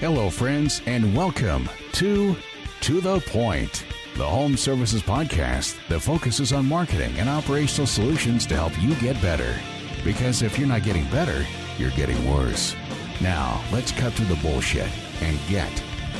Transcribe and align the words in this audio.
Hello, 0.00 0.30
friends, 0.30 0.80
and 0.86 1.14
welcome 1.14 1.68
to 1.92 2.34
To 2.80 3.00
the 3.02 3.20
Point, 3.26 3.84
the 4.16 4.24
home 4.24 4.56
services 4.56 5.02
podcast 5.02 5.76
that 5.88 6.00
focuses 6.00 6.54
on 6.54 6.64
marketing 6.64 7.12
and 7.18 7.28
operational 7.28 7.86
solutions 7.86 8.46
to 8.46 8.56
help 8.56 8.72
you 8.82 8.94
get 8.94 9.20
better. 9.20 9.54
Because 10.02 10.40
if 10.40 10.58
you're 10.58 10.66
not 10.66 10.84
getting 10.84 11.04
better, 11.10 11.44
you're 11.76 11.90
getting 11.90 12.16
worse. 12.30 12.74
Now, 13.20 13.62
let's 13.70 13.92
cut 13.92 14.14
through 14.14 14.34
the 14.34 14.36
bullshit 14.36 14.88
and 15.20 15.38
get 15.50 15.70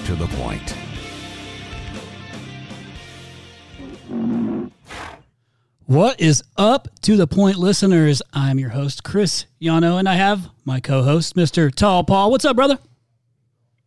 to 0.05 0.15
the 0.15 0.27
point. 0.27 0.77
What 5.87 6.21
is 6.21 6.43
up 6.59 6.89
to 7.01 7.17
the 7.17 7.27
point, 7.27 7.57
listeners? 7.57 8.21
I'm 8.35 8.59
your 8.59 8.71
host, 8.71 9.05
Chris 9.05 9.47
Yano, 9.59 9.99
and 9.99 10.07
I 10.07 10.17
have 10.17 10.51
my 10.67 10.81
co 10.81 11.03
host, 11.03 11.35
Mr. 11.35 11.75
Tall 11.75 12.05
Paul. 12.05 12.31
What's 12.31 12.45
up, 12.45 12.57
brother? 12.57 12.79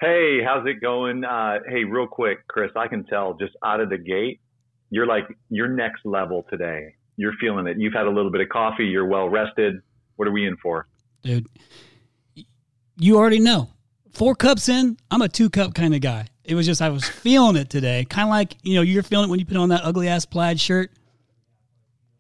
Hey, 0.04 0.44
how's 0.44 0.68
it 0.68 0.82
going? 0.82 1.24
Uh, 1.24 1.60
hey, 1.66 1.86
real 1.86 2.08
quick, 2.08 2.46
Chris, 2.50 2.72
I 2.76 2.90
can 2.90 3.06
tell 3.06 3.36
just 3.36 3.54
out 3.64 3.80
of 3.80 3.90
the 3.90 3.98
gate, 3.98 4.42
you're 4.90 5.06
like, 5.06 5.24
you're 5.50 5.70
next 5.70 6.06
level 6.06 6.46
today. 6.50 6.96
You're 7.16 7.32
feeling 7.40 7.68
it. 7.68 7.78
You've 7.80 7.94
had 7.94 8.06
a 8.06 8.10
little 8.10 8.30
bit 8.30 8.42
of 8.42 8.50
coffee. 8.50 8.84
You're 8.84 9.06
well 9.06 9.30
rested. 9.30 9.82
What 10.18 10.28
are 10.28 10.32
we 10.34 10.46
in 10.46 10.58
for? 10.58 10.88
Dude, 11.22 11.48
you 12.98 13.16
already 13.16 13.40
know. 13.40 13.70
Four 14.12 14.36
cups 14.36 14.68
in, 14.68 14.98
I'm 15.10 15.22
a 15.22 15.30
two 15.30 15.50
cup 15.50 15.74
kind 15.74 15.96
of 15.96 16.02
guy. 16.02 16.28
It 16.44 16.56
was 16.56 16.66
just, 16.66 16.82
I 16.82 16.90
was 16.90 17.08
feeling 17.08 17.56
it 17.56 17.70
today. 17.70 18.04
Kind 18.04 18.28
of 18.28 18.32
like, 18.32 18.58
you 18.62 18.76
know, 18.76 18.82
you're 18.82 19.04
feeling 19.04 19.30
it 19.30 19.32
when 19.32 19.40
you 19.40 19.46
put 19.46 19.56
on 19.56 19.70
that 19.70 19.86
ugly 19.86 20.10
ass 20.10 20.26
plaid 20.26 20.60
shirt. 20.60 20.92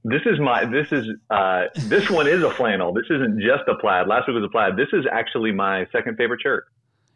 This 0.06 0.22
is 0.26 0.40
my, 0.40 0.64
this 0.64 0.88
is, 0.94 1.06
uh, 1.30 1.64
this 1.76 2.10
one 2.10 2.28
is 2.28 2.44
a 2.44 2.52
flannel. 2.52 2.94
This 2.94 3.08
isn't 3.10 3.42
just 3.42 3.64
a 3.68 3.76
plaid. 3.76 4.08
Last 4.08 4.30
week 4.30 4.36
was 4.36 4.46
a 4.46 4.50
plaid. 4.50 4.78
This 4.78 4.88
is 4.94 5.06
actually 5.12 5.52
my 5.52 5.86
second 5.92 6.16
favorite 6.16 6.40
shirt. 6.42 6.64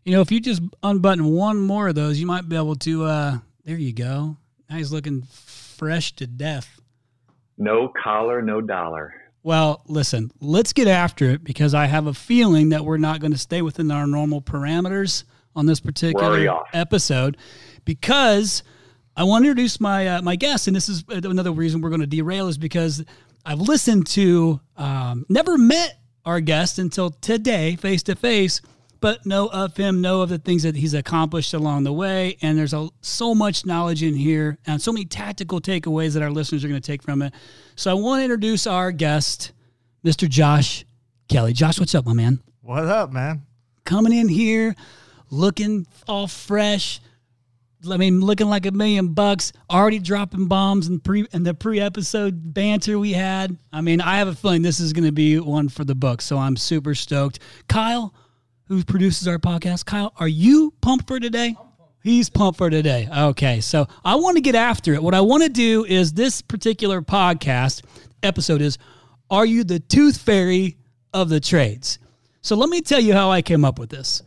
You 0.08 0.14
know, 0.14 0.22
if 0.22 0.32
you 0.32 0.40
just 0.40 0.62
unbutton 0.84 1.26
one 1.26 1.60
more 1.60 1.90
of 1.90 1.96
those, 1.96 2.18
you 2.18 2.26
might 2.26 2.48
be 2.48 2.56
able 2.56 2.78
to, 2.78 3.04
uh, 3.04 3.38
there 3.66 3.76
you 3.76 3.92
go. 3.92 4.38
Now 4.70 4.78
he's 4.78 4.90
looking 4.90 5.24
fresh 5.24 6.14
to 6.14 6.26
death. 6.26 6.80
No 7.58 7.90
collar, 7.90 8.42
no 8.42 8.62
dollar. 8.62 9.14
Well, 9.44 9.82
listen, 9.86 10.32
let's 10.40 10.72
get 10.72 10.88
after 10.88 11.32
it 11.32 11.44
because 11.44 11.74
I 11.74 11.88
have 11.88 12.08
a 12.08 12.14
feeling 12.14 12.70
that 12.70 12.86
we're 12.86 12.96
not 12.96 13.20
going 13.20 13.34
to 13.34 13.38
stay 13.38 13.62
within 13.62 13.92
our 13.92 14.08
normal 14.08 14.42
parameters 14.42 15.26
on 15.58 15.66
this 15.66 15.82
particular 15.82 16.58
episode 16.72 17.36
because 17.84 18.64
I 19.18 19.26
want 19.26 19.44
to 19.44 19.50
introduce 19.50 19.82
my 19.82 20.08
uh, 20.08 20.22
my 20.22 20.38
guest, 20.38 20.68
and 20.68 20.76
this 20.76 20.88
is 20.88 21.04
another 21.10 21.52
reason 21.52 21.82
we're 21.82 21.90
going 21.90 22.00
to 22.00 22.08
derail 22.08 22.48
is 22.48 22.58
because 22.58 23.04
I've 23.46 23.60
listened 23.60 24.08
to, 24.08 24.62
um, 24.78 25.26
never 25.28 25.58
met 25.58 26.00
our 26.24 26.40
guest 26.40 26.80
until 26.80 27.10
today, 27.10 27.76
face 27.76 28.04
to 28.04 28.16
face, 28.16 28.62
but 29.00 29.26
know 29.26 29.48
of 29.48 29.76
him, 29.78 30.02
know 30.02 30.22
of 30.22 30.30
the 30.30 30.38
things 30.38 30.64
that 30.64 30.76
he's 30.76 30.94
accomplished 30.94 31.54
along 31.54 31.84
the 31.84 31.94
way, 31.94 32.38
and 32.42 32.58
there's 32.58 32.74
a, 32.74 32.90
so 33.02 33.36
much 33.36 33.66
knowledge 33.66 34.04
in 34.04 34.16
here 34.16 34.58
and 34.66 34.82
so 34.82 34.92
many 34.92 35.06
tactical 35.06 35.60
takeaways 35.60 36.14
that 36.14 36.24
our 36.24 36.32
listeners 36.32 36.64
are 36.64 36.68
going 36.68 36.82
to 36.82 36.86
take 36.86 37.04
from 37.04 37.22
it. 37.22 37.34
So 37.76 37.92
I 37.92 37.94
want 37.94 38.20
to 38.20 38.24
introduce 38.24 38.68
our 38.68 38.92
guest, 38.92 39.52
Mr. 40.04 40.28
Josh 40.28 40.86
Kelly. 41.28 41.54
Josh, 41.54 41.80
what's 41.80 41.96
up, 41.96 42.06
my 42.06 42.14
man? 42.14 42.40
What 42.62 42.86
up, 42.86 43.12
man? 43.12 43.44
Coming 43.86 44.14
in 44.14 44.28
here, 44.28 44.76
looking 45.30 45.88
all 46.08 46.28
fresh 46.28 47.00
I 47.90 47.98
mean, 47.98 48.22
looking 48.22 48.48
like 48.48 48.66
a 48.66 48.72
million 48.72 49.10
bucks, 49.14 49.54
already 49.70 50.00
dropping 50.00 50.48
bombs 50.48 50.88
and 50.88 51.04
pre 51.04 51.28
and 51.32 51.46
the 51.46 51.54
pre-episode 51.54 52.54
banter 52.54 52.98
we 52.98 53.14
had. 53.14 53.58
I 53.72 53.82
mean, 53.82 54.02
I 54.02 54.18
have 54.18 54.28
a 54.28 54.36
feeling 54.36 54.62
this 54.62 54.80
is 54.80 54.94
going 54.94 55.06
to 55.06 55.12
be 55.12 55.40
one 55.40 55.70
for 55.70 55.86
the 55.86 55.96
book, 55.96 56.22
so 56.22 56.38
I'm 56.38 56.58
super 56.58 56.96
stoked. 56.96 57.40
Kyle, 57.68 58.14
who 58.68 58.84
produces 58.84 59.28
our 59.28 59.38
podcast, 59.38 59.86
Kyle, 59.86 60.14
are 60.18 60.28
you 60.28 60.74
pumped 60.82 61.08
for 61.08 61.20
today? 61.20 61.56
He's 62.04 62.30
pumped 62.30 62.58
for 62.58 62.70
today. 62.70 63.08
Okay, 63.12 63.60
so 63.62 63.88
I 64.04 64.16
want 64.16 64.38
to 64.38 64.42
get 64.42 64.56
after 64.56 64.94
it. 64.94 65.02
What 65.04 65.14
I 65.14 65.22
want 65.22 65.44
to 65.44 65.50
do 65.50 65.86
is 65.86 66.14
this 66.14 66.42
particular 66.42 67.02
podcast 67.02 67.84
episode 68.24 68.62
is 68.62 68.78
Are 69.30 69.46
you 69.46 69.64
the 69.64 69.80
tooth 69.80 70.18
fairy 70.18 70.78
of 71.14 71.30
the 71.30 71.40
trades? 71.40 72.00
So 72.42 72.56
let 72.56 72.70
me 72.70 72.82
tell 72.82 73.00
you 73.00 73.14
how 73.14 73.30
I 73.30 73.42
came 73.42 73.66
up 73.66 73.80
with 73.80 73.90
this. 73.90 74.22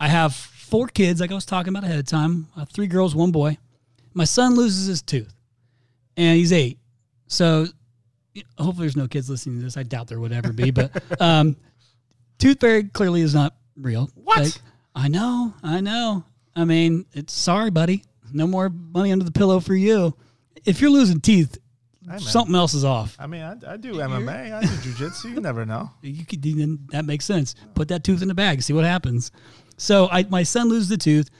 I 0.00 0.08
have 0.08 0.34
four 0.34 0.88
kids, 0.88 1.20
like 1.20 1.30
I 1.30 1.34
was 1.34 1.46
talking 1.46 1.70
about 1.70 1.84
ahead 1.84 1.98
of 1.98 2.06
time 2.06 2.48
uh, 2.56 2.64
three 2.64 2.86
girls, 2.86 3.14
one 3.14 3.30
boy. 3.30 3.58
My 4.14 4.24
son 4.24 4.54
loses 4.54 4.86
his 4.86 5.02
tooth, 5.02 5.34
and 6.16 6.38
he's 6.38 6.52
eight. 6.52 6.78
So 7.26 7.66
hopefully 8.58 8.86
there's 8.86 8.96
no 8.96 9.08
kids 9.08 9.28
listening 9.28 9.58
to 9.58 9.64
this. 9.64 9.76
I 9.76 9.82
doubt 9.82 10.08
there 10.08 10.20
would 10.20 10.32
ever 10.32 10.52
be, 10.52 10.70
but 10.70 10.90
um, 11.20 11.56
tooth 12.38 12.60
fairy 12.60 12.84
clearly 12.84 13.20
is 13.22 13.34
not 13.34 13.54
real. 13.76 14.10
What? 14.14 14.38
Like, 14.38 14.52
I 14.94 15.08
know, 15.08 15.54
I 15.62 15.80
know. 15.80 16.24
I 16.54 16.64
mean, 16.64 17.06
it's 17.12 17.32
sorry, 17.32 17.70
buddy. 17.70 18.02
No 18.32 18.46
more 18.46 18.70
money 18.70 19.12
under 19.12 19.24
the 19.24 19.30
pillow 19.32 19.60
for 19.60 19.74
you. 19.74 20.14
If 20.64 20.80
you're 20.80 20.90
losing 20.90 21.20
teeth, 21.20 21.58
hey, 22.10 22.18
something 22.18 22.54
else 22.54 22.74
is 22.74 22.84
off. 22.84 23.16
I 23.18 23.26
mean, 23.26 23.42
I, 23.42 23.74
I 23.74 23.76
do 23.76 23.94
MMA, 23.94 24.52
I 24.52 24.60
do 24.62 24.66
jujitsu. 24.66 25.34
You 25.34 25.40
never 25.40 25.64
know. 25.66 25.90
You 26.02 26.24
could 26.24 26.42
that 26.90 27.04
makes 27.04 27.24
sense. 27.24 27.54
Put 27.74 27.88
that 27.88 28.04
tooth 28.04 28.22
in 28.22 28.28
the 28.28 28.34
bag, 28.34 28.62
see 28.62 28.72
what 28.72 28.84
happens. 28.84 29.30
So 29.76 30.08
I 30.10 30.24
my 30.24 30.42
son 30.42 30.68
loses 30.68 30.88
the 30.88 30.96
tooth, 30.96 31.30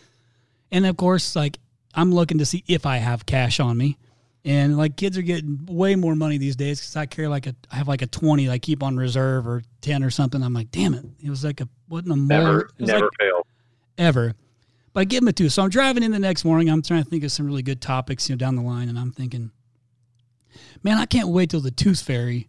and 0.71 0.87
of 0.87 0.97
course, 0.97 1.35
like 1.35 1.59
I'm 1.95 2.13
looking 2.13 2.39
to 2.39 2.47
see 2.47 2.63
if 2.69 2.85
I 2.87 2.99
have 2.99 3.27
cash 3.27 3.59
on 3.59 3.77
me. 3.79 3.97
And 4.47 4.79
like 4.79 4.97
kids 4.97 5.19
are 5.19 5.23
getting 5.23 5.67
way 5.67 5.97
more 5.97 6.15
money 6.15 6.39
these 6.39 6.55
days 6.55 6.79
because 6.79 6.95
I 6.95 7.07
carry 7.07 7.27
like 7.27 7.49
a 7.49 7.57
I 7.69 7.75
have 7.75 7.89
like 7.89 8.03
a 8.03 8.07
twenty 8.07 8.49
I 8.49 8.59
keep 8.59 8.81
on 8.81 8.97
reserve 8.97 9.45
or 9.45 9.65
ten 9.81 10.05
or 10.05 10.11
something. 10.11 10.41
I'm 10.41 10.55
like, 10.55 10.71
damn 10.71 10.95
it, 10.95 11.05
it 11.21 11.29
was 11.29 11.45
like 11.45 11.61
a 11.61 11.69
wasn't 11.89 12.13
a 12.13 12.17
never 12.17 12.71
never 12.79 13.07
like, 13.07 13.11
fail 13.19 13.45
ever. 13.99 14.35
But 14.93 15.01
I 15.01 15.05
give 15.05 15.23
him 15.23 15.29
a 15.29 15.33
two. 15.33 15.49
So 15.49 15.65
I'm 15.65 15.69
driving 15.69 16.05
in 16.05 16.13
the 16.13 16.21
next 16.21 16.45
morning. 16.45 16.71
I'm 16.71 16.81
trying 16.81 17.03
to 17.03 17.11
think 17.11 17.25
of 17.25 17.33
some 17.33 17.45
really 17.45 17.63
good 17.63 17.81
topics, 17.81 18.29
you 18.29 18.37
know, 18.37 18.39
down 18.39 18.55
the 18.55 18.63
line, 18.63 18.89
and 18.89 18.97
I'm 18.97 19.11
thinking, 19.11 19.51
man, 20.85 20.97
I 20.97 21.07
can't 21.07 21.29
wait 21.29 21.51
till 21.51 21.61
the 21.61 21.73
tooth 21.73 22.01
fairy. 22.01 22.49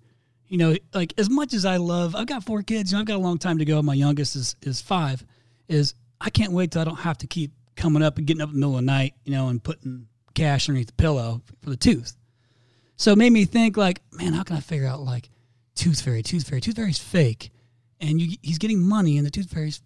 You 0.49 0.59
know, 0.59 0.75
like 0.93 1.15
as 1.17 1.31
much 1.31 1.55
as 1.55 1.65
I 1.65 1.77
love, 1.77 2.15
I've 2.15 2.27
got 2.27 2.43
four 2.43 2.61
kids. 2.61 2.91
You 2.91 2.97
know, 2.97 3.01
I've 3.01 3.07
got 3.07 3.15
a 3.15 3.25
long 3.25 3.39
time 3.39 3.57
to 3.57 3.65
go. 3.65 3.81
My 3.81 3.95
youngest 3.95 4.35
is 4.35 4.55
is 4.61 4.81
five 4.81 5.25
is 5.67 5.95
I 6.21 6.29
can't 6.29 6.51
wait 6.51 6.69
till 6.69 6.81
I 6.81 6.85
don't 6.85 6.99
have 6.99 7.17
to 7.17 7.27
keep 7.27 7.53
coming 7.75 8.03
up 8.03 8.19
and 8.19 8.27
getting 8.27 8.41
up 8.41 8.49
in 8.49 8.53
the 8.53 8.59
middle 8.59 8.75
of 8.75 8.81
the 8.81 8.85
night, 8.85 9.15
you 9.25 9.31
know, 9.31 9.47
and 9.47 9.63
putting 9.63 10.07
cash 10.37 10.69
underneath 10.69 10.87
the 10.87 10.93
pillow 10.93 11.41
for 11.61 11.69
the 11.69 11.77
tooth. 11.77 12.15
So 12.95 13.11
it 13.11 13.17
made 13.17 13.31
me 13.31 13.45
think 13.45 13.75
like, 13.75 14.01
man, 14.11 14.33
how 14.33 14.43
can 14.43 14.55
I 14.55 14.59
figure 14.59 14.87
out 14.87 15.01
like 15.01 15.29
tooth 15.75 16.01
fairy, 16.01 16.21
tooth 16.23 16.47
fairy, 16.47 16.61
tooth 16.61 16.75
fairy's 16.75 16.99
fake, 16.99 17.51
and 17.99 18.21
you, 18.21 18.37
he's 18.41 18.59
getting 18.59 18.81
money 18.81 19.17
and 19.17 19.25
the 19.25 19.31
tooth 19.31 19.51
fairy's 19.51 19.81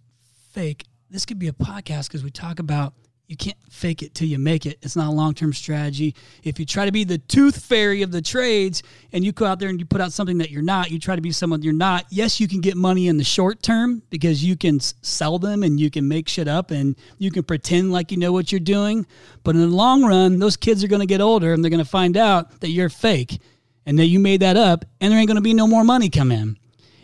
fake. 0.52 0.86
This 1.10 1.26
could 1.26 1.40
be 1.40 1.48
a 1.48 1.54
podcast 1.54 2.08
because 2.08 2.24
we 2.24 2.32
talk 2.32 2.60
about 2.60 2.94
you 3.32 3.38
can't 3.38 3.58
fake 3.70 4.04
it 4.04 4.14
till 4.14 4.28
you 4.28 4.38
make 4.38 4.66
it. 4.66 4.78
It's 4.82 4.98
not 4.98 5.08
a 5.08 5.12
long 5.12 5.34
term 5.34 5.54
strategy. 5.54 6.14
If 6.44 6.60
you 6.60 6.66
try 6.66 6.86
to 6.86 6.92
be 6.92 7.06
the 7.06 7.18
tooth 7.18 7.64
fairy 7.64 8.02
of 8.02 8.12
the 8.12 8.22
trades 8.22 8.84
and 9.14 9.24
you 9.24 9.32
go 9.32 9.46
out 9.46 9.58
there 9.58 9.70
and 9.70 9.80
you 9.80 9.86
put 9.86 10.02
out 10.02 10.12
something 10.12 10.38
that 10.40 10.52
you're 10.52 10.62
not, 10.62 10.92
you 10.92 11.00
try 11.00 11.16
to 11.16 11.22
be 11.22 11.32
someone 11.32 11.62
you're 11.62 11.72
not. 11.72 12.06
Yes, 12.10 12.42
you 12.42 12.48
can 12.50 12.60
get 12.60 12.76
money 12.76 13.08
in 13.08 13.16
the 13.16 13.24
short 13.24 13.64
term 13.64 14.04
because 14.10 14.44
you 14.44 14.58
can 14.58 14.82
sell 14.82 15.40
them 15.40 15.64
and 15.64 15.80
you 15.80 15.90
can 15.90 16.10
make 16.10 16.28
shit 16.28 16.50
up 16.50 16.72
and 16.72 16.98
you 17.20 17.32
can 17.32 17.44
pretend 17.44 17.94
like 17.94 18.12
you 18.12 18.18
know 18.18 18.34
what 18.34 18.52
you're 18.52 18.60
doing. 18.60 19.08
But 19.44 19.56
in 19.56 19.62
the 19.62 19.68
long 19.68 20.04
run, 20.04 20.40
those 20.40 20.58
kids 20.58 20.84
are 20.84 20.90
going 20.90 21.00
to 21.00 21.06
get 21.06 21.22
older 21.22 21.54
and 21.54 21.64
they're 21.64 21.72
going 21.72 21.84
to 21.84 21.90
find 21.90 22.18
out 22.18 22.60
that 22.60 22.72
you're 22.72 22.90
fake 22.90 23.40
and 23.86 23.98
that 23.98 24.08
you 24.08 24.20
made 24.20 24.42
that 24.42 24.58
up 24.58 24.84
and 25.00 25.10
there 25.10 25.20
ain't 25.20 25.30
going 25.30 25.36
to 25.36 25.42
be 25.42 25.54
no 25.54 25.68
more 25.68 25.86
money 25.86 26.10
come 26.10 26.34
in. 26.34 26.58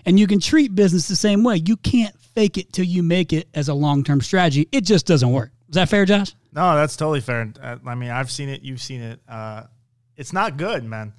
And 0.05 0.19
you 0.19 0.27
can 0.27 0.41
treat 0.41 0.75
business 0.75 1.07
the 1.07 1.15
same 1.15 1.45
way. 1.45 1.61
You 1.65 1.77
can't 1.77 2.17
fake 2.19 2.57
it 2.57 2.73
till 2.73 2.85
you 2.85 3.01
make 3.01 3.31
it 3.31 3.47
as 3.53 3.69
a 3.69 3.73
long 3.73 4.03
term 4.03 4.19
strategy. 4.19 4.67
It 4.73 4.81
just 4.81 5.07
doesn't 5.07 5.31
work. 5.31 5.51
Is 5.69 5.75
that 5.75 5.89
fair, 5.89 6.05
Josh? 6.05 6.33
No, 6.53 6.75
that's 6.75 6.95
totally 6.95 7.21
fair. 7.21 7.51
Uh, 7.61 7.77
I 7.85 7.95
mean, 7.95 8.09
I've 8.09 8.31
seen 8.31 8.49
it. 8.49 8.61
You've 8.61 8.81
seen 8.81 9.01
it. 9.01 9.19
Uh, 9.27 9.63
it's 10.15 10.33
not 10.33 10.57
good, 10.57 10.83
man. 10.83 11.13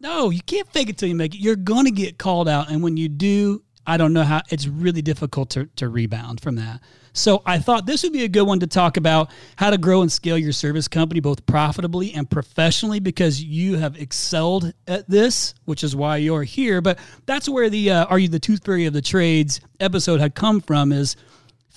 No, 0.00 0.30
you 0.30 0.40
can't 0.40 0.68
fake 0.68 0.88
it 0.88 0.96
till 0.96 1.08
you 1.08 1.14
make 1.14 1.34
it. 1.34 1.38
You're 1.38 1.56
going 1.56 1.84
to 1.84 1.90
get 1.90 2.18
called 2.18 2.48
out. 2.48 2.70
And 2.70 2.82
when 2.82 2.96
you 2.96 3.08
do, 3.08 3.64
I 3.84 3.96
don't 3.96 4.12
know 4.12 4.22
how, 4.22 4.42
it's 4.50 4.68
really 4.68 5.02
difficult 5.02 5.50
to, 5.50 5.66
to 5.76 5.88
rebound 5.88 6.40
from 6.40 6.54
that. 6.56 6.80
So 7.12 7.42
I 7.44 7.58
thought 7.58 7.84
this 7.84 8.04
would 8.04 8.12
be 8.12 8.22
a 8.22 8.28
good 8.28 8.44
one 8.44 8.60
to 8.60 8.68
talk 8.68 8.96
about 8.96 9.30
how 9.56 9.70
to 9.70 9.78
grow 9.78 10.02
and 10.02 10.12
scale 10.12 10.38
your 10.38 10.52
service 10.52 10.86
company 10.86 11.18
both 11.18 11.44
profitably 11.46 12.14
and 12.14 12.30
professionally 12.30 13.00
because 13.00 13.42
you 13.42 13.76
have 13.78 14.00
excelled 14.00 14.72
at 14.86 15.10
this, 15.10 15.54
which 15.64 15.82
is 15.82 15.96
why 15.96 16.18
you're 16.18 16.44
here. 16.44 16.80
But 16.80 17.00
that's 17.26 17.48
where 17.48 17.68
the 17.68 17.90
uh, 17.90 18.04
Are 18.04 18.20
You 18.20 18.28
the 18.28 18.38
Tooth 18.38 18.64
Fairy 18.64 18.86
of 18.86 18.92
the 18.92 19.02
Trades 19.02 19.60
episode 19.80 20.20
had 20.20 20.36
come 20.36 20.60
from 20.60 20.92
is– 20.92 21.16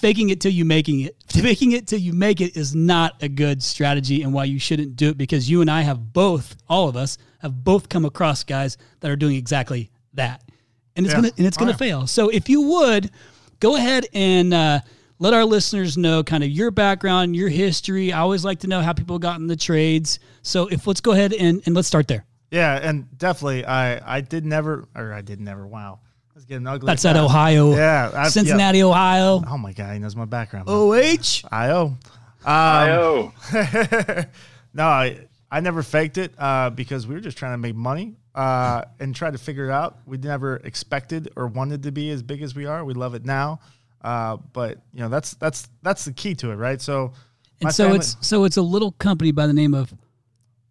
faking 0.02 0.30
it 0.30 0.42
till 0.42 0.52
you 0.52 0.66
making 0.66 1.02
it. 1.02 1.16
Faking 1.32 1.72
it 1.72 1.88
till 1.88 2.00
you 2.00 2.12
make 2.12 2.42
it 2.42 2.58
is 2.58 2.76
not 2.76 3.24
a 3.24 3.30
good 3.30 3.64
strategy 3.64 4.22
and 4.22 4.34
why 4.34 4.44
you 4.44 4.60
shouldn't 4.60 4.98
do 4.98 5.10
it 5.10 5.18
because 5.18 5.50
you 5.50 5.62
and 5.62 5.72
i 5.72 5.82
have 5.82 6.12
both 6.12 6.58
all 6.68 6.90
of 6.90 6.98
us 6.98 7.18
have 7.40 7.64
both 7.64 7.88
come 7.88 8.04
across 8.04 8.44
guys 8.44 8.78
that 9.00 9.10
are 9.10 9.16
doing 9.16 9.36
exactly 9.36 9.92
that. 10.14 10.44
And 10.96 11.06
it's 11.06 11.14
yeah. 11.14 11.22
gonna 11.22 11.34
and 11.38 11.48
it's 11.48 11.58
gonna 11.58 11.72
oh, 11.72 11.74
yeah. 11.74 11.78
fail. 11.78 12.08
So 12.08 12.30
if 12.30 12.50
you 12.50 12.62
would 12.62 13.12
go 13.60 13.78
ahead 13.78 14.08
and 14.14 14.54
uh, 14.54 14.82
let 15.20 15.34
our 15.34 15.46
listeners 15.46 15.98
know 15.98 16.24
kind 16.24 16.44
of 16.44 16.50
your 16.50 16.72
background 16.72 17.36
your 17.36 17.48
history. 17.48 18.12
I 18.12 18.20
always 18.20 18.44
like 18.44 18.60
to 18.60 18.68
know 18.68 18.82
how 18.82 18.92
people 18.92 19.20
got 19.20 19.40
in 19.40 19.48
the 19.48 19.56
trades. 19.56 20.20
So 20.42 20.68
if 20.68 20.88
let's 20.88 21.00
go 21.00 21.12
ahead 21.12 21.32
and, 21.32 21.62
and 21.66 21.76
let's 21.76 21.88
start 21.88 22.08
there. 22.08 22.26
Yeah 22.50 22.76
and 22.76 23.08
definitely 23.18 23.66
i 23.66 24.18
i 24.18 24.20
did 24.20 24.46
never 24.46 24.86
or 24.94 25.14
i 25.14 25.22
did 25.22 25.40
never 25.40 25.66
wow 25.66 26.00
It's 26.36 26.46
getting 26.46 26.66
ugly. 26.68 26.88
That's 26.88 27.06
at 27.06 27.18
Ohio. 27.18 27.74
Yeah, 27.76 28.12
I- 28.14 28.30
Cincinnati, 28.30 28.80
yeah. 28.80 28.86
Ohio. 28.86 29.44
Oh 29.48 29.58
my 29.58 29.74
god, 29.74 29.94
he 29.94 30.00
knows 30.00 30.16
my 30.16 30.26
background. 30.26 30.68
OH. 30.70 31.42
IO. 31.52 31.98
Um, 32.44 33.34
no, 34.74 34.86
I, 34.86 35.28
I 35.52 35.60
never 35.60 35.84
faked 35.84 36.18
it 36.18 36.34
uh, 36.40 36.70
because 36.72 37.06
we 37.06 37.14
were 37.14 37.22
just 37.22 37.38
trying 37.38 37.54
to 37.54 37.58
make 37.58 37.76
money 37.76 38.16
uh, 38.34 38.84
and 39.00 39.16
try 39.16 39.30
to 39.30 39.38
figure 39.38 39.66
it 39.66 39.72
out. 39.72 40.00
We 40.06 40.18
never 40.18 40.56
expected 40.58 41.30
or 41.36 41.48
wanted 41.48 41.84
to 41.84 41.92
be 41.92 42.10
as 42.10 42.24
big 42.24 42.42
as 42.42 42.56
we 42.56 42.66
are. 42.66 42.84
We 42.84 42.94
love 42.94 43.14
it 43.14 43.26
now, 43.26 43.60
uh, 44.02 44.38
but 44.54 44.80
you 44.94 45.02
know 45.02 45.10
that's 45.10 45.36
that's 45.36 45.68
that's 45.84 46.06
the 46.06 46.14
key 46.14 46.34
to 46.36 46.52
it, 46.52 46.56
right? 46.56 46.82
So, 46.82 47.14
And 47.62 47.74
so 47.74 47.84
family- 47.86 48.00
it's 48.00 48.18
so 48.22 48.46
it's 48.46 48.58
a 48.58 48.62
little 48.64 48.94
company 48.94 49.32
by 49.32 49.46
the 49.48 49.54
name 49.54 49.74
of 49.74 49.94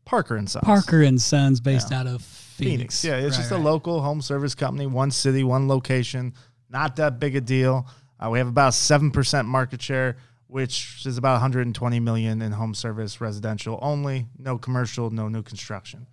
Parker 0.05 0.37
and 0.37 0.51
Sons. 0.51 0.65
Parker 0.65 1.03
and 1.03 1.21
Sons, 1.21 1.61
based 1.61 1.93
out 1.93 2.07
of 2.09 2.23
Phoenix. 2.61 3.01
Phoenix. 3.01 3.05
Yeah, 3.05 3.27
it's 3.27 3.37
Right, 3.37 3.43
just 3.43 3.51
right. 3.51 3.61
a 3.61 3.63
local 3.63 4.01
home 4.03 4.21
service 4.23 4.55
company, 4.55 4.87
one 4.87 5.11
city, 5.11 5.43
one 5.43 5.67
location. 5.69 6.35
Not 6.69 6.97
that 6.97 7.19
big 7.19 7.35
a 7.37 7.41
deal. 7.41 7.87
Uh, 8.19 8.31
we 8.31 8.39
have 8.39 8.49
about 8.49 8.75
seven 8.75 9.11
percent 9.11 9.49
market 9.49 9.83
share, 9.83 10.17
which 10.47 11.03
is 11.07 11.19
about 11.19 11.33
120 11.35 12.01
million 12.01 12.43
in 12.43 12.53
home 12.53 12.75
service 12.75 13.21
residential 13.21 13.79
only. 13.83 14.27
No 14.39 14.59
commercial, 14.59 15.11
no 15.11 15.29
new 15.29 15.43
construction. 15.43 16.07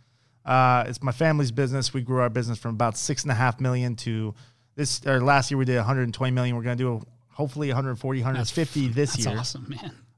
Uh, 0.45 0.85
it's 0.87 1.03
my 1.03 1.11
family's 1.11 1.51
business. 1.51 1.93
We 1.93 2.01
grew 2.01 2.21
our 2.21 2.29
business 2.29 2.57
from 2.57 2.73
about 2.75 2.97
six 2.97 3.23
and 3.23 3.31
a 3.31 3.35
half 3.35 3.59
million 3.59 3.95
to 3.97 4.33
this. 4.75 5.05
Or 5.05 5.19
last 5.19 5.51
year 5.51 5.57
we 5.57 5.65
did 5.65 5.75
120 5.75 6.31
million. 6.31 6.55
We're 6.55 6.63
going 6.63 6.77
to 6.77 6.83
do 6.83 7.05
hopefully 7.29 7.67
140, 7.67 8.21
150 8.21 8.87
this 8.87 9.11
That's 9.11 9.25
year 9.25 9.35
That's 9.35 9.55
awesome, 9.55 9.75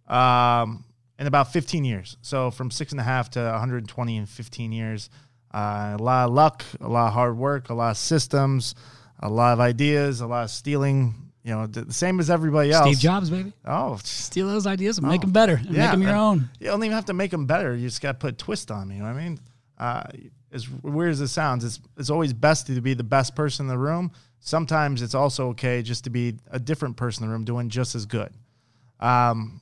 man. 0.07 0.63
um, 0.63 0.83
in 1.17 1.27
about 1.27 1.51
15 1.51 1.83
years. 1.83 2.15
So 2.21 2.51
from 2.51 2.69
six 2.71 2.91
and 2.91 3.01
a 3.01 3.03
half 3.03 3.31
to 3.31 3.39
120 3.41 4.17
in 4.17 4.25
15 4.25 4.71
years. 4.71 5.09
Uh, 5.51 5.97
a 5.99 6.01
lot 6.01 6.27
of 6.27 6.33
luck, 6.33 6.63
a 6.79 6.87
lot 6.87 7.07
of 7.07 7.13
hard 7.13 7.37
work, 7.37 7.69
a 7.69 7.73
lot 7.73 7.91
of 7.91 7.97
systems, 7.97 8.75
a 9.19 9.29
lot 9.29 9.53
of 9.53 9.59
ideas, 9.59 10.21
a 10.21 10.27
lot 10.27 10.43
of 10.43 10.51
stealing. 10.51 11.15
You 11.43 11.55
know, 11.55 11.67
the 11.67 11.91
same 11.93 12.19
as 12.19 12.29
everybody 12.29 12.71
else. 12.71 12.85
Steve 12.85 12.99
Jobs, 12.99 13.29
baby. 13.29 13.53
Oh, 13.65 13.97
Steal 14.03 14.47
those 14.47 14.67
ideas 14.67 14.97
and 14.99 15.07
make 15.07 15.21
them 15.21 15.31
better. 15.31 15.55
And 15.55 15.71
yeah, 15.71 15.83
make 15.83 15.91
them 15.91 16.01
your 16.03 16.15
own. 16.15 16.49
You 16.59 16.67
don't 16.67 16.83
even 16.83 16.93
have 16.93 17.05
to 17.05 17.13
make 17.13 17.31
them 17.31 17.45
better. 17.45 17.75
You 17.75 17.87
just 17.87 18.01
got 18.01 18.11
to 18.11 18.17
put 18.17 18.33
a 18.33 18.37
twist 18.37 18.69
on 18.69 18.89
them. 18.89 18.97
You 18.97 19.03
know 19.03 19.09
what 19.09 19.17
I 19.17 19.23
mean? 19.23 19.39
Uh, 19.77 20.03
as 20.51 20.69
weird 20.69 21.11
as 21.11 21.21
it 21.21 21.29
sounds, 21.29 21.63
it's 21.63 21.79
it's 21.97 22.09
always 22.09 22.33
best 22.33 22.67
to 22.67 22.81
be 22.81 22.93
the 22.93 23.03
best 23.03 23.35
person 23.35 23.65
in 23.65 23.69
the 23.69 23.77
room. 23.77 24.11
Sometimes 24.41 25.01
it's 25.01 25.15
also 25.15 25.49
okay 25.49 25.81
just 25.81 26.03
to 26.03 26.09
be 26.09 26.35
a 26.51 26.59
different 26.59 26.97
person 26.97 27.23
in 27.23 27.29
the 27.29 27.33
room 27.33 27.45
doing 27.45 27.69
just 27.69 27.95
as 27.95 28.05
good. 28.05 28.31
Um, 28.99 29.61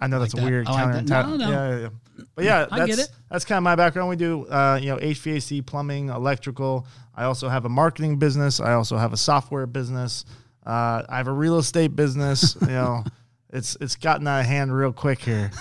I 0.00 0.06
know 0.06 0.18
that's 0.20 0.34
that. 0.34 0.42
a 0.42 0.44
weird 0.44 0.66
I 0.66 0.84
like 0.84 1.06
that. 1.06 1.26
No, 1.28 1.36
no. 1.36 1.50
Yeah, 1.50 1.68
yeah, 1.70 1.80
yeah. 1.80 1.88
But 2.34 2.44
yeah, 2.44 2.66
I 2.70 2.78
that's 2.80 2.96
get 2.96 2.98
it. 3.06 3.12
that's 3.30 3.44
kind 3.44 3.56
of 3.58 3.62
my 3.64 3.74
background. 3.74 4.08
We 4.08 4.16
do 4.16 4.46
uh, 4.46 4.78
you 4.80 4.88
know 4.88 4.96
HVAC, 4.98 5.64
plumbing, 5.66 6.08
electrical. 6.08 6.86
I 7.14 7.24
also 7.24 7.48
have 7.48 7.64
a 7.64 7.68
marketing 7.68 8.18
business. 8.18 8.60
I 8.60 8.72
also 8.74 8.96
have 8.96 9.12
a 9.12 9.16
software 9.16 9.66
business. 9.66 10.24
Uh, 10.66 11.02
I 11.08 11.16
have 11.16 11.28
a 11.28 11.32
real 11.32 11.58
estate 11.58 11.94
business. 11.94 12.56
you 12.60 12.68
know, 12.68 13.04
it's 13.52 13.76
it's 13.80 13.96
gotten 13.96 14.26
out 14.26 14.40
of 14.40 14.46
hand 14.46 14.74
real 14.74 14.92
quick 14.92 15.20
here. 15.20 15.50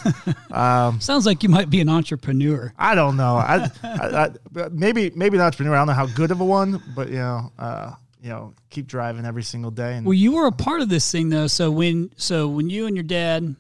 Um, 0.52 1.02
Sounds 1.02 1.26
like 1.26 1.42
you 1.42 1.50
might 1.50 1.72
be 1.72 1.82
an 1.82 1.90
entrepreneur. 1.90 2.72
I 2.78 2.94
don't 2.94 3.18
know. 3.18 3.38
I, 3.38 3.72
I, 3.84 4.30
I 4.56 4.70
maybe 4.72 5.10
maybe 5.16 5.36
an 5.36 5.42
entrepreneur. 5.42 5.74
I 5.74 5.80
don't 5.80 5.88
know 5.88 5.94
how 5.94 6.06
good 6.06 6.30
of 6.30 6.42
a 6.42 6.46
one, 6.46 6.80
but 6.96 7.10
you 7.10 7.16
know, 7.16 7.52
uh, 7.58 7.94
you 8.22 8.30
know, 8.30 8.54
keep 8.70 8.86
driving 8.86 9.26
every 9.26 9.42
single 9.42 9.72
day. 9.72 9.98
And 9.98 10.06
Well, 10.06 10.14
you 10.14 10.34
were 10.34 10.46
a 10.46 10.52
part 10.52 10.82
of 10.82 10.90
this 10.90 11.12
thing 11.12 11.30
though. 11.30 11.48
So 11.48 11.72
when 11.72 12.12
so 12.16 12.48
when 12.48 12.70
you 12.70 12.86
and 12.86 12.96
your 12.96 13.04
dad 13.04 13.56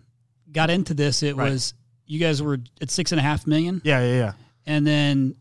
got 0.54 0.70
into 0.70 0.94
this, 0.94 1.24
it 1.24 1.36
Right. 1.36 1.52
was 1.52 1.74
you 2.06 2.20
guys 2.20 2.42
were 2.42 2.60
at 2.82 2.92
six 2.92 3.12
and 3.12 3.20
a 3.20 3.24
half 3.24 3.48
million, 3.48 3.82
yeah, 3.84 4.02
yeah, 4.06 4.14
yeah. 4.18 4.32
and 4.66 4.86
then, 4.86 5.36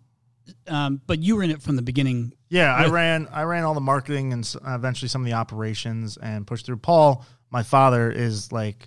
um, 0.68 1.00
but 1.06 1.20
you 1.22 1.36
were 1.36 1.42
in 1.42 1.50
it 1.50 1.60
from 1.62 1.76
the 1.76 1.82
beginning. 1.82 2.32
Yeah, 2.48 2.74
I 2.74 2.88
ran 2.88 3.28
I 3.32 3.42
ran 3.44 3.64
all 3.64 3.74
the 3.74 3.80
marketing 3.80 4.32
and 4.32 4.56
eventually 4.66 5.08
some 5.08 5.22
of 5.22 5.26
the 5.26 5.32
operations 5.34 6.16
and 6.18 6.46
pushed 6.46 6.66
through. 6.66 6.76
Paul, 6.78 7.24
my 7.50 7.62
father, 7.62 8.10
is 8.10 8.52
like, 8.52 8.86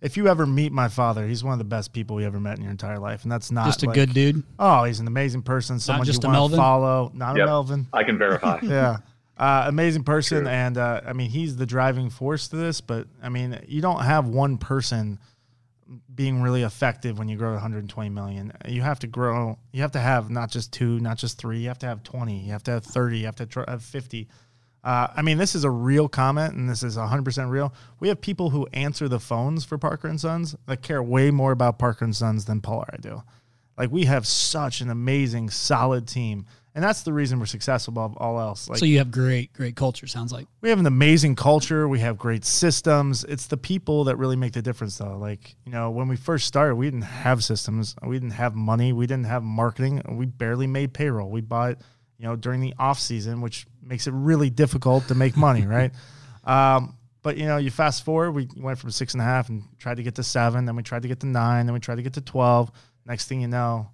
if 0.00 0.16
you 0.16 0.28
ever 0.28 0.46
meet 0.46 0.72
my 0.72 0.88
father, 0.88 1.26
he's 1.26 1.42
one 1.44 1.52
of 1.52 1.58
the 1.58 1.64
best 1.64 1.92
people 1.92 2.20
you 2.20 2.26
ever 2.26 2.40
met 2.40 2.56
in 2.56 2.62
your 2.62 2.70
entire 2.70 2.98
life, 2.98 3.22
and 3.24 3.30
that's 3.32 3.50
not 3.50 3.66
Just 3.66 3.82
a 3.82 3.86
like- 3.86 3.94
good 3.94 4.14
dude. 4.14 4.42
Oh, 4.58 4.84
he's 4.84 5.00
an 5.00 5.06
amazing 5.06 5.42
person. 5.42 5.78
Someone 5.80 6.06
just 6.06 6.22
a 6.24 6.26
you 6.26 6.28
want 6.28 6.34
Melvin? 6.52 6.56
to 6.56 6.62
follow. 6.62 7.10
Not 7.14 7.36
Yep. 7.36 7.44
a 7.44 7.46
Melvin. 7.46 7.86
I 7.92 8.04
can 8.04 8.16
verify. 8.16 8.60
yeah. 8.62 8.98
Uh, 9.36 9.64
amazing 9.66 10.04
person, 10.04 10.40
True. 10.42 10.48
and 10.48 10.76
uh, 10.78 11.00
I 11.06 11.12
mean 11.14 11.30
he's 11.30 11.56
the 11.56 11.66
driving 11.66 12.10
force 12.10 12.48
to 12.48 12.56
this. 12.56 12.80
But 12.80 13.08
I 13.22 13.28
mean, 13.30 13.58
you 13.66 13.80
don't 13.80 14.02
have 14.02 14.28
one 14.28 14.56
person 14.58 15.18
being 16.14 16.42
really 16.42 16.62
effective 16.62 17.18
when 17.18 17.28
you 17.28 17.36
grow 17.36 17.52
120 17.52 18.10
million. 18.10 18.52
You 18.68 18.82
have 18.82 18.98
to 19.00 19.06
grow. 19.06 19.58
You 19.72 19.82
have 19.82 19.92
to 19.92 20.00
have 20.00 20.30
not 20.30 20.50
just 20.50 20.72
two, 20.72 21.00
not 21.00 21.18
just 21.18 21.38
three. 21.38 21.60
You 21.60 21.68
have 21.68 21.78
to 21.80 21.86
have 21.86 22.02
20. 22.02 22.38
You 22.38 22.52
have 22.52 22.62
to 22.64 22.70
have 22.72 22.84
30. 22.84 23.18
You 23.18 23.26
have 23.26 23.36
to 23.36 23.64
have 23.66 23.82
50. 23.82 24.28
Uh, 24.82 25.08
I 25.14 25.22
mean, 25.22 25.36
this 25.36 25.54
is 25.54 25.64
a 25.64 25.70
real 25.70 26.08
comment, 26.08 26.54
and 26.54 26.68
this 26.68 26.82
is 26.82 26.96
100% 26.96 27.50
real. 27.50 27.74
We 27.98 28.08
have 28.08 28.20
people 28.20 28.50
who 28.50 28.66
answer 28.72 29.08
the 29.08 29.20
phones 29.20 29.64
for 29.64 29.76
Parker 29.76 30.08
and 30.08 30.18
Sons 30.18 30.56
that 30.66 30.82
care 30.82 31.02
way 31.02 31.30
more 31.30 31.52
about 31.52 31.78
Parker 31.78 32.04
and 32.04 32.16
Sons 32.16 32.46
than 32.46 32.60
Paul 32.60 32.80
or 32.80 32.88
I 32.92 32.96
do. 32.96 33.22
Like 33.76 33.90
we 33.90 34.04
have 34.04 34.26
such 34.26 34.80
an 34.80 34.90
amazing, 34.90 35.50
solid 35.50 36.06
team, 36.06 36.46
and 36.74 36.84
that's 36.84 37.02
the 37.02 37.12
reason 37.12 37.40
we're 37.40 37.46
successful 37.46 37.92
above 37.92 38.16
all 38.18 38.38
else. 38.38 38.68
Like 38.68 38.78
so 38.78 38.84
you 38.84 38.98
have 38.98 39.10
great, 39.10 39.52
great 39.52 39.74
culture. 39.74 40.06
Sounds 40.06 40.32
like. 40.32 40.46
we 40.60 40.68
have 40.68 40.78
an 40.78 40.86
amazing 40.86 41.34
culture. 41.34 41.88
We 41.88 41.98
have 42.00 42.16
great 42.16 42.44
systems. 42.44 43.24
It's 43.24 43.46
the 43.48 43.56
people 43.56 44.04
that 44.04 44.16
really 44.16 44.36
make 44.36 44.52
the 44.52 44.62
difference, 44.62 44.96
though. 44.98 45.16
Like, 45.18 45.56
you 45.64 45.72
know, 45.72 45.90
when 45.90 46.06
we 46.06 46.14
first 46.14 46.46
started, 46.46 46.76
we 46.76 46.86
didn't 46.86 47.02
have 47.02 47.42
systems. 47.42 47.96
We 48.06 48.16
didn't 48.16 48.32
have 48.32 48.54
money. 48.54 48.92
We 48.92 49.08
didn't 49.08 49.26
have 49.26 49.42
marketing. 49.42 50.02
We 50.10 50.26
barely 50.26 50.68
made 50.68 50.92
payroll. 50.92 51.28
We 51.28 51.40
bought, 51.40 51.78
you 52.18 52.26
know, 52.26 52.36
during 52.36 52.60
the 52.60 52.74
off 52.78 53.00
season, 53.00 53.40
which 53.40 53.66
makes 53.82 54.06
it 54.06 54.12
really 54.14 54.50
difficult 54.50 55.08
to 55.08 55.16
make 55.16 55.36
money, 55.36 55.66
right? 55.66 55.90
Um, 56.44 56.96
but, 57.22 57.36
you 57.36 57.46
know, 57.46 57.56
you 57.56 57.70
fast 57.72 58.04
forward, 58.04 58.30
we 58.30 58.48
went 58.56 58.78
from 58.78 58.92
six 58.92 59.14
and 59.14 59.20
a 59.20 59.24
half 59.24 59.48
and 59.48 59.64
tried 59.78 59.96
to 59.96 60.04
get 60.04 60.14
to 60.14 60.22
seven. 60.22 60.66
Then 60.66 60.76
we 60.76 60.84
tried 60.84 61.02
to 61.02 61.08
get 61.08 61.20
to 61.20 61.26
nine. 61.26 61.66
Then 61.66 61.74
we 61.74 61.80
tried 61.80 61.96
to 61.96 62.02
get 62.02 62.12
to 62.14 62.20
12. 62.20 62.70
Next 63.06 63.26
thing 63.26 63.40
you 63.40 63.48
know, 63.48 63.90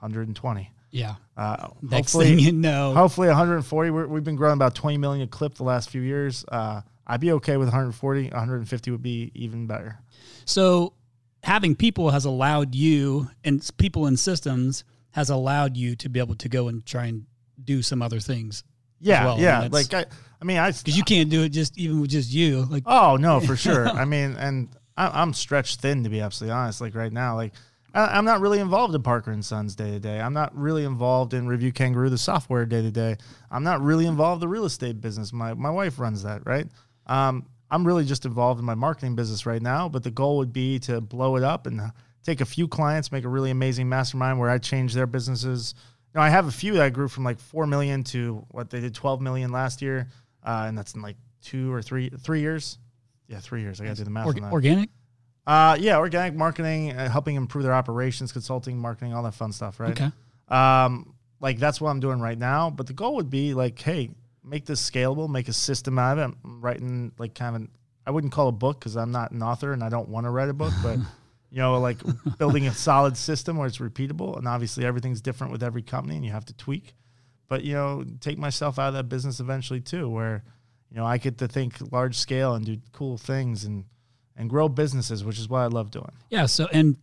120. 0.00 0.72
Yeah. 0.90 1.16
Uh, 1.36 1.68
Next 1.82 2.12
hopefully, 2.12 2.26
thing 2.26 2.38
you 2.38 2.52
know, 2.52 2.94
Hopefully 2.94 3.28
140. 3.28 3.90
We're, 3.90 4.06
we've 4.06 4.24
been 4.24 4.36
growing 4.36 4.54
about 4.54 4.74
20 4.74 4.98
million 4.98 5.22
a 5.22 5.26
clip 5.26 5.54
the 5.54 5.64
last 5.64 5.90
few 5.90 6.00
years. 6.00 6.44
Uh, 6.48 6.80
I'd 7.06 7.20
be 7.20 7.32
okay 7.32 7.56
with 7.56 7.68
140. 7.68 8.28
150 8.28 8.90
would 8.90 9.02
be 9.02 9.30
even 9.34 9.66
better. 9.66 9.98
So 10.44 10.94
having 11.42 11.74
people 11.74 12.10
has 12.10 12.24
allowed 12.24 12.74
you 12.74 13.28
and 13.44 13.66
people 13.76 14.06
in 14.06 14.16
systems 14.16 14.84
has 15.10 15.30
allowed 15.30 15.76
you 15.76 15.96
to 15.96 16.08
be 16.08 16.20
able 16.20 16.34
to 16.36 16.48
go 16.48 16.68
and 16.68 16.84
try 16.84 17.06
and 17.06 17.26
do 17.62 17.82
some 17.82 18.02
other 18.02 18.20
things 18.20 18.62
Yeah, 19.00 19.24
well, 19.24 19.40
yeah. 19.40 19.68
Like 19.70 19.92
I, 19.94 20.06
I 20.40 20.44
mean, 20.44 20.58
I. 20.58 20.70
because 20.70 20.96
you 20.96 21.02
can't 21.04 21.30
do 21.30 21.42
it 21.42 21.50
just 21.50 21.76
even 21.78 22.00
with 22.00 22.10
just 22.10 22.32
you. 22.32 22.64
Like 22.64 22.84
Oh 22.86 23.16
no, 23.16 23.40
for 23.40 23.56
sure. 23.66 23.88
I 23.88 24.04
mean, 24.04 24.36
and 24.38 24.68
I, 24.96 25.22
I'm 25.22 25.32
stretched 25.32 25.80
thin 25.80 26.04
to 26.04 26.10
be 26.10 26.20
absolutely 26.20 26.54
honest. 26.54 26.80
Like 26.80 26.94
right 26.94 27.12
now, 27.12 27.36
like 27.36 27.52
I'm 27.94 28.24
not 28.24 28.40
really 28.40 28.58
involved 28.58 28.94
in 28.94 29.02
Parker 29.02 29.30
and 29.30 29.44
Sons 29.44 29.74
day 29.74 29.90
to 29.92 29.98
day. 30.00 30.20
I'm 30.20 30.34
not 30.34 30.54
really 30.56 30.84
involved 30.84 31.32
in 31.34 31.46
Review 31.48 31.72
Kangaroo, 31.72 32.10
the 32.10 32.18
software 32.18 32.66
day 32.66 32.82
to 32.82 32.90
day. 32.90 33.16
I'm 33.50 33.64
not 33.64 33.80
really 33.80 34.06
involved 34.06 34.42
in 34.42 34.48
the 34.48 34.52
real 34.52 34.66
estate 34.66 35.00
business. 35.00 35.32
My 35.32 35.54
my 35.54 35.70
wife 35.70 35.98
runs 35.98 36.22
that, 36.22 36.46
right? 36.46 36.66
Um, 37.06 37.46
I'm 37.70 37.86
really 37.86 38.04
just 38.04 38.24
involved 38.24 38.60
in 38.60 38.66
my 38.66 38.74
marketing 38.74 39.14
business 39.14 39.46
right 39.46 39.62
now. 39.62 39.88
But 39.88 40.02
the 40.02 40.10
goal 40.10 40.38
would 40.38 40.52
be 40.52 40.78
to 40.80 41.00
blow 41.00 41.36
it 41.36 41.42
up 41.42 41.66
and 41.66 41.80
take 42.22 42.40
a 42.40 42.46
few 42.46 42.68
clients, 42.68 43.10
make 43.10 43.24
a 43.24 43.28
really 43.28 43.50
amazing 43.50 43.88
mastermind 43.88 44.38
where 44.38 44.50
I 44.50 44.58
change 44.58 44.94
their 44.94 45.06
businesses. 45.06 45.74
You 46.14 46.18
know, 46.18 46.22
I 46.24 46.28
have 46.28 46.46
a 46.46 46.52
few 46.52 46.74
that 46.74 46.82
I 46.82 46.90
grew 46.90 47.08
from 47.08 47.24
like 47.24 47.38
four 47.38 47.66
million 47.66 48.04
to 48.04 48.44
what 48.50 48.70
they 48.70 48.80
did 48.80 48.94
12 48.94 49.20
million 49.20 49.50
last 49.50 49.82
year, 49.82 50.08
uh, 50.44 50.64
and 50.68 50.76
that's 50.76 50.94
in 50.94 51.02
like 51.02 51.16
two 51.42 51.72
or 51.72 51.82
three 51.82 52.10
three 52.10 52.40
years. 52.40 52.78
Yeah, 53.28 53.40
three 53.40 53.60
years. 53.60 53.80
I 53.80 53.84
got 53.84 53.90
to 53.90 53.96
do 53.96 54.04
the 54.04 54.10
math 54.10 54.26
org- 54.26 54.36
on 54.36 54.42
that. 54.44 54.52
organic. 54.52 54.90
Uh, 55.48 55.74
yeah, 55.80 55.96
organic 55.96 56.34
marketing, 56.34 56.92
uh, 56.92 57.08
helping 57.08 57.34
improve 57.34 57.64
their 57.64 57.72
operations, 57.72 58.32
consulting, 58.32 58.76
marketing, 58.78 59.14
all 59.14 59.22
that 59.22 59.32
fun 59.32 59.50
stuff, 59.50 59.80
right? 59.80 59.98
Okay. 59.98 60.10
Um, 60.48 61.14
like 61.40 61.58
that's 61.58 61.80
what 61.80 61.88
I'm 61.88 62.00
doing 62.00 62.20
right 62.20 62.36
now. 62.36 62.68
But 62.68 62.86
the 62.86 62.92
goal 62.92 63.14
would 63.14 63.30
be 63.30 63.54
like, 63.54 63.80
hey, 63.80 64.10
make 64.44 64.66
this 64.66 64.88
scalable, 64.88 65.26
make 65.26 65.48
a 65.48 65.54
system 65.54 65.98
out 65.98 66.18
of 66.18 66.30
it. 66.30 66.36
I'm 66.44 66.60
writing 66.60 67.12
like 67.18 67.34
kind 67.34 67.56
of, 67.56 67.68
I 68.06 68.10
wouldn't 68.10 68.30
call 68.30 68.48
a 68.48 68.52
book 68.52 68.78
because 68.78 68.94
I'm 68.94 69.10
not 69.10 69.30
an 69.30 69.42
author 69.42 69.72
and 69.72 69.82
I 69.82 69.88
don't 69.88 70.10
want 70.10 70.26
to 70.26 70.30
write 70.30 70.50
a 70.50 70.52
book, 70.52 70.74
but 70.82 70.98
you 71.50 71.58
know, 71.62 71.80
like 71.80 71.96
building 72.36 72.66
a 72.66 72.74
solid 72.74 73.16
system 73.16 73.56
where 73.56 73.66
it's 73.66 73.78
repeatable. 73.78 74.36
And 74.36 74.46
obviously, 74.46 74.84
everything's 74.84 75.22
different 75.22 75.50
with 75.50 75.62
every 75.62 75.82
company, 75.82 76.16
and 76.16 76.26
you 76.26 76.32
have 76.32 76.44
to 76.44 76.54
tweak. 76.54 76.94
But 77.48 77.64
you 77.64 77.72
know, 77.72 78.04
take 78.20 78.36
myself 78.36 78.78
out 78.78 78.88
of 78.88 78.94
that 78.94 79.08
business 79.08 79.40
eventually 79.40 79.80
too, 79.80 80.10
where 80.10 80.44
you 80.90 80.98
know 80.98 81.06
I 81.06 81.16
get 81.16 81.38
to 81.38 81.48
think 81.48 81.90
large 81.90 82.16
scale 82.18 82.54
and 82.54 82.66
do 82.66 82.76
cool 82.92 83.16
things 83.16 83.64
and 83.64 83.86
and 84.38 84.48
grow 84.48 84.68
businesses, 84.68 85.22
which 85.24 85.38
is 85.38 85.48
what 85.48 85.58
I 85.58 85.66
love 85.66 85.90
doing. 85.90 86.12
Yeah. 86.30 86.46
So 86.46 86.66
and 86.72 86.96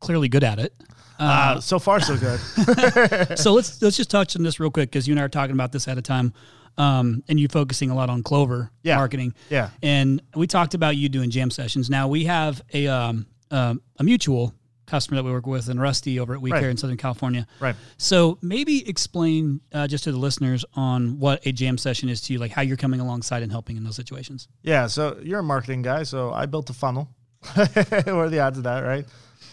clearly 0.00 0.28
good 0.28 0.44
at 0.44 0.58
it. 0.58 0.74
Uh, 1.18 1.60
so 1.60 1.78
far, 1.78 2.00
so 2.00 2.16
good. 2.18 2.40
so 3.38 3.52
let's 3.54 3.80
let's 3.80 3.96
just 3.96 4.10
touch 4.10 4.34
on 4.36 4.42
this 4.42 4.58
real 4.58 4.70
quick 4.70 4.90
because 4.90 5.06
you 5.06 5.12
and 5.12 5.20
I 5.20 5.22
are 5.24 5.28
talking 5.28 5.54
about 5.54 5.70
this 5.70 5.86
at 5.86 5.96
a 5.96 6.02
time, 6.02 6.32
um, 6.78 7.22
and 7.28 7.38
you 7.38 7.46
focusing 7.48 7.90
a 7.90 7.94
lot 7.94 8.10
on 8.10 8.22
Clover 8.24 8.70
Yeah. 8.82 8.96
marketing. 8.96 9.34
Yeah. 9.48 9.70
And 9.82 10.20
we 10.34 10.46
talked 10.48 10.74
about 10.74 10.96
you 10.96 11.08
doing 11.08 11.30
jam 11.30 11.50
sessions. 11.50 11.88
Now 11.88 12.08
we 12.08 12.24
have 12.24 12.60
a 12.74 12.88
um, 12.88 13.26
um, 13.52 13.80
a 13.98 14.02
mutual 14.02 14.52
customer 14.92 15.16
that 15.16 15.24
we 15.24 15.32
work 15.32 15.46
with, 15.46 15.70
and 15.70 15.80
Rusty 15.80 16.20
over 16.20 16.34
at 16.34 16.42
We 16.42 16.52
Right. 16.52 16.60
Care 16.60 16.68
in 16.68 16.76
Southern 16.76 16.98
California. 16.98 17.46
Right. 17.60 17.74
So 17.96 18.36
maybe 18.42 18.86
explain 18.86 19.62
uh, 19.72 19.86
just 19.86 20.04
to 20.04 20.12
the 20.12 20.18
listeners 20.18 20.66
on 20.74 21.18
what 21.18 21.40
a 21.46 21.52
jam 21.52 21.78
session 21.78 22.10
is 22.10 22.20
to 22.22 22.34
you, 22.34 22.38
like 22.38 22.50
how 22.50 22.60
you're 22.60 22.76
coming 22.76 23.00
alongside 23.00 23.42
and 23.42 23.50
helping 23.50 23.78
in 23.78 23.84
those 23.84 23.96
situations. 23.96 24.48
Yeah, 24.62 24.86
so 24.88 25.18
you're 25.22 25.40
a 25.40 25.42
marketing 25.42 25.80
guy, 25.80 26.02
so 26.02 26.30
I 26.30 26.44
built 26.44 26.68
a 26.68 26.74
funnel. 26.74 27.08
what 27.54 27.76
are 28.06 28.28
the 28.28 28.40
odds 28.40 28.58
of 28.58 28.64
that, 28.64 28.80
right? 28.80 29.06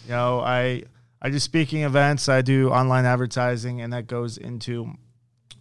You 0.06 0.12
know, 0.12 0.42
I 0.42 0.84
I 1.22 1.30
do 1.30 1.40
speaking 1.40 1.84
events, 1.84 2.28
I 2.28 2.42
do 2.42 2.70
online 2.70 3.06
advertising, 3.06 3.80
and 3.80 3.94
that 3.94 4.08
goes 4.08 4.38
into 4.38 4.92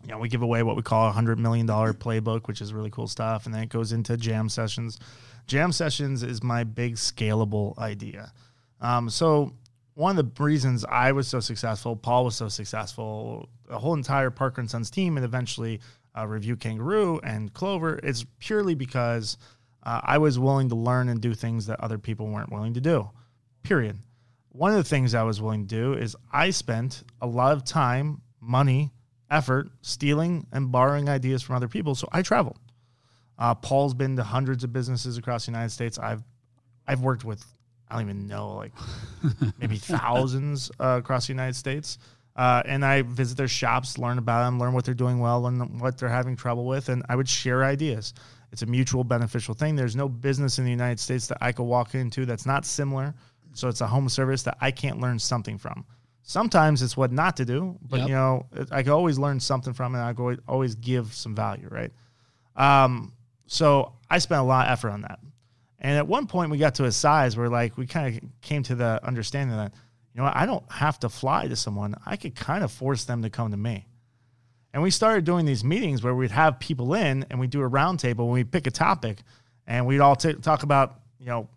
you 0.05 0.15
know, 0.15 0.19
we 0.19 0.29
give 0.29 0.43
away 0.43 0.63
what 0.65 0.75
we 0.75 0.83
call 0.83 1.09
a 1.09 1.13
hundred 1.13 1.39
million 1.39 1.67
dollar 1.67 1.93
playbook, 1.93 2.49
which 2.49 2.61
is 2.61 2.73
really 2.73 2.91
cool 2.91 3.07
stuff, 3.07 3.47
and 3.47 3.55
then 3.55 3.63
it 3.63 3.69
goes 3.69 3.93
into 3.93 4.17
jam 4.17 4.49
sessions. 4.49 4.99
Jam 5.47 5.71
sessions 5.71 6.25
is 6.25 6.43
my 6.43 6.65
big 6.65 6.97
scalable 6.97 7.79
idea. 7.79 8.33
Um, 8.81 9.11
so 9.11 9.55
one 9.99 10.17
of 10.17 10.33
the 10.33 10.45
reasons 10.45 10.85
I 10.85 11.11
was 11.11 11.26
so 11.26 11.40
successful, 11.40 11.97
Paul 11.97 12.26
was 12.26 12.37
so 12.37 12.49
successful, 12.49 13.49
the 13.67 13.81
whole 13.81 13.95
entire 13.95 14.31
Parker 14.31 14.61
and 14.61 14.71
Sons 14.71 14.93
team, 14.93 15.17
and 15.17 15.26
eventually 15.26 15.81
uh, 16.17 16.25
Review 16.25 16.55
Kangaroo 16.55 17.19
and 17.25 17.52
Clover, 17.52 17.99
is 17.99 18.25
purely 18.38 18.76
because 18.76 19.38
uh, 19.83 20.00
I 20.05 20.19
was 20.19 20.38
willing 20.38 20.69
to 20.69 20.76
learn 20.76 21.09
and 21.09 21.21
do 21.21 21.35
things 21.35 21.67
that 21.67 21.81
other 21.81 21.99
people 21.99 22.28
weren't 22.28 22.52
willing 22.52 22.75
to 22.75 22.81
do. 22.81 23.11
Period. 23.64 23.99
One 24.50 24.71
of 24.71 24.76
the 24.76 24.85
things 24.85 25.17
I 25.17 25.25
was 25.25 25.43
willing 25.43 25.67
to 25.67 25.75
do 25.75 25.95
is 25.95 26.14
I 26.33 26.50
spent 26.50 27.02
a 27.21 27.26
lot 27.26 27.50
of 27.50 27.64
time, 27.64 28.23
money, 28.40 28.93
effort 29.33 29.69
stealing 29.83 30.47
and 30.52 30.71
borrowing 30.71 31.09
ideas 31.09 31.43
from 31.43 31.57
other 31.57 31.67
people. 31.67 31.97
So 31.97 32.07
I 32.12 32.23
traveled. 32.23 32.61
Uh, 33.37 33.57
Paul's 33.57 33.95
been 33.95 34.14
to 34.14 34.23
hundreds 34.23 34.62
of 34.62 34.73
businesses 34.73 35.19
across 35.19 35.47
the 35.47 35.50
United 35.50 35.71
States. 35.71 35.99
I've 35.99 36.23
I've 36.87 37.00
worked 37.00 37.25
with 37.25 37.45
I 37.90 37.95
don't 37.95 38.02
even 38.04 38.26
know 38.26 38.57
like 38.57 38.73
maybe 39.59 39.76
thousands 39.76 40.71
uh, 40.78 40.99
across 40.99 41.26
the 41.26 41.33
United 41.33 41.54
States. 41.57 41.99
Uh, 42.37 42.62
and 42.66 42.85
I 42.85 43.02
visit 43.02 43.37
their 43.37 43.49
shops, 43.49 43.99
learn 43.99 44.16
about 44.18 44.45
them, 44.45 44.61
learn 44.61 44.73
what 44.73 44.85
they're 44.85 44.95
doing 44.95 45.18
well, 45.18 45.42
learn 45.42 45.78
what 45.80 45.99
they're 45.99 46.09
having 46.09 46.37
trouble 46.37 46.66
with, 46.66 46.88
and 46.88 47.02
I 47.09 47.16
would 47.16 47.28
share 47.28 47.64
ideas. 47.64 48.14
It's 48.52 48.62
a 48.62 48.66
mutual 48.66 49.02
beneficial 49.02 49.54
thing. 49.54 49.75
There's 49.75 49.97
no 49.97 50.09
business 50.09 50.59
in 50.61 50.64
the 50.64 50.71
United 50.71 51.00
States 51.00 51.26
that 51.26 51.38
I 51.40 51.50
could 51.50 51.64
walk 51.64 51.97
into 51.97 52.26
that's 52.26 52.47
not 52.47 52.64
similar. 52.64 53.12
So 53.54 53.66
it's 53.68 53.80
a 53.80 53.88
home 53.88 54.09
service 54.09 54.45
that 54.45 54.57
I 54.61 54.71
can't 54.71 55.00
learn 55.00 55.18
something 55.18 55.59
from. 55.59 55.85
Sometimes 56.23 56.80
it's 56.80 56.97
what 56.97 57.11
not 57.11 57.37
to 57.38 57.45
do, 57.45 57.76
but 57.83 58.00
Yep. 58.00 58.09
you 58.09 58.14
know 58.14 58.47
I 58.71 58.83
can 58.85 58.92
always 58.92 59.18
learn 59.18 59.40
something 59.40 59.73
from 59.73 59.95
it. 59.97 59.99
And 59.99 60.07
I 60.07 60.12
can 60.12 60.21
always- 60.23 60.38
always 60.47 60.75
give 60.76 61.12
some 61.14 61.35
value, 61.35 61.66
right? 61.71 61.92
Um, 62.54 63.12
so 63.47 63.95
I 64.11 64.18
spent 64.18 64.40
a 64.40 64.45
lot 64.45 64.66
of 64.66 64.73
effort 64.73 64.90
on 64.90 65.00
that. 65.02 65.18
And 65.81 65.97
at 65.97 66.09
one 66.09 66.27
point, 66.27 66.51
we 66.51 66.59
got 66.59 66.77
to 66.77 66.85
a 66.85 66.93
size 66.93 67.37
where 67.37 67.49
like 67.49 67.77
we 67.77 67.87
kind 67.87 68.17
of 68.17 68.41
came 68.41 68.63
to 68.65 68.75
the 68.75 69.01
understanding 69.05 69.57
that 69.57 69.75
you 70.15 70.21
know 70.21 70.31
I 70.33 70.47
don't 70.47 70.71
have 70.73 70.99
to 71.01 71.09
fly 71.09 71.47
to 71.47 71.57
someone. 71.57 71.95
I 72.05 72.17
could 72.17 72.35
kind 72.35 72.65
of 72.65 72.73
force 72.73 73.05
them 73.05 73.23
to 73.23 73.31
come 73.31 73.51
to 73.53 73.57
me. 73.57 73.87
And 74.73 74.83
we 74.83 74.91
started 74.91 75.25
doing 75.25 75.47
these 75.47 75.65
meetings 75.65 76.03
where 76.03 76.15
we'd 76.15 76.31
have 76.31 76.59
people 76.59 76.95
in 76.95 77.25
and 77.31 77.41
we'd 77.41 77.51
do 77.51 77.63
a 77.63 77.71
roundtable 77.71 78.21
and 78.21 78.33
we'd 78.33 78.53
pick 78.53 78.67
a 78.67 78.71
topic 78.71 79.19
and 79.67 79.87
we'd 79.87 80.01
all 80.01 80.15
t- 80.15 80.35
talk 80.35 80.63
about, 80.63 81.01
you 81.19 81.27
know, 81.27 81.49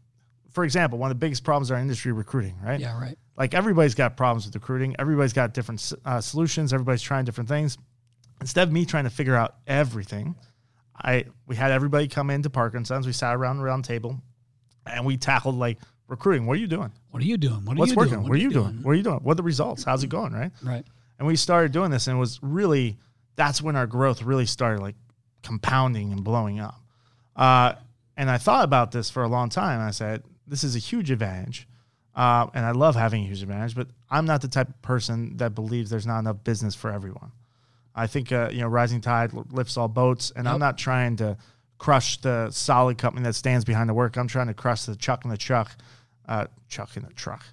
for 0.52 0.64
example, 0.64 0.98
one 0.98 1.12
of 1.12 1.18
the 1.18 1.20
biggest 1.20 1.44
problems 1.44 1.70
in 1.70 1.76
our 1.76 1.82
industry 1.82 2.12
recruiting, 2.12 2.56
right? 2.64 2.80
Yeah, 2.80 3.00
right. 3.00 3.18
Like 3.38 3.54
everybody's 3.54 3.96
got 3.96 4.18
problems 4.18 4.46
with 4.46 4.56
recruiting. 4.56 4.96
Everybody's 5.00 5.34
got 5.34 5.54
different 5.54 5.94
uh, 6.06 6.22
solutions. 6.22 6.74
Everybody's 6.74 7.02
trying 7.02 7.26
different 7.26 7.50
things. 7.50 7.78
Instead 8.40 8.68
of 8.68 8.74
me 8.74 8.86
trying 8.86 9.04
to 9.04 9.10
figure 9.10 9.36
out 9.36 9.56
everything, 9.68 10.36
I 11.04 11.26
we 11.48 11.56
had 11.56 11.72
everybody 11.72 12.08
come 12.08 12.30
into 12.30 12.50
Parker 12.50 12.78
and 12.78 12.86
Sons. 12.86 13.06
We 13.06 13.14
sat 13.14 13.36
around 13.36 13.58
the 13.58 13.64
round 13.64 13.86
table, 13.86 14.20
and 14.86 15.06
we 15.06 15.18
tackled 15.18 15.56
like 15.56 15.80
recruiting. 16.08 16.46
What 16.46 16.58
are 16.58 16.60
you 16.60 16.68
doing? 16.68 16.92
What 17.12 17.24
are 17.24 17.26
you 17.26 17.38
doing? 17.38 17.66
What 17.66 17.78
are 17.78 17.80
What's 17.80 17.92
you 17.92 17.98
working? 17.98 18.14
doing? 18.16 18.28
What, 18.28 18.38
are 18.38 18.42
you 18.42 18.50
doing? 18.52 18.84
What 18.84 18.92
are 18.92 18.96
you 18.96 19.04
doing? 19.04 19.20
What 19.24 19.34
are 19.34 19.36
the 19.36 19.44
results? 19.44 19.84
How's 19.84 20.04
it 20.04 20.10
going? 20.10 20.34
Right? 20.34 20.52
Right. 20.64 20.86
And 21.18 21.28
we 21.28 21.36
started 21.36 21.72
doing 21.72 21.92
this, 21.92 22.08
and 22.08 22.18
it 22.18 22.20
was 22.20 22.40
really 22.42 22.98
that's 23.36 23.62
when 23.62 23.76
our 23.76 23.88
growth 23.88 24.22
really 24.22 24.46
started 24.46 24.82
like 24.82 24.96
compounding 25.44 26.12
and 26.12 26.24
blowing 26.24 26.60
up. 26.60 26.80
Uh, 27.36 27.74
and 28.18 28.30
I 28.30 28.38
thought 28.38 28.64
about 28.64 28.92
this 28.92 29.10
for 29.10 29.24
a 29.24 29.28
long 29.28 29.50
time. 29.50 29.80
I 29.80 29.92
said, 29.92 30.24
this 30.46 30.64
is 30.64 30.76
a 30.76 30.80
huge 30.80 31.10
advantage. 31.12 31.68
Uh, 32.14 32.48
and 32.54 32.66
I 32.66 32.72
love 32.72 32.96
having 32.96 33.24
a 33.24 33.28
huge 33.28 33.42
advantage, 33.42 33.74
but 33.74 33.88
I'm 34.10 34.26
not 34.26 34.42
the 34.42 34.50
type 34.50 34.68
of 34.68 34.82
person 34.82 35.38
that 35.38 35.56
believes 35.56 35.90
there's 35.90 36.06
not 36.06 36.20
enough 36.20 36.44
business 36.44 36.76
for 36.76 36.92
everyone. 36.92 37.32
I 37.96 38.08
think, 38.08 38.32
uh, 38.32 38.50
you 38.52 38.62
know, 38.62 38.68
rising 38.68 39.02
tide 39.02 39.32
lifts 39.52 39.78
all 39.78 39.88
boats, 39.88 40.32
and 40.36 40.48
I'm 40.48 40.60
not 40.60 40.78
trying 40.78 41.18
to 41.18 41.38
crush 41.78 42.18
the 42.22 42.50
solid 42.52 42.98
company 42.98 43.24
that 43.24 43.34
stands 43.34 43.66
behind 43.66 43.90
the 43.90 43.94
work. 43.94 44.16
I'm 44.18 44.28
trying 44.28 44.48
to 44.48 44.54
crush 44.54 44.84
the 44.84 44.96
chuck 44.96 45.26
in 45.26 45.32
the 45.32 45.38
truck, 45.38 45.72
uh, 46.28 46.46
chuck 46.70 46.96
in 46.96 47.04
the 47.04 47.14
truck. 47.14 47.44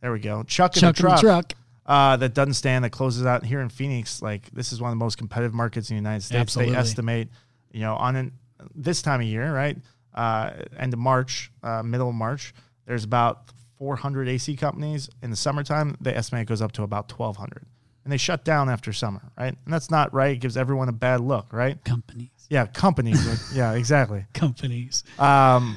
There 0.00 0.12
we 0.12 0.18
go. 0.18 0.42
Chuck 0.44 0.76
in 0.76 0.80
Chuck 0.80 0.96
the 0.96 1.02
in 1.06 1.10
the 1.10 1.20
truck 1.20 1.48
truck. 1.48 1.54
uh, 1.86 2.16
that 2.16 2.34
doesn't 2.34 2.54
stand 2.54 2.84
that 2.84 2.90
closes 2.90 3.24
out 3.26 3.44
here 3.44 3.60
in 3.60 3.68
Phoenix. 3.68 4.22
Like 4.22 4.50
this 4.50 4.72
is 4.72 4.80
one 4.80 4.90
of 4.90 4.98
the 4.98 5.04
most 5.04 5.18
competitive 5.18 5.54
markets 5.54 5.90
in 5.90 5.96
the 5.96 6.00
United 6.00 6.22
States. 6.22 6.40
Absolutely. 6.40 6.74
They 6.74 6.80
estimate, 6.80 7.28
you 7.70 7.80
know, 7.80 7.94
on 7.96 8.16
an, 8.16 8.32
this 8.74 9.02
time 9.02 9.20
of 9.20 9.26
year, 9.26 9.54
right? 9.54 9.76
Uh, 10.14 10.52
end 10.78 10.92
of 10.94 10.98
March, 10.98 11.52
uh, 11.62 11.82
middle 11.82 12.08
of 12.08 12.14
March, 12.14 12.54
there's 12.86 13.04
about 13.04 13.50
400 13.78 14.28
AC 14.28 14.56
companies. 14.56 15.10
In 15.22 15.30
the 15.30 15.36
summertime, 15.36 15.96
they 16.00 16.14
estimate 16.14 16.42
it 16.42 16.48
goes 16.48 16.62
up 16.62 16.72
to 16.72 16.82
about 16.82 17.12
1,200, 17.12 17.66
and 18.06 18.12
they 18.12 18.18
shut 18.18 18.44
down 18.44 18.68
after 18.70 18.92
summer, 18.92 19.20
right? 19.36 19.56
And 19.64 19.74
that's 19.74 19.90
not 19.90 20.14
right. 20.14 20.30
It 20.36 20.38
gives 20.38 20.56
everyone 20.56 20.88
a 20.88 20.92
bad 20.92 21.20
look, 21.20 21.52
right? 21.52 21.82
Companies. 21.84 22.30
Yeah, 22.48 22.66
companies. 22.66 23.26
would- 23.26 23.40
yeah, 23.56 23.72
exactly 23.72 24.24
Companies. 24.32 25.02
um, 25.18 25.76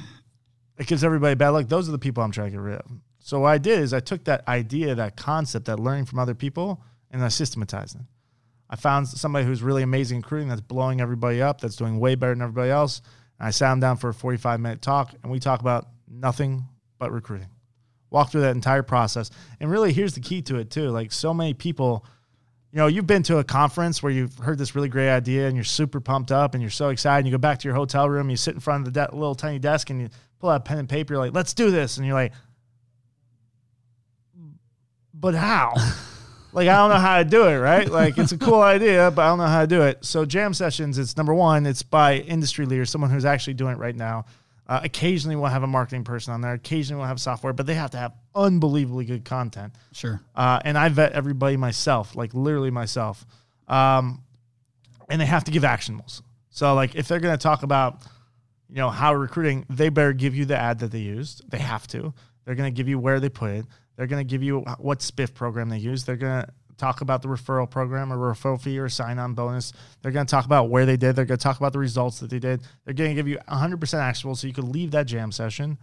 it 0.78 0.86
gives 0.86 1.02
everybody 1.02 1.32
a 1.32 1.36
bad 1.36 1.50
look. 1.50 1.68
Those 1.68 1.88
are 1.88 1.92
the 1.92 1.98
people 1.98 2.22
I'm 2.22 2.30
trying 2.30 2.46
to 2.46 2.50
get 2.52 2.60
rid 2.60 2.76
of. 2.78 2.86
So 3.18 3.40
what 3.40 3.48
I 3.48 3.58
did 3.58 3.80
is 3.80 3.92
I 3.92 3.98
took 3.98 4.22
that 4.24 4.46
idea, 4.46 4.94
that 4.94 5.16
concept, 5.16 5.66
that 5.66 5.80
learning 5.80 6.04
from 6.04 6.20
other 6.20 6.34
people, 6.36 6.80
and 7.10 7.20
I 7.24 7.28
systematized 7.28 7.96
it. 7.96 8.02
I 8.70 8.76
found 8.76 9.08
somebody 9.08 9.44
who's 9.44 9.60
really 9.64 9.82
amazing 9.82 10.18
in 10.18 10.22
recruiting, 10.22 10.48
that's 10.48 10.60
blowing 10.60 11.00
everybody 11.00 11.42
up, 11.42 11.60
that's 11.60 11.74
doing 11.74 11.98
way 11.98 12.14
better 12.14 12.32
than 12.32 12.42
everybody 12.42 12.70
else. 12.70 13.02
And 13.40 13.48
I 13.48 13.50
sat 13.50 13.72
him 13.72 13.80
down 13.80 13.96
for 13.96 14.10
a 14.10 14.14
45 14.14 14.60
minute 14.60 14.80
talk, 14.80 15.12
and 15.24 15.32
we 15.32 15.40
talk 15.40 15.60
about 15.60 15.88
nothing 16.08 16.64
but 16.98 17.10
recruiting. 17.10 17.48
Walk 18.10 18.30
through 18.30 18.40
that 18.42 18.54
entire 18.56 18.82
process. 18.82 19.30
And 19.60 19.70
really, 19.70 19.92
here's 19.92 20.14
the 20.14 20.20
key 20.20 20.42
to 20.42 20.56
it, 20.56 20.70
too. 20.70 20.88
Like, 20.90 21.12
so 21.12 21.32
many 21.34 21.54
people, 21.54 22.04
you 22.72 22.78
know, 22.78 22.86
you've 22.86 23.06
been 23.06 23.24
to 23.24 23.38
a 23.38 23.44
conference 23.44 24.02
where 24.02 24.12
you've 24.12 24.38
heard 24.38 24.56
this 24.56 24.76
really 24.76 24.88
great 24.88 25.10
idea 25.10 25.48
and 25.48 25.56
you're 25.56 25.64
super 25.64 25.98
pumped 26.00 26.30
up 26.30 26.54
and 26.54 26.62
you're 26.62 26.70
so 26.70 26.90
excited. 26.90 27.18
And 27.18 27.26
you 27.26 27.32
go 27.32 27.38
back 27.38 27.58
to 27.58 27.68
your 27.68 27.74
hotel 27.74 28.08
room, 28.08 28.30
you 28.30 28.36
sit 28.36 28.54
in 28.54 28.60
front 28.60 28.86
of 28.86 28.94
the 28.94 29.06
de- 29.06 29.14
little 29.14 29.34
tiny 29.34 29.58
desk 29.58 29.90
and 29.90 30.00
you 30.00 30.08
pull 30.38 30.50
out 30.50 30.64
pen 30.64 30.78
and 30.78 30.88
paper. 30.88 31.14
You're 31.14 31.22
like, 31.22 31.34
let's 31.34 31.52
do 31.52 31.72
this. 31.72 31.96
And 31.96 32.06
you're 32.06 32.14
like, 32.14 32.32
but 35.12 35.34
how? 35.34 35.74
like, 36.52 36.68
I 36.68 36.76
don't 36.76 36.90
know 36.90 36.96
how 36.96 37.18
to 37.18 37.24
do 37.24 37.48
it, 37.48 37.56
right? 37.58 37.90
Like, 37.90 38.18
it's 38.18 38.32
a 38.32 38.38
cool 38.38 38.60
idea, 38.60 39.10
but 39.10 39.22
I 39.22 39.28
don't 39.28 39.38
know 39.38 39.46
how 39.46 39.62
to 39.62 39.66
do 39.66 39.82
it. 39.82 40.04
So, 40.04 40.24
jam 40.24 40.54
sessions, 40.54 40.96
it's 40.96 41.16
number 41.16 41.34
one, 41.34 41.66
it's 41.66 41.82
by 41.82 42.18
industry 42.18 42.66
leaders, 42.66 42.88
someone 42.88 43.10
who's 43.10 43.24
actually 43.24 43.54
doing 43.54 43.72
it 43.72 43.78
right 43.78 43.96
now. 43.96 44.26
Uh, 44.70 44.80
occasionally, 44.84 45.34
we'll 45.34 45.50
have 45.50 45.64
a 45.64 45.66
marketing 45.66 46.04
person 46.04 46.32
on 46.32 46.40
there. 46.40 46.52
Occasionally, 46.52 47.00
we'll 47.00 47.08
have 47.08 47.20
software, 47.20 47.52
but 47.52 47.66
they 47.66 47.74
have 47.74 47.90
to 47.90 47.98
have 47.98 48.12
unbelievably 48.36 49.04
good 49.04 49.24
content 49.24 49.74
Sure. 49.92 50.20
uh, 50.36 50.60
and 50.64 50.78
I 50.78 50.88
vet 50.90 51.12
everybody 51.12 51.56
myself, 51.56 52.14
like 52.14 52.32
literally 52.34 52.70
myself. 52.70 53.26
Um, 53.66 54.22
and 55.08 55.20
they 55.20 55.26
have 55.26 55.42
to 55.44 55.50
give 55.50 55.64
actionables. 55.64 56.22
So, 56.50 56.74
like, 56.74 56.94
if 56.94 57.08
they're 57.08 57.18
going 57.18 57.36
to 57.36 57.42
talk 57.42 57.64
about, 57.64 58.02
you 58.68 58.76
know, 58.76 58.90
how 58.90 59.12
recruiting, 59.12 59.66
they 59.68 59.88
better 59.88 60.12
give 60.12 60.36
you 60.36 60.44
the 60.44 60.56
ad 60.56 60.78
that 60.78 60.92
they 60.92 61.00
used. 61.00 61.50
They 61.50 61.58
have 61.58 61.88
to. 61.88 62.14
They're 62.44 62.54
going 62.54 62.72
to 62.72 62.76
give 62.76 62.88
you 62.88 62.98
where 63.00 63.18
they 63.18 63.28
put 63.28 63.50
it. 63.50 63.66
They're 63.96 64.06
going 64.06 64.24
to 64.24 64.30
give 64.30 64.42
you 64.44 64.60
what 64.78 65.00
spiff 65.00 65.34
program 65.34 65.68
they 65.68 65.78
use. 65.78 66.04
They're 66.04 66.16
going 66.16 66.42
to 66.44 66.48
talk 66.80 67.00
about 67.00 67.22
the 67.22 67.28
referral 67.28 67.68
program 67.68 68.12
or 68.12 68.16
referral 68.16 68.60
fee 68.60 68.78
or 68.78 68.88
sign-on 68.88 69.34
bonus. 69.34 69.72
They're 70.02 70.12
going 70.12 70.26
to 70.26 70.30
talk 70.30 70.46
about 70.46 70.70
where 70.70 70.86
they 70.86 70.96
did. 70.96 71.14
They're 71.14 71.24
going 71.24 71.38
to 71.38 71.42
talk 71.42 71.58
about 71.58 71.72
the 71.72 71.78
results 71.78 72.20
that 72.20 72.30
they 72.30 72.38
did. 72.38 72.62
They're 72.84 72.94
going 72.94 73.10
to 73.10 73.14
give 73.14 73.28
you 73.28 73.38
100% 73.48 73.94
actionable 73.98 74.36
so 74.36 74.46
you 74.46 74.52
could 74.52 74.64
leave 74.64 74.92
that 74.92 75.06
jam 75.06 75.30
session 75.30 75.78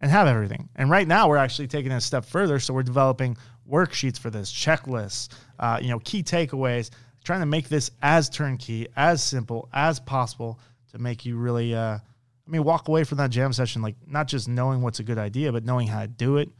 and 0.00 0.10
have 0.10 0.26
everything. 0.26 0.68
And 0.76 0.90
right 0.90 1.08
now, 1.08 1.28
we're 1.28 1.38
actually 1.38 1.68
taking 1.68 1.90
it 1.90 1.96
a 1.96 2.00
step 2.00 2.24
further. 2.24 2.58
So 2.60 2.74
we're 2.74 2.82
developing 2.82 3.36
worksheets 3.68 4.18
for 4.18 4.30
this, 4.30 4.52
checklists, 4.52 5.28
uh, 5.58 5.78
you 5.80 5.88
know, 5.88 5.98
key 6.00 6.22
takeaways, 6.22 6.90
trying 7.24 7.40
to 7.40 7.46
make 7.46 7.68
this 7.68 7.90
as 8.02 8.28
turnkey, 8.28 8.86
as 8.96 9.22
simple 9.22 9.68
as 9.72 9.98
possible 9.98 10.60
to 10.92 10.98
make 10.98 11.24
you 11.24 11.36
really, 11.36 11.74
uh, 11.74 11.98
I 11.98 12.50
mean, 12.50 12.64
walk 12.64 12.88
away 12.88 13.04
from 13.04 13.18
that 13.18 13.30
jam 13.30 13.52
session 13.52 13.80
like 13.80 13.96
not 14.06 14.28
just 14.28 14.48
knowing 14.48 14.82
what's 14.82 15.00
a 15.00 15.04
good 15.04 15.18
idea, 15.18 15.50
but 15.52 15.64
knowing 15.64 15.86
how 15.86 16.02
to 16.02 16.08
do 16.08 16.36
it 16.36 16.50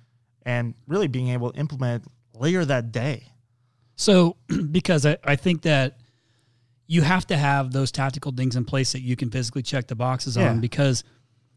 and 0.47 0.75
really 0.87 1.09
being 1.09 1.29
able 1.29 1.53
to 1.53 1.59
implement 1.59 2.05
later 2.35 2.65
that 2.65 2.93
day. 2.93 3.25
So, 3.97 4.37
because 4.71 5.07
I, 5.07 5.17
I 5.25 5.37
think 5.37 5.63
that 5.63 5.99
you 6.87 7.03
have 7.03 7.27
to 7.29 7.37
have 7.37 7.73
those 7.73 7.91
tactical 7.91 8.33
things 8.33 8.57
in 8.57 8.65
place 8.65 8.93
that 8.93 9.01
you 9.01 9.17
can 9.17 9.31
physically 9.31 9.63
check 9.63 9.87
the 9.87 9.95
boxes 9.95 10.37
Yeah. 10.37 10.51
on 10.51 10.61
because 10.61 11.03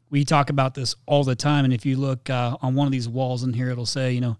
we 0.09 0.23
talk 0.23 0.49
about 0.49 0.73
this 0.73 0.95
all 1.05 1.23
the 1.25 1.35
time. 1.35 1.65
And 1.65 1.73
if 1.73 1.85
you 1.85 1.97
look 1.97 2.29
uh, 2.29 2.55
on 2.61 2.75
one 2.75 2.85
of 2.87 2.91
these 2.93 3.09
walls 3.09 3.43
in 3.43 3.51
here, 3.53 3.69
it'll 3.69 3.85
say, 3.85 4.13
you 4.13 4.21
know, 4.21 4.37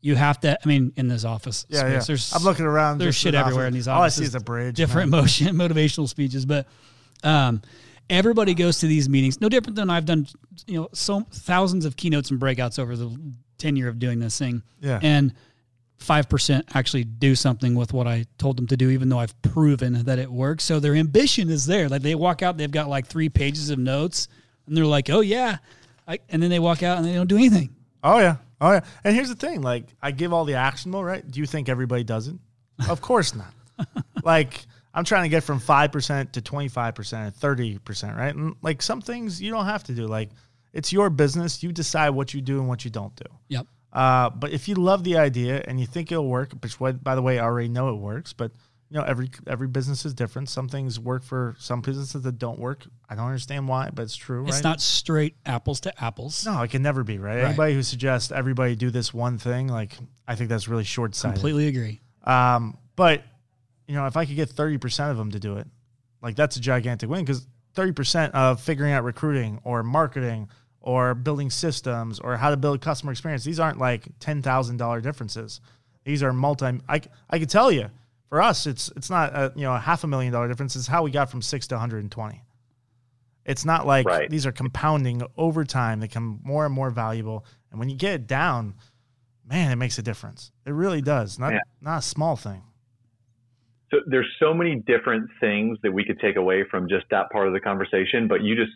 you 0.00 0.16
have 0.16 0.40
to, 0.40 0.58
I 0.62 0.68
mean, 0.68 0.92
in 0.96 1.06
this 1.08 1.24
office 1.24 1.64
Yeah, 1.68 1.80
space, 1.80 1.92
yeah. 1.92 2.00
there's, 2.08 2.32
I'm 2.34 2.42
looking 2.42 2.66
around. 2.66 2.98
there's 2.98 3.14
shit 3.14 3.34
everywhere 3.34 3.64
office. 3.64 3.68
in 3.68 3.74
these 3.74 3.88
offices. 3.88 4.18
All 4.18 4.24
I 4.24 4.26
see 4.26 4.28
is 4.28 4.34
a 4.34 4.40
bridge. 4.40 4.74
different 4.76 5.10
man. 5.10 5.20
motion, 5.20 5.46
motivational 5.56 6.08
speeches, 6.08 6.44
but 6.44 6.66
um, 7.22 7.62
everybody 8.10 8.54
goes 8.54 8.80
to 8.80 8.86
these 8.86 9.08
meetings. 9.08 9.40
No 9.40 9.48
different 9.48 9.76
than 9.76 9.88
I've 9.88 10.04
done, 10.04 10.26
you 10.66 10.80
know, 10.80 10.88
so 10.92 11.20
thousands 11.30 11.84
of 11.84 11.96
keynotes 11.96 12.30
and 12.30 12.40
breakouts 12.40 12.78
over 12.78 12.96
the 12.96 13.16
tenure 13.56 13.88
of 13.88 13.98
doing 13.98 14.18
this 14.18 14.36
thing. 14.36 14.62
Yeah. 14.80 14.98
And 15.00 15.32
5% 16.00 16.74
actually 16.74 17.04
do 17.04 17.34
something 17.34 17.74
with 17.74 17.92
what 17.92 18.06
I 18.06 18.26
told 18.38 18.56
them 18.56 18.66
to 18.68 18.76
do, 18.76 18.90
even 18.90 19.08
though 19.08 19.18
I've 19.18 19.40
proven 19.42 20.04
that 20.04 20.18
it 20.18 20.30
works. 20.30 20.64
So 20.64 20.80
their 20.80 20.94
ambition 20.94 21.50
is 21.50 21.66
there. 21.66 21.88
Like 21.88 22.02
they 22.02 22.14
walk 22.14 22.42
out, 22.42 22.56
they've 22.56 22.70
got 22.70 22.88
like 22.88 23.06
three 23.06 23.28
pages 23.28 23.70
of 23.70 23.78
notes, 23.78 24.28
and 24.66 24.76
they're 24.76 24.84
like, 24.84 25.10
oh, 25.10 25.20
yeah. 25.20 25.58
I, 26.06 26.18
and 26.28 26.42
then 26.42 26.50
they 26.50 26.58
walk 26.58 26.82
out 26.82 26.98
and 26.98 27.06
they 27.06 27.14
don't 27.14 27.28
do 27.28 27.36
anything. 27.36 27.74
Oh 28.02 28.18
yeah. 28.18 28.36
Oh 28.60 28.72
yeah. 28.72 28.80
And 29.02 29.14
here's 29.14 29.30
the 29.30 29.34
thing: 29.34 29.62
like, 29.62 29.86
I 30.02 30.10
give 30.10 30.32
all 30.32 30.44
the 30.44 30.54
actionable, 30.54 31.02
right? 31.02 31.28
Do 31.28 31.40
you 31.40 31.46
think 31.46 31.68
everybody 31.68 32.04
does 32.04 32.28
it? 32.28 32.36
Of 32.88 33.00
course 33.00 33.34
not. 33.34 33.52
like, 34.22 34.66
I'm 34.92 35.04
trying 35.04 35.24
to 35.24 35.28
get 35.28 35.42
from 35.42 35.58
five 35.58 35.90
percent 35.90 36.34
to 36.34 36.42
twenty 36.42 36.68
five 36.68 36.94
percent, 36.94 37.34
thirty 37.34 37.78
percent, 37.78 38.16
right? 38.16 38.34
And 38.34 38.54
like 38.62 38.82
some 38.82 39.00
things 39.00 39.40
you 39.40 39.50
don't 39.50 39.64
have 39.64 39.84
to 39.84 39.92
do. 39.92 40.06
Like, 40.06 40.30
it's 40.72 40.92
your 40.92 41.08
business. 41.08 41.62
You 41.62 41.72
decide 41.72 42.10
what 42.10 42.34
you 42.34 42.42
do 42.42 42.58
and 42.58 42.68
what 42.68 42.84
you 42.84 42.90
don't 42.90 43.14
do. 43.16 43.24
Yep. 43.48 43.66
Uh, 43.94 44.28
but 44.30 44.50
if 44.50 44.68
you 44.68 44.74
love 44.74 45.04
the 45.04 45.16
idea 45.16 45.62
and 45.66 45.78
you 45.78 45.86
think 45.86 46.10
it'll 46.10 46.28
work, 46.28 46.52
which 46.60 46.78
by 46.78 47.14
the 47.14 47.22
way, 47.22 47.38
I 47.38 47.44
already 47.44 47.68
know 47.68 47.90
it 47.90 47.98
works, 47.98 48.32
but 48.32 48.50
you 48.90 48.98
know 48.98 49.04
every 49.04 49.30
every 49.46 49.68
business 49.68 50.04
is 50.04 50.14
different. 50.14 50.48
Some 50.48 50.68
things 50.68 50.98
work 50.98 51.22
for 51.22 51.54
some 51.58 51.80
businesses 51.80 52.22
that 52.22 52.38
don't 52.38 52.58
work. 52.58 52.86
I 53.08 53.14
don't 53.14 53.26
understand 53.26 53.68
why, 53.68 53.90
but 53.92 54.02
it's 54.02 54.16
true. 54.16 54.44
It's 54.46 54.56
right? 54.56 54.64
not 54.64 54.80
straight 54.80 55.36
apples 55.46 55.80
to 55.80 56.04
apples. 56.04 56.44
No, 56.44 56.60
it 56.62 56.70
can 56.70 56.82
never 56.82 57.04
be 57.04 57.18
right. 57.18 57.36
Right. 57.36 57.44
Anybody 57.44 57.74
who 57.74 57.82
suggests 57.82 58.32
everybody 58.32 58.76
do 58.76 58.90
this 58.90 59.14
one 59.14 59.38
thing, 59.38 59.68
like 59.68 59.96
I 60.26 60.34
think 60.34 60.50
that's 60.50 60.68
really 60.68 60.84
short 60.84 61.14
sighted. 61.14 61.36
Completely 61.36 61.68
agree. 61.68 62.00
Um, 62.24 62.76
but 62.96 63.22
you 63.86 63.94
know, 63.94 64.06
if 64.06 64.16
I 64.16 64.24
could 64.24 64.36
get 64.36 64.48
thirty 64.48 64.78
percent 64.78 65.12
of 65.12 65.16
them 65.16 65.30
to 65.30 65.38
do 65.38 65.56
it, 65.56 65.66
like 66.20 66.34
that's 66.34 66.56
a 66.56 66.60
gigantic 66.60 67.08
win 67.08 67.24
because 67.24 67.46
thirty 67.74 67.92
percent 67.92 68.34
of 68.34 68.60
figuring 68.60 68.92
out 68.92 69.04
recruiting 69.04 69.60
or 69.64 69.82
marketing 69.82 70.48
or 70.86 71.14
building 71.14 71.48
systems 71.48 72.20
or 72.20 72.36
how 72.36 72.50
to 72.50 72.58
build 72.58 72.82
customer 72.82 73.10
experience, 73.10 73.42
these 73.42 73.58
aren't 73.58 73.78
like 73.78 74.06
ten 74.20 74.42
thousand 74.42 74.76
dollar 74.76 75.00
differences. 75.00 75.60
These 76.04 76.22
are 76.22 76.32
multi. 76.32 76.66
I 76.88 77.00
I 77.30 77.38
could 77.38 77.48
tell 77.48 77.72
you, 77.72 77.88
for 78.28 78.42
us, 78.42 78.66
it's 78.66 78.92
it's 78.94 79.08
not 79.08 79.34
a, 79.34 79.50
you 79.56 79.62
know 79.62 79.74
a 79.74 79.78
half 79.78 80.04
a 80.04 80.06
million 80.06 80.30
dollar 80.32 80.46
difference. 80.46 80.76
It's 80.76 80.86
how 80.86 81.02
we 81.02 81.10
got 81.10 81.30
from 81.30 81.40
six 81.40 81.66
to 81.68 81.74
one 81.74 81.80
hundred 81.80 82.02
and 82.02 82.12
twenty. 82.12 82.42
It's 83.46 83.64
not 83.64 83.86
like 83.86 84.06
Right. 84.06 84.28
these 84.30 84.44
are 84.46 84.52
compounding 84.52 85.22
over 85.36 85.64
time. 85.64 86.00
They 86.00 86.06
become 86.06 86.40
more 86.44 86.66
and 86.66 86.74
more 86.74 86.90
valuable, 86.90 87.46
and 87.70 87.78
when 87.80 87.88
you 87.88 87.96
get 87.96 88.12
it 88.14 88.26
down, 88.26 88.74
man, 89.46 89.72
it 89.72 89.76
makes 89.76 89.98
a 89.98 90.02
difference. 90.02 90.52
It 90.66 90.72
really 90.72 91.00
does. 91.00 91.38
Not 91.38 91.52
Yeah. 91.54 91.60
not 91.80 91.98
a 91.98 92.02
small 92.02 92.36
thing. 92.36 92.62
So 93.94 94.00
there's 94.06 94.26
so 94.40 94.52
many 94.52 94.82
different 94.86 95.30
things 95.38 95.78
that 95.82 95.92
we 95.92 96.04
could 96.04 96.18
take 96.18 96.34
away 96.36 96.64
from 96.68 96.88
just 96.88 97.04
that 97.12 97.30
part 97.30 97.46
of 97.46 97.52
the 97.52 97.60
conversation. 97.60 98.26
But 98.26 98.42
you 98.42 98.56
just 98.56 98.72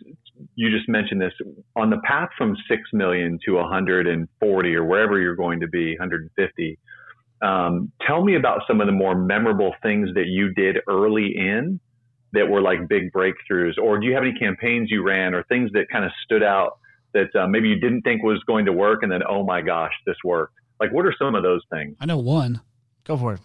you 0.55 0.69
just 0.69 0.87
mentioned 0.87 1.21
this 1.21 1.33
on 1.75 1.89
the 1.89 1.99
path 2.05 2.29
from 2.37 2.55
six 2.69 2.83
million 2.93 3.37
to 3.45 3.55
140 3.55 4.75
or 4.75 4.85
wherever 4.85 5.19
you're 5.19 5.35
going 5.35 5.59
to 5.59 5.67
be, 5.67 5.91
150. 5.97 6.79
Um, 7.41 7.91
tell 8.05 8.23
me 8.23 8.35
about 8.35 8.61
some 8.65 8.79
of 8.79 8.87
the 8.87 8.93
more 8.93 9.15
memorable 9.15 9.73
things 9.81 10.09
that 10.13 10.27
you 10.27 10.53
did 10.53 10.77
early 10.87 11.35
in 11.35 11.81
that 12.31 12.47
were 12.47 12.61
like 12.61 12.87
big 12.87 13.11
breakthroughs, 13.11 13.77
or 13.77 13.99
do 13.99 14.05
you 14.05 14.13
have 14.13 14.23
any 14.23 14.37
campaigns 14.37 14.89
you 14.89 15.03
ran 15.03 15.33
or 15.33 15.43
things 15.43 15.71
that 15.73 15.87
kind 15.91 16.05
of 16.05 16.11
stood 16.23 16.43
out 16.43 16.79
that 17.13 17.35
uh, 17.35 17.47
maybe 17.47 17.67
you 17.67 17.79
didn't 17.79 18.03
think 18.03 18.23
was 18.23 18.41
going 18.45 18.65
to 18.65 18.73
work, 18.73 19.03
and 19.03 19.11
then 19.11 19.21
oh 19.27 19.43
my 19.43 19.61
gosh, 19.61 19.93
this 20.05 20.17
worked. 20.23 20.53
Like, 20.79 20.93
what 20.93 21.05
are 21.05 21.13
some 21.19 21.35
of 21.35 21.43
those 21.43 21.61
things? 21.69 21.97
I 21.99 22.05
know 22.05 22.19
one. 22.19 22.61
Go 23.03 23.17
for 23.17 23.33
it. 23.33 23.39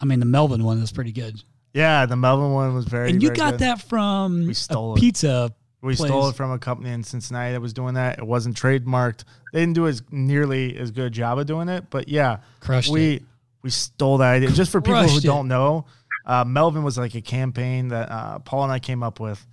I 0.00 0.04
mean, 0.04 0.20
the 0.20 0.26
Melvin 0.26 0.64
one 0.64 0.78
is 0.78 0.92
pretty 0.92 1.12
good. 1.12 1.42
Yeah, 1.72 2.06
the 2.06 2.16
Melvin 2.16 2.52
one 2.52 2.74
was 2.74 2.84
very. 2.84 3.10
and 3.10 3.22
you 3.22 3.28
very 3.28 3.36
got 3.36 3.50
good. 3.52 3.60
that 3.60 3.82
from 3.82 4.46
We 4.46 4.54
stole 4.54 4.96
pizza. 4.96 5.54
We 5.82 5.96
place. 5.96 6.08
stole 6.08 6.28
it 6.28 6.36
from 6.36 6.50
a 6.50 6.58
company 6.58 6.90
in 6.90 7.02
Cincinnati 7.02 7.52
that 7.52 7.60
was 7.60 7.74
doing 7.74 7.94
that. 7.94 8.18
It 8.18 8.26
wasn't 8.26 8.56
trademarked. 8.56 9.24
They 9.52 9.60
didn't 9.60 9.74
do 9.74 9.86
as 9.86 10.02
nearly 10.10 10.78
as 10.78 10.90
good 10.90 11.04
a 11.06 11.10
job 11.10 11.38
of 11.38 11.46
doing 11.46 11.68
it, 11.68 11.84
but 11.90 12.08
yeah, 12.08 12.38
Crushed 12.60 12.90
we 12.90 13.16
it. 13.16 13.22
we 13.62 13.70
stole 13.70 14.18
that 14.18 14.32
idea. 14.36 14.50
Just 14.50 14.72
for 14.72 14.80
people 14.80 15.02
who 15.02 15.18
it. 15.18 15.24
don't 15.24 15.46
know, 15.46 15.84
uh, 16.24 16.44
Melvin 16.44 16.84
was 16.84 16.96
like 16.96 17.14
a 17.14 17.20
campaign 17.20 17.88
that 17.88 18.10
uh, 18.10 18.38
Paul 18.38 18.62
and 18.64 18.72
I 18.72 18.78
came 18.78 19.02
up 19.02 19.20
with. 19.20 19.44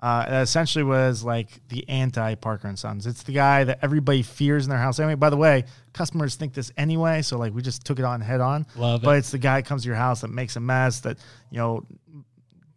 Uh, 0.00 0.24
it 0.28 0.32
essentially 0.42 0.84
was 0.84 1.24
like 1.24 1.48
the 1.68 1.88
anti 1.88 2.34
Parker 2.36 2.68
and 2.68 2.78
Sons. 2.78 3.06
It's 3.06 3.24
the 3.24 3.32
guy 3.32 3.64
that 3.64 3.80
everybody 3.82 4.22
fears 4.22 4.64
in 4.64 4.70
their 4.70 4.78
house. 4.78 5.00
Anyway, 5.00 5.16
by 5.16 5.28
the 5.30 5.36
way, 5.36 5.64
customers 5.92 6.36
think 6.36 6.54
this 6.54 6.70
anyway, 6.76 7.20
so 7.22 7.36
like 7.36 7.52
we 7.52 7.62
just 7.62 7.84
took 7.84 7.98
it 7.98 8.04
on 8.04 8.20
head 8.20 8.40
on. 8.40 8.64
Love 8.76 9.02
it. 9.02 9.04
But 9.04 9.16
it's 9.18 9.32
the 9.32 9.38
guy 9.38 9.60
that 9.60 9.66
comes 9.68 9.82
to 9.82 9.88
your 9.88 9.96
house 9.96 10.20
that 10.20 10.28
makes 10.28 10.54
a 10.54 10.60
mess 10.60 11.00
that 11.00 11.18
you 11.50 11.58
know 11.58 11.84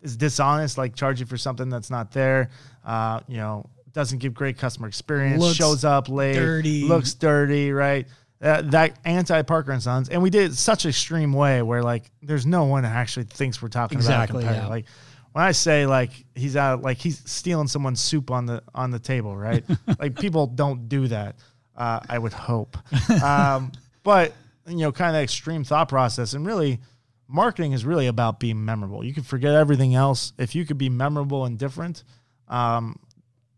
is 0.01 0.17
dishonest, 0.17 0.79
like 0.79 0.95
charge 0.95 1.19
you 1.19 1.27
for 1.27 1.37
something 1.37 1.69
that's 1.69 1.91
not 1.91 2.11
there. 2.11 2.49
Uh, 2.83 3.19
you 3.27 3.37
know, 3.37 3.69
doesn't 3.93 4.17
give 4.17 4.33
great 4.33 4.57
customer 4.57 4.87
experience. 4.87 5.39
Looks 5.39 5.55
shows 5.57 5.85
up 5.85 6.09
late, 6.09 6.33
dirty. 6.33 6.85
looks 6.85 7.13
dirty, 7.13 7.71
right? 7.71 8.07
Uh, 8.41 8.63
that 8.63 8.97
anti 9.05 9.43
Parker 9.43 9.71
and 9.73 9.83
Sons, 9.83 10.09
and 10.09 10.23
we 10.23 10.31
did 10.31 10.49
it 10.49 10.55
such 10.55 10.87
extreme 10.87 11.33
way 11.33 11.61
where 11.61 11.83
like 11.83 12.09
there's 12.23 12.47
no 12.47 12.63
one 12.63 12.81
that 12.81 12.95
actually 12.95 13.25
thinks 13.25 13.61
we're 13.61 13.67
talking 13.67 13.99
Exactly, 13.99 14.41
about 14.43 14.55
a 14.55 14.61
competitor. 14.61 14.65
yeah. 14.65 14.69
Like 14.69 14.85
when 15.33 15.43
I 15.45 15.51
say 15.51 15.85
like 15.85 16.11
he's 16.35 16.55
out, 16.55 16.81
like 16.81 16.97
he's 16.97 17.21
stealing 17.29 17.67
someone's 17.67 18.01
soup 18.01 18.31
on 18.31 18.45
the 18.45 18.63
on 18.75 18.91
the 18.91 18.99
table, 18.99 19.35
right? 19.35 19.63
like 19.99 20.19
people 20.19 20.47
don't 20.47 20.89
do 20.89 21.07
that. 21.07 21.35
Uh, 21.75 21.99
I 22.09 22.19
would 22.19 22.33
hope, 22.33 22.77
um, 23.23 23.71
but 24.03 24.33
you 24.67 24.77
know, 24.77 24.91
kind 24.91 25.15
of 25.15 25.23
extreme 25.23 25.63
thought 25.63 25.89
process, 25.89 26.33
and 26.33 26.45
really, 26.45 26.79
marketing 27.27 27.71
is 27.71 27.85
really 27.85 28.07
about 28.07 28.39
being 28.39 28.63
memorable. 28.63 29.03
You 29.03 29.13
can 29.13 29.23
forget 29.23 29.55
everything 29.55 29.95
else 29.95 30.33
if 30.37 30.53
you 30.53 30.65
could 30.65 30.77
be 30.77 30.89
memorable 30.89 31.45
and 31.45 31.57
different. 31.57 32.03
Um, 32.47 32.99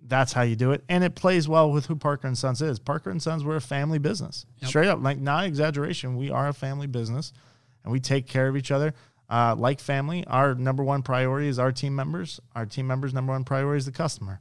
that's 0.06 0.32
how 0.34 0.42
you 0.44 0.56
do 0.56 0.72
it, 0.74 0.84
and 0.90 1.04
it 1.04 1.16
plays 1.16 1.48
well 1.48 1.72
with 1.72 1.86
who 1.88 1.96
Parker 1.96 2.28
and 2.28 2.38
Sons 2.38 2.62
is. 2.62 2.78
Parker 2.78 3.10
and 3.10 3.22
Sons, 3.22 3.44
we're 3.44 3.56
a 3.56 3.62
family 3.62 4.00
business, 4.00 4.46
Yep. 4.60 4.70
straight 4.70 4.88
up, 4.90 5.02
like 5.02 5.18
not 5.20 5.46
exaggeration. 5.46 6.16
We 6.16 6.30
are 6.30 6.50
a 6.50 6.54
family 6.54 6.88
business, 6.88 7.34
and 7.84 7.92
we 7.92 8.00
take 8.00 8.28
care 8.28 8.48
of 8.48 8.56
each 8.56 8.70
other. 8.70 8.94
Uh, 9.34 9.56
like 9.56 9.80
family, 9.80 10.24
our 10.28 10.54
number 10.54 10.84
one 10.84 11.02
priority 11.02 11.48
is 11.48 11.58
our 11.58 11.72
team 11.72 11.96
members. 11.96 12.40
Our 12.56 12.68
team 12.68 12.86
members' 12.86 13.16
number 13.16 13.34
one 13.34 13.44
priority 13.44 13.80
is 13.80 13.86
the 13.88 13.92
customer. 13.92 14.40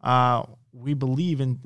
Uh, 0.00 0.44
we 0.72 0.94
believe 0.94 1.40
in 1.40 1.58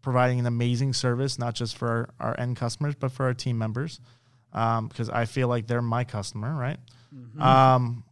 providing 0.00 0.38
an 0.40 0.46
amazing 0.46 0.94
service, 0.94 1.38
not 1.38 1.54
just 1.54 1.76
for 1.76 1.88
our, 2.18 2.28
our 2.28 2.40
end 2.40 2.56
customers, 2.56 2.94
but 2.94 3.12
for 3.12 3.26
our 3.26 3.34
team 3.34 3.58
members, 3.58 4.00
because 4.52 5.10
I 5.10 5.26
feel 5.26 5.48
like 5.48 5.66
they're 5.66 5.82
my 5.82 6.04
customer, 6.04 6.54
right? 6.54 6.78
Um, 7.74 8.04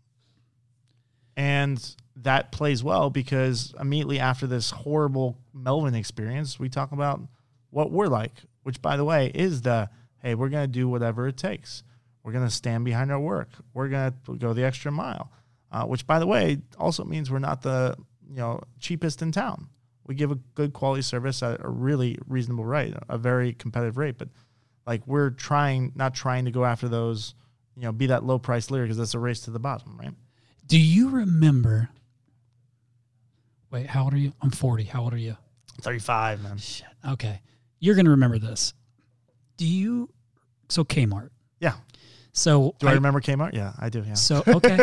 and 1.34 1.96
that 2.16 2.52
plays 2.52 2.84
well 2.84 3.08
because 3.08 3.74
immediately 3.80 4.18
after 4.18 4.46
this 4.46 4.72
horrible 4.72 5.38
Melvin 5.54 5.94
experience, 5.94 6.58
we 6.60 6.68
talk 6.68 6.92
about 6.92 7.22
what 7.70 7.90
we're 7.90 8.08
like, 8.08 8.34
which, 8.62 8.82
by 8.82 8.98
the 8.98 9.04
way, 9.04 9.32
is 9.34 9.62
the 9.62 9.88
hey, 10.18 10.34
we're 10.34 10.50
going 10.50 10.64
to 10.64 10.72
do 10.80 10.86
whatever 10.86 11.26
it 11.28 11.38
takes. 11.38 11.82
We're 12.22 12.32
going 12.32 12.46
to 12.46 12.54
stand 12.54 12.84
behind 12.84 13.10
our 13.10 13.20
work. 13.20 13.48
We're 13.74 13.88
going 13.88 14.12
to 14.26 14.36
go 14.36 14.52
the 14.52 14.64
extra 14.64 14.92
mile, 14.92 15.32
uh, 15.70 15.84
which, 15.84 16.06
by 16.06 16.18
the 16.18 16.26
way, 16.26 16.58
also 16.78 17.04
means 17.04 17.30
we're 17.30 17.38
not 17.38 17.62
the 17.62 17.96
you 18.28 18.36
know 18.36 18.60
cheapest 18.78 19.22
in 19.22 19.32
town. 19.32 19.68
We 20.06 20.14
give 20.14 20.30
a 20.30 20.38
good 20.54 20.72
quality 20.72 21.02
service 21.02 21.42
at 21.42 21.64
a 21.64 21.68
really 21.68 22.18
reasonable 22.26 22.64
rate, 22.64 22.94
a 23.08 23.18
very 23.18 23.52
competitive 23.52 23.96
rate. 23.96 24.18
But 24.18 24.28
like 24.86 25.06
we're 25.06 25.30
trying, 25.30 25.92
not 25.94 26.14
trying 26.14 26.44
to 26.46 26.50
go 26.50 26.64
after 26.64 26.88
those, 26.88 27.34
you 27.76 27.82
know, 27.82 27.92
be 27.92 28.06
that 28.06 28.24
low 28.24 28.38
price 28.38 28.70
leader 28.70 28.84
because 28.84 28.96
that's 28.98 29.14
a 29.14 29.18
race 29.18 29.40
to 29.42 29.50
the 29.50 29.60
bottom, 29.60 29.96
right? 29.98 30.12
Do 30.66 30.78
you 30.78 31.10
remember? 31.10 31.90
Wait, 33.70 33.86
how 33.86 34.04
old 34.04 34.14
are 34.14 34.18
you? 34.18 34.32
I'm 34.42 34.50
40. 34.50 34.84
How 34.84 35.02
old 35.02 35.14
are 35.14 35.18
you? 35.18 35.36
35, 35.80 36.42
man. 36.42 36.58
Shit. 36.58 36.86
Okay. 37.08 37.40
You're 37.78 37.94
going 37.94 38.04
to 38.04 38.10
remember 38.12 38.38
this. 38.38 38.74
Do 39.56 39.66
you? 39.66 40.10
So 40.68 40.84
Kmart. 40.84 41.30
Yeah. 41.60 41.74
So 42.32 42.74
Do 42.78 42.88
I, 42.88 42.92
remember 42.92 43.20
Kmart? 43.20 43.52
Yeah, 43.54 43.72
I 43.78 43.88
do. 43.88 44.02
Yeah. 44.06 44.14
So 44.14 44.42
okay. 44.48 44.78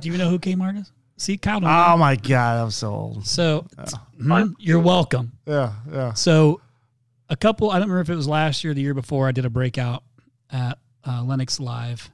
do 0.00 0.10
you 0.10 0.16
know 0.16 0.28
who 0.30 0.38
Kmart 0.38 0.80
is? 0.80 0.90
See, 1.16 1.36
Kyle. 1.36 1.60
don't 1.60 1.68
know. 1.68 1.84
Oh 1.88 1.96
my 1.98 2.16
God, 2.16 2.62
I'm 2.64 2.70
so 2.70 2.90
old. 2.90 3.26
So 3.26 3.66
mhm, 4.18 4.54
you're 4.58 4.80
welcome. 4.80 5.32
Yeah, 5.46 5.72
yeah. 5.92 6.14
So 6.14 6.62
a 7.28 7.36
couple. 7.36 7.70
I 7.70 7.74
don't 7.78 7.88
remember 7.90 8.00
if 8.00 8.08
it 8.08 8.16
was 8.16 8.26
last 8.26 8.64
year 8.64 8.70
or 8.70 8.74
the 8.74 8.80
year 8.80 8.94
before. 8.94 9.28
I 9.28 9.32
did 9.32 9.44
a 9.44 9.50
breakout 9.50 10.02
at 10.50 10.78
uh, 11.06 11.22
Lennox 11.22 11.60
Live, 11.60 12.10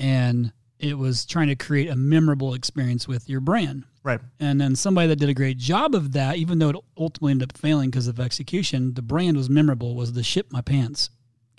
and 0.00 0.52
it 0.80 0.98
was 0.98 1.24
trying 1.24 1.46
to 1.46 1.54
create 1.54 1.88
a 1.88 1.96
memorable 1.96 2.54
experience 2.54 3.06
with 3.06 3.28
your 3.28 3.40
brand. 3.40 3.84
Right. 4.02 4.20
And 4.40 4.60
then 4.60 4.74
somebody 4.74 5.06
that 5.08 5.16
did 5.16 5.28
a 5.28 5.34
great 5.34 5.58
job 5.58 5.94
of 5.94 6.12
that, 6.12 6.36
even 6.36 6.58
though 6.58 6.70
it 6.70 6.76
ultimately 6.96 7.32
ended 7.32 7.50
up 7.52 7.56
failing 7.58 7.90
because 7.90 8.08
of 8.08 8.18
execution, 8.18 8.94
the 8.94 9.02
brand 9.02 9.36
was 9.36 9.48
memorable. 9.48 9.94
Was 9.94 10.14
the 10.14 10.24
"Ship 10.24 10.46
My 10.50 10.60
Pants" 10.60 11.10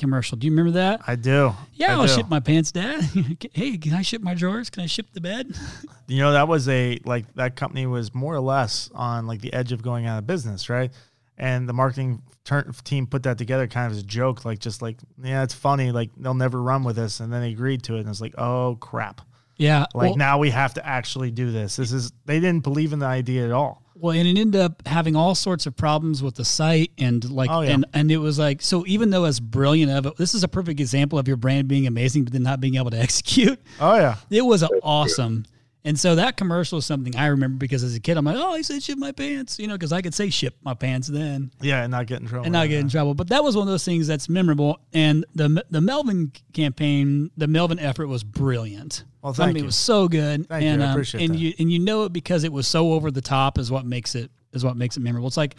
commercial? 0.02 0.38
Do 0.38 0.46
you 0.48 0.52
remember 0.52 0.72
that? 0.72 1.00
I 1.08 1.16
do. 1.16 1.54
Yeah, 1.74 1.92
I 1.92 1.94
I'll 1.94 2.08
do. 2.08 2.14
ship 2.14 2.28
my 2.28 2.42
pants, 2.42 2.74
Dad. 2.74 3.02
hey, 3.54 3.78
can 3.78 3.94
I 3.94 4.02
ship 4.02 4.22
my 4.22 4.34
drawers? 4.34 4.70
Can 4.70 4.84
I 4.84 4.88
ship 4.88 5.08
the 5.14 5.22
bed? 5.22 5.56
You 6.08 6.18
know, 6.20 6.34
that 6.34 6.50
was 6.50 6.68
a 6.68 7.00
like 7.06 7.34
that 7.36 7.56
company 7.56 7.86
was 7.86 8.14
more 8.14 8.36
or 8.36 8.42
less 8.42 8.90
on 8.94 9.28
like 9.28 9.40
the 9.40 9.54
edge 9.54 9.72
of 9.72 9.82
going 9.82 10.08
out 10.08 10.18
of 10.18 10.28
business, 10.28 10.68
right? 10.70 10.92
And 11.38 11.70
the 11.70 11.72
marketing 11.72 12.22
turn, 12.44 12.74
team 12.84 13.08
put 13.08 13.24
that 13.24 13.38
together 13.38 13.66
kind 13.66 13.86
of 13.86 13.94
as 13.94 14.00
a 14.00 14.06
joke, 14.06 14.44
like 14.44 14.60
just 14.60 14.82
like 14.82 14.98
yeah, 15.24 15.42
it's 15.44 15.54
funny, 15.54 15.94
like 15.94 16.10
they'll 16.18 16.34
never 16.34 16.62
run 16.62 16.84
with 16.84 16.98
this, 16.98 17.22
and 17.22 17.32
then 17.32 17.40
they 17.40 17.52
agreed 17.52 17.84
to 17.84 17.96
it, 17.96 18.02
and 18.02 18.10
it's 18.10 18.20
like 18.20 18.36
oh 18.38 18.76
crap, 18.82 19.22
Yeah. 19.56 19.86
like 19.94 20.10
well, 20.10 20.16
now 20.18 20.38
we 20.38 20.50
have 20.50 20.74
to 20.74 20.86
actually 20.86 21.32
do 21.32 21.50
this. 21.54 21.78
This 21.78 21.94
is 21.94 22.12
they 22.26 22.42
didn't 22.42 22.64
believe 22.64 22.92
in 22.92 23.00
the 23.00 23.06
idea 23.06 23.46
at 23.46 23.52
all. 23.54 23.82
Well, 24.02 24.18
and 24.18 24.28
it 24.28 24.40
ended 24.40 24.60
up 24.60 24.86
having 24.88 25.16
all 25.16 25.36
sorts 25.36 25.68
of 25.68 25.76
problems 25.78 26.24
with 26.24 26.34
the 26.36 26.44
site 26.44 26.92
and 26.98 27.30
like, 27.30 27.52
Oh, 27.52 27.62
yeah. 27.62 27.70
and, 27.72 27.86
and 27.94 28.12
it 28.12 28.18
was 28.18 28.40
like, 28.40 28.62
so 28.64 28.84
even 28.88 29.12
though 29.12 29.26
as 29.26 29.40
brilliant 29.40 29.92
of 29.92 30.08
it, 30.08 30.18
this 30.18 30.34
is 30.34 30.44
a 30.44 30.48
perfect 30.48 30.80
example 30.80 31.20
of 31.20 31.28
your 31.28 31.38
brand 31.38 31.68
being 31.68 31.86
amazing, 31.86 32.24
but 32.24 32.34
then 32.34 32.42
not 32.42 32.60
being 32.60 32.76
able 32.76 32.90
to 32.90 32.98
execute. 33.00 33.60
Oh 33.80 33.96
yeah. 33.96 34.16
It 34.32 34.42
was 34.42 34.64
awesome. 34.82 35.46
And 35.84 36.00
so 36.00 36.14
that 36.16 36.38
commercial 36.38 36.78
is 36.78 36.86
something 36.86 37.16
I 37.16 37.28
remember 37.28 37.58
because 37.58 37.84
as 37.84 37.96
a 37.96 38.00
kid, 38.00 38.16
I'm 38.16 38.24
like, 38.26 38.36
oh, 38.38 38.54
he 38.56 38.62
said 38.62 38.84
ship 38.84 39.00
my 39.00 39.12
pants, 39.12 39.58
you 39.58 39.68
know, 39.68 39.74
because 39.74 39.92
I 39.92 40.02
could 40.02 40.14
say 40.14 40.30
ship 40.30 40.56
my 40.64 40.76
pants 40.76 41.08
then 41.08 41.52
Yeah, 41.60 41.82
and 41.84 41.92
not 41.92 42.06
get 42.06 42.22
in 42.22 42.28
trouble. 42.28 42.46
and 42.46 42.54
not 42.54 42.70
get 42.70 42.80
in 42.80 42.90
trouble. 42.90 43.16
But 43.16 43.30
that 43.30 43.44
was 43.44 43.56
one 43.56 43.68
of 43.68 43.72
those 43.72 43.84
things 43.84 44.06
that's 44.06 44.30
memorable. 44.30 44.80
And 44.94 45.26
the 45.34 45.66
the 45.72 45.82
Melvin 45.82 46.32
campaign, 46.54 47.32
the 47.36 47.48
Melvin 47.48 47.80
effort 47.80 48.08
was 48.08 48.24
brilliant. 48.24 49.06
Well, 49.24 49.34
I 49.34 49.36
thank 49.36 49.48
mean, 49.50 49.58
you. 49.58 49.64
it 49.64 49.66
was 49.68 49.76
so 49.76 50.08
good. 50.08 50.48
Thank 50.48 50.64
you. 50.64 50.70
and, 50.70 50.84
I 50.84 50.92
um, 50.92 50.98
and 51.00 51.34
that. 51.34 51.38
you 51.40 51.54
and 51.58 51.72
you 51.72 51.80
know 51.80 52.04
it 52.04 52.14
because 52.14 52.44
it 52.44 52.54
was 52.54 52.68
so 52.68 52.94
over 52.94 53.10
the 53.12 53.22
top 53.22 53.58
is 53.58 53.72
what 53.72 53.86
makes 53.86 54.14
it 54.16 54.30
is 54.54 54.64
what 54.64 54.78
makes 54.78 54.98
it 54.98 55.00
memorable. 55.02 55.28
It's 55.28 55.38
like 55.38 55.56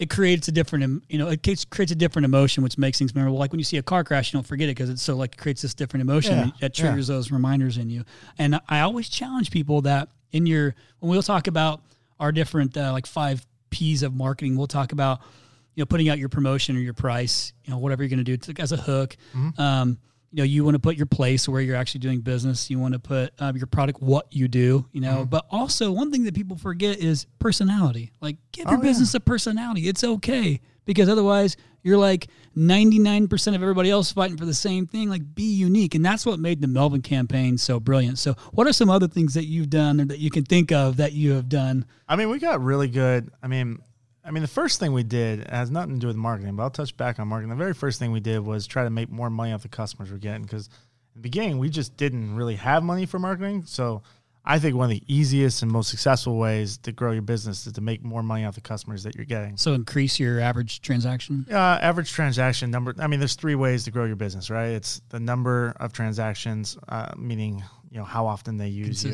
it 0.00 0.08
creates 0.08 0.48
a 0.48 0.52
different, 0.52 1.04
you 1.10 1.18
know, 1.18 1.28
it 1.28 1.42
creates, 1.42 1.66
creates 1.66 1.92
a 1.92 1.94
different 1.94 2.24
emotion, 2.24 2.62
which 2.62 2.78
makes 2.78 2.98
things 2.98 3.14
memorable. 3.14 3.38
Like 3.38 3.52
when 3.52 3.60
you 3.60 3.64
see 3.64 3.76
a 3.76 3.82
car 3.82 4.02
crash, 4.02 4.32
you 4.32 4.38
don't 4.38 4.46
forget 4.46 4.70
it 4.70 4.74
because 4.74 4.88
it's 4.88 5.02
so 5.02 5.14
like 5.14 5.34
it 5.34 5.38
creates 5.38 5.60
this 5.60 5.74
different 5.74 6.00
emotion 6.00 6.38
Yeah, 6.38 6.50
that 6.60 6.72
triggers 6.72 7.06
those 7.06 7.30
reminders 7.30 7.76
in 7.76 7.90
you. 7.90 8.04
And 8.38 8.58
I 8.66 8.80
always 8.80 9.10
challenge 9.10 9.50
people 9.50 9.82
that 9.82 10.08
in 10.32 10.46
your 10.46 10.74
when 11.00 11.10
we'll 11.10 11.22
talk 11.22 11.48
about 11.48 11.82
our 12.18 12.32
different 12.32 12.78
uh, 12.78 12.92
like 12.92 13.04
five 13.04 13.46
P's 13.68 14.02
of 14.02 14.14
marketing, 14.14 14.56
we'll 14.56 14.66
talk 14.66 14.92
about 14.92 15.20
you 15.74 15.82
know 15.82 15.86
putting 15.86 16.08
out 16.08 16.18
your 16.18 16.30
promotion 16.30 16.78
or 16.78 16.80
your 16.80 16.94
price, 16.94 17.52
you 17.66 17.70
know, 17.70 17.78
whatever 17.78 18.02
you're 18.02 18.08
going 18.08 18.24
to 18.24 18.36
do 18.36 18.52
as 18.58 18.72
a 18.72 18.78
hook. 18.78 19.18
Mm-hmm. 19.34 19.60
Um, 19.60 19.98
you 20.32 20.36
know, 20.38 20.44
you 20.44 20.64
want 20.64 20.76
to 20.76 20.78
put 20.78 20.96
your 20.96 21.06
place 21.06 21.48
where 21.48 21.60
you're 21.60 21.76
actually 21.76 22.00
doing 22.00 22.20
business. 22.20 22.70
You 22.70 22.78
want 22.78 22.92
to 22.94 23.00
put 23.00 23.32
um, 23.40 23.56
your 23.56 23.66
product, 23.66 24.00
what 24.00 24.26
you 24.30 24.46
do, 24.48 24.86
you 24.92 25.00
know. 25.00 25.18
Mm-hmm. 25.22 25.30
But 25.30 25.46
also, 25.50 25.90
one 25.90 26.10
thing 26.12 26.24
that 26.24 26.34
people 26.34 26.56
forget 26.56 26.98
is 26.98 27.26
personality. 27.40 28.12
Like, 28.20 28.36
give 28.52 28.66
your 28.66 28.74
Oh, 28.74 28.76
yeah. 28.76 28.88
business 28.88 29.14
a 29.14 29.20
personality. 29.20 29.88
It's 29.88 30.04
okay 30.04 30.60
because 30.84 31.08
otherwise, 31.08 31.56
you're 31.82 31.98
like 31.98 32.28
99% 32.56 33.48
of 33.54 33.62
everybody 33.62 33.90
else 33.90 34.12
fighting 34.12 34.36
for 34.36 34.44
the 34.44 34.54
same 34.54 34.86
thing. 34.86 35.08
Like, 35.08 35.34
be 35.34 35.42
unique, 35.54 35.94
and 35.94 36.04
that's 36.04 36.24
what 36.26 36.38
made 36.38 36.60
the 36.60 36.68
Melvin 36.68 37.02
campaign 37.02 37.58
so 37.58 37.80
brilliant. 37.80 38.18
So, 38.18 38.34
what 38.52 38.66
are 38.66 38.72
some 38.72 38.90
other 38.90 39.08
things 39.08 39.34
that 39.34 39.46
you've 39.46 39.70
done 39.70 40.00
or 40.00 40.04
that 40.06 40.18
you 40.18 40.30
can 40.30 40.44
think 40.44 40.70
of 40.70 40.98
that 40.98 41.12
you 41.12 41.32
have 41.32 41.48
done? 41.48 41.86
I 42.08 42.16
mean, 42.16 42.28
we 42.28 42.38
got 42.38 42.62
really 42.62 42.88
good. 42.88 43.30
I 43.42 43.48
mean, 43.48 43.78
I 44.30 44.32
mean, 44.32 44.42
the 44.42 44.48
first 44.48 44.78
thing 44.78 44.92
we 44.92 45.02
did 45.02 45.50
has 45.50 45.72
nothing 45.72 45.94
to 45.94 46.00
do 46.00 46.06
with 46.06 46.14
marketing, 46.14 46.54
but 46.54 46.62
I'll 46.62 46.70
touch 46.70 46.96
back 46.96 47.18
on 47.18 47.26
marketing. 47.26 47.50
The 47.50 47.56
very 47.56 47.74
first 47.74 47.98
thing 47.98 48.12
we 48.12 48.20
did 48.20 48.38
was 48.38 48.64
try 48.64 48.84
to 48.84 48.90
make 48.90 49.10
more 49.10 49.28
money 49.28 49.52
off 49.52 49.62
the 49.62 49.68
customers 49.68 50.08
we're 50.08 50.18
getting 50.18 50.42
because 50.42 50.68
in 50.68 50.72
the 51.16 51.20
beginning 51.20 51.58
we 51.58 51.68
just 51.68 51.96
didn't 51.96 52.36
really 52.36 52.54
have 52.54 52.84
money 52.84 53.06
for 53.06 53.18
marketing. 53.18 53.64
So 53.66 54.04
I 54.44 54.60
think 54.60 54.76
one 54.76 54.84
of 54.84 54.90
the 54.90 55.02
easiest 55.08 55.64
and 55.64 55.72
most 55.72 55.90
successful 55.90 56.38
ways 56.38 56.78
to 56.78 56.92
grow 56.92 57.10
your 57.10 57.22
business 57.22 57.66
is 57.66 57.72
to 57.72 57.80
make 57.80 58.04
more 58.04 58.22
money 58.22 58.44
off 58.44 58.54
the 58.54 58.60
customers 58.60 59.02
that 59.02 59.16
you're 59.16 59.24
getting. 59.24 59.56
So, 59.56 59.74
increase 59.74 60.20
your 60.20 60.38
average 60.38 60.80
transaction. 60.80 61.44
Uh, 61.50 61.56
average 61.56 62.12
transaction 62.12 62.70
number. 62.70 62.94
I 63.00 63.08
mean, 63.08 63.18
there's 63.18 63.34
three 63.34 63.56
ways 63.56 63.82
to 63.84 63.90
grow 63.90 64.04
your 64.04 64.14
business, 64.14 64.48
right? 64.48 64.68
It's 64.68 65.02
the 65.08 65.18
number 65.18 65.74
of 65.80 65.92
transactions, 65.92 66.78
uh, 66.88 67.14
meaning 67.18 67.64
you 67.90 67.98
know 67.98 68.04
how 68.04 68.28
often 68.28 68.58
they 68.58 68.68
use 68.68 69.04
you, 69.04 69.10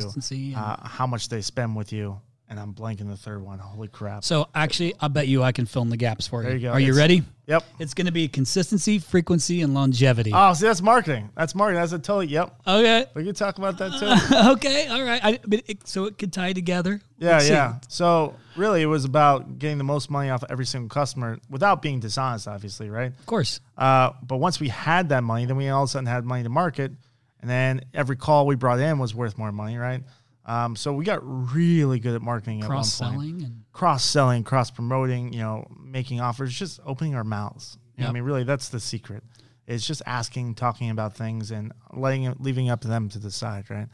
uh, 0.55 0.87
how 0.87 1.07
much 1.07 1.27
they 1.29 1.41
spend 1.41 1.75
with 1.75 1.91
you, 1.91 2.21
and 2.49 2.59
I'm 2.59 2.73
blanking 2.73 3.09
the 3.09 3.17
third 3.17 3.41
one. 3.41 3.59
Holy 3.59 3.87
crap! 3.87 4.23
so, 4.23 4.47
actually, 4.55 4.93
I 4.99 5.07
bet 5.07 5.27
you 5.27 5.43
I 5.43 5.51
can 5.51 5.65
fill 5.65 5.81
in 5.81 5.89
the 5.89 5.97
gaps 5.97 6.27
for 6.27 6.41
you. 6.41 6.47
There 6.47 6.57
you 6.57 6.67
go. 6.67 6.71
Are 6.71 6.79
you 6.79 6.95
ready? 6.95 7.23
Yep. 7.47 7.63
It's 7.79 7.93
going 7.93 8.07
to 8.07 8.11
be 8.11 8.27
consistency, 8.27 8.99
frequency, 8.99 9.61
and 9.61 9.73
longevity. 9.73 10.31
Oh, 10.33 10.53
see, 10.53 10.65
that's 10.65 10.81
marketing. 10.81 11.29
That's 11.33 11.55
marketing. 11.55 11.79
That's 11.79 11.93
a 11.93 11.99
totally. 11.99 12.27
Yep. 12.27 12.55
okay. 12.67 13.05
We 13.13 13.23
can 13.23 13.33
talk 13.35 13.57
about 13.57 13.77
that 13.77 13.91
too. 13.99 14.51
okay. 14.53 14.87
All 14.87 15.01
right. 15.01 15.23
I, 15.23 15.39
but 15.47 15.63
it, 15.65 15.87
so 15.87 16.05
it 16.05 16.17
could 16.17 16.33
tie 16.33 16.51
together. 16.51 16.99
Yeah, 17.17 17.31
Let's 17.31 17.45
see. 17.45 17.53
yeah. 17.53 17.75
So 17.87 18.35
really, 18.57 18.81
it 18.81 18.87
was 18.87 19.05
about 19.05 19.59
getting 19.59 19.77
the 19.77 19.85
most 19.85 20.09
money 20.11 20.29
off 20.29 20.43
every 20.49 20.65
single 20.65 20.89
customer 20.89 21.39
without 21.49 21.81
being 21.81 22.01
dishonest, 22.01 22.49
obviously, 22.49 22.89
right? 22.89 23.13
Of 23.17 23.25
course. 23.25 23.61
Uh, 23.77 24.11
but 24.21 24.37
once 24.37 24.59
we 24.59 24.67
had 24.67 25.09
that 25.09 25.23
money, 25.23 25.45
then 25.45 25.55
we 25.55 25.69
all 25.69 25.83
of 25.83 25.89
a 25.89 25.91
sudden 25.91 26.05
had 26.05 26.25
money 26.25 26.43
to 26.43 26.49
market, 26.49 26.91
and 27.39 27.49
then 27.49 27.81
every 27.93 28.17
call 28.17 28.45
we 28.45 28.55
brought 28.55 28.79
in 28.79 28.99
was 28.99 29.15
worth 29.15 29.37
more 29.37 29.53
money, 29.53 29.77
right? 29.77 30.03
Um, 30.47 30.75
so 30.75 30.93
we 30.93 31.03
got 31.05 31.19
really 31.23 31.99
good 31.99 32.15
at 32.15 32.21
marketing 32.21 32.61
at 32.61 32.69
one 32.69 32.77
Cross 32.77 32.99
point. 32.99 33.11
selling 33.13 33.43
and 33.43 33.63
cross 33.73 34.03
selling, 34.05 34.43
cross 34.43 34.71
promoting, 34.71 35.33
you 35.33 35.39
know, 35.39 35.67
making 35.79 36.21
offers, 36.21 36.57
just 36.57 36.79
opening 36.85 37.15
our 37.15 37.25
mouths. 37.25 37.77
Yep. 37.97 38.09
I 38.09 38.11
mean, 38.13 38.23
really, 38.23 38.43
that's 38.43 38.69
the 38.69 38.79
secret. 38.79 39.23
It's 39.67 39.85
just 39.85 40.01
asking, 40.05 40.55
talking 40.55 40.89
about 40.89 41.17
things, 41.17 41.51
and 41.51 41.73
letting 41.93 42.23
it, 42.23 42.39
leaving 42.39 42.67
it 42.67 42.69
up 42.69 42.81
to 42.81 42.87
them 42.87 43.09
to 43.09 43.19
decide, 43.19 43.69
right? 43.69 43.87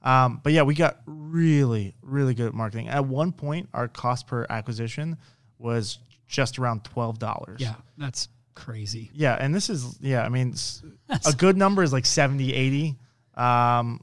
Um, 0.00 0.40
but 0.42 0.52
yeah, 0.54 0.62
we 0.62 0.74
got 0.74 1.00
really, 1.06 1.94
really 2.02 2.32
good 2.32 2.46
at 2.46 2.54
marketing. 2.54 2.88
At 2.88 3.04
one 3.04 3.32
point, 3.32 3.68
our 3.74 3.88
cost 3.88 4.26
per 4.26 4.46
acquisition 4.48 5.18
was 5.58 5.98
just 6.26 6.58
around 6.58 6.84
twelve 6.84 7.18
dollars. 7.18 7.60
yeah, 7.60 7.74
that's 7.98 8.28
crazy. 8.54 9.10
Yeah, 9.12 9.36
and 9.38 9.54
this 9.54 9.68
is 9.68 9.98
yeah, 10.00 10.22
I 10.24 10.30
mean, 10.30 10.54
a 11.26 11.32
good 11.34 11.56
number 11.58 11.82
is 11.82 11.92
like 11.92 12.06
70, 12.06 12.54
80. 12.54 12.96
Um, 13.36 14.00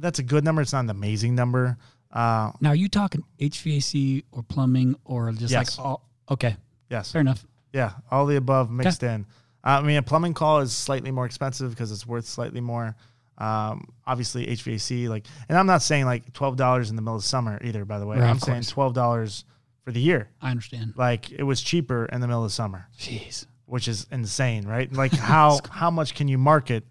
that's 0.00 0.18
a 0.18 0.22
good 0.22 0.44
number. 0.44 0.62
It's 0.62 0.72
not 0.72 0.84
an 0.84 0.90
amazing 0.90 1.34
number. 1.34 1.76
Uh, 2.12 2.50
Now, 2.60 2.70
are 2.70 2.74
you 2.74 2.88
talking 2.88 3.22
HVAC 3.40 4.24
or 4.32 4.42
plumbing 4.42 4.96
or 5.04 5.30
just 5.32 5.52
Yes. 5.52 5.78
like 5.78 5.86
all? 5.86 6.08
Okay, 6.30 6.56
yes. 6.88 7.12
fair 7.12 7.20
enough. 7.20 7.44
Yeah, 7.72 7.92
all 8.10 8.26
the 8.26 8.36
above 8.36 8.70
mixed 8.70 9.02
in. 9.02 9.26
Uh, 9.64 9.78
I 9.78 9.82
mean, 9.82 9.96
a 9.96 10.02
plumbing 10.02 10.34
call 10.34 10.58
is 10.60 10.72
slightly 10.72 11.10
more 11.10 11.26
expensive 11.26 11.70
because 11.70 11.92
it's 11.92 12.06
worth 12.06 12.26
slightly 12.26 12.60
more. 12.60 12.96
Um, 13.38 13.88
obviously, 14.06 14.46
HVAC, 14.46 15.08
like, 15.08 15.26
and 15.48 15.56
I'm 15.56 15.66
not 15.66 15.82
saying 15.82 16.04
like 16.04 16.32
twelve 16.32 16.56
dollars 16.56 16.90
in 16.90 16.96
the 16.96 17.02
middle 17.02 17.16
of 17.16 17.24
summer 17.24 17.58
either. 17.62 17.84
By 17.84 17.98
the 17.98 18.06
way, 18.06 18.18
Right, 18.18 18.28
I'm 18.28 18.38
saying 18.38 18.62
twelve 18.62 18.92
dollars 18.94 19.44
for 19.84 19.92
the 19.92 20.00
year. 20.00 20.28
I 20.42 20.50
understand. 20.50 20.94
Like, 20.96 21.30
it 21.30 21.42
was 21.44 21.62
cheaper 21.62 22.04
in 22.06 22.20
the 22.20 22.26
middle 22.26 22.44
of 22.44 22.52
summer, 22.52 22.86
Jeez. 22.98 23.46
which 23.66 23.86
is 23.88 24.06
insane, 24.10 24.66
right? 24.66 24.92
Like, 24.92 25.12
how 25.32 25.60
how 25.70 25.90
much 25.90 26.14
can 26.14 26.26
you 26.28 26.38
market 26.38 26.84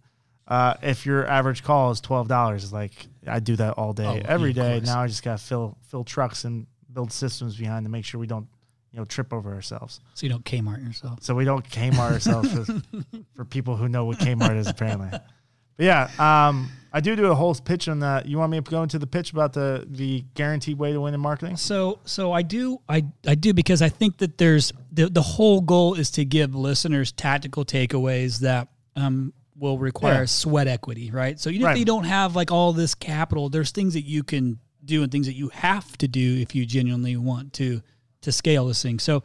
uh, 0.49 0.73
if 0.81 1.05
your 1.05 1.25
average 1.27 1.63
call 1.63 1.91
is 1.91 2.01
twelve 2.01 2.27
dollars? 2.27 2.73
Like, 2.73 2.91
I 3.27 3.39
do 3.39 3.55
that 3.57 3.75
all 3.75 3.93
day, 3.93 4.05
Oh, 4.05 4.21
every 4.25 4.51
yeah, 4.51 4.79
day. 4.79 4.81
Now 4.85 5.01
I 5.01 5.07
just 5.07 5.23
gotta 5.23 5.38
fill 5.38 5.77
fill 5.88 6.03
trucks 6.03 6.43
and 6.43 6.67
build 6.91 7.12
systems 7.13 7.55
behind 7.55 7.85
to 7.85 7.89
make 7.89 8.03
sure 8.03 8.19
we 8.19 8.27
don't, 8.27 8.47
you 8.91 8.97
know, 8.99 9.05
trip 9.05 9.31
over 9.31 9.53
ourselves. 9.53 9.99
So 10.15 10.25
you 10.25 10.31
don't 10.31 10.43
Kmart 10.43 10.83
yourself. 10.83 11.19
So 11.21 11.35
we 11.35 11.45
don't 11.45 11.63
Kmart 11.69 12.13
ourselves 12.13 12.51
for, 12.51 12.81
for 13.35 13.45
people 13.45 13.75
who 13.75 13.88
know 13.88 14.05
what 14.05 14.17
Kmart 14.17 14.57
is 14.57 14.67
apparently. 14.67 15.09
But 15.12 15.85
yeah, 15.85 16.09
um, 16.17 16.69
I 16.91 16.99
do 16.99 17.15
do 17.15 17.27
a 17.27 17.35
whole 17.35 17.53
pitch 17.55 17.88
on 17.88 17.99
that. 17.99 18.25
You 18.25 18.38
want 18.39 18.51
me 18.51 18.59
to 18.59 18.69
go 18.69 18.81
into 18.83 18.97
the 18.99 19.07
pitch 19.07 19.31
about 19.31 19.53
the 19.53 19.85
the 19.88 20.25
guaranteed 20.33 20.77
way 20.79 20.91
to 20.91 20.99
win 20.99 21.13
in 21.13 21.19
marketing? 21.21 21.55
So, 21.57 21.99
so 22.05 22.33
I 22.33 22.41
do, 22.41 22.81
I, 22.89 23.05
I 23.25 23.35
do 23.35 23.53
because 23.53 23.81
I 23.81 23.89
think 23.89 24.17
that 24.17 24.38
there's 24.39 24.73
the 24.91 25.07
the 25.09 25.21
whole 25.21 25.62
goal 25.62 25.93
is 25.93 26.09
to 26.12 26.25
give 26.25 26.55
listeners 26.55 27.12
tactical 27.12 27.63
takeaways 27.63 28.39
that 28.39 28.67
um, 28.95 29.31
will 29.60 29.78
require 29.78 30.22
Yeah. 30.22 30.26
sweat 30.26 30.67
equity, 30.67 31.12
right? 31.12 31.39
So 31.39 31.50
even 31.50 31.65
Right. 31.65 31.74
if 31.74 31.80
you 31.80 31.86
don't 31.86 32.06
have 32.06 32.36
like 32.36 32.52
all 32.52 32.74
this 32.74 32.95
capital, 32.95 33.50
there's 33.50 33.72
things 33.72 33.93
that 33.93 34.06
you 34.06 34.24
can 34.24 34.60
do 34.84 35.04
and 35.04 35.12
things 35.12 35.26
that 35.28 35.36
you 35.36 35.50
have 35.50 35.98
to 35.98 36.08
do 36.08 36.38
if 36.38 36.56
you 36.56 36.65
genuinely 36.65 37.15
want 37.17 37.54
to 37.54 37.82
to 38.22 38.32
scale 38.32 38.67
this 38.67 38.82
thing. 38.82 39.00
So, 39.00 39.24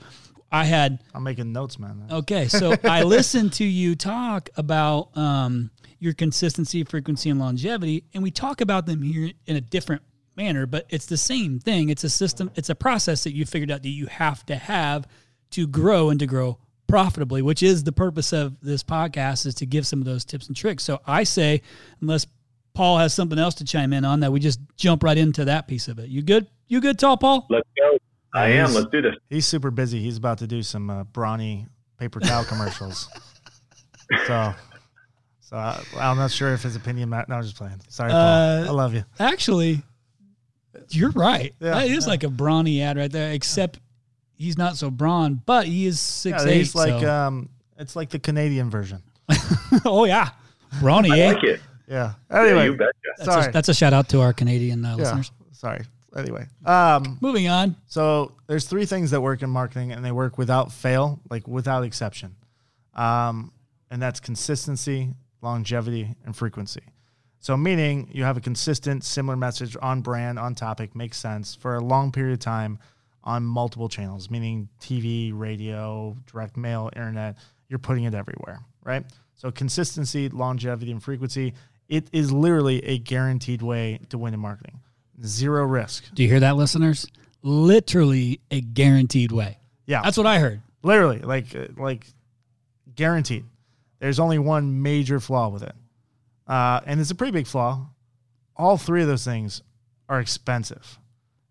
I 0.53 0.65
had 0.67 1.01
I'm 1.15 1.25
making 1.25 1.53
notes, 1.53 1.81
man. 1.81 2.05
Okay, 2.11 2.47
so 2.47 2.77
I 2.85 3.03
listened 3.03 3.53
to 3.55 3.65
you 3.65 3.97
talk 3.97 4.51
about 4.57 5.17
um, 5.17 5.71
your 5.99 6.13
consistency, 6.13 6.85
frequency, 6.85 7.29
and 7.31 7.41
longevity, 7.41 8.05
and 8.15 8.23
we 8.23 8.31
talk 8.31 8.61
about 8.61 8.87
them 8.87 9.03
here 9.03 9.33
in 9.47 9.57
a 9.57 9.61
different 9.61 10.03
manner, 10.37 10.65
but 10.67 10.87
it's 10.91 11.07
the 11.07 11.17
same 11.17 11.59
thing. 11.59 11.89
It's 11.89 12.05
a 12.05 12.09
system, 12.11 12.53
it's 12.55 12.69
a 12.71 12.75
process 12.77 13.25
that 13.25 13.35
you 13.35 13.45
figured 13.47 13.71
out 13.73 13.83
that 13.83 13.89
you 13.89 14.07
have 14.07 14.47
to 14.47 14.55
have 14.57 15.09
to 15.51 15.67
grow 15.67 16.11
and 16.11 16.21
to 16.21 16.27
grow 16.27 16.59
profitably, 16.87 17.43
which 17.43 17.63
is 17.63 17.85
the 17.85 17.93
purpose 17.93 18.33
of 18.33 18.61
this 18.61 18.83
podcast 18.83 19.47
is 19.47 19.55
to 19.57 19.67
give 19.67 19.87
some 19.87 20.01
of 20.01 20.05
those 20.05 20.25
tips 20.25 20.49
and 20.49 20.57
tricks. 20.57 20.85
So 20.85 21.01
I 21.07 21.25
say, 21.25 21.63
unless 22.01 22.27
Paul 22.75 22.99
has 22.99 23.15
something 23.15 23.39
else 23.39 23.55
to 23.57 23.65
chime 23.65 23.93
in 23.93 24.05
on, 24.05 24.21
that 24.21 24.33
we 24.33 24.41
just 24.41 24.61
jump 24.77 25.03
right 25.03 25.17
into 25.17 25.45
that 25.47 25.69
piece 25.69 25.89
of 25.89 25.99
it. 25.99 26.09
You 26.09 26.23
good? 26.23 26.47
You 26.69 26.81
good, 26.81 26.99
tall 26.99 27.17
Paul? 27.17 27.47
Let's 27.49 27.69
go. 27.77 27.99
I 28.35 28.49
am. 28.49 28.75
Let's 28.75 28.89
do 28.91 29.01
this. 29.01 29.15
He's 29.31 29.47
super 29.47 29.71
busy. 29.71 30.01
He's 30.01 30.17
about 30.17 30.39
to 30.39 30.47
do 30.47 30.63
some 30.63 30.91
uh, 30.91 31.05
brawny 31.05 31.67
paper 31.99 32.19
towel 32.19 32.45
commercials. 32.45 33.09
so, 34.27 34.55
so 35.41 35.57
I, 35.57 35.81
I'm 35.99 36.17
not 36.17 36.33
sure 36.33 36.53
if 36.53 36.63
his 36.65 36.75
opinion 36.75 37.11
matters. 37.11 37.29
No, 37.29 37.37
I'm 37.37 37.43
just 37.43 37.57
playing. 37.57 37.81
Sorry, 37.89 38.11
Paul. 38.11 38.21
Uh, 38.21 38.67
I 38.67 38.71
love 38.71 38.93
you. 38.93 39.05
Actually, 39.21 39.83
you're 40.91 41.11
right. 41.11 41.55
Yeah, 41.61 41.71
that 41.71 41.87
is 41.89 42.07
yeah. 42.07 42.11
like 42.11 42.25
a 42.25 42.29
brawny 42.29 42.83
ad 42.83 42.97
right 42.97 43.11
there, 43.11 43.33
except 43.33 43.79
he's 44.37 44.59
not 44.59 44.77
so 44.77 44.91
brawn, 44.91 45.43
but 45.47 45.67
he 45.67 45.87
is 45.87 46.01
six 46.01 46.45
Yeah, 46.45 46.51
eight. 46.51 46.57
he's 46.59 46.75
like 46.75 47.01
so- 47.03 47.11
um, 47.11 47.49
it's 47.79 47.97
like 47.97 48.11
the 48.11 48.19
Canadian 48.19 48.71
version. 48.71 49.03
oh 49.85 50.05
yeah, 50.05 50.31
brawny. 50.81 51.11
I 51.11 51.19
eh? 51.19 51.33
like 51.33 51.45
it. 51.45 51.61
Yeah. 51.89 52.15
Yeah, 52.31 52.41
Anyway, 52.43 52.65
you 52.67 52.77
betcha. 52.77 52.91
That's, 53.19 53.31
sorry. 53.31 53.47
a, 53.47 53.53
that's 53.53 53.69
a 53.69 53.75
shout 53.75 53.93
out 53.93 54.09
to 54.11 54.21
our 54.21 54.33
Canadian 54.33 54.85
uh, 54.85 54.91
yeah. 54.91 54.95
listeners. 54.97 55.33
Sorry. 55.53 55.83
Anyway, 56.17 56.47
um, 56.65 57.19
Moving 57.21 57.49
on. 57.49 57.77
So 57.87 58.33
there's 58.47 58.67
three 58.67 58.87
things 58.87 59.11
that 59.11 59.21
work 59.21 59.43
in 59.43 59.51
marketing, 59.51 59.93
and 59.93 60.05
they 60.05 60.13
work 60.13 60.39
without 60.39 60.73
fail, 60.73 61.21
like 61.29 61.49
without 61.49 61.83
exception. 61.83 62.37
Um, 62.95 63.53
and 63.91 64.01
that's 64.01 64.21
consistency, 64.21 65.11
longevity, 65.43 66.15
and 66.25 66.35
frequency. 66.37 66.83
So 67.41 67.57
meaning 67.57 68.09
you 68.13 68.25
have 68.25 68.37
a 68.37 68.41
consistent, 68.41 69.05
similar 69.05 69.37
message 69.37 69.77
on 69.83 70.01
brand, 70.03 70.39
on 70.39 70.55
topic, 70.55 70.95
makes 70.95 71.19
sense 71.19 71.55
for 71.55 71.75
a 71.75 71.81
long 71.81 72.13
period 72.13 72.33
of 72.35 72.39
time 72.39 72.79
on 73.25 73.43
multiple 73.45 73.89
channels, 73.89 74.31
meaning 74.31 74.69
TV, 74.81 75.33
radio, 75.35 76.17
direct 76.31 76.57
mail, 76.57 76.91
internet. 76.95 77.37
You're 77.69 77.79
putting 77.79 78.05
it 78.05 78.15
everywhere, 78.15 78.61
right? 78.85 79.05
So 79.35 79.51
consistency, 79.51 80.29
longevity, 80.29 80.91
and 80.93 81.03
frequency. 81.03 81.55
It 81.89 82.09
is 82.13 82.31
literally 82.33 82.85
a 82.85 82.99
guaranteed 82.99 83.63
way 83.63 83.99
to 84.11 84.19
win 84.19 84.35
in 84.35 84.41
marketing. 84.41 84.81
Zero 85.25 85.65
risk. 85.65 86.05
Do 86.15 86.23
you 86.23 86.29
hear 86.29 86.41
that, 86.41 86.57
listeners? 86.57 87.07
Literally 87.43 88.41
a 88.51 88.61
guaranteed 88.61 89.33
way. 89.33 89.59
Yeah, 89.87 90.03
That's 90.03 90.17
what 90.17 90.27
I 90.27 90.39
heard. 90.39 90.61
literally 90.83 91.19
like 91.21 91.47
like 91.77 92.07
guaranteed. 92.95 93.45
There's 94.01 94.19
only 94.21 94.39
one 94.39 94.83
major 94.83 95.21
flaw 95.21 95.49
with 95.49 95.63
it, 95.63 95.75
uh, 96.47 96.81
and 96.87 97.01
it's 97.01 97.11
a 97.11 97.15
pretty 97.15 97.33
big 97.33 97.47
flaw. 97.47 97.87
All 98.57 98.77
three 98.77 99.03
of 99.03 99.09
those 99.09 99.25
things 99.25 99.63
are 100.09 100.21
expensive. 100.21 100.99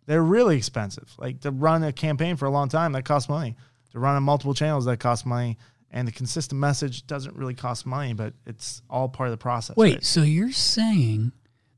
They're 0.06 0.24
really 0.24 0.58
expensive. 0.58 1.12
Like 1.18 1.42
to 1.42 1.52
run 1.52 1.84
a 1.84 1.92
campaign 1.94 2.36
for 2.36 2.46
a 2.46 2.50
long 2.50 2.70
time, 2.70 2.92
that 2.94 3.06
costs 3.06 3.30
money. 3.30 3.56
To 3.92 4.00
run 4.00 4.16
on 4.16 4.24
multiple 4.24 4.54
channels, 4.54 4.86
that 4.86 5.00
costs 5.00 5.26
money. 5.26 5.58
And 5.92 6.08
the 6.08 6.12
consistent 6.12 6.60
message 6.60 7.06
doesn't 7.06 7.36
really 7.36 7.54
cost 7.54 7.86
money, 7.86 8.14
but 8.14 8.34
it's 8.48 8.82
all 8.90 9.08
part 9.08 9.30
of 9.30 9.32
the 9.32 9.38
process. 9.38 9.78
Wait, 9.78 9.94
right? 9.94 10.04
so 10.04 10.22
you're 10.24 10.52
saying 10.52 11.32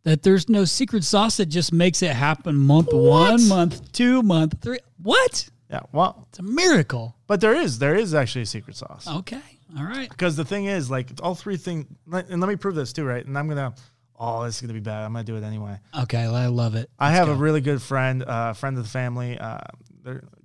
that 0.03 0.23
there's 0.23 0.47
no 0.47 0.63
secret 0.63 1.03
sauce 1.03 1.35
that 1.37 1.47
just 1.47 1.73
makes 1.73 2.01
it 2.01 2.11
happen 2.11 2.55
month 2.55 2.93
one, 2.93 3.45
month 3.49 3.91
two, 3.91 4.23
month 4.23 4.55
three? 4.61 4.79
What? 5.03 5.49
Yeah. 5.69 5.81
Well, 5.91 6.27
It's 6.29 6.39
a 6.39 6.43
miracle. 6.43 7.15
but 7.27 7.41
there 7.41 7.55
is 7.55 7.79
there 7.79 7.95
is 7.95 8.13
actually 8.13 8.43
a 8.43 8.45
secret 8.45 8.77
sauce. 8.77 9.05
Okay. 9.07 9.41
All 9.77 9.83
right. 9.83 10.07
Because 10.07 10.37
the 10.37 10.45
thing 10.45 10.65
is, 10.65 10.89
like 10.89 11.09
all 11.21 11.35
three 11.35 11.57
things, 11.57 11.85
and 12.09 12.39
let 12.39 12.47
me 12.47 12.55
prove 12.55 12.75
this 12.75 12.93
too, 12.93 13.03
right? 13.03 13.25
And 13.25 13.37
I'm 13.37 13.49
gonna, 13.49 13.73
oh, 14.19 14.43
this 14.45 14.55
is 14.55 14.61
gonna 14.61 14.73
be 14.73 14.79
bad. 14.79 15.03
I'm 15.03 15.13
gonna 15.13 15.23
do 15.23 15.35
it 15.35 15.43
anyway. 15.43 15.79
Okay. 16.01 16.23
I 16.23 16.47
love 16.47 16.75
it. 16.75 16.89
I 16.99 17.11
have 17.11 17.29
a 17.29 17.35
really 17.35 17.61
good 17.61 17.81
friend, 17.81 18.23
uh, 18.23 18.53
friend 18.53 18.77
of 18.77 18.83
the 18.83 18.89
family, 18.89 19.37
uh, 19.37 19.59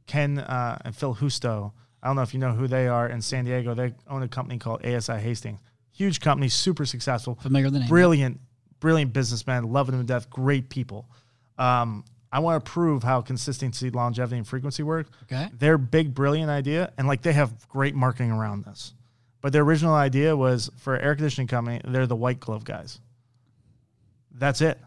Ken 0.06 0.38
uh, 0.38 0.78
and 0.84 0.94
Phil 0.94 1.14
Husto. 1.14 1.72
I 2.02 2.06
don't 2.06 2.16
know 2.16 2.22
if 2.22 2.32
you 2.32 2.40
know 2.40 2.52
who 2.52 2.66
they 2.66 2.88
are 2.88 3.08
in 3.08 3.20
San 3.20 3.44
Diego. 3.44 3.74
They 3.74 3.92
own 4.08 4.22
a 4.22 4.28
company 4.28 4.58
called 4.58 4.84
ASI 4.84 5.18
Hastings. 5.18 5.60
Huge 5.92 6.20
company, 6.20 6.48
super 6.48 6.86
successful, 6.86 7.34
Familiar 7.42 7.68
the 7.68 7.80
name. 7.80 7.88
brilliant, 7.88 8.40
brilliant 8.80 9.12
businessman, 9.12 9.70
loving 9.70 9.96
them 9.96 10.06
to 10.06 10.12
death, 10.12 10.30
great 10.30 10.70
people. 10.70 11.06
Um, 11.58 12.04
I 12.32 12.38
want 12.38 12.64
to 12.64 12.70
prove 12.70 13.02
how 13.02 13.20
consistency, 13.20 13.90
longevity, 13.90 14.38
and 14.38 14.46
frequency 14.46 14.82
work. 14.82 15.08
Okay. 15.24 15.48
Their 15.58 15.76
big, 15.76 16.14
brilliant 16.14 16.48
idea, 16.48 16.92
and 16.96 17.06
like 17.06 17.20
they 17.22 17.32
have 17.34 17.68
great 17.68 17.94
marketing 17.94 18.30
around 18.30 18.64
this. 18.64 18.94
But 19.42 19.52
their 19.52 19.62
original 19.62 19.94
idea 19.94 20.34
was 20.36 20.70
for 20.78 20.94
an 20.94 21.02
air 21.04 21.14
conditioning 21.14 21.48
company, 21.48 21.80
they're 21.84 22.06
the 22.06 22.16
white 22.16 22.40
glove 22.40 22.64
guys. 22.64 23.00
That's 24.40 24.62
it. 24.62 24.80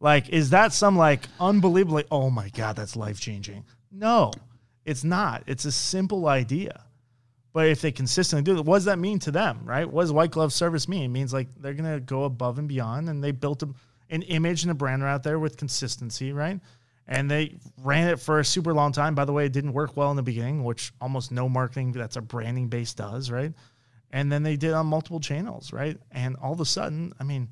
Like, 0.00 0.30
is 0.30 0.50
that 0.50 0.72
some 0.72 0.96
like 0.96 1.26
unbelievably, 1.38 2.04
oh 2.10 2.30
my 2.30 2.48
God, 2.48 2.76
that's 2.76 2.96
life 2.96 3.20
changing? 3.20 3.64
No, 3.90 4.32
it's 4.84 5.04
not. 5.04 5.42
It's 5.46 5.64
a 5.64 5.72
simple 5.72 6.26
idea. 6.28 6.84
But 7.52 7.68
if 7.68 7.82
they 7.82 7.92
consistently 7.92 8.42
do 8.42 8.58
it, 8.58 8.64
what 8.64 8.78
does 8.78 8.86
that 8.86 8.98
mean 8.98 9.18
to 9.20 9.30
them, 9.30 9.60
right? 9.64 9.88
What 9.88 10.02
does 10.02 10.12
white 10.12 10.30
glove 10.30 10.52
service 10.52 10.88
mean? 10.88 11.04
It 11.04 11.08
means 11.08 11.34
like 11.34 11.48
they're 11.60 11.74
going 11.74 11.92
to 11.92 12.00
go 12.00 12.24
above 12.24 12.58
and 12.58 12.66
beyond 12.66 13.10
and 13.10 13.22
they 13.22 13.30
built 13.30 13.62
a, 13.62 13.68
an 14.08 14.22
image 14.22 14.62
and 14.62 14.70
a 14.70 14.74
brand 14.74 15.02
out 15.02 15.22
there 15.22 15.38
with 15.38 15.58
consistency, 15.58 16.32
right? 16.32 16.58
And 17.06 17.30
they 17.30 17.56
ran 17.78 18.08
it 18.08 18.20
for 18.20 18.38
a 18.38 18.44
super 18.44 18.72
long 18.72 18.92
time. 18.92 19.14
By 19.14 19.24
the 19.26 19.32
way, 19.32 19.44
it 19.44 19.52
didn't 19.52 19.72
work 19.72 19.96
well 19.96 20.10
in 20.10 20.16
the 20.16 20.22
beginning, 20.22 20.64
which 20.64 20.92
almost 21.00 21.30
no 21.30 21.48
marketing 21.48 21.92
that's 21.92 22.16
a 22.16 22.22
branding 22.22 22.68
base 22.68 22.94
does, 22.94 23.30
right? 23.30 23.52
And 24.12 24.32
then 24.32 24.42
they 24.42 24.56
did 24.56 24.72
on 24.72 24.86
multiple 24.86 25.20
channels, 25.20 25.72
right? 25.72 25.98
And 26.10 26.36
all 26.36 26.52
of 26.52 26.60
a 26.60 26.64
sudden, 26.64 27.12
I 27.20 27.24
mean, 27.24 27.48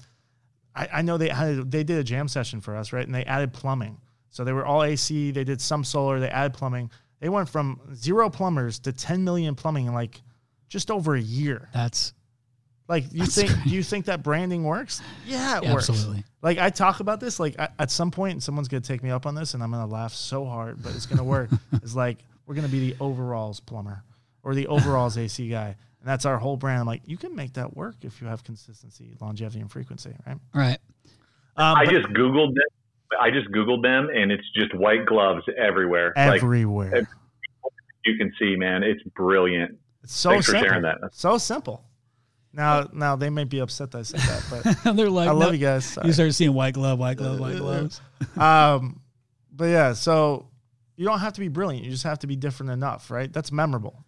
I, 0.75 0.89
I 0.95 1.03
know 1.03 1.19
they 1.19 1.29
had 1.29 1.71
they 1.71 1.83
did 1.85 1.99
a 1.99 2.05
jam 2.05 2.29
session 2.29 2.61
for 2.61 2.77
us, 2.77 2.93
right? 2.93 3.05
And 3.05 3.15
they 3.15 3.25
added 3.25 3.53
plumbing. 3.53 3.99
So 4.31 4.45
they 4.45 4.53
were 4.53 4.65
all 4.65 4.83
AC. 4.85 5.33
They 5.33 5.45
did 5.45 5.61
some 5.61 5.83
solar. 5.85 6.21
They 6.21 6.29
added 6.29 6.55
plumbing. 6.55 6.91
They 7.21 7.29
went 7.29 7.49
from 7.49 7.81
zero 7.95 8.31
plumbers 8.31 8.79
to 8.81 8.93
10 8.93 9.25
million 9.25 9.55
plumbing 9.55 9.87
in 9.87 9.93
like 9.95 10.23
just 10.69 10.91
over 10.91 11.17
a 11.17 11.21
year. 11.21 11.69
That's 11.75 12.15
Like 12.89 13.13
you 13.13 13.21
That's 13.21 13.35
think? 13.35 13.51
great. 13.53 13.65
Do 13.65 13.71
you 13.71 13.83
think 13.83 14.05
that 14.07 14.23
branding 14.23 14.63
works? 14.65 15.03
Yeah, 15.27 15.59
it 15.59 15.65
Yeah, 15.65 15.73
works. 15.75 15.91
absolutely. 15.91 16.25
Like 16.43 16.59
I 16.59 16.71
talk 16.71 17.01
about 17.01 17.19
this. 17.21 17.41
Like 17.41 17.59
I, 17.59 17.69
at 17.79 17.91
some 17.91 18.11
point, 18.13 18.43
someone's 18.43 18.69
gonna 18.69 18.81
take 18.81 19.03
me 19.03 19.11
up 19.11 19.27
on 19.27 19.35
this, 19.35 19.55
and 19.55 19.63
I'm 19.63 19.71
gonna 19.73 19.87
laugh 19.87 20.15
so 20.15 20.45
hard, 20.45 20.83
but 20.83 20.95
it's 20.95 21.07
gonna 21.07 21.25
work. 21.25 21.51
it's 21.75 21.95
like 21.97 22.19
we're 22.47 22.55
gonna 22.55 22.69
be 22.69 22.91
the 22.91 22.97
overalls 23.01 23.59
plumber 23.61 24.03
or 24.45 24.55
the 24.55 24.69
overalls 24.69 25.19
AC 25.19 25.49
guy, 25.49 25.77
and 26.01 26.09
that's 26.09 26.25
our 26.25 26.39
whole 26.39 26.57
brand. 26.57 26.81
I'm 26.81 26.87
like, 26.87 27.03
you 27.05 27.17
can 27.17 27.35
make 27.35 27.53
that 27.55 27.77
work 27.77 27.97
if 28.03 28.21
you 28.21 28.27
have 28.27 28.43
consistency, 28.43 29.15
longevity, 29.21 29.61
and 29.61 29.71
frequency, 29.71 30.15
right? 30.27 30.39
Right. 30.55 30.79
Um, 31.57 31.77
I 31.77 31.85
but 31.85 31.91
just 31.93 32.09
googled 32.09 32.55
them. 32.55 32.65
I 33.21 33.31
just 33.31 33.49
googled 33.49 33.83
them, 33.83 34.09
and 34.15 34.31
it's 34.33 34.49
just 34.55 34.75
white 34.75 35.05
gloves 35.05 35.43
everywhere. 35.59 36.13
Everywhere. 36.17 36.95
ev- 36.95 37.07
you 38.05 38.17
can 38.17 38.33
see, 38.39 38.57
man, 38.57 38.83
it's 38.83 39.03
brilliant. 39.15 39.77
it's 40.03 40.15
so 40.15 40.31
Thanks 40.31 40.47
for 40.47 40.53
simple. 40.53 40.69
sharing 40.69 40.83
that. 40.83 40.99
So 41.13 41.37
simple. 41.39 41.85
Now, 42.53 42.89
now 42.93 43.15
they 43.17 43.31
may 43.31 43.45
be 43.45 43.59
upset 43.61 43.91
that 43.93 43.99
I 43.99 44.03
said 44.03 44.21
that, 44.21 44.83
but 44.85 44.95
They're 44.97 45.11
like, 45.11 45.29
I 45.29 45.33
love 45.33 45.49
no- 45.49 45.53
you 45.53 45.59
guys. 45.59 45.85
Sorry. 45.85 46.07
You 46.07 46.13
start 46.13 46.35
seeing 46.35 46.55
white 46.55 46.75
glove, 46.75 46.99
white 46.99 47.17
glove, 47.17 47.39
white 47.39 47.59
gloves. 47.59 48.01
um, 48.37 49.01
but 49.53 49.67
yeah, 49.67 49.93
so 49.93 50.49
you 50.97 51.05
don't 51.05 51.21
have 51.21 51.35
to 51.35 51.41
be 51.41 51.49
brilliant. 51.49 51.85
You 51.85 51.91
just 51.91 52.05
have 52.05 52.19
to 52.21 52.27
be 52.27 52.37
different 52.37 52.73
enough, 52.73 53.11
right? 53.11 53.33
That's 53.33 53.53
memorable. 53.53 54.05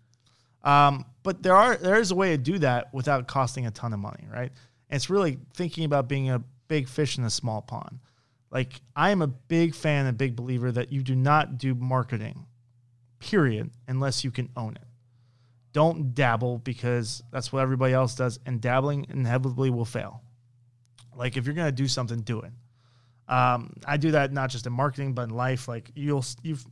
Um, 0.65 1.05
but 1.23 1.43
there 1.43 1.57
are 1.57 1.77
there 1.77 2.01
is 2.01 2.11
a 2.11 2.15
way 2.15 2.31
to 2.31 2.39
do 2.39 2.59
that 2.59 2.93
without 2.93 3.27
costing 3.27 3.67
a 3.67 3.71
ton 3.71 3.93
of 3.93 3.99
money, 3.99 4.27
right? 4.31 4.53
And 4.89 4.97
it's 4.97 5.11
really 5.11 5.39
thinking 5.55 5.85
about 5.85 6.09
being 6.09 6.31
a 6.31 6.43
big 6.69 6.89
fish 6.89 7.19
in 7.19 7.25
a 7.25 7.31
small 7.31 7.63
pond. 7.63 8.01
Like 8.51 8.81
I 8.95 9.11
am 9.11 9.23
a 9.23 9.27
big 9.27 9.75
fan 9.75 10.07
and 10.07 10.17
big 10.17 10.37
believer 10.37 10.71
that 10.73 10.93
you 10.93 11.03
do 11.03 11.17
not 11.17 11.59
do 11.59 11.75
marketing, 11.75 12.47
period, 13.19 13.71
unless 13.89 14.25
you 14.25 14.31
can 14.31 14.51
own 14.57 14.77
it. 14.77 14.87
Don't 15.73 16.15
dabble 16.15 16.59
because 16.59 17.23
that's 17.33 17.53
what 17.53 17.63
everybody 17.63 17.95
else 17.95 18.15
does, 18.15 18.39
and 18.45 18.61
dabbling 18.61 19.07
inevitably 19.09 19.71
will 19.71 19.87
fail. 19.87 20.23
Like 21.17 21.37
if 21.37 21.47
you're 21.47 21.55
gonna 21.55 21.73
do 21.73 21.89
something, 21.89 22.21
do 22.21 22.41
it. 22.41 22.53
Um, 23.29 23.73
I 23.87 23.97
do 23.97 24.11
that 24.11 24.33
not 24.33 24.51
just 24.51 24.67
in 24.67 24.73
marketing, 24.73 25.15
but 25.15 25.23
in 25.23 25.31
life. 25.31 25.69
Like 25.69 25.91
you'll, 25.95 26.25
you've 26.43 26.67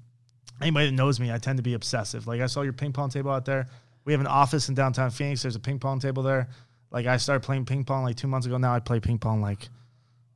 anybody 0.60 0.86
that 0.86 0.92
knows 0.92 1.20
me, 1.20 1.32
I 1.32 1.38
tend 1.38 1.56
to 1.58 1.62
be 1.62 1.74
obsessive. 1.74 2.26
Like 2.26 2.40
I 2.40 2.46
saw 2.46 2.62
your 2.62 2.72
ping 2.72 2.92
pong 2.92 3.10
table 3.10 3.30
out 3.30 3.44
there. 3.44 3.66
We 4.04 4.12
have 4.12 4.20
an 4.20 4.26
office 4.26 4.68
in 4.68 4.74
downtown 4.74 5.10
Phoenix. 5.10 5.42
There's 5.42 5.56
a 5.56 5.60
ping 5.60 5.78
pong 5.78 6.00
table 6.00 6.22
there. 6.22 6.48
Like 6.90 7.06
I 7.06 7.16
started 7.18 7.44
playing 7.44 7.66
ping 7.66 7.84
pong 7.84 8.04
like 8.04 8.16
two 8.16 8.28
months 8.28 8.46
ago. 8.46 8.56
Now 8.58 8.74
I 8.74 8.80
play 8.80 9.00
ping 9.00 9.18
pong 9.18 9.40
like 9.40 9.68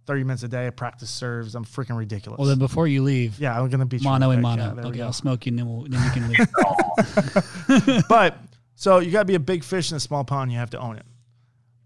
30 0.06 0.24
minutes 0.24 0.42
a 0.42 0.48
day. 0.48 0.66
I 0.66 0.70
practice 0.70 1.10
serves. 1.10 1.54
I'm 1.54 1.64
freaking 1.64 1.96
ridiculous. 1.96 2.38
Well, 2.38 2.48
then 2.48 2.58
before 2.58 2.86
you 2.86 3.02
leave, 3.02 3.38
yeah, 3.38 3.58
I'm 3.58 3.68
gonna 3.68 3.86
beat 3.86 4.02
you 4.02 4.08
mono 4.08 4.30
and 4.30 4.42
mono. 4.42 4.74
Yeah, 4.76 4.88
okay. 4.88 5.00
I'll 5.02 5.12
smoke 5.12 5.46
you, 5.46 5.50
and 5.50 5.58
then, 5.58 5.68
we'll, 5.68 5.86
then 5.88 6.02
you 6.04 6.10
can 6.10 6.28
leave. 7.88 8.04
but 8.08 8.36
so 8.76 8.98
you 8.98 9.10
got 9.10 9.20
to 9.20 9.24
be 9.24 9.34
a 9.34 9.40
big 9.40 9.64
fish 9.64 9.90
in 9.90 9.96
a 9.96 10.00
small 10.00 10.24
pond. 10.24 10.52
You 10.52 10.58
have 10.58 10.70
to 10.70 10.78
own 10.78 10.96
it. 10.96 11.06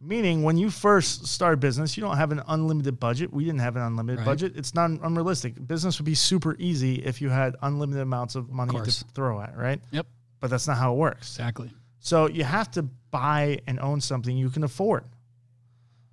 Meaning, 0.00 0.44
when 0.44 0.56
you 0.56 0.70
first 0.70 1.26
start 1.26 1.54
a 1.54 1.56
business, 1.56 1.96
you 1.96 2.02
don't 2.02 2.16
have 2.16 2.30
an 2.30 2.40
unlimited 2.46 3.00
budget. 3.00 3.32
We 3.32 3.44
didn't 3.44 3.60
have 3.60 3.74
an 3.74 3.82
unlimited 3.82 4.20
Right. 4.20 4.24
budget. 4.26 4.52
It's 4.56 4.72
not 4.74 4.90
unrealistic. 4.90 5.66
Business 5.66 5.98
would 5.98 6.04
be 6.06 6.14
super 6.14 6.54
easy 6.58 6.96
if 7.04 7.20
you 7.20 7.30
had 7.30 7.56
unlimited 7.62 8.02
amounts 8.02 8.36
of 8.36 8.48
money 8.48 8.70
course. 8.70 9.00
to 9.02 9.04
throw 9.12 9.40
at, 9.40 9.56
right? 9.56 9.80
Yep, 9.90 10.06
But 10.40 10.50
that's 10.50 10.68
not 10.68 10.76
how 10.76 10.92
it 10.92 10.98
works. 10.98 11.32
exactly. 11.34 11.72
So 11.98 12.28
you 12.28 12.44
have 12.44 12.70
to 12.72 12.82
buy 13.10 13.58
and 13.66 13.80
own 13.80 14.00
something 14.00 14.36
you 14.36 14.50
can 14.50 14.62
afford. 14.62 15.04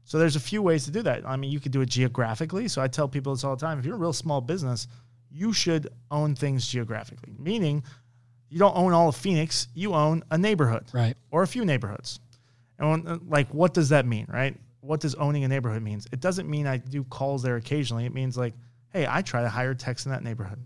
So 0.03 0.17
there's 0.17 0.35
a 0.35 0.39
few 0.39 0.61
ways 0.63 0.85
to 0.85 0.91
do 0.91 1.03
that. 1.03 1.23
I 1.27 1.35
mean, 1.35 1.51
you 1.51 1.59
could 1.59 1.71
do 1.71 1.81
it 1.81 1.89
geographically. 1.89 2.67
So 2.67 2.81
I 2.81 2.87
tell 2.87 3.07
people 3.07 3.33
this 3.35 3.43
all 3.43 3.55
the 3.55 3.61
time. 3.61 3.77
If 3.77 3.85
you're 3.85 3.95
a 3.95 3.99
real 3.99 4.13
small 4.13 4.41
business, 4.41 4.87
you 5.29 5.53
should 5.53 5.89
own 6.09 6.33
things 6.35 6.67
geographically. 6.67 7.35
Meaning, 7.37 7.83
you 8.49 8.57
don't 8.59 8.75
own 8.75 8.93
all 8.93 9.09
of 9.09 9.15
Phoenix. 9.15 9.67
You 9.75 9.93
own 9.93 10.23
a 10.31 10.37
neighborhood 10.37 10.85
Right. 10.93 11.15
or 11.29 11.43
a 11.43 11.47
few 11.47 11.65
neighborhoods. 11.65 12.19
And 12.79 12.89
when, 12.89 13.07
uh, 13.07 13.17
like, 13.27 13.53
what 13.53 13.73
does 13.73 13.89
that 13.89 14.05
mean, 14.05 14.27
right? 14.29 14.55
What 14.81 14.99
does 14.99 15.15
owning 15.15 15.43
a 15.43 15.47
neighborhood 15.47 15.81
means? 15.81 16.07
It 16.11 16.19
doesn't 16.19 16.49
mean 16.49 16.67
I 16.67 16.77
do 16.77 17.03
calls 17.05 17.41
there 17.41 17.55
occasionally. 17.55 18.05
It 18.05 18.13
means 18.13 18.37
like, 18.37 18.53
hey, 18.93 19.07
I 19.09 19.21
try 19.21 19.41
to 19.41 19.49
hire 19.49 19.73
techs 19.73 20.05
in 20.05 20.11
that 20.11 20.23
neighborhood. 20.23 20.59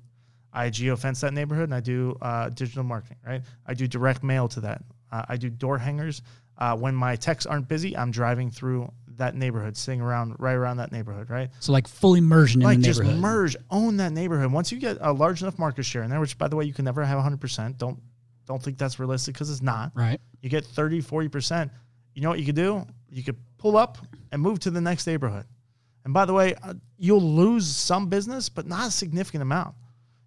I 0.52 0.70
geofence 0.70 1.22
that 1.22 1.34
neighborhood 1.34 1.66
and 1.66 1.76
I 1.76 1.80
do 1.80 2.18
uh, 2.22 2.50
digital 2.50 2.84
marketing, 2.84 3.18
right? 3.26 3.42
I 3.66 3.74
do 3.74 3.88
direct 3.88 4.24
mail 4.24 4.48
to 4.50 4.62
that. 4.62 4.84
Uh, 5.12 5.24
I 5.30 5.38
do 5.38 5.50
door 5.50 5.78
hangers. 5.78 6.22
Uh, 6.58 6.76
when 6.76 6.94
my 6.96 7.16
techs 7.16 7.46
aren't 7.46 7.68
busy, 7.68 7.96
I'm 7.96 8.12
driving 8.12 8.52
through 8.52 8.92
that 9.20 9.36
neighborhood, 9.36 9.78
sitting 9.78 10.02
around 10.02 10.36
right 10.40 10.54
around 10.54 10.78
that 10.78 10.92
neighborhood, 10.92 11.30
right? 11.30 11.50
So 11.60 11.72
like 11.72 11.88
full 11.88 12.16
immersion 12.16 12.62
in 12.62 12.66
like 12.66 12.80
just 12.80 13.04
merge, 13.04 13.56
own 13.70 13.98
that 13.98 14.12
neighborhood. 14.12 14.52
Once 14.52 14.72
you 14.72 14.80
get 14.80 14.98
a 15.02 15.14
large 15.14 15.42
enough 15.42 15.60
market 15.60 15.84
share 15.84 16.04
in 16.04 16.10
there, 16.10 16.20
which 16.20 16.38
by 16.38 16.48
the 16.48 16.56
way 16.56 16.66
you 16.66 16.74
can 16.74 16.86
never 16.86 17.06
have 17.06 17.24
100%. 17.24 17.78
Don't 17.78 18.00
don't 18.48 18.64
think 18.64 18.80
that's 18.80 18.98
realistic 18.98 19.36
because 19.36 19.52
it's 19.52 19.62
not 19.62 19.92
right. 19.94 20.20
you 20.42 20.50
get 20.50 20.66
30 20.66 21.04
40% 21.04 21.70
you 22.20 22.24
know 22.24 22.30
what 22.32 22.40
you 22.40 22.46
could 22.46 22.56
do 22.56 22.86
you 23.10 23.24
could 23.24 23.38
pull 23.58 23.78
up 23.78 23.98
and 24.34 24.42
move 24.42 24.60
to 24.60 24.70
the 24.70 24.82
next 24.82 25.08
neighborhood 25.08 25.46
and 26.04 26.14
by 26.14 26.26
the 26.26 26.34
way 26.34 26.54
uh, 26.64 26.74
you'll 26.98 27.22
lose 27.22 27.66
some 27.66 28.10
business 28.10 28.50
but 28.50 28.68
not 28.68 28.88
a 28.90 28.92
significant 28.92 29.42
amount 29.42 29.74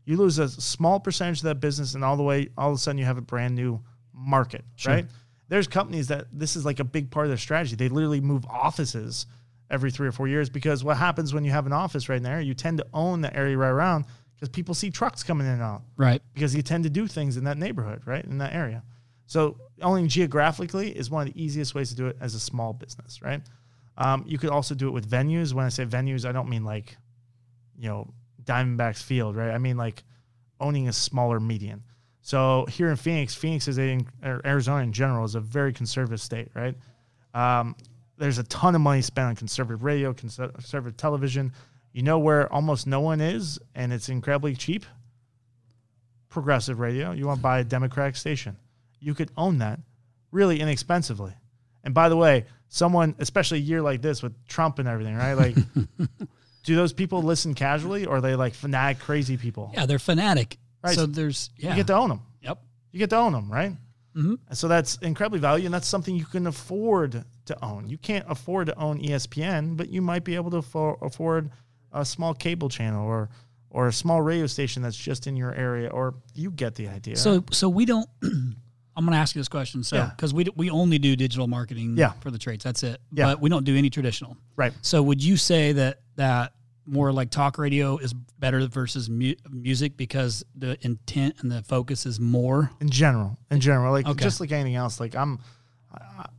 you 0.07 0.17
lose 0.17 0.39
a 0.39 0.49
small 0.49 0.99
percentage 0.99 1.39
of 1.39 1.45
that 1.45 1.61
business 1.61 1.95
and 1.95 2.03
all 2.03 2.17
the 2.17 2.23
way 2.23 2.49
all 2.57 2.71
of 2.71 2.77
a 2.77 2.79
sudden 2.79 2.97
you 2.97 3.05
have 3.05 3.19
a 3.19 3.23
brand 3.23 3.55
new 3.55 3.79
market 4.15 4.65
right 4.87 5.05
there's 5.49 5.69
companies 5.69 6.09
that 6.09 6.25
this 6.33 6.57
is 6.57 6.65
like 6.65 6.81
a 6.81 6.85
big 6.85 7.11
part 7.11 7.27
of 7.27 7.31
their 7.31 7.37
strategy 7.37 7.77
they 7.77 7.91
literally 7.91 8.21
move 8.23 8.47
offices 8.47 9.27
every 9.71 9.91
three 9.91 10.09
or 10.09 10.13
four 10.13 10.29
years 10.29 10.49
because 10.49 10.83
what 10.83 10.97
happens 10.97 11.35
when 11.35 11.45
you 11.45 11.51
have 11.51 11.67
an 11.67 11.73
office 11.75 12.09
right 12.09 12.23
there 12.23 12.41
you 12.41 12.55
tend 12.55 12.79
to 12.79 12.87
own 12.95 13.21
the 13.21 13.37
area 13.37 13.57
right 13.57 13.69
around 13.69 14.07
because 14.35 14.49
people 14.49 14.75
see 14.75 14.91
trucks 14.91 15.23
coming 15.23 15.47
in 15.47 15.53
and 15.53 15.63
out 15.63 15.83
Right. 15.97 16.21
because 16.35 16.55
you 16.55 16.63
tend 16.63 16.85
to 16.85 16.91
do 16.91 17.07
things 17.07 17.37
in 17.37 17.45
that 17.45 17.59
neighborhood, 17.59 18.03
right? 18.07 18.25
In 18.25 18.39
that 18.39 18.55
area. 18.55 18.83
So 19.33 19.57
owning 19.81 20.09
geographically 20.09 20.91
is 20.91 21.11
one 21.11 21.27
of 21.27 21.33
the 21.33 21.43
easiest 21.43 21.75
ways 21.75 21.89
to 21.89 21.97
do 21.97 22.07
it 22.07 22.19
as 22.21 22.35
a 22.35 22.39
small 22.39 22.75
business, 22.75 23.23
right? 23.23 23.41
Um, 23.97 24.25
you 24.27 24.37
could 24.37 24.51
also 24.51 24.75
do 24.75 24.89
it 24.89 24.91
with 24.91 25.09
venues. 25.09 25.55
When 25.55 25.65
I 25.65 25.71
say 25.71 25.87
venues, 25.87 26.29
I 26.29 26.33
don't 26.33 26.51
mean 26.51 26.65
like, 26.65 26.99
you 27.79 27.89
know, 27.89 28.13
Diamondbacks 28.45 29.03
Field, 29.03 29.35
right? 29.35 29.51
I 29.51 29.57
mean 29.57 29.79
like 29.79 30.03
owning 30.61 30.89
a 30.89 30.93
smaller 30.93 31.41
median. 31.41 31.83
So 32.21 32.67
here 32.69 32.91
in 32.91 32.97
Phoenix, 32.97 33.35
Phoenix 33.35 33.69
is 33.69 33.79
a 33.79 34.01
Arizona 34.23 34.83
in 34.83 34.93
general 34.93 35.25
is 35.25 35.35
a 35.35 35.41
very 35.41 35.73
conservative 35.73 36.21
state, 36.21 36.51
right? 36.53 36.77
Um, 37.33 37.75
there's 38.19 38.37
a 38.37 38.45
ton 38.45 38.75
of 38.75 38.83
money 38.83 39.01
spent 39.01 39.29
on 39.29 39.37
conservative 39.37 39.83
radio, 39.83 40.13
conservative 40.13 40.99
television. 40.99 41.53
You 41.95 42.03
know 42.03 42.19
where 42.19 42.53
almost 42.53 42.87
no 42.87 43.01
one 43.01 43.23
is, 43.23 43.59
and 43.75 43.95
it's 43.95 44.11
incredibly 44.11 44.55
cheap. 44.55 44.85
Progressive 46.29 46.81
radio. 46.81 47.13
You 47.13 47.27
want 47.27 47.39
to 47.39 47.43
buy 47.43 47.61
a 47.61 47.65
Democratic 47.65 48.17
station, 48.17 48.59
you 49.03 49.15
could 49.15 49.31
own 49.37 49.59
that 49.59 49.81
really 50.31 50.61
inexpensively. 50.61 51.35
And 51.85 51.93
by 51.93 52.09
the 52.09 52.17
way, 52.17 52.47
someone, 52.69 53.15
especially 53.19 53.59
a 53.59 53.63
year 53.63 53.83
like 53.83 54.01
this 54.03 54.23
with 54.23 54.33
Trump 54.47 54.79
and 54.79 54.89
everything, 54.89 55.17
right? 55.17 55.35
Like, 55.35 55.57
do 56.65 56.77
those 56.77 56.93
people 56.93 57.23
listen 57.23 57.55
casually, 57.55 58.07
or 58.07 58.17
are 58.17 58.21
they 58.21 58.35
like 58.37 58.55
fanatic, 58.55 59.01
crazy 59.01 59.37
people? 59.37 59.73
Yeah, 59.75 59.87
they're 59.87 59.99
fanatic. 59.99 60.59
Right. 60.83 60.95
So 60.95 61.07
there's 61.07 61.51
yeah. 61.57 61.71
You 61.71 61.77
get 61.77 61.87
to 61.89 61.95
own 61.97 62.09
them. 62.09 62.23
yep. 62.41 62.59
You 62.93 62.99
get 62.99 63.11
to 63.11 63.17
own 63.17 63.33
them, 63.33 63.51
right? 63.51 63.77
Mhm. 64.17 64.39
And 64.49 64.59
so 64.59 64.69
that's 64.69 64.97
incredibly 64.99 65.39
valuable, 65.41 65.67
and 65.67 65.75
that's 65.75 65.89
something 65.89 66.15
you 66.15 66.25
can 66.27 66.47
afford 66.47 67.25
to 67.47 67.65
own. 67.65 67.89
You 67.89 67.99
can't 67.99 68.25
afford 68.29 68.67
to 68.67 68.79
own 68.79 69.01
ESPN, 69.01 69.77
but 69.77 69.89
you 69.89 70.03
might 70.03 70.23
be 70.25 70.35
able 70.35 70.51
to 70.51 70.59
afford, 70.59 70.99
afford 71.03 71.51
a 71.93 72.05
small 72.05 72.35
cable 72.35 72.69
channel 72.69 73.07
or 73.07 73.29
or 73.71 73.89
a 73.89 73.93
small 73.93 74.21
radio 74.21 74.47
station 74.47 74.83
that's 74.83 74.97
just 74.97 75.27
in 75.27 75.35
your 75.35 75.55
area, 75.55 75.89
or 75.89 76.15
you 76.35 76.51
get 76.51 76.75
the 76.75 76.89
idea. 76.89 77.17
So 77.17 77.43
so 77.51 77.69
we 77.69 77.87
don't. 77.87 78.09
I'm 78.97 79.05
going 79.05 79.13
to 79.15 79.19
ask 79.19 79.35
you 79.35 79.41
this 79.41 79.49
question. 79.49 79.83
So 79.85 79.97
Yeah. 79.97 80.11
because 80.15 80.35
we 80.35 80.47
we 80.57 80.71
only 80.71 80.99
do 80.99 81.17
digital 81.17 81.47
marketing. 81.49 81.97
Yeah. 81.97 82.13
For 82.21 82.31
the 82.31 82.39
trades, 82.39 82.63
that's 82.65 82.83
it. 82.83 83.01
Yeah. 83.13 83.27
But 83.27 83.41
we 83.41 83.49
don't 83.51 83.65
do 83.65 83.77
any 83.77 83.91
traditional. 83.91 84.37
right, 84.57 84.73
So 84.83 85.03
would 85.03 85.23
you 85.23 85.37
say 85.37 85.73
that 85.73 86.01
that 86.17 86.53
more 86.85 87.13
like 87.13 87.31
talk 87.31 87.59
radio 87.59 87.97
is 87.99 88.13
better 88.13 88.67
versus 88.67 89.09
mu- 89.09 89.35
music 89.51 89.97
because 89.97 90.45
the 90.57 90.77
intent 90.85 91.37
and 91.41 91.51
the 91.51 91.63
focus 91.63 92.07
is 92.07 92.19
more 92.19 92.71
in 92.81 92.91
general, 92.91 93.39
in 93.51 93.61
general, 93.61 93.93
like 93.93 94.07
Okay. 94.07 94.23
just 94.25 94.41
like 94.41 94.51
anything 94.53 94.75
else, 94.75 94.99
like 94.99 95.15
I'm, 95.15 95.39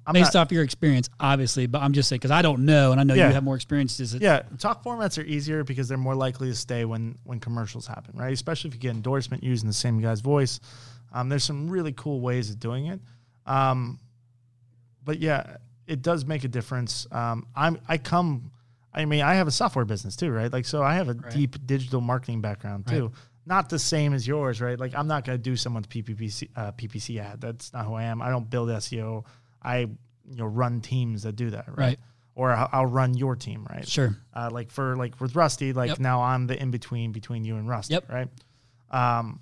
I'm 0.05 0.13
based 0.13 0.33
not, 0.33 0.47
off 0.47 0.51
your 0.51 0.63
experience, 0.63 1.09
obviously. 1.19 1.65
But 1.67 1.81
I'm 1.81 1.93
just 1.93 2.09
saying 2.09 2.17
because 2.19 2.31
I 2.31 2.41
don't 2.41 2.65
know, 2.65 2.91
and 2.91 2.99
I 2.99 3.03
know 3.03 3.13
Yeah. 3.13 3.27
you 3.29 3.33
have 3.35 3.43
more 3.43 3.55
experience. 3.55 3.99
Is 3.99 4.13
it? 4.15 4.21
Yeah, 4.21 4.41
talk 4.57 4.83
formats 4.83 5.17
are 5.17 5.25
easier 5.25 5.63
because 5.63 5.87
they're 5.87 5.97
more 5.97 6.15
likely 6.15 6.49
to 6.49 6.55
stay 6.55 6.83
when 6.85 7.17
when 7.23 7.39
commercials 7.39 7.87
happen, 7.87 8.17
right? 8.17 8.33
Especially 8.33 8.69
if 8.69 8.73
you 8.73 8.79
get 8.81 8.91
endorsement 8.91 9.43
using 9.43 9.67
the 9.67 9.73
same 9.73 10.01
guy's 10.01 10.21
voice. 10.21 10.59
Um, 11.13 11.30
there's 11.30 11.43
some 11.43 11.69
really 11.69 11.93
cool 11.93 12.19
ways 12.21 12.49
of 12.49 12.60
doing 12.60 12.88
it. 12.88 12.99
Um, 13.45 13.99
but 15.06 15.19
yeah, 15.19 15.58
it 15.88 16.02
does 16.02 16.26
make 16.26 16.43
a 16.43 16.47
difference. 16.47 17.06
Um, 17.12 17.45
I'm 17.56 17.80
I 17.88 17.97
come, 17.97 18.52
I 18.93 19.06
mean, 19.06 19.21
I 19.21 19.36
have 19.36 19.47
a 19.47 19.52
software 19.52 19.86
business 19.86 20.15
too, 20.15 20.32
right? 20.32 20.52
Like, 20.52 20.65
so 20.65 20.82
I 20.82 20.95
have 20.95 21.10
a 21.10 21.13
deep 21.13 21.56
digital 21.65 22.02
marketing 22.02 22.41
background 22.41 22.88
too. 22.88 23.12
Not 23.45 23.69
the 23.69 23.78
same 23.80 24.13
as 24.13 24.26
yours, 24.26 24.62
right? 24.62 24.80
Like, 24.80 24.95
I'm 24.95 25.08
not 25.08 25.26
going 25.26 25.38
to 25.38 25.41
do 25.41 25.58
someone's 25.58 25.88
PPC 25.88 26.49
uh, 26.56 26.71
PPC 26.71 27.19
ad. 27.19 27.41
That's 27.41 27.73
not 27.73 27.86
who 27.86 27.93
I 27.93 28.04
am. 28.04 28.21
I 28.21 28.30
don't 28.30 28.49
build 28.49 28.69
SEO. 28.69 29.26
I 29.62 29.80
you 29.80 30.38
know 30.38 30.45
run 30.45 30.80
teams 30.80 31.23
that 31.23 31.36
do 31.36 31.49
that, 31.49 31.67
right? 31.67 31.78
Right. 31.78 31.99
Or 32.36 32.52
I'll, 32.52 32.69
I'll 32.71 32.86
run 32.86 33.13
your 33.13 33.36
team, 33.36 33.67
right? 33.69 33.88
Sure. 33.88 34.15
uh, 34.34 34.49
like 34.52 34.71
for 34.71 34.95
like 34.95 35.19
with 35.19 35.36
Rusty, 35.36 35.73
like 35.73 35.89
Yep. 35.89 35.99
now 35.99 36.21
I'm 36.23 36.47
the 36.47 36.60
in 36.60 36.71
between 36.71 37.12
between 37.12 37.43
you 37.43 37.58
and 37.58 37.67
Rusty, 37.67 37.93
Yep. 37.95 38.10
right? 38.10 38.30
Um, 38.89 39.41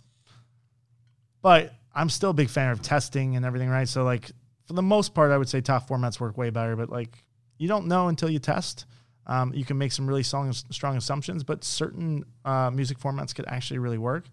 but 1.41 1.73
I'm 1.93 2.09
still 2.09 2.29
a 2.31 2.33
big 2.33 2.49
fan 2.49 2.71
of 2.71 2.81
testing 2.81 3.35
and 3.35 3.45
everything, 3.45 3.69
right? 3.69 3.87
So 3.87 4.03
like 4.03 4.31
for 4.65 4.73
the 4.73 4.81
most 4.81 5.13
part, 5.13 5.31
I 5.31 5.37
would 5.37 5.49
say 5.49 5.61
talk 5.61 5.87
formats 5.87 6.19
work 6.19 6.37
way 6.37 6.49
better, 6.49 6.75
but 6.75 6.89
like 6.89 7.17
you 7.57 7.67
don't 7.67 7.87
know 7.87 8.07
until 8.07 8.29
you 8.29 8.39
test. 8.39 8.85
Um, 9.27 9.53
you 9.53 9.63
can 9.63 9.77
make 9.77 9.91
some 9.91 10.07
really 10.07 10.23
strong, 10.23 10.51
strong 10.51 10.97
assumptions, 10.97 11.43
but 11.43 11.63
certain 11.63 12.23
uh, 12.43 12.71
music 12.71 12.97
formats 12.97 13.35
could 13.35 13.45
actually 13.47 13.77
really 13.77 13.99
work. 13.99 14.25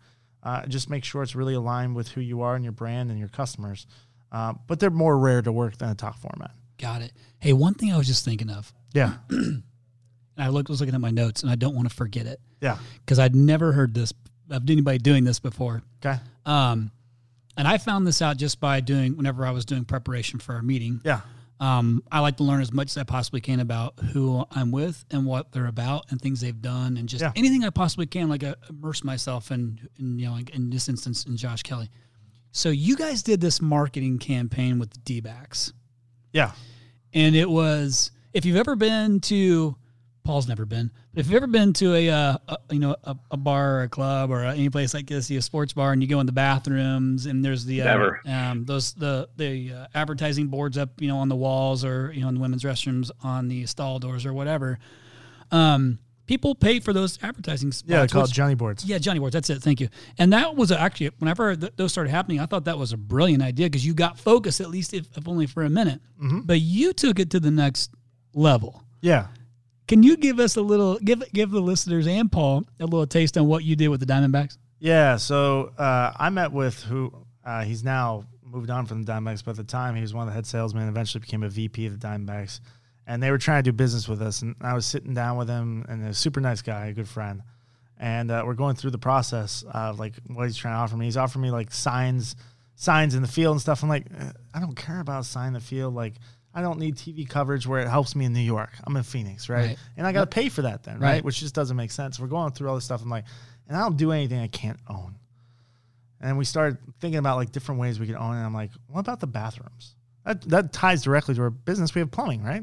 Uh, 0.42 0.64
just 0.66 0.88
make 0.88 1.04
sure 1.04 1.22
it's 1.22 1.34
really 1.36 1.52
aligned 1.54 1.94
with 1.94 2.08
who 2.08 2.20
you 2.22 2.40
are 2.40 2.54
and 2.54 2.64
your 2.64 2.72
brand 2.72 3.10
and 3.10 3.18
your 3.18 3.28
customers. 3.28 3.86
Uh, 4.32 4.54
but 4.66 4.80
they're 4.80 4.88
more 4.90 5.18
rare 5.18 5.42
to 5.42 5.52
work 5.52 5.76
than 5.76 5.90
a 5.90 5.94
talk 5.94 6.16
format. 6.18 6.52
Got 6.78 7.02
it. 7.02 7.12
Hey, 7.38 7.52
one 7.52 7.74
thing 7.74 7.92
I 7.92 7.98
was 7.98 8.06
just 8.06 8.24
thinking 8.24 8.48
of, 8.48 8.72
Yeah, 8.94 9.14
and 9.30 9.62
I 10.38 10.48
looked, 10.48 10.68
was 10.70 10.80
looking 10.80 10.94
at 10.94 11.00
my 11.00 11.10
notes, 11.10 11.42
and 11.42 11.50
I 11.50 11.54
don't 11.54 11.74
want 11.74 11.88
to 11.88 11.94
forget 11.94 12.26
it 12.26 12.40
yeah, 12.60 12.78
because 13.04 13.18
I'd 13.18 13.34
never 13.36 13.72
heard 13.72 13.94
this 13.94 14.12
of 14.50 14.68
anybody 14.70 14.98
doing 14.98 15.24
this 15.24 15.38
before. 15.38 15.82
okay, 16.04 16.18
Um, 16.46 16.90
and 17.58 17.68
I 17.68 17.76
found 17.76 18.06
this 18.06 18.22
out 18.22 18.38
just 18.38 18.58
by 18.60 18.80
doing 18.80 19.16
whenever 19.18 19.44
I 19.44 19.50
was 19.50 19.66
doing 19.66 19.84
preparation 19.84 20.38
for 20.38 20.54
our 20.54 20.62
meeting. 20.62 21.02
yeah, 21.04 21.20
Um, 21.60 22.02
I 22.10 22.20
like 22.20 22.36
to 22.38 22.44
learn 22.44 22.60
as 22.62 22.72
much 22.72 22.86
as 22.92 22.96
I 22.96 23.02
possibly 23.02 23.40
can 23.42 23.60
about 23.60 23.98
who 24.12 24.44
I'm 24.52 24.70
with 24.70 25.04
and 25.10 25.26
what 25.26 25.52
they're 25.52 25.66
about 25.66 26.06
and 26.10 26.20
things 26.20 26.40
they've 26.40 26.62
done 26.62 26.96
and 26.96 27.08
just 27.08 27.20
Yeah. 27.20 27.32
anything 27.36 27.64
I 27.64 27.70
possibly 27.70 28.06
can, 28.06 28.28
like 28.30 28.44
uh, 28.44 28.54
immerse 28.70 29.02
myself 29.04 29.50
in, 29.50 29.80
in, 29.98 30.18
you 30.18 30.26
know, 30.26 30.32
like 30.32 30.50
in 30.50 30.70
this 30.70 30.88
instance, 30.88 31.26
in 31.26 31.36
Josh 31.36 31.62
Kelly. 31.64 31.90
So 32.52 32.70
you 32.70 32.96
guys 32.96 33.22
did 33.22 33.40
this 33.40 33.60
marketing 33.60 34.18
campaign 34.18 34.78
with 34.78 34.90
the 34.90 34.98
D-backs 35.00 35.72
yeah, 36.32 36.52
and 37.12 37.34
it 37.34 37.48
was 37.50 38.10
if 38.32 38.44
you've 38.44 38.56
ever 38.56 38.76
been 38.76 39.18
to 39.20 39.74
Paul's 40.28 40.46
never 40.46 40.66
been, 40.66 40.90
but 41.14 41.20
if 41.20 41.26
you've 41.26 41.36
ever 41.36 41.46
been 41.46 41.72
to 41.72 41.94
a, 41.94 42.10
uh, 42.10 42.36
a 42.48 42.58
you 42.70 42.80
know 42.80 42.94
a, 43.02 43.16
a 43.30 43.36
bar 43.38 43.76
or 43.76 43.82
a 43.84 43.88
club 43.88 44.30
or 44.30 44.44
any 44.44 44.68
place 44.68 44.92
like 44.92 45.06
this, 45.06 45.30
a 45.30 45.40
sports 45.40 45.72
bar, 45.72 45.92
and 45.92 46.02
you 46.02 46.06
go 46.06 46.20
in 46.20 46.26
the 46.26 46.32
bathrooms 46.32 47.24
and 47.24 47.42
there's 47.42 47.64
the 47.64 47.80
uh, 47.80 47.86
um, 48.26 48.66
those 48.66 48.92
the 48.92 49.26
the 49.38 49.72
uh, 49.72 49.86
advertising 49.94 50.48
boards 50.48 50.76
up 50.76 50.90
you 51.00 51.08
know 51.08 51.16
on 51.16 51.30
the 51.30 51.34
walls 51.34 51.82
or 51.82 52.12
you 52.14 52.20
know 52.20 52.28
in 52.28 52.34
the 52.34 52.40
women's 52.42 52.62
restrooms 52.62 53.10
on 53.22 53.48
the 53.48 53.64
stall 53.64 53.98
doors 53.98 54.26
or 54.26 54.34
whatever. 54.34 54.78
Um, 55.50 55.98
people 56.26 56.54
pay 56.54 56.78
for 56.78 56.92
those 56.92 57.18
advertising 57.22 57.72
spots. 57.72 57.90
yeah. 57.90 58.02
They 58.02 58.08
call 58.08 58.24
which- 58.24 58.32
Johnny 58.32 58.54
boards. 58.54 58.84
yeah, 58.84 58.98
Johnny 58.98 59.18
Boards. 59.18 59.32
That's 59.32 59.48
it. 59.48 59.62
Thank 59.62 59.80
you. 59.80 59.88
And 60.18 60.30
that 60.34 60.56
was 60.56 60.70
actually 60.70 61.10
whenever 61.20 61.56
th- 61.56 61.72
those 61.76 61.92
started 61.92 62.10
happening, 62.10 62.38
I 62.38 62.44
thought 62.44 62.66
that 62.66 62.78
was 62.78 62.92
a 62.92 62.98
brilliant 62.98 63.42
idea 63.42 63.64
because 63.66 63.86
you 63.86 63.94
got 63.94 64.18
focus 64.18 64.60
at 64.60 64.68
least 64.68 64.92
if, 64.92 65.06
if 65.16 65.26
only 65.26 65.46
for 65.46 65.64
a 65.64 65.70
minute. 65.70 66.02
Mm-hmm. 66.22 66.40
But 66.40 66.60
you 66.60 66.92
took 66.92 67.18
it 67.18 67.30
to 67.30 67.40
the 67.40 67.50
next 67.50 67.92
level. 68.34 68.84
Yeah. 69.00 69.28
Can 69.88 70.02
you 70.02 70.18
give 70.18 70.38
us 70.38 70.56
a 70.56 70.60
little 70.60 70.98
give 70.98 71.24
give 71.32 71.50
the 71.50 71.60
listeners 71.60 72.06
and 72.06 72.30
Paul 72.30 72.64
a 72.78 72.84
little 72.84 73.06
taste 73.06 73.36
on 73.38 73.46
what 73.46 73.64
you 73.64 73.74
did 73.74 73.88
with 73.88 74.00
the 74.00 74.06
Diamondbacks? 74.06 74.58
Yeah, 74.78 75.16
so 75.16 75.72
uh, 75.78 76.12
I 76.16 76.30
met 76.30 76.52
with 76.52 76.80
who 76.82 77.12
uh, 77.44 77.64
he's 77.64 77.82
now 77.82 78.24
moved 78.44 78.70
on 78.70 78.86
from 78.86 79.02
the 79.02 79.12
Diamondbacks, 79.12 79.44
but 79.44 79.52
at 79.52 79.56
the 79.56 79.64
time 79.64 79.94
he 79.94 80.02
was 80.02 80.14
one 80.14 80.22
of 80.22 80.28
the 80.28 80.34
head 80.34 80.46
salesmen. 80.46 80.88
Eventually 80.88 81.20
became 81.20 81.42
a 81.42 81.48
VP 81.48 81.86
of 81.86 81.98
the 81.98 82.06
Diamondbacks, 82.06 82.60
and 83.06 83.22
they 83.22 83.30
were 83.30 83.38
trying 83.38 83.64
to 83.64 83.70
do 83.70 83.72
business 83.72 84.06
with 84.06 84.20
us. 84.20 84.42
And 84.42 84.54
I 84.60 84.74
was 84.74 84.84
sitting 84.84 85.14
down 85.14 85.38
with 85.38 85.48
him, 85.48 85.86
and 85.88 86.06
a 86.06 86.14
super 86.14 86.40
nice 86.40 86.60
guy, 86.62 86.86
a 86.86 86.92
good 86.92 87.08
friend. 87.08 87.42
And 87.96 88.30
uh, 88.30 88.42
we're 88.46 88.54
going 88.54 88.76
through 88.76 88.92
the 88.92 88.98
process 88.98 89.64
of 89.72 89.98
like 89.98 90.14
what 90.28 90.44
he's 90.44 90.56
trying 90.56 90.74
to 90.74 90.78
offer 90.78 90.96
me. 90.96 91.06
He's 91.06 91.16
offering 91.16 91.42
me 91.42 91.50
like 91.50 91.72
signs, 91.72 92.36
signs 92.76 93.14
in 93.14 93.22
the 93.22 93.28
field 93.28 93.54
and 93.54 93.60
stuff. 93.60 93.82
I'm 93.82 93.88
like, 93.88 94.06
"Uh, 94.16 94.32
I 94.54 94.60
don't 94.60 94.76
care 94.76 95.00
about 95.00 95.24
sign 95.24 95.48
in 95.48 95.54
the 95.54 95.60
field. 95.60 95.94
Like, 95.94 96.14
I 96.54 96.62
don't 96.62 96.78
need 96.78 96.96
TV 96.96 97.28
coverage 97.28 97.66
where 97.66 97.80
it 97.80 97.88
helps 97.88 98.16
me 98.16 98.24
in 98.24 98.32
New 98.32 98.40
York. 98.40 98.70
I'm 98.84 98.96
in 98.96 99.02
Phoenix, 99.02 99.48
right? 99.48 99.66
Right. 99.66 99.78
And 99.96 100.06
I 100.06 100.12
got 100.12 100.20
to 100.20 100.26
pay 100.26 100.48
for 100.48 100.62
that 100.62 100.82
then, 100.82 100.98
right? 100.98 101.12
Right. 101.12 101.24
Which 101.24 101.40
just 101.40 101.54
doesn't 101.54 101.76
make 101.76 101.90
sense. 101.90 102.18
We're 102.18 102.26
going 102.26 102.52
through 102.52 102.68
all 102.68 102.74
this 102.74 102.84
stuff. 102.84 103.02
I'm 103.02 103.10
like, 103.10 103.24
and 103.68 103.76
I 103.76 103.80
don't 103.80 103.96
do 103.96 104.12
anything 104.12 104.40
I 104.40 104.48
can't 104.48 104.78
own. 104.88 105.16
And 106.20 106.36
we 106.36 106.44
started 106.44 106.78
thinking 107.00 107.18
about 107.18 107.36
like 107.36 107.52
different 107.52 107.80
ways 107.80 108.00
we 108.00 108.06
could 108.06 108.16
own 108.16 108.34
it. 108.34 108.38
And 108.38 108.46
I'm 108.46 108.54
like, 108.54 108.70
what 108.88 109.00
about 109.00 109.20
the 109.20 109.26
bathrooms? 109.26 109.94
That, 110.24 110.42
that 110.48 110.72
ties 110.72 111.02
directly 111.02 111.34
to 111.34 111.42
our 111.42 111.50
business. 111.50 111.94
We 111.94 112.00
have 112.00 112.10
plumbing, 112.10 112.42
right? 112.42 112.62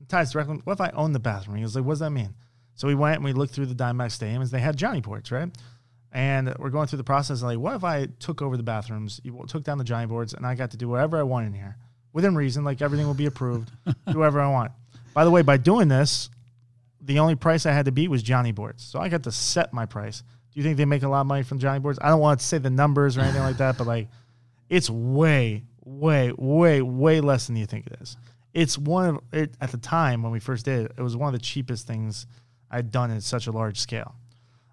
It 0.00 0.08
ties 0.08 0.32
directly. 0.32 0.60
What 0.64 0.72
if 0.72 0.80
I 0.80 0.90
own 0.90 1.12
the 1.12 1.20
bathroom? 1.20 1.56
He 1.56 1.62
was 1.62 1.76
like, 1.76 1.84
what 1.84 1.92
does 1.92 2.00
that 2.00 2.10
mean? 2.10 2.34
So 2.74 2.88
we 2.88 2.94
went 2.94 3.16
and 3.16 3.24
we 3.24 3.32
looked 3.32 3.54
through 3.54 3.66
the 3.66 3.74
Diamondback 3.74 4.16
stadiums. 4.16 4.50
They 4.50 4.60
had 4.60 4.76
Johnny 4.76 5.00
boards, 5.00 5.30
right? 5.30 5.48
And 6.10 6.54
we're 6.58 6.70
going 6.70 6.86
through 6.86 6.96
the 6.96 7.04
process. 7.04 7.42
Like, 7.42 7.58
what 7.58 7.74
if 7.74 7.84
I 7.84 8.06
took 8.18 8.40
over 8.40 8.56
the 8.56 8.62
bathrooms, 8.62 9.20
you 9.22 9.44
took 9.46 9.62
down 9.62 9.78
the 9.78 9.84
Johnny 9.84 10.06
boards, 10.06 10.32
and 10.32 10.46
I 10.46 10.54
got 10.54 10.70
to 10.70 10.76
do 10.76 10.88
whatever 10.88 11.18
I 11.18 11.22
want 11.22 11.46
in 11.46 11.52
here 11.52 11.76
within 12.18 12.34
reason? 12.34 12.64
Like 12.64 12.82
everything 12.82 13.06
will 13.06 13.14
be 13.14 13.26
approved, 13.26 13.70
do 13.86 14.18
whatever 14.18 14.40
I 14.40 14.50
want. 14.50 14.72
By 15.14 15.24
the 15.24 15.30
way, 15.30 15.42
by 15.42 15.56
doing 15.56 15.86
this, 15.86 16.30
the 17.00 17.20
only 17.20 17.36
price 17.36 17.64
I 17.64 17.70
had 17.70 17.84
to 17.84 17.92
beat 17.92 18.08
was 18.08 18.24
Johnny 18.24 18.50
boards. 18.50 18.82
So 18.82 18.98
I 18.98 19.08
got 19.08 19.22
to 19.22 19.30
set 19.30 19.72
my 19.72 19.86
price. 19.86 20.24
Do 20.52 20.58
you 20.58 20.64
think 20.64 20.78
they 20.78 20.84
make 20.84 21.04
a 21.04 21.08
lot 21.08 21.20
of 21.20 21.28
money 21.28 21.44
from 21.44 21.60
Johnny 21.60 21.78
boards? 21.78 22.00
I 22.02 22.08
don't 22.08 22.18
want 22.18 22.40
to 22.40 22.46
say 22.46 22.58
the 22.58 22.70
numbers 22.70 23.16
or 23.16 23.20
anything 23.20 23.42
like 23.42 23.58
that, 23.58 23.78
but 23.78 23.86
like 23.86 24.08
it's 24.68 24.90
way, 24.90 25.62
way, 25.84 26.32
way, 26.36 26.82
way 26.82 27.20
less 27.20 27.46
than 27.46 27.54
you 27.54 27.66
think 27.66 27.86
it 27.86 27.98
is. 28.00 28.16
It's 28.52 28.76
one 28.76 29.08
of 29.08 29.20
it 29.32 29.54
at 29.60 29.70
the 29.70 29.78
time 29.78 30.24
when 30.24 30.32
we 30.32 30.40
first 30.40 30.64
did 30.64 30.86
it, 30.86 30.92
it 30.98 31.02
was 31.02 31.16
one 31.16 31.32
of 31.32 31.38
the 31.38 31.44
cheapest 31.44 31.86
things 31.86 32.26
I'd 32.68 32.90
done 32.90 33.12
at 33.12 33.22
such 33.22 33.46
a 33.46 33.52
large 33.52 33.78
scale. 33.78 34.16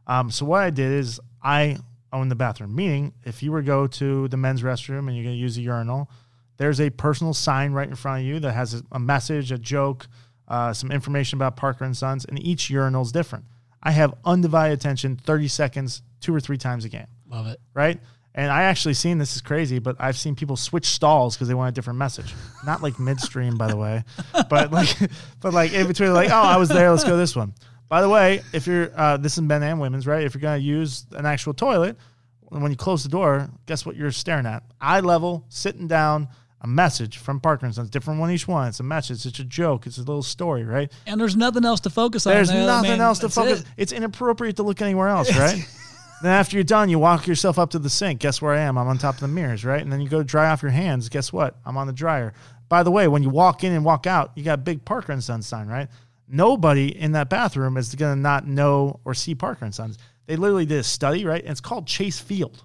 Um, 0.07 0.32
so 0.32 0.45
what 0.45 0.61
I 0.61 0.72
did 0.72 0.91
is 0.91 1.19
I 1.43 1.78
own 2.11 2.30
the 2.30 2.36
bathroom, 2.36 2.74
meaning 2.74 3.13
if 3.24 3.43
you 3.43 3.51
were 3.51 3.61
to 3.61 3.65
go 3.65 3.86
to 3.86 4.28
the 4.30 4.38
men's 4.38 4.63
restroom 4.63 5.07
and 5.07 5.15
you're 5.15 5.24
going 5.24 5.36
to 5.36 5.41
use 5.41 5.57
a 5.57 5.61
urinal, 5.61 6.09
there's 6.58 6.80
a 6.80 6.89
personal 6.89 7.34
sign 7.34 7.74
right 7.74 7.88
in 7.88 7.95
front 7.95 8.22
of 8.22 8.26
you 8.28 8.39
that 8.39 8.53
has 8.53 8.74
a, 8.76 8.82
a 8.93 8.99
message, 8.99 9.51
a 9.51 9.58
joke, 9.58 10.08
uh, 10.47 10.74
some 10.74 10.91
information 10.91 11.38
about 11.38 11.56
Parker 11.56 11.84
and 11.84 11.95
Sons, 11.95 12.26
and 12.26 12.41
each 12.41 12.70
urinal 12.70 13.01
is 13.01 13.12
different. 13.12 13.45
I 13.82 13.91
have 13.91 14.14
undivided 14.26 14.78
attention, 14.80 15.16
30 15.18 15.47
seconds 15.47 16.01
two 16.22 16.34
or 16.34 16.39
three 16.39 16.58
times 16.58 16.86
a 16.86 16.89
game, 16.89 17.08
Love 17.30 17.47
it. 17.47 17.60
right? 17.74 17.99
And 18.34 18.51
I 18.51 18.64
actually 18.64 18.95
seen 18.95 19.18
this 19.18 19.36
is 19.36 19.41
crazy, 19.41 19.80
but 19.80 19.95
I've 19.99 20.18
seen 20.18 20.36
people 20.36 20.58
switch 20.58 20.88
stalls 20.88 21.36
because 21.36 21.47
they 21.47 21.53
want 21.53 21.70
a 21.70 21.72
different 21.72 21.97
message. 21.99 22.34
Not 22.66 22.82
like 22.84 22.99
midstream, 22.99 23.58
by 23.58 23.68
the 23.68 23.78
way, 23.78 24.03
but 24.49 24.72
like, 24.72 24.93
but 25.39 25.53
like 25.53 25.72
in 25.72 25.88
between, 25.88 26.14
like, 26.14 26.30
oh, 26.32 26.36
I 26.36 26.58
was 26.58 26.68
there. 26.68 26.91
Let's 26.91 27.03
go 27.06 27.16
this 27.16 27.36
one. 27.36 27.53
By 27.88 28.01
the 28.01 28.10
way, 28.10 28.41
if 28.51 28.68
you're 28.68 28.91
uh, 28.95 29.18
this 29.18 29.34
is 29.34 29.41
men 29.41 29.64
and 29.64 29.80
women's, 29.80 30.06
right? 30.06 30.24
If 30.24 30.34
you're 30.34 30.41
gonna 30.41 30.58
use 30.58 31.06
an 31.12 31.26
actual 31.26 31.53
toilet, 31.53 31.97
when 32.49 32.70
you 32.72 32.76
close 32.78 33.03
the 33.03 33.10
door, 33.10 33.49
guess 33.68 33.86
what 33.86 33.95
you're 33.95 34.12
staring 34.12 34.45
at? 34.45 34.64
Eye 34.82 34.99
level, 34.99 35.45
sitting 35.49 35.88
down. 35.88 36.28
A 36.62 36.68
message 36.68 37.18
from 37.18 37.39
Parker 37.39 37.66
and 37.66 37.76
Sons, 37.76 37.89
different 37.89 38.20
one 38.20 38.32
each 38.32 38.47
one. 38.47 38.68
It's 38.68 38.80
a 38.80 38.84
message. 38.84 39.26
It's 39.26 39.39
a 39.39 39.43
joke. 39.43 39.86
It's 39.86 39.97
a 39.97 40.01
little 40.01 40.24
story, 40.24 40.64
right? 40.64 40.91
And 41.06 41.20
there's 41.20 41.36
nothing 41.36 41.66
else 41.66 41.82
to 41.82 41.89
focus 41.89 42.26
on. 42.26 42.34
There's 42.34 42.49
there, 42.49 42.66
nothing 42.66 42.91
man. 42.91 43.01
else 43.01 43.20
to 43.20 43.30
focus. 43.30 43.62
it. 43.62 43.68
It's 43.78 43.91
inappropriate 43.91 44.56
to 44.56 44.64
look 44.64 44.82
anywhere 44.82 45.10
else, 45.10 45.36
right? 45.36 45.64
then 46.24 46.32
after 46.32 46.56
you're 46.58 46.64
done, 46.64 46.89
you 46.89 46.97
walk 46.97 47.28
yourself 47.28 47.60
up 47.60 47.72
to 47.72 47.80
the 47.80 47.89
sink. 47.89 48.22
Guess 48.22 48.41
where 48.41 48.53
I 48.53 48.62
am? 48.62 48.78
I'm 48.78 48.88
on 48.88 48.97
top 48.97 49.16
of 49.16 49.22
the 49.22 49.28
mirrors, 49.28 49.64
right? 49.64 49.82
And 49.82 49.91
then 49.91 50.01
you 50.01 50.10
go 50.10 50.24
dry 50.24 50.49
off 50.49 50.64
your 50.64 50.72
hands. 50.72 51.10
Guess 51.10 51.32
what? 51.32 51.56
I'm 51.66 51.78
on 51.78 51.88
the 51.88 51.93
dryer. 51.93 52.34
By 52.68 52.84
the 52.84 52.91
way, 52.91 53.08
when 53.08 53.22
you 53.22 53.30
walk 53.30 53.64
in 53.64 53.74
and 53.74 53.86
walk 53.86 54.08
out, 54.08 54.32
you 54.36 54.43
got 54.43 54.64
big 54.64 54.84
Parker 54.86 55.12
and 55.12 55.24
Sons 55.24 55.45
sign, 55.45 55.68
right? 55.68 55.88
Nobody 56.28 56.88
in 56.88 57.12
that 57.12 57.30
bathroom 57.30 57.78
is 57.78 57.93
gonna 57.93 58.16
not 58.16 58.47
know 58.47 58.99
or 59.06 59.14
see 59.14 59.36
Parker 59.36 59.66
and 59.66 59.76
Sons. 59.76 59.97
They 60.26 60.36
literally 60.36 60.66
did 60.66 60.80
a 60.80 60.84
study, 60.84 61.26
right? 61.26 61.41
And 61.41 61.51
it's 61.51 61.62
called 61.62 61.86
Chase 61.86 62.20
Field. 62.20 62.64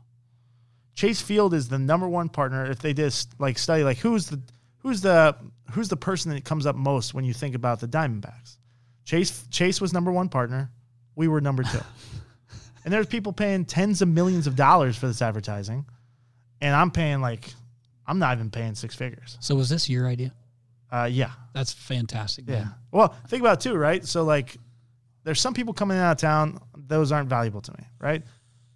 Chase 1.00 1.22
Field 1.22 1.54
is 1.54 1.66
the 1.66 1.78
number 1.78 2.06
one 2.06 2.28
partner. 2.28 2.70
If 2.70 2.80
they 2.80 2.92
did 2.92 3.14
like 3.38 3.56
study, 3.56 3.84
like 3.84 3.96
who's 3.96 4.26
the 4.26 4.38
who's 4.80 5.00
the 5.00 5.34
who's 5.70 5.88
the 5.88 5.96
person 5.96 6.30
that 6.34 6.44
comes 6.44 6.66
up 6.66 6.76
most 6.76 7.14
when 7.14 7.24
you 7.24 7.32
think 7.32 7.54
about 7.54 7.80
the 7.80 7.88
Diamondbacks? 7.88 8.58
Chase 9.06 9.46
Chase 9.50 9.80
was 9.80 9.94
number 9.94 10.12
one 10.12 10.28
partner. 10.28 10.70
We 11.16 11.26
were 11.26 11.40
number 11.40 11.62
two. 11.62 11.80
and 12.84 12.92
there's 12.92 13.06
people 13.06 13.32
paying 13.32 13.64
tens 13.64 14.02
of 14.02 14.08
millions 14.08 14.46
of 14.46 14.56
dollars 14.56 14.94
for 14.94 15.06
this 15.06 15.22
advertising, 15.22 15.86
and 16.60 16.76
I'm 16.76 16.90
paying 16.90 17.22
like 17.22 17.50
I'm 18.06 18.18
not 18.18 18.36
even 18.36 18.50
paying 18.50 18.74
six 18.74 18.94
figures. 18.94 19.38
So 19.40 19.54
was 19.54 19.70
this 19.70 19.88
your 19.88 20.06
idea? 20.06 20.34
Uh, 20.92 21.08
yeah, 21.10 21.30
That's 21.54 21.72
fantastic. 21.72 22.44
yeah. 22.46 22.66
Well, 22.92 23.16
think 23.28 23.40
about 23.40 23.64
it 23.64 23.70
too, 23.70 23.74
right? 23.74 24.04
So 24.04 24.24
like, 24.24 24.54
there's 25.24 25.40
some 25.40 25.54
people 25.54 25.72
coming 25.72 25.96
out 25.96 26.12
of 26.12 26.18
town; 26.18 26.60
those 26.76 27.10
aren't 27.10 27.30
valuable 27.30 27.62
to 27.62 27.72
me, 27.72 27.84
right? 27.98 28.22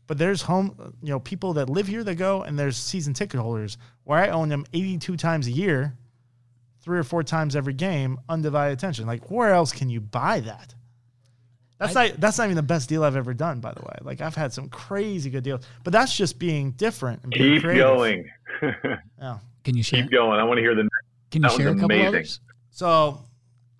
But 0.06 0.18
there's 0.18 0.42
home, 0.42 0.94
you 1.02 1.10
know, 1.10 1.18
people 1.20 1.54
that 1.54 1.70
live 1.70 1.86
here 1.86 2.04
that 2.04 2.16
go, 2.16 2.42
and 2.42 2.58
there's 2.58 2.76
season 2.76 3.14
ticket 3.14 3.40
holders 3.40 3.78
where 4.04 4.18
I 4.18 4.28
own 4.28 4.50
them 4.50 4.66
82 4.74 5.16
times 5.16 5.46
a 5.46 5.50
year, 5.50 5.96
three 6.82 6.98
or 6.98 7.04
four 7.04 7.22
times 7.22 7.56
every 7.56 7.72
game, 7.72 8.18
undivided 8.28 8.76
attention. 8.76 9.06
Like, 9.06 9.30
where 9.30 9.52
else 9.54 9.72
can 9.72 9.88
you 9.88 10.00
buy 10.00 10.40
that? 10.40 10.74
That's 11.78 11.94
not 11.94 12.12
that's 12.20 12.38
not 12.38 12.44
even 12.44 12.56
the 12.56 12.62
best 12.62 12.88
deal 12.88 13.02
I've 13.04 13.16
ever 13.16 13.34
done, 13.34 13.60
by 13.60 13.72
the 13.72 13.82
way. 13.82 13.96
Like 14.02 14.20
I've 14.20 14.34
had 14.36 14.52
some 14.52 14.68
crazy 14.68 15.28
good 15.28 15.42
deals, 15.42 15.66
but 15.82 15.92
that's 15.92 16.16
just 16.16 16.38
being 16.38 16.70
different 16.72 17.22
and 17.24 17.32
being 17.32 17.54
Keep 17.54 17.62
creative. 17.62 17.84
going. 17.84 18.30
Yeah. 19.18 19.38
Can 19.64 19.76
you 19.76 19.82
share? 19.82 20.02
Keep 20.02 20.12
going. 20.12 20.38
I 20.38 20.44
want 20.44 20.58
to 20.58 20.62
hear 20.62 20.74
the. 20.74 20.88
Can 21.30 21.42
you 21.42 21.50
share 21.50 21.68
a 21.68 21.72
couple 21.72 21.86
amazing. 21.86 22.06
others? 22.06 22.40
So 22.70 23.20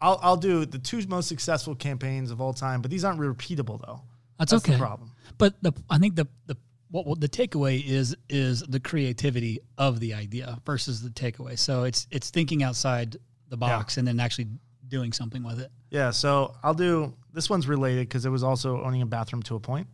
I'll 0.01 0.19
I'll 0.23 0.37
do 0.37 0.67
the 0.67 0.79
two 0.79 1.07
most 1.07 1.29
successful 1.29 1.75
campaigns 1.75 2.31
of 2.31 2.41
all 2.41 2.53
time, 2.53 2.83
but 2.83 2.91
these 2.91 3.05
aren't 3.05 3.21
repeatable 3.21 3.81
though. 3.81 4.01
That's, 4.39 4.51
That's 4.51 4.65
okay. 4.65 4.73
the 4.73 4.79
problem. 4.79 5.13
But 5.39 5.55
the 5.63 5.73
I 5.91 5.99
think 5.99 6.17
the 6.17 6.27
the 6.47 6.57
what, 6.91 7.07
what 7.07 7.21
the 7.21 7.29
takeaway 7.29 7.85
is 7.85 8.17
is 8.29 8.61
the 8.63 8.81
creativity 8.81 9.59
of 9.79 10.01
the 10.01 10.15
idea 10.15 10.61
versus 10.65 11.03
the 11.03 11.11
takeaway. 11.11 11.59
So 11.59 11.85
it's 11.85 12.07
it's 12.11 12.31
thinking 12.31 12.63
outside 12.63 13.17
the 13.49 13.57
box 13.57 13.97
and 13.97 14.07
then 14.07 14.21
actually 14.21 14.49
doing 14.89 15.13
something 15.13 15.43
with 15.43 15.61
it. 15.61 15.71
Yeah, 15.91 16.11
so 16.11 16.55
I'll 16.63 16.75
do 16.75 17.15
this 17.33 17.51
one's 17.51 17.67
related 17.67 18.09
because 18.09 18.27
it 18.27 18.31
was 18.31 18.43
also 18.43 18.83
owning 18.83 19.03
a 19.03 19.07
bathroom 19.07 19.43
to 19.45 19.57
a 19.57 19.61
point. 19.61 19.89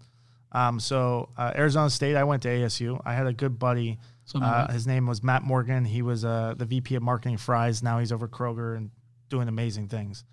Um, 0.52 0.80
so 0.80 1.28
uh, 1.38 1.52
Arizona 1.54 1.88
State, 1.90 2.16
I 2.16 2.24
went 2.24 2.42
to 2.42 2.48
ASU. 2.48 3.00
I 3.04 3.14
had 3.14 3.26
a 3.26 3.32
good 3.32 3.58
buddy. 3.58 3.98
So 4.24 4.38
am 4.38 4.44
I 4.44 4.48
Uh, 4.48 4.72
his 4.72 4.86
name 4.86 5.06
was 5.06 5.22
Matt 5.22 5.42
Morgan. 5.42 5.84
He 5.84 6.02
was 6.02 6.24
uh, 6.24 6.54
the 6.56 6.64
VP 6.64 6.96
of 6.96 7.02
marketing 7.02 7.36
Fry's. 7.36 7.82
Now 7.82 7.98
he's 7.98 8.12
over 8.12 8.28
Kroger 8.28 8.76
and 8.76 8.90
doing 9.28 9.48
amazing 9.48 9.88
things. 9.88 10.24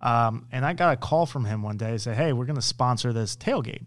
Um, 0.00 0.46
and 0.52 0.64
I 0.64 0.72
got 0.72 0.94
a 0.94 0.96
call 0.96 1.26
from 1.26 1.44
him 1.44 1.62
one 1.62 1.76
day. 1.76 1.98
Say, 1.98 2.14
hey, 2.14 2.32
we're 2.32 2.46
going 2.46 2.56
to 2.56 2.62
sponsor 2.62 3.12
this 3.12 3.36
tailgate. 3.36 3.84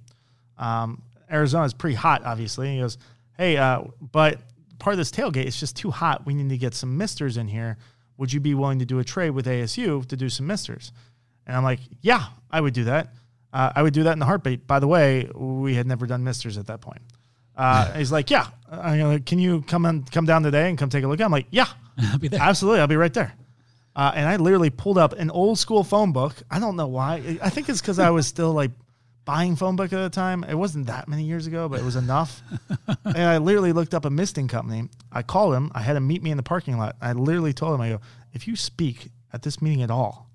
Um, 0.62 1.01
Arizona 1.30 1.66
is 1.66 1.74
pretty 1.74 1.95
hot, 1.95 2.24
obviously. 2.24 2.68
And 2.68 2.76
He 2.76 2.82
goes, 2.82 2.97
hey, 3.38 3.57
uh, 3.57 3.82
but 3.99 4.39
part 4.80 4.93
of 4.93 4.97
this 4.97 5.12
tailgate 5.12 5.45
is 5.45 5.59
just 5.59 5.76
too 5.76 5.91
hot. 5.91 6.26
We 6.26 6.34
need 6.34 6.49
to 6.49 6.57
get 6.57 6.74
some 6.74 6.97
misters 6.97 7.38
in 7.38 7.47
here. 7.47 7.78
Would 8.18 8.32
you 8.32 8.39
be 8.39 8.53
willing 8.53 8.80
to 8.80 8.86
do 8.86 8.99
a 8.99 9.03
trade 9.03 9.32
with 9.32 9.47
ASU 9.47 10.05
to 10.05 10.16
do 10.16 10.30
some 10.30 10.47
misters? 10.47 10.91
And 11.47 11.57
I'm 11.57 11.64
like, 11.64 11.80
yeah, 12.01 12.26
I 12.49 12.62
would 12.62 12.74
do 12.74 12.84
that. 12.86 13.14
Uh, 13.51 13.72
I 13.76 13.82
would 13.82 13.93
do 13.93 14.03
that 14.03 14.14
in 14.14 14.22
a 14.22 14.26
heartbeat. 14.26 14.68
By 14.68 14.80
the 14.80 14.88
way, 14.88 15.30
we 15.34 15.74
had 15.74 15.88
never 15.88 16.05
done 16.05 16.24
misters 16.24 16.57
at 16.57 16.68
that 16.68 16.82
point. 16.82 17.01
Uh, 17.57 17.91
he's 17.97 18.12
like, 18.12 18.30
yeah, 18.30 18.47
like, 18.72 19.26
can 19.26 19.39
you 19.39 19.62
come 19.64 19.86
and 19.86 20.09
come 20.12 20.26
down 20.26 20.43
today 20.43 20.70
and 20.70 20.78
come 20.78 20.89
take 20.89 21.03
a 21.03 21.07
look? 21.07 21.20
I'm 21.20 21.32
like, 21.32 21.47
yeah, 21.49 21.68
I'll 21.97 22.20
be 22.20 22.28
there. 22.28 22.39
absolutely. 22.39 22.80
I'll 22.82 22.88
be 22.88 22.95
right 22.95 23.14
there. 23.14 23.34
Uh, 23.95 24.12
and 24.16 24.28
I 24.28 24.38
literally 24.38 24.70
pulled 24.70 24.97
up 24.97 25.14
an 25.14 25.30
old 25.32 25.59
school 25.59 25.84
phone 25.84 26.14
book. 26.14 26.36
I 26.49 26.59
don't 26.59 26.76
know 26.78 26.88
why. 26.88 27.39
I 27.41 27.49
think 27.49 27.68
it's 27.68 27.82
because 27.82 27.99
I 27.99 28.09
was 28.12 28.26
still 28.26 28.53
like 28.53 28.72
buying 29.26 29.56
phone 29.56 29.76
book 29.76 29.94
at 29.94 30.02
the 30.02 30.10
time. 30.10 30.44
It 30.44 30.56
wasn't 30.56 30.88
that 30.88 31.08
many 31.08 31.24
years 31.24 31.48
ago, 31.48 31.70
but 31.70 31.80
it 31.80 31.86
was 31.86 31.96
enough. 31.96 32.42
and 33.06 33.18
I 33.18 33.38
literally 33.38 33.74
looked 33.74 33.94
up 33.94 34.06
a 34.06 34.10
misting 34.10 34.48
company. 34.48 34.90
I 35.12 35.22
called 35.22 35.54
him. 35.54 35.72
I 35.74 35.82
had 35.82 35.96
him 35.96 36.08
meet 36.08 36.24
me 36.24 36.32
in 36.32 36.38
the 36.38 36.44
parking 36.44 36.78
lot. 36.78 36.96
I 37.02 37.14
literally 37.14 37.54
told 37.54 37.76
him, 37.76 37.82
I 37.82 37.90
go, 37.90 38.02
if 38.34 38.48
you 38.48 38.56
speak 38.56 39.10
at 39.34 39.42
this 39.44 39.62
meeting 39.62 39.84
at 39.84 39.92
all, 39.92 40.30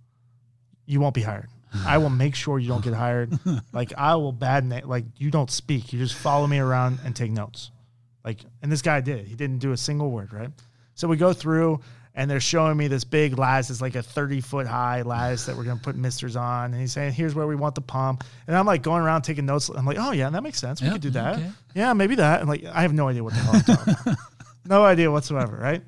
you 0.87 1.01
won't 1.01 1.15
be 1.15 1.23
hired. 1.23 1.49
I 1.85 1.99
will 1.99 2.11
make 2.11 2.35
sure 2.35 2.59
you 2.59 2.69
don't 2.69 2.85
get 2.85 2.95
hired. 2.95 3.39
Like 3.73 3.93
I 3.99 4.15
will 4.15 4.33
bad 4.33 4.65
name. 4.65 4.89
Like 4.89 5.05
you 5.19 5.31
don't 5.31 5.51
speak. 5.51 5.93
You 5.93 5.99
just 5.99 6.15
follow 6.15 6.47
me 6.47 6.59
around 6.59 7.01
and 7.05 7.15
take 7.15 7.31
notes. 7.31 7.71
Like, 8.25 8.41
and 8.63 8.73
this 8.73 8.81
guy 8.81 9.01
did. 9.01 9.27
He 9.27 9.35
didn't 9.35 9.59
do 9.59 9.73
a 9.73 9.77
single 9.77 10.11
word, 10.11 10.33
right? 10.33 10.51
So 10.95 11.09
we 11.09 11.19
go 11.19 11.35
through, 11.35 11.81
and 12.17 12.29
they're 12.29 12.41
showing 12.41 12.77
me 12.77 12.89
this 12.89 13.05
big 13.05 13.39
lattice. 13.39 13.71
It's 13.71 13.81
like 13.81 13.95
a 13.95 14.03
30 14.03 14.41
foot 14.41 14.67
high 14.67 15.03
lattice 15.03 15.47
that 15.47 15.57
we're 15.57 15.63
going 15.65 15.77
to 15.79 15.83
put 15.85 15.95
misters 15.95 16.35
on. 16.35 16.73
And 16.73 16.81
he's 16.81 16.93
saying, 16.93 17.13
here's 17.13 17.35
where 17.37 17.47
we 17.47 17.55
want 17.55 17.75
the 17.77 17.81
pump. 17.83 18.25
And 18.49 18.57
I'm 18.57 18.67
like 18.67 18.83
going 18.83 19.03
around 19.03 19.23
taking 19.23 19.47
notes. 19.47 19.69
I'm 19.69 19.85
like, 19.87 19.99
oh, 20.01 20.11
yeah, 20.13 20.29
that 20.31 20.43
makes 20.43 20.59
sense. 20.59 20.81
We 20.81 20.89
Yeah, 20.89 20.95
could 20.95 21.03
do 21.03 21.11
that. 21.11 21.35
okay. 21.37 21.51
Yeah, 21.75 21.93
maybe 21.93 22.15
that. 22.17 22.41
And 22.41 22.49
like, 22.49 22.65
I 22.65 22.83
have 22.83 22.93
no 22.95 23.07
idea 23.07 23.23
what 23.23 23.35
the 23.35 23.39
hell 23.41 23.55
I'm 23.55 23.61
talking 23.63 23.95
about. 24.03 24.19
No 24.69 24.85
idea 24.85 25.09
whatsoever, 25.13 25.57
right? 25.57 25.81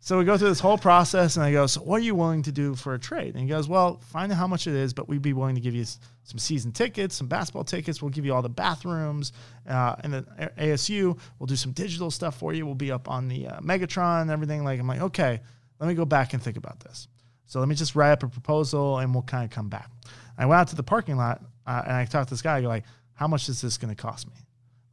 So 0.00 0.18
we 0.18 0.24
go 0.24 0.38
through 0.38 0.48
this 0.48 0.60
whole 0.60 0.78
process, 0.78 1.36
and 1.36 1.44
I 1.44 1.52
go, 1.52 1.66
"So 1.66 1.80
what 1.82 1.96
are 2.00 2.04
you 2.04 2.14
willing 2.14 2.42
to 2.44 2.52
do 2.52 2.74
for 2.74 2.94
a 2.94 2.98
trade?" 2.98 3.34
And 3.34 3.38
he 3.42 3.46
goes, 3.48 3.68
"Well, 3.68 4.00
find 4.00 4.32
out 4.32 4.38
how 4.38 4.46
much 4.46 4.66
it 4.66 4.72
is, 4.74 4.94
but 4.94 5.08
we'd 5.10 5.20
be 5.20 5.34
willing 5.34 5.54
to 5.56 5.60
give 5.60 5.74
you 5.74 5.84
some 5.84 6.38
season 6.38 6.72
tickets, 6.72 7.14
some 7.16 7.26
basketball 7.26 7.64
tickets. 7.64 8.00
We'll 8.00 8.10
give 8.10 8.24
you 8.24 8.32
all 8.34 8.40
the 8.40 8.48
bathrooms, 8.48 9.32
uh, 9.68 9.96
and 10.00 10.12
then 10.12 10.26
A- 10.38 10.68
ASU. 10.72 11.18
We'll 11.38 11.46
do 11.46 11.56
some 11.56 11.72
digital 11.72 12.10
stuff 12.10 12.38
for 12.38 12.52
you. 12.54 12.64
We'll 12.64 12.74
be 12.74 12.90
up 12.92 13.10
on 13.10 13.28
the 13.28 13.46
uh, 13.48 13.60
Megatron 13.60 14.22
and 14.22 14.30
everything." 14.30 14.64
Like, 14.64 14.80
I'm 14.80 14.86
like, 14.86 15.00
"Okay, 15.02 15.40
let 15.84 15.90
me 15.90 15.94
go 15.94 16.04
back 16.04 16.32
and 16.32 16.42
think 16.42 16.56
about 16.56 16.80
this." 16.80 17.08
So 17.46 17.60
let 17.60 17.68
me 17.68 17.74
just 17.74 17.94
write 17.94 18.12
up 18.12 18.22
a 18.22 18.28
proposal, 18.28 18.98
and 18.98 19.12
we'll 19.14 19.22
kind 19.22 19.44
of 19.44 19.50
come 19.50 19.68
back. 19.68 19.90
I 20.38 20.46
went 20.46 20.60
out 20.60 20.68
to 20.68 20.76
the 20.76 20.82
parking 20.82 21.16
lot, 21.16 21.42
uh, 21.66 21.82
and 21.84 21.92
I 21.94 22.04
talked 22.04 22.28
to 22.28 22.34
this 22.34 22.42
guy. 22.42 22.56
I 22.56 22.62
go, 22.62 22.68
"Like, 22.68 22.84
how 23.14 23.28
much 23.28 23.48
is 23.48 23.60
this 23.60 23.78
going 23.78 23.94
to 23.94 24.00
cost 24.00 24.26
me?" 24.26 24.34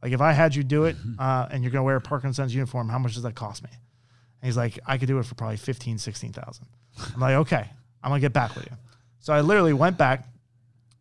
Like 0.02 0.12
if 0.12 0.20
I 0.20 0.32
had 0.32 0.54
you 0.54 0.64
do 0.64 0.84
it 0.84 0.96
uh, 1.18 1.48
and 1.50 1.62
you're 1.62 1.70
gonna 1.70 1.84
wear 1.84 1.96
a 1.96 2.00
Parker 2.00 2.26
and 2.26 2.36
Sons 2.36 2.54
uniform, 2.54 2.88
how 2.88 2.98
much 2.98 3.14
does 3.14 3.22
that 3.22 3.34
cost 3.34 3.62
me? 3.62 3.70
And 3.70 4.48
he's 4.48 4.56
like, 4.56 4.78
I 4.86 4.98
could 4.98 5.06
do 5.06 5.18
it 5.18 5.24
for 5.24 5.36
probably 5.36 5.56
15, 5.56 5.98
16,000. 5.98 6.66
I'm 7.14 7.20
like, 7.20 7.36
okay, 7.36 7.70
I'm 8.02 8.10
gonna 8.10 8.20
get 8.20 8.32
back 8.32 8.54
with 8.56 8.66
you. 8.66 8.76
So 9.20 9.32
I 9.32 9.40
literally 9.40 9.72
went 9.72 9.96
back 9.96 10.26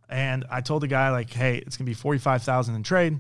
and 0.07 0.45
I 0.49 0.61
told 0.61 0.83
the 0.83 0.87
guy 0.87 1.09
like, 1.09 1.31
hey, 1.31 1.57
it's 1.57 1.75
gonna 1.75 1.87
be 1.87 1.95
45,000 1.95 2.75
in 2.75 2.83
trade. 2.83 3.19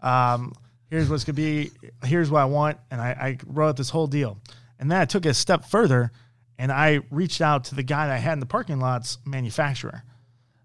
Um, 0.00 0.52
here's 0.90 1.08
what's 1.08 1.24
gonna 1.24 1.34
be. 1.34 1.70
Here's 2.04 2.30
what 2.30 2.40
I 2.40 2.44
want, 2.44 2.78
and 2.90 3.00
I, 3.00 3.08
I 3.08 3.38
wrote 3.46 3.70
up 3.70 3.76
this 3.76 3.88
whole 3.88 4.06
deal. 4.06 4.38
And 4.84 4.90
then 4.90 5.00
I 5.00 5.06
took 5.06 5.24
it 5.24 5.30
a 5.30 5.34
step 5.34 5.64
further, 5.64 6.12
and 6.58 6.70
I 6.70 7.00
reached 7.10 7.40
out 7.40 7.64
to 7.64 7.74
the 7.74 7.82
guy 7.82 8.06
that 8.06 8.12
I 8.12 8.18
had 8.18 8.34
in 8.34 8.40
the 8.40 8.44
parking 8.44 8.80
lots 8.80 9.16
manufacturer. 9.24 10.04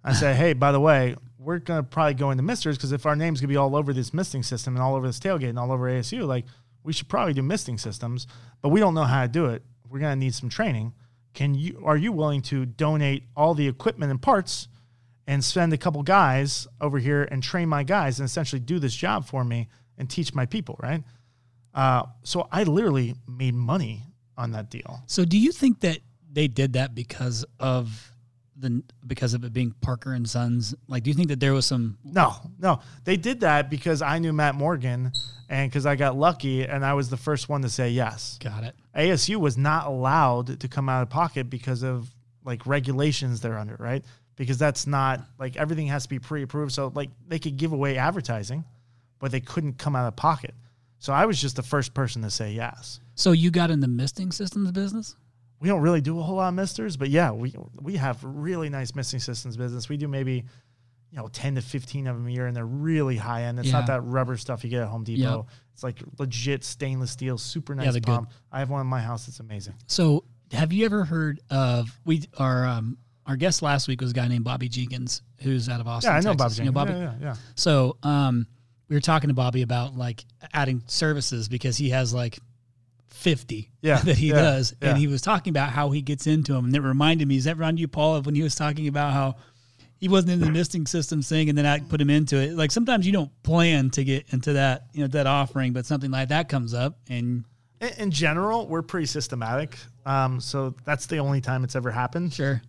I 0.03 0.11
said, 0.11 0.35
hey, 0.35 0.51
by 0.51 0.73
the 0.73 0.79
way, 0.81 1.15
we're 1.37 1.59
gonna 1.59 1.83
probably 1.83 2.15
go 2.15 2.31
into 2.31 2.43
misters 2.43 2.75
because 2.75 2.91
if 2.91 3.05
our 3.05 3.15
name's 3.15 3.39
gonna 3.39 3.47
be 3.47 3.55
all 3.55 3.77
over 3.77 3.93
this 3.93 4.13
misting 4.13 4.43
system 4.43 4.75
and 4.75 4.83
all 4.83 4.93
over 4.93 5.07
this 5.07 5.21
tailgate 5.21 5.47
and 5.47 5.57
all 5.57 5.71
over 5.71 5.89
ASU, 5.89 6.27
like 6.27 6.43
we 6.83 6.91
should 6.91 7.07
probably 7.07 7.31
do 7.31 7.41
misting 7.41 7.77
systems, 7.77 8.27
but 8.61 8.69
we 8.69 8.81
don't 8.81 8.93
know 8.93 9.05
how 9.05 9.21
to 9.21 9.29
do 9.29 9.45
it. 9.45 9.63
We're 9.89 9.99
gonna 9.99 10.17
need 10.17 10.35
some 10.35 10.49
training. 10.49 10.91
Can 11.33 11.55
you 11.55 11.81
are 11.85 11.95
you 11.95 12.11
willing 12.11 12.41
to 12.41 12.65
donate 12.65 13.23
all 13.37 13.53
the 13.53 13.69
equipment 13.69 14.11
and 14.11 14.21
parts 14.21 14.67
and 15.27 15.41
spend 15.41 15.71
a 15.71 15.77
couple 15.77 16.03
guys 16.03 16.67
over 16.81 16.99
here 16.99 17.23
and 17.31 17.41
train 17.41 17.69
my 17.69 17.83
guys 17.83 18.19
and 18.19 18.25
essentially 18.25 18.59
do 18.59 18.79
this 18.79 18.93
job 18.93 19.25
for 19.25 19.45
me 19.45 19.69
and 19.97 20.09
teach 20.09 20.33
my 20.33 20.45
people, 20.45 20.77
right? 20.83 21.05
Uh, 21.73 22.03
so 22.23 22.49
I 22.51 22.63
literally 22.63 23.15
made 23.25 23.55
money 23.55 24.03
on 24.39 24.51
that 24.51 24.69
deal. 24.69 25.01
So 25.05 25.25
do 25.25 25.37
you 25.37 25.51
think 25.51 25.81
that 25.81 25.99
they 26.31 26.47
did 26.47 26.73
that 26.73 26.95
because 26.95 27.45
of 27.59 28.11
the 28.55 28.81
because 29.05 29.33
of 29.33 29.43
it 29.43 29.53
being 29.53 29.75
Parker 29.81 30.13
and 30.13 30.27
Sons? 30.27 30.73
Like, 30.87 31.03
do 31.03 31.09
you 31.09 31.13
think 31.13 31.27
that 31.27 31.39
there 31.39 31.53
was 31.53 31.65
some? 31.65 31.97
No, 32.03 32.33
no. 32.57 32.79
They 33.03 33.17
did 33.17 33.41
that 33.41 33.69
because 33.69 34.01
I 34.01 34.17
knew 34.19 34.33
Matt 34.33 34.55
Morgan 34.55 35.11
and 35.49 35.69
because 35.69 35.85
I 35.85 35.95
got 35.95 36.15
lucky 36.17 36.63
and 36.63 36.85
I 36.85 36.93
was 36.93 37.09
the 37.09 37.17
first 37.17 37.49
one 37.49 37.61
to 37.61 37.69
say 37.69 37.89
yes. 37.89 38.39
Got 38.41 38.63
it. 38.63 38.75
ASU 38.95 39.35
was 39.35 39.57
not 39.57 39.87
allowed 39.87 40.61
to 40.61 40.67
come 40.67 40.89
out 40.89 41.03
of 41.03 41.09
pocket 41.09 41.49
because 41.49 41.83
of 41.83 42.09
like 42.45 42.65
regulations 42.65 43.41
they're 43.41 43.57
under, 43.57 43.75
right? 43.77 44.03
Because 44.37 44.57
that's 44.57 44.87
not 44.87 45.21
like 45.37 45.57
everything 45.57 45.87
has 45.87 46.03
to 46.03 46.09
be 46.09 46.19
pre 46.19 46.43
approved. 46.43 46.71
So, 46.71 46.91
like, 46.95 47.09
they 47.27 47.39
could 47.39 47.57
give 47.57 47.73
away 47.73 47.97
advertising, 47.97 48.63
but 49.19 49.31
they 49.31 49.41
couldn't 49.41 49.73
come 49.77 49.97
out 49.97 50.07
of 50.07 50.15
pocket. 50.15 50.53
So 50.99 51.13
I 51.13 51.25
was 51.25 51.41
just 51.41 51.55
the 51.55 51.63
first 51.63 51.93
person 51.93 52.21
to 52.23 52.29
say 52.29 52.51
yes. 52.51 52.99
So 53.19 53.33
you 53.33 53.51
got 53.51 53.69
in 53.69 53.81
the 53.81 53.87
misting 53.89 54.31
systems 54.31 54.71
business? 54.71 55.17
We 55.59 55.67
don't 55.67 55.81
really 55.81 55.99
do 55.99 56.17
a 56.19 56.23
whole 56.23 56.37
lot 56.37 56.47
of 56.47 56.53
misters, 56.53 56.95
but 56.95 57.09
yeah, 57.09 57.31
we 57.31 57.53
we 57.81 57.97
have 57.97 58.23
really 58.23 58.69
nice 58.69 58.95
misting 58.95 59.19
systems 59.19 59.57
business. 59.57 59.89
We 59.89 59.97
do 59.97 60.07
maybe 60.07 60.45
you 61.11 61.17
know 61.17 61.27
10 61.27 61.55
to 61.55 61.61
15 61.61 62.07
of 62.07 62.15
them 62.15 62.27
a 62.27 62.31
year 62.31 62.47
and 62.47 62.55
they're 62.55 62.65
really 62.65 63.17
high 63.17 63.43
end. 63.43 63.59
It's 63.59 63.67
Yeah. 63.67 63.73
not 63.79 63.87
that 63.87 64.01
rubber 64.05 64.37
stuff 64.37 64.63
you 64.63 64.69
get 64.69 64.83
at 64.83 64.87
Home 64.87 65.03
Depot. 65.03 65.37
Yep. 65.37 65.45
It's 65.73 65.83
like 65.83 66.01
legit 66.17 66.63
stainless 66.63 67.11
steel, 67.11 67.37
super 67.37 67.75
nice 67.75 67.91
they're 67.91 67.99
good. 67.99 68.25
I 68.53 68.59
have 68.59 68.69
one 68.69 68.79
in 68.79 68.87
my 68.87 69.01
house 69.01 69.25
that's 69.25 69.41
amazing. 69.41 69.73
So 69.87 70.23
have 70.53 70.71
you 70.71 70.85
ever 70.85 71.03
heard 71.03 71.41
of 71.49 71.89
we 72.05 72.23
our 72.37 72.65
um 72.65 72.97
our 73.25 73.35
guest 73.35 73.61
last 73.61 73.89
week 73.89 73.99
was 73.99 74.11
a 74.11 74.13
guy 74.13 74.29
named 74.29 74.45
Bobby 74.45 74.69
Jenkins 74.69 75.23
who's 75.41 75.67
out 75.67 75.81
of 75.81 75.87
Austin. 75.89 76.13
Yeah, 76.13 76.17
I 76.17 76.21
know 76.21 76.35
Texas. 76.35 76.59
You 76.59 76.65
know 76.65 76.71
Bobby? 76.71 76.93
Yeah, 76.93 76.99
yeah, 76.99 77.13
yeah. 77.21 77.35
So 77.55 77.97
um 78.01 78.47
we 78.87 78.95
were 78.95 79.01
talking 79.01 79.27
to 79.27 79.33
Bobby 79.33 79.61
about 79.61 79.97
like 79.97 80.23
adding 80.53 80.83
services 80.87 81.49
because 81.49 81.75
he 81.75 81.89
has 81.89 82.13
like 82.13 82.39
50 83.09 83.71
Yeah, 83.81 83.97
that 84.03 84.17
he 84.17 84.27
yeah, 84.29 84.35
does. 84.35 84.73
yeah. 84.81 84.89
And 84.89 84.97
he 84.97 85.07
was 85.07 85.21
talking 85.21 85.51
about 85.51 85.69
how 85.69 85.91
he 85.91 86.01
gets 86.01 86.27
into 86.27 86.53
them. 86.53 86.65
And 86.65 86.75
it 86.75 86.81
reminded 86.81 87.27
me, 87.27 87.37
is 87.37 87.43
that 87.45 87.57
around 87.57 87.79
you, 87.79 87.87
Paul, 87.87 88.15
of 88.15 88.25
when 88.25 88.35
he 88.35 88.41
was 88.43 88.55
talking 88.55 88.87
about 88.87 89.13
how 89.13 89.35
he 89.97 90.07
wasn't 90.07 90.31
in 90.33 90.39
the 90.39 90.49
misting 90.49 90.85
system 90.87 91.21
thing 91.21 91.49
and 91.49 91.57
then 91.57 91.65
I 91.65 91.79
put 91.79 91.99
him 91.99 92.09
into 92.09 92.37
it. 92.37 92.53
Like 92.55 92.71
sometimes 92.71 93.05
you 93.05 93.11
don't 93.11 93.31
plan 93.43 93.89
to 93.91 94.03
get 94.03 94.25
into 94.31 94.53
that, 94.53 94.83
you 94.93 95.01
know, 95.01 95.07
that 95.07 95.27
offering, 95.27 95.73
but 95.73 95.85
something 95.85 96.09
like 96.11 96.29
that 96.29 96.47
comes 96.47 96.73
up 96.73 96.97
and 97.09 97.43
In, 97.81 97.89
in 97.97 98.11
general, 98.11 98.67
we're 98.67 98.81
pretty 98.81 99.07
systematic. 99.07 99.77
Um, 100.05 100.39
so 100.39 100.73
that's 100.85 101.05
the 101.07 101.17
only 101.17 101.41
time 101.41 101.63
it's 101.63 101.75
ever 101.75 101.91
happened. 101.91 102.33
sure. 102.33 102.61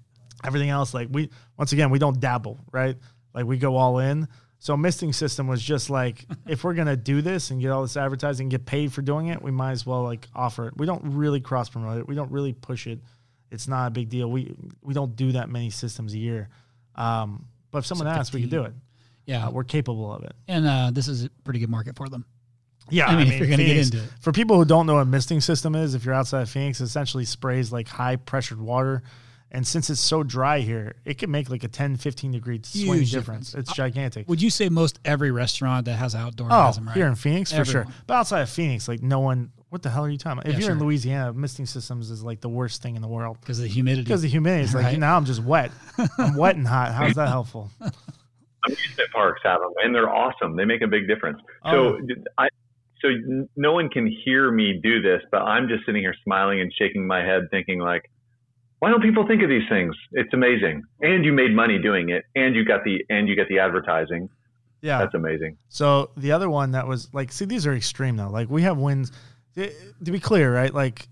Everything 0.42 0.70
else, 0.70 0.94
like 0.94 1.08
we, 1.10 1.28
once 1.58 1.72
again, 1.72 1.90
we 1.90 1.98
don't 1.98 2.18
dabble, 2.18 2.58
right? 2.72 2.96
Like 3.34 3.44
we 3.44 3.58
go 3.58 3.76
all 3.76 3.98
in. 3.98 4.26
So 4.60 4.76
misting 4.76 5.12
system 5.12 5.48
was 5.48 5.62
just 5.62 5.90
like, 5.90 6.26
if 6.46 6.62
we're 6.62 6.74
gonna 6.74 6.96
do 6.96 7.22
this 7.22 7.50
and 7.50 7.60
get 7.60 7.70
all 7.70 7.82
this 7.82 7.96
advertising, 7.96 8.44
and 8.44 8.50
get 8.50 8.66
paid 8.66 8.92
for 8.92 9.02
doing 9.02 9.26
it, 9.28 9.42
we 9.42 9.50
might 9.50 9.72
as 9.72 9.84
well 9.84 10.04
like 10.04 10.28
offer 10.34 10.68
it. 10.68 10.76
We 10.76 10.86
don't 10.86 11.02
really 11.16 11.40
cross 11.40 11.68
promote 11.68 11.98
it. 11.98 12.06
We 12.06 12.14
don't 12.14 12.30
really 12.30 12.52
push 12.52 12.86
it. 12.86 13.00
It's 13.50 13.66
not 13.66 13.88
a 13.88 13.90
big 13.90 14.08
deal. 14.10 14.30
We 14.30 14.54
we 14.82 14.94
don't 14.94 15.16
do 15.16 15.32
that 15.32 15.48
many 15.48 15.70
systems 15.70 16.14
a 16.14 16.18
year. 16.18 16.48
Um, 16.94 17.46
but 17.70 17.78
if 17.78 17.86
someone 17.86 18.06
asks, 18.06 18.34
we 18.34 18.42
can 18.42 18.50
do 18.50 18.64
it. 18.64 18.74
Yeah. 19.26 19.46
Uh, 19.46 19.50
we're 19.50 19.64
capable 19.64 20.12
of 20.12 20.24
it. 20.24 20.34
and 20.46 20.66
uh, 20.66 20.90
this 20.92 21.08
is 21.08 21.24
a 21.24 21.30
pretty 21.44 21.60
good 21.60 21.70
market 21.70 21.96
for 21.96 22.08
them. 22.08 22.24
Yeah, 22.90 23.06
I 23.06 23.16
mean, 23.16 23.28
if 23.28 23.38
you're 23.38 23.48
gonna 23.48 23.64
get 23.64 23.76
into 23.76 23.98
it. 23.98 24.10
For 24.20 24.32
people 24.32 24.56
who 24.56 24.64
don't 24.64 24.86
know 24.86 24.94
what 24.96 25.06
misting 25.06 25.40
system 25.40 25.74
is, 25.74 25.94
if 25.94 26.04
you're 26.04 26.14
outside 26.14 26.42
of 26.42 26.50
Phoenix, 26.50 26.80
it 26.80 26.84
essentially 26.84 27.24
sprays 27.24 27.72
like 27.72 27.88
high 27.88 28.16
pressured 28.16 28.60
water. 28.60 29.04
And 29.52 29.66
since 29.66 29.90
it's 29.90 30.00
so 30.00 30.22
dry 30.22 30.60
here, 30.60 30.94
it 31.04 31.18
can 31.18 31.30
make 31.30 31.50
like 31.50 31.64
a 31.64 31.68
10, 31.68 31.96
15 31.96 32.30
degree 32.30 32.60
swing 32.62 32.98
Huge 32.98 33.10
difference. 33.10 33.48
difference. 33.48 33.54
It's 33.68 33.70
uh, 33.70 33.74
gigantic. 33.82 34.28
Would 34.28 34.40
you 34.40 34.48
say 34.50 34.68
most 34.68 35.00
every 35.04 35.32
restaurant 35.32 35.86
that 35.86 35.94
has 35.94 36.14
outdoor 36.14 36.48
oh, 36.50 36.66
has 36.66 36.76
them, 36.76 36.86
right? 36.86 36.96
here 36.96 37.06
in 37.08 37.16
Phoenix, 37.16 37.52
for 37.52 37.64
sure. 37.64 37.86
But 38.06 38.14
outside 38.14 38.42
of 38.42 38.50
Phoenix, 38.50 38.86
like 38.86 39.02
no 39.02 39.18
one, 39.18 39.50
what 39.70 39.82
the 39.82 39.90
hell 39.90 40.04
are 40.04 40.08
you 40.08 40.18
talking 40.18 40.38
about? 40.38 40.46
If 40.46 40.60
Yeah, 40.60 40.66
you're 40.66 40.76
in. 40.76 40.78
Louisiana, 40.78 41.32
misting 41.32 41.66
systems 41.66 42.10
is 42.10 42.22
like 42.22 42.40
the 42.40 42.48
worst 42.48 42.80
thing 42.80 42.94
in 42.94 43.02
the 43.02 43.08
world. 43.08 43.38
Because 43.40 43.58
of 43.58 43.64
the 43.64 43.68
humidity. 43.70 44.04
Because 44.04 44.22
the 44.22 44.28
humidity 44.28 44.62
is 44.64 44.74
like, 44.74 44.84
Right. 44.84 44.98
now 44.98 45.16
I'm 45.16 45.24
just 45.24 45.42
wet. 45.42 45.72
I'm 46.18 46.36
wet 46.36 46.54
and 46.56 46.66
hot. 46.66 46.92
How's 46.92 47.14
that 47.14 47.28
helpful? 47.38 47.70
amusement 48.66 49.10
parks 49.12 49.40
have 49.44 49.60
them, 49.60 49.72
and 49.82 49.94
they're 49.94 50.10
awesome. 50.10 50.54
They 50.56 50.64
make 50.64 50.82
a 50.82 50.86
big 50.86 51.08
difference. 51.08 51.40
Oh. 51.64 51.98
So 51.98 52.14
I, 52.38 52.48
so 53.00 53.08
no 53.56 53.72
one 53.72 53.88
can 53.88 54.06
hear 54.24 54.50
me 54.50 54.78
do 54.82 55.00
this, 55.00 55.22
but 55.32 55.38
I'm 55.42 55.66
just 55.68 55.86
sitting 55.86 56.02
here 56.02 56.14
smiling 56.24 56.60
and 56.60 56.72
shaking 56.78 57.06
my 57.06 57.24
head, 57.24 57.48
thinking 57.50 57.78
like, 57.80 58.10
why 58.80 58.90
don't 58.90 59.00
people 59.02 59.26
think 59.26 59.42
of 59.42 59.48
these 59.48 59.68
things? 59.68 59.94
It's 60.12 60.32
amazing, 60.34 60.82
and 61.00 61.24
you 61.24 61.32
made 61.32 61.54
money 61.54 61.78
doing 61.78 62.10
it, 62.10 62.24
and 62.34 62.54
you 62.54 62.64
got 62.64 62.82
the 62.84 63.04
and 63.08 63.28
you 63.28 63.36
get 63.36 63.48
the 63.48 63.58
advertising. 63.60 64.28
Yeah. 64.82 64.98
That's 64.98 65.14
amazing. 65.14 65.58
So 65.68 66.10
the 66.16 66.32
other 66.32 66.48
one 66.48 66.70
that 66.72 66.86
was 66.88 67.08
like, 67.12 67.30
see, 67.32 67.44
these 67.44 67.66
are 67.66 67.74
extreme 67.74 68.16
though. 68.16 68.30
Like 68.30 68.48
we 68.50 68.62
have 68.62 68.78
wins. 68.78 69.12
eh, 69.56 69.68
To 70.04 70.10
be 70.10 70.18
clear, 70.20 70.54
right? 70.54 70.72
Like 70.72 71.06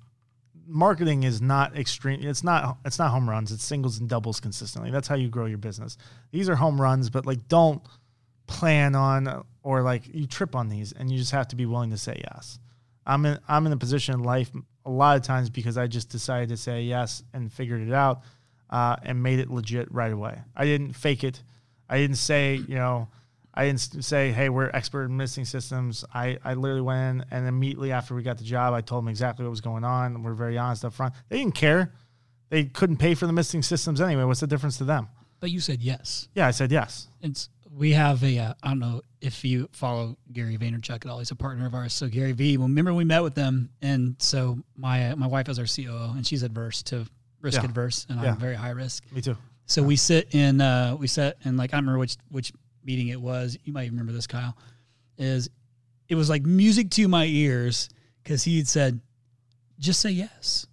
marketing 0.66 1.22
is 1.24 1.40
not 1.42 1.76
extreme. 1.76 2.20
It's 2.22 2.42
not. 2.42 2.78
It's 2.84 2.98
not 2.98 3.10
home 3.10 3.28
runs. 3.28 3.52
It's 3.52 3.64
singles 3.64 3.98
and 3.98 4.08
doubles 4.08 4.40
consistently. 4.40 4.90
That's 4.90 5.08
how 5.08 5.16
you 5.16 5.28
grow 5.28 5.46
your 5.46 5.58
business. 5.58 5.96
These 6.30 6.48
are 6.48 6.56
home 6.56 6.80
runs, 6.80 7.10
but 7.10 7.26
like 7.26 7.46
don't 7.48 7.82
plan 8.46 8.94
on 8.94 9.44
or 9.62 9.82
like 9.82 10.02
you 10.14 10.26
trip 10.26 10.56
on 10.56 10.68
these, 10.70 10.92
and 10.92 11.10
you 11.12 11.18
just 11.18 11.32
have 11.32 11.48
to 11.48 11.56
be 11.56 11.66
willing 11.66 11.90
to 11.90 11.98
say 11.98 12.20
yes. 12.32 12.58
I'm 13.06 13.24
in. 13.26 13.38
I'm 13.48 13.66
in 13.66 13.72
a 13.72 13.76
position 13.76 14.14
in 14.14 14.22
life 14.22 14.50
a 14.88 14.90
lot 14.90 15.16
of 15.16 15.22
times 15.22 15.50
because 15.50 15.76
I 15.76 15.86
just 15.86 16.08
decided 16.08 16.48
to 16.48 16.56
say 16.56 16.82
yes 16.82 17.22
and 17.34 17.52
figured 17.52 17.86
it 17.86 17.92
out 17.92 18.22
uh, 18.70 18.96
and 19.02 19.22
made 19.22 19.38
it 19.38 19.50
legit 19.50 19.92
right 19.92 20.10
away. 20.10 20.38
I 20.56 20.64
didn't 20.64 20.94
fake 20.94 21.24
it. 21.24 21.42
I 21.88 21.98
didn't 21.98 22.16
say, 22.16 22.56
you 22.56 22.74
know, 22.74 23.08
I 23.52 23.66
didn't 23.66 24.02
say, 24.02 24.32
hey, 24.32 24.48
we're 24.48 24.70
expert 24.70 25.04
in 25.04 25.16
misting 25.16 25.44
systems. 25.44 26.04
I, 26.14 26.38
I 26.44 26.54
literally 26.54 26.82
went 26.82 27.22
in 27.22 27.26
and 27.30 27.46
immediately 27.46 27.92
after 27.92 28.14
we 28.14 28.22
got 28.22 28.38
the 28.38 28.44
job, 28.44 28.72
I 28.72 28.80
told 28.80 29.04
them 29.04 29.08
exactly 29.08 29.44
what 29.44 29.50
was 29.50 29.60
going 29.60 29.84
on. 29.84 30.22
We're 30.22 30.34
very 30.34 30.56
honest 30.56 30.84
up 30.84 30.94
front. 30.94 31.14
They 31.28 31.38
didn't 31.38 31.54
care. 31.54 31.92
They 32.50 32.64
couldn't 32.64 32.96
pay 32.96 33.14
for 33.14 33.26
the 33.26 33.32
misting 33.32 33.62
systems 33.62 34.00
anyway. 34.00 34.24
What's 34.24 34.40
the 34.40 34.46
difference 34.46 34.78
to 34.78 34.84
them? 34.84 35.08
but 35.40 35.50
you 35.50 35.60
said 35.60 35.80
yes. 35.80 36.28
Yeah, 36.34 36.46
I 36.46 36.50
said 36.50 36.72
yes. 36.72 37.08
It's 37.22 37.48
we 37.70 37.92
have 37.92 38.22
a 38.24 38.38
uh, 38.38 38.54
I 38.62 38.68
don't 38.68 38.78
know 38.78 39.02
if 39.20 39.44
you 39.44 39.68
follow 39.72 40.16
Gary 40.32 40.56
Vaynerchuk 40.56 41.04
at 41.04 41.06
all. 41.06 41.18
He's 41.18 41.30
a 41.30 41.36
partner 41.36 41.66
of 41.66 41.74
ours. 41.74 41.92
So 41.92 42.08
Gary 42.08 42.32
V. 42.32 42.56
Well, 42.56 42.68
remember 42.68 42.94
we 42.94 43.04
met 43.04 43.22
with 43.22 43.34
them, 43.34 43.70
and 43.82 44.16
so 44.18 44.58
my 44.76 45.10
uh, 45.10 45.16
my 45.16 45.26
wife 45.26 45.48
is 45.48 45.58
our 45.58 45.66
COO, 45.66 46.12
and 46.16 46.26
she's 46.26 46.42
adverse 46.42 46.82
to 46.84 47.06
risk 47.40 47.60
Yeah. 47.60 47.68
adverse, 47.68 48.06
and 48.08 48.20
Yeah. 48.20 48.32
I'm 48.32 48.38
very 48.38 48.54
high 48.54 48.70
risk. 48.70 49.04
Me 49.12 49.20
too. 49.20 49.36
So 49.66 49.82
we 49.82 49.96
sit 49.96 50.34
in 50.34 50.60
uh 50.60 50.96
we 50.98 51.06
sat 51.08 51.36
in 51.44 51.56
like 51.56 51.74
I 51.74 51.76
don't 51.76 51.84
remember 51.84 51.98
which 52.00 52.16
which 52.30 52.52
meeting 52.84 53.08
it 53.08 53.20
was. 53.20 53.58
You 53.64 53.72
might 53.72 53.90
remember 53.90 54.12
this, 54.12 54.26
Kyle. 54.26 54.56
Is 55.18 55.50
it 56.08 56.14
was 56.14 56.30
like 56.30 56.42
music 56.46 56.90
to 56.92 57.06
my 57.08 57.26
ears 57.26 57.90
because 58.22 58.44
he 58.44 58.56
had 58.58 58.68
said, 58.68 59.00
just 59.78 60.00
say 60.00 60.10
yes. 60.10 60.66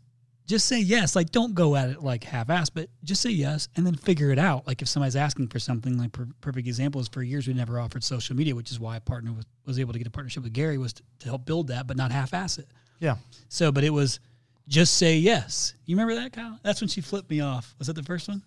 Just 0.45 0.67
say 0.67 0.79
yes. 0.79 1.15
Like 1.15 1.31
don't 1.31 1.55
go 1.55 1.75
at 1.75 1.89
it 1.89 2.03
like 2.03 2.23
half 2.23 2.49
ass, 2.49 2.69
but 2.69 2.89
just 3.03 3.21
say 3.21 3.31
yes 3.31 3.67
and 3.75 3.85
then 3.85 3.95
figure 3.95 4.31
it 4.31 4.37
out. 4.37 4.67
Like 4.67 4.81
if 4.81 4.87
somebody's 4.87 5.15
asking 5.15 5.47
for 5.47 5.59
something, 5.59 5.97
like 5.97 6.11
per- 6.11 6.27
perfect 6.41 6.67
example 6.67 7.01
is 7.01 7.07
for 7.07 7.23
years 7.23 7.47
we 7.47 7.53
never 7.53 7.79
offered 7.79 8.03
social 8.03 8.35
media, 8.35 8.53
which 8.55 8.71
is 8.71 8.79
why 8.79 8.95
I 8.95 8.99
partnered 8.99 9.35
with 9.35 9.45
was 9.65 9.79
able 9.79 9.93
to 9.93 9.99
get 9.99 10.07
a 10.07 10.11
partnership 10.11 10.43
with 10.43 10.53
Gary 10.53 10.77
was 10.77 10.93
to, 10.93 11.03
to 11.19 11.25
help 11.25 11.45
build 11.45 11.67
that, 11.67 11.87
but 11.87 11.97
not 11.97 12.11
half 12.11 12.33
ass 12.33 12.59
it. 12.59 12.67
Yeah. 12.99 13.15
So, 13.49 13.71
but 13.71 13.83
it 13.83 13.89
was 13.89 14.19
just 14.67 14.95
say 14.97 15.17
yes. 15.17 15.73
You 15.85 15.95
remember 15.95 16.15
that, 16.21 16.33
Kyle? 16.33 16.59
That's 16.63 16.81
when 16.81 16.87
she 16.87 17.01
flipped 17.01 17.29
me 17.29 17.41
off. 17.41 17.73
Was 17.77 17.87
that 17.87 17.93
the 17.93 18.03
first 18.03 18.27
one? 18.27 18.43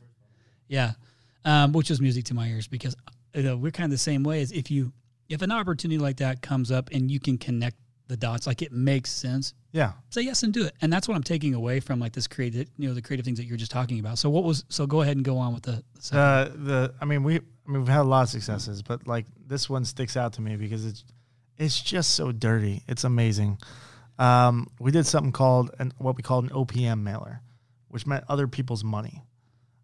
Yeah, 0.69 0.93
um, 1.45 1.73
which 1.73 1.91
was 1.91 2.01
music 2.01 2.25
to 2.27 2.35
my 2.35 2.47
ears 2.47 2.67
because 2.67 2.95
you 3.35 3.43
know, 3.43 3.57
we're 3.57 3.73
kind 3.73 3.87
of 3.87 3.91
the 3.91 3.99
same 3.99 4.23
way. 4.23 4.43
As 4.43 4.53
if 4.53 4.71
you 4.71 4.93
if 5.29 5.43
an 5.43 5.53
opportunity 5.53 5.99
like 5.99 6.19
that 6.19 6.43
comes 6.43 6.71
up 6.71 6.91
and 6.93 7.11
you 7.11 7.21
can 7.21 7.39
connect 7.39 7.77
the 8.09 8.17
dots, 8.17 8.47
like 8.47 8.63
it 8.63 8.73
makes 8.73 9.11
sense, 9.11 9.55
Yeah. 9.73 9.93
say 10.11 10.23
yes 10.23 10.43
and 10.43 10.53
do 10.53 10.65
it. 10.65 10.75
And 10.81 10.93
that's 10.93 11.07
what 11.07 11.15
I'm 11.15 11.23
taking 11.23 11.55
away 11.55 11.79
from 11.81 12.01
like 12.01 12.13
this 12.13 12.27
creative, 12.27 12.69
you 12.79 12.89
know, 12.89 12.95
the 12.95 13.03
creative 13.03 13.25
things 13.25 13.39
that 13.39 13.45
you're 13.45 13.57
just 13.59 13.71
talking 13.71 14.01
about. 14.01 14.19
So 14.19 14.29
what 14.31 14.45
was? 14.45 14.65
So 14.69 14.87
go 14.87 15.03
ahead 15.03 15.17
and 15.17 15.25
go 15.25 15.39
on 15.39 15.55
with 15.55 15.63
the. 15.65 15.83
the. 16.11 16.19
Uh, 16.19 16.45
the 16.55 16.95
I 17.01 17.05
mean 17.05 17.23
we 17.23 17.37
I 17.37 17.41
mean 17.71 17.81
we've 17.83 17.89
had 17.89 18.01
a 18.01 18.05
lot 18.05 18.23
of 18.23 18.29
successes, 18.31 18.83
but 18.83 19.07
like 19.07 19.27
this 19.47 19.69
one 19.71 19.85
sticks 19.85 20.17
out 20.17 20.33
to 20.35 20.41
me 20.41 20.57
because 20.57 20.85
it's 20.85 21.05
it's 21.59 21.81
just 21.81 22.15
so 22.15 22.33
dirty. 22.33 22.83
It's 22.89 23.05
amazing. 23.05 23.59
Um, 24.19 24.69
we 24.81 24.91
did 24.91 25.07
something 25.07 25.33
called 25.33 25.71
an 25.79 25.93
what 25.99 26.17
we 26.17 26.23
called 26.23 26.45
an 26.45 26.51
OPM 26.51 27.03
mailer, 27.03 27.41
which 27.89 28.07
meant 28.07 28.25
other 28.29 28.49
people's 28.49 28.83
money. 28.83 29.23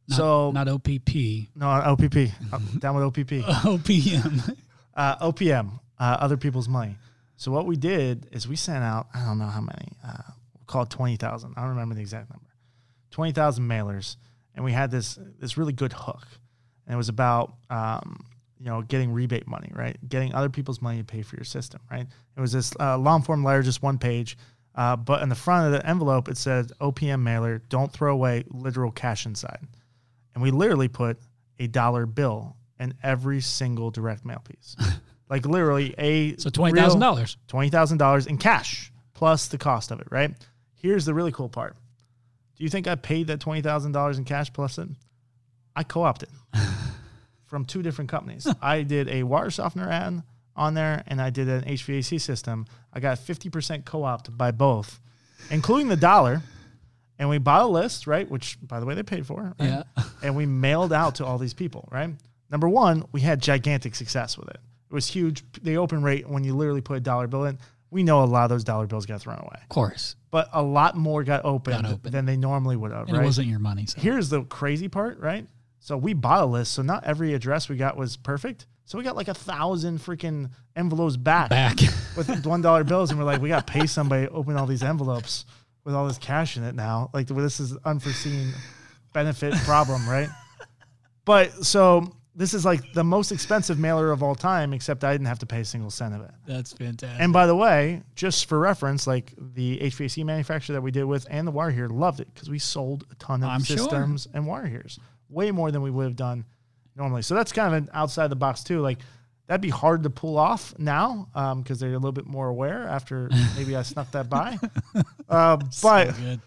Not- 0.09 0.17
so 0.17 0.51
not 0.53 0.69
OPP, 0.69 1.49
no 1.55 1.67
OPP 1.69 2.17
uh, 2.53 2.59
down 2.79 2.95
with 2.97 3.05
OPP 3.05 3.45
OPM. 3.65 4.57
uh, 4.95 5.17
OPM 5.31 5.79
uh, 5.99 6.17
other 6.21 6.37
people's 6.37 6.69
money. 6.69 6.97
So 7.37 7.51
what 7.51 7.67
we 7.67 7.77
did 7.77 8.29
is 8.33 8.47
we 8.47 8.57
sent 8.57 8.85
out 8.85 9.09
I 9.15 9.25
don't 9.25 9.39
know 9.39 9.47
how 9.47 9.61
many 9.61 9.89
uh, 10.05 10.23
we'll 10.55 10.67
call 10.67 10.83
it 10.83 10.91
twenty 10.91 11.17
thousand. 11.17 11.55
I 11.57 11.61
don't 11.61 11.71
remember 11.71 11.95
the 11.95 12.01
exact 12.01 12.31
number. 12.31 12.49
Twenty 13.11 13.33
thousand 13.33 13.69
mailers, 13.69 14.17
and 14.55 14.65
we 14.65 14.73
had 14.73 14.91
this 14.91 15.19
this 15.41 15.57
really 15.57 15.73
good 15.73 15.93
hook, 15.93 16.27
and 16.87 16.95
it 16.95 16.97
was 16.97 17.09
about 17.09 17.55
um, 17.71 18.25
you 18.59 18.67
know 18.67 18.83
getting 18.83 19.13
rebate 19.13 19.47
money, 19.47 19.71
right? 19.75 19.97
Getting 20.09 20.35
other 20.35 20.49
people's 20.49 20.81
money 20.81 20.99
to 20.99 21.05
pay 21.05 21.23
for 21.23 21.37
your 21.37 21.45
system, 21.45 21.81
right? 21.91 22.07
It 22.37 22.41
was 22.41 22.53
this 22.53 22.73
uh, 22.81 22.99
long 22.99 23.23
form 23.23 23.45
letter, 23.45 23.63
just 23.63 23.83
one 23.83 23.99
page. 23.99 24.37
Uh, 24.75 24.97
but 24.97 25.23
in 25.23 25.29
the 25.29 25.37
front 25.37 25.67
of 25.67 25.73
the 25.73 25.89
envelope, 25.89 26.29
it 26.29 26.37
said 26.37 26.73
OPM 26.81 27.21
mailer, 27.23 27.63
don't 27.69 27.93
throw 27.93 28.13
away 28.13 28.43
literal 28.51 28.91
cash 28.91 29.25
inside. 29.25 29.61
And 30.35 30.43
we 30.43 30.51
literally 30.51 30.89
put 30.89 31.19
a 31.61 31.69
dollar 31.69 32.07
bill 32.07 32.57
in 32.81 32.95
every 33.03 33.41
single 33.41 33.91
direct 33.91 34.25
mail 34.25 34.43
piece. 34.45 34.75
like 35.29 35.47
literally 35.47 35.95
a 35.99 36.37
So 36.37 36.51
twenty 36.51 36.79
thousand 36.79 37.01
dollars, 37.01 37.37
twenty 37.49 37.71
thousand 37.71 37.99
dollars 37.99 38.27
in 38.27 38.39
cash 38.39 38.93
plus 39.15 39.49
the 39.49 39.59
cost 39.59 39.91
of 39.91 40.01
it. 40.01 40.09
Right. 40.11 40.35
Here's 40.75 41.05
the 41.05 41.15
really 41.15 41.33
cool 41.33 41.49
part. 41.49 41.77
Do 42.57 42.65
you 42.65 42.71
think 42.71 42.87
I 42.87 42.95
paid 42.95 43.29
that 43.29 43.41
twenty 43.41 43.63
thousand 43.63 43.93
dollars 43.93 44.19
in 44.19 44.25
cash 44.25 44.53
plus 44.53 44.79
it? 44.79 44.89
I 45.77 45.83
co-opted 45.83 46.29
from 47.47 47.65
two 47.65 47.83
different 47.83 48.11
companies. 48.11 48.47
I 48.63 48.83
did 48.83 49.09
a 49.09 49.23
water 49.23 49.51
softener 49.51 49.91
ad 49.91 50.23
on 50.57 50.75
there, 50.75 51.03
and 51.07 51.21
I 51.21 51.31
did 51.31 51.49
an 51.49 51.65
HVAC 51.65 52.21
system. 52.21 52.67
I 52.93 53.01
got 53.01 53.19
fifty 53.19 53.49
percent 53.51 53.85
co-opted 53.85 54.37
by 54.39 54.51
both, 54.51 55.01
including 55.51 55.89
the 55.89 55.97
dollar. 55.97 56.43
And 57.17 57.29
we 57.29 57.39
bought 57.39 57.63
a 57.63 57.67
list, 57.69 58.09
right? 58.09 58.29
Which, 58.29 58.59
by 58.61 58.81
the 58.81 58.87
way, 58.87 58.97
they 58.97 59.05
paid 59.05 59.25
for. 59.25 59.55
Right? 59.61 59.69
Yeah. 59.69 59.83
and 60.21 60.35
we 60.35 60.47
mailed 60.47 60.93
out 60.93 61.15
to 61.17 61.25
all 61.25 61.39
these 61.39 61.55
people, 61.55 61.89
right? 61.93 62.11
Number 62.51 62.69
one, 62.69 63.05
we 63.13 63.21
had 63.21 63.41
gigantic 63.41 63.95
success 63.95 64.37
with 64.37 64.49
it. 64.49 64.59
It 64.95 64.99
was 64.99 65.09
huge. 65.09 65.43
The 65.61 65.79
open 65.79 66.05
rate 66.05 66.29
when 66.29 66.45
you 66.45 66.55
literally 66.55 66.81
put 66.81 66.97
a 66.97 67.01
dollar 67.01 67.27
bill 67.27 67.47
in, 67.47 67.59
we 67.91 68.05
know 68.05 68.23
a 68.23 68.27
lot 68.27 68.45
of 68.45 68.51
those 68.51 68.63
dollar 68.63 68.87
bills 68.87 69.07
got 69.07 69.21
thrown 69.21 69.39
away, 69.41 69.59
Of 69.61 69.69
course. 69.69 70.15
but 70.31 70.49
a 70.53 70.63
lot 70.63 70.97
more 70.97 71.25
got 71.25 71.45
opened, 71.45 71.83
Got 71.83 71.93
opened. 71.95 72.15
than 72.15 72.27
they 72.27 72.37
normally 72.37 72.77
would 72.77 72.93
have. 72.93 73.09
And 73.09 73.17
right? 73.17 73.23
it 73.25 73.27
wasn't 73.27 73.49
your 73.49 73.59
money. 73.59 73.87
So. 73.87 74.01
Here's 74.01 74.29
the 74.29 74.45
crazy 74.45 74.87
part, 74.87 75.19
right? 75.19 75.49
So 75.81 75.97
we 75.97 76.15
bought 76.15 76.43
a 76.43 76.47
list, 76.47 76.75
so 76.75 76.83
not 76.83 77.03
every 77.03 77.35
address 77.35 77.69
we 77.69 77.77
got 77.77 77.97
was 77.97 78.17
perfect. 78.17 78.67
So 78.85 78.97
we 78.97 79.03
got 79.03 79.17
like 79.17 79.27
a 79.27 79.35
thousand 79.35 79.99
freaking 79.99 80.51
envelopes 80.77 81.17
back, 81.17 81.51
Back. 81.51 81.79
with 82.17 82.47
one 82.47 82.63
dollar 82.63 82.85
bills, 82.85 83.11
and 83.11 83.19
we're 83.19 83.27
like, 83.27 83.41
we 83.43 83.49
got 83.49 83.67
to 83.67 83.73
pay 83.73 83.89
somebody 83.89 84.27
to 84.27 84.33
open 84.33 84.57
all 84.57 84.67
these 84.67 84.85
envelopes 84.85 85.45
with 85.83 85.97
all 85.97 86.07
this 86.07 86.19
cash 86.19 86.57
in 86.57 86.63
it 86.63 86.77
now. 86.77 87.11
Like 87.13 87.27
this 87.27 87.59
is 87.59 87.77
unforeseen 87.85 88.53
benefit 89.13 89.55
problem, 89.65 90.09
right? 90.09 90.29
But 91.25 91.65
so 91.65 92.15
this 92.37 92.53
is 92.53 92.65
like 92.65 92.93
the 92.93 93.05
most 93.05 93.31
expensive 93.31 93.79
mailer 93.79 94.11
of 94.11 94.23
all 94.23 94.35
time, 94.35 94.73
except 94.73 95.05
I 95.05 95.13
didn't 95.13 95.29
have 95.29 95.39
to 95.41 95.47
pay 95.47 95.61
a 95.61 95.65
single 95.65 95.91
cent 95.91 96.15
of 96.15 96.23
it. 96.23 96.33
That's 96.47 96.73
fantastic. 96.73 97.21
And 97.21 97.33
by 97.33 97.47
the 97.47 97.55
way, 97.55 98.03
just 98.17 98.47
for 98.49 98.59
reference, 98.59 99.07
like 99.07 99.33
the 99.39 99.79
HVAC 99.79 100.25
manufacturer 100.25 100.75
that 100.75 100.83
we 100.83 100.91
did 100.91 101.05
with 101.05 101.27
and 101.31 101.47
the 101.47 101.53
wire 101.53 101.71
here 101.71 101.89
loved 101.89 102.21
it 102.21 102.33
because 102.35 102.51
we 102.51 102.59
sold 102.59 103.05
a 103.11 103.15
ton 103.17 103.43
of 103.43 103.51
I'm 103.51 103.63
sure. 103.63 103.77
systems 103.77 104.27
and 104.35 104.47
wire 104.47 104.67
heres, 104.67 104.99
way 105.29 105.51
more 105.53 105.71
than 105.71 105.83
we 105.83 105.91
would 105.91 106.05
have 106.05 106.17
done 106.17 106.45
normally. 106.97 107.23
So 107.23 107.35
that's 107.35 107.53
kind 107.53 107.75
of 107.75 107.83
an 107.83 107.91
outside 107.93 108.29
the 108.29 108.37
box 108.37 108.65
too. 108.65 108.81
Like 108.81 108.99
that'd 109.47 109.61
be 109.61 109.71
hard 109.71 110.03
to 110.03 110.11
pull 110.11 110.37
off 110.37 110.75
now 110.79 111.29
because 111.63 111.79
they're 111.79 111.91
a 111.91 111.93
little 111.93 112.13
bit 112.13 112.27
more 112.27 112.49
aware 112.49 112.89
after 112.89 113.31
maybe 113.57 113.77
I 113.77 113.83
snuck 113.83 114.11
that 114.13 114.29
by. 114.29 114.59
Uh, 115.27 115.57
but 115.83 116.15
Good. 116.19 116.41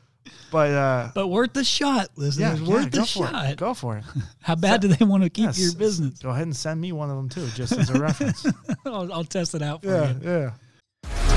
But 0.52 0.72
uh, 0.72 1.12
But 1.14 1.28
worth 1.28 1.54
the 1.54 1.64
shot, 1.64 2.10
yeah, 2.16 2.24
listeners. 2.24 2.62
yeah, 2.62 2.68
worth 2.68 2.92
go 2.92 3.00
the 3.02 3.06
for 3.06 3.28
shot. 3.28 3.46
it. 3.50 3.58
Go 3.58 3.74
for 3.74 3.98
it. 3.98 4.04
How 4.42 4.56
bad 4.56 4.82
do 4.82 4.88
they 4.88 5.06
want 5.06 5.24
to 5.24 5.30
keep 5.30 5.46
Yes, 5.46 5.60
your 5.60 5.74
business? 5.76 6.20
Go 6.20 6.30
ahead 6.30 6.44
and 6.44 6.56
send 6.56 6.80
me 6.82 6.92
one 6.92 7.10
of 7.10 7.18
them 7.18 7.30
too, 7.30 7.48
just 7.56 7.74
as 7.74 7.90
a 7.90 8.00
reference. 8.00 8.46
I'll, 8.86 9.12
I'll 9.14 9.24
test 9.24 9.56
it 9.56 9.62
out 9.62 9.82
for 9.84 9.90
yeah, 9.90 10.12
you. 10.12 10.20
yeah. 10.24 10.52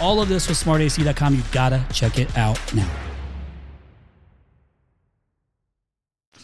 all 0.00 0.20
of 0.20 0.28
this 0.28 0.48
with 0.48 0.58
smartac.com. 0.62 1.34
You 1.34 1.42
gotta 1.52 1.84
check 1.92 2.18
it 2.18 2.36
out 2.36 2.58
now. 2.74 2.88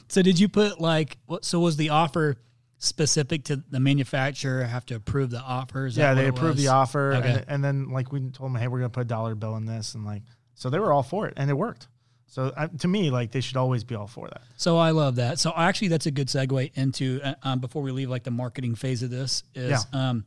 So, 0.08 0.22
did 0.22 0.40
you 0.40 0.48
put 0.48 0.80
like 0.80 1.18
what? 1.26 1.44
So, 1.44 1.60
was 1.60 1.76
the 1.76 1.90
offer 1.90 2.36
specific 2.78 3.44
to 3.44 3.62
the 3.70 3.78
manufacturer? 3.80 4.64
Have 4.64 4.86
to 4.86 4.96
approve 4.96 5.30
the 5.30 5.40
offers? 5.40 5.96
Yeah, 5.96 6.14
they 6.14 6.26
approved 6.28 6.56
was? 6.56 6.64
the 6.64 6.70
offer, 6.70 7.14
Okay. 7.14 7.28
and, 7.30 7.44
and 7.48 7.64
then 7.64 7.90
like 7.90 8.10
we 8.12 8.20
told 8.30 8.52
them, 8.52 8.60
hey, 8.60 8.68
we're 8.68 8.78
gonna 8.78 8.88
put 8.90 9.02
a 9.02 9.04
dollar 9.04 9.34
bill 9.34 9.56
in 9.56 9.66
this, 9.66 9.94
and 9.94 10.04
like 10.04 10.22
so 10.54 10.68
they 10.70 10.78
were 10.78 10.92
all 10.92 11.02
for 11.02 11.26
it, 11.28 11.34
and 11.36 11.48
it 11.50 11.54
worked. 11.54 11.86
So 12.26 12.52
uh, 12.56 12.68
to 12.78 12.88
me, 12.88 13.10
like 13.10 13.32
they 13.32 13.40
should 13.40 13.56
always 13.56 13.82
be 13.84 13.94
all 13.94 14.06
for 14.06 14.28
that. 14.28 14.42
So 14.56 14.78
I 14.78 14.90
love 14.90 15.16
that. 15.16 15.38
So 15.38 15.52
actually, 15.56 15.88
that's 15.88 16.06
a 16.06 16.10
good 16.12 16.28
segue 16.28 16.70
into 16.76 17.20
uh, 17.22 17.34
um, 17.42 17.58
before 17.60 17.82
we 17.82 17.90
leave 17.92 18.08
like 18.10 18.22
the 18.24 18.30
marketing 18.30 18.74
phase 18.76 19.02
of 19.02 19.10
this 19.10 19.42
is 19.54 19.70
Yeah. 19.92 20.10
um, 20.10 20.24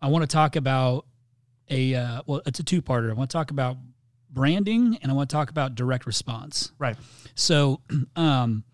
I 0.00 0.08
want 0.08 0.22
to 0.22 0.26
talk 0.26 0.56
about 0.56 1.06
a 1.70 1.94
uh, 1.94 2.22
well, 2.26 2.42
it's 2.46 2.60
a 2.60 2.64
two 2.64 2.82
parter. 2.82 3.10
I 3.10 3.14
want 3.14 3.30
to 3.30 3.36
talk 3.36 3.50
about 3.50 3.76
branding 4.30 4.98
and 5.02 5.10
I 5.10 5.14
want 5.14 5.30
to 5.30 5.34
talk 5.34 5.50
about 5.50 5.74
direct 5.74 6.06
response. 6.06 6.72
Right. 6.78 6.96
So, 7.34 7.80
um, 8.16 8.64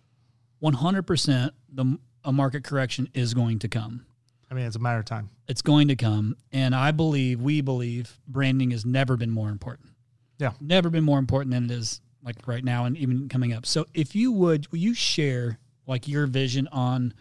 100% 0.63 1.51
the 1.73 1.99
a 2.25 2.33
market 2.33 2.63
correction 2.65 3.09
is 3.15 3.35
going 3.35 3.59
to 3.61 3.69
come. 3.69 4.07
I 4.51 4.55
mean, 4.55 4.67
it's 4.67 4.77
a 4.77 4.81
matter 4.81 5.01
of 5.01 5.05
time. 5.07 5.31
It's 5.49 5.63
going 5.63 5.89
to 5.89 5.97
come, 5.97 6.37
and 6.53 6.75
I 6.75 6.91
believe 6.91 7.41
we 7.41 7.63
believe 7.63 8.21
branding 8.29 8.71
has 8.71 8.85
never 8.85 9.17
been 9.17 9.31
more 9.31 9.49
important. 9.49 9.89
Yeah. 10.39 10.53
never 10.61 10.91
been 10.91 11.05
more 11.05 11.19
important 11.19 11.53
than 11.53 11.65
it 11.65 11.71
is 11.71 12.01
like 12.23 12.37
right 12.47 12.63
now, 12.63 12.85
and 12.85 12.97
even 12.97 13.29
coming 13.29 13.53
up. 13.53 13.67
So, 13.67 13.87
if 13.95 14.15
you 14.15 14.31
would, 14.33 14.71
will 14.71 14.79
you 14.79 14.95
share 14.95 15.59
like 15.87 16.07
your 16.07 16.27
vision 16.27 16.69
on 16.71 17.15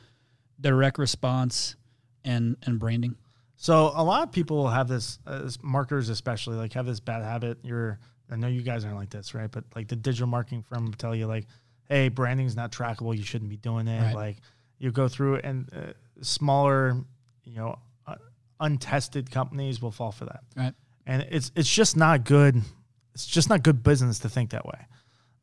direct 0.60 1.00
response 1.00 1.76
and 2.24 2.58
and 2.64 2.80
branding? 2.80 3.16
So 3.62 3.92
a 3.94 4.04
lot 4.04 4.24
of 4.24 4.32
people 4.32 4.68
have 4.68 4.88
this, 4.88 5.20
uh, 5.28 5.48
marketers 5.62 6.10
especially, 6.10 6.56
like 6.56 6.74
have 6.74 6.88
this 6.88 7.00
bad 7.00 7.22
habit. 7.22 7.60
You're, 7.62 8.00
I 8.32 8.36
know 8.36 8.48
you 8.48 8.64
guys 8.64 8.84
aren't 8.84 8.98
like 8.98 9.12
this, 9.12 9.36
right? 9.36 9.52
But 9.52 9.66
like 9.76 9.88
the 9.88 9.96
digital 9.96 10.26
marketing 10.26 10.64
firm 10.64 10.86
will 10.86 10.94
tell 10.94 11.14
you, 11.14 11.28
like, 11.28 11.46
hey, 11.88 12.10
branding's 12.10 12.56
not 12.56 12.72
trackable. 12.72 13.16
You 13.16 13.22
shouldn't 13.24 13.52
be 13.52 13.58
doing 13.58 13.88
it. 13.88 14.02
Right. 14.02 14.16
Like 14.16 14.38
you 14.80 14.92
go 14.92 15.08
through 15.08 15.36
it, 15.36 15.46
and 15.46 15.70
uh, 15.76 15.94
smaller, 16.22 16.98
you 17.44 17.56
know, 17.56 17.78
uh, 18.08 18.16
untested 18.60 19.30
companies 19.30 19.80
will 19.80 19.92
fall 19.92 20.12
for 20.12 20.26
that. 20.26 20.42
Right. 20.58 20.74
and 21.06 21.28
it's 21.30 21.52
it's 21.56 21.72
just 21.72 21.96
not 21.96 22.26
good. 22.26 22.60
It's 23.14 23.28
just 23.28 23.48
not 23.48 23.62
good 23.62 23.84
business 23.84 24.18
to 24.20 24.30
think 24.30 24.50
that 24.52 24.66
way. 24.66 24.88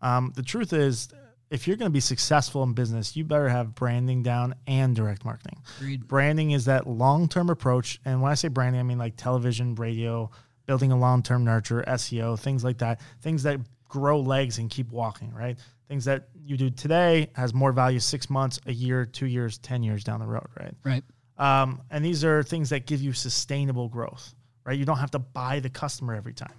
Um, 0.02 0.32
the 0.34 0.42
truth 0.42 0.72
is, 0.72 1.08
if 1.50 1.66
you're 1.66 1.76
going 1.76 1.90
to 1.90 1.92
be 1.92 2.00
successful 2.00 2.62
in 2.62 2.74
business, 2.74 3.16
you 3.16 3.24
better 3.24 3.48
have 3.48 3.74
branding 3.74 4.22
down 4.22 4.54
and 4.66 4.94
direct 4.94 5.24
marketing. 5.24 5.62
Agreed. 5.78 6.06
Branding 6.06 6.50
is 6.50 6.66
that 6.66 6.86
long 6.86 7.28
term 7.28 7.50
approach, 7.50 8.00
and 8.04 8.20
when 8.20 8.30
I 8.30 8.34
say 8.34 8.48
branding, 8.48 8.80
I 8.80 8.84
mean 8.84 8.98
like 8.98 9.16
television, 9.16 9.74
radio, 9.74 10.30
building 10.66 10.92
a 10.92 10.98
long 10.98 11.22
term 11.22 11.44
nurture, 11.44 11.82
SEO, 11.86 12.38
things 12.38 12.64
like 12.64 12.78
that. 12.78 13.00
Things 13.22 13.42
that 13.44 13.60
grow 13.88 14.20
legs 14.20 14.58
and 14.58 14.68
keep 14.68 14.90
walking, 14.92 15.32
right? 15.32 15.58
Things 15.88 16.04
that 16.04 16.28
you 16.44 16.56
do 16.56 16.68
today 16.68 17.30
has 17.34 17.54
more 17.54 17.72
value 17.72 17.98
six 17.98 18.28
months, 18.28 18.60
a 18.66 18.72
year, 18.72 19.06
two 19.06 19.26
years, 19.26 19.58
ten 19.58 19.82
years 19.82 20.04
down 20.04 20.20
the 20.20 20.26
road, 20.26 20.46
right? 20.60 20.74
Right. 20.84 21.02
Um, 21.38 21.82
and 21.90 22.04
these 22.04 22.24
are 22.24 22.42
things 22.42 22.70
that 22.70 22.86
give 22.86 23.00
you 23.00 23.12
sustainable 23.12 23.88
growth, 23.88 24.34
right? 24.66 24.78
You 24.78 24.84
don't 24.84 24.98
have 24.98 25.12
to 25.12 25.18
buy 25.18 25.60
the 25.60 25.70
customer 25.70 26.14
every 26.14 26.34
time. 26.34 26.52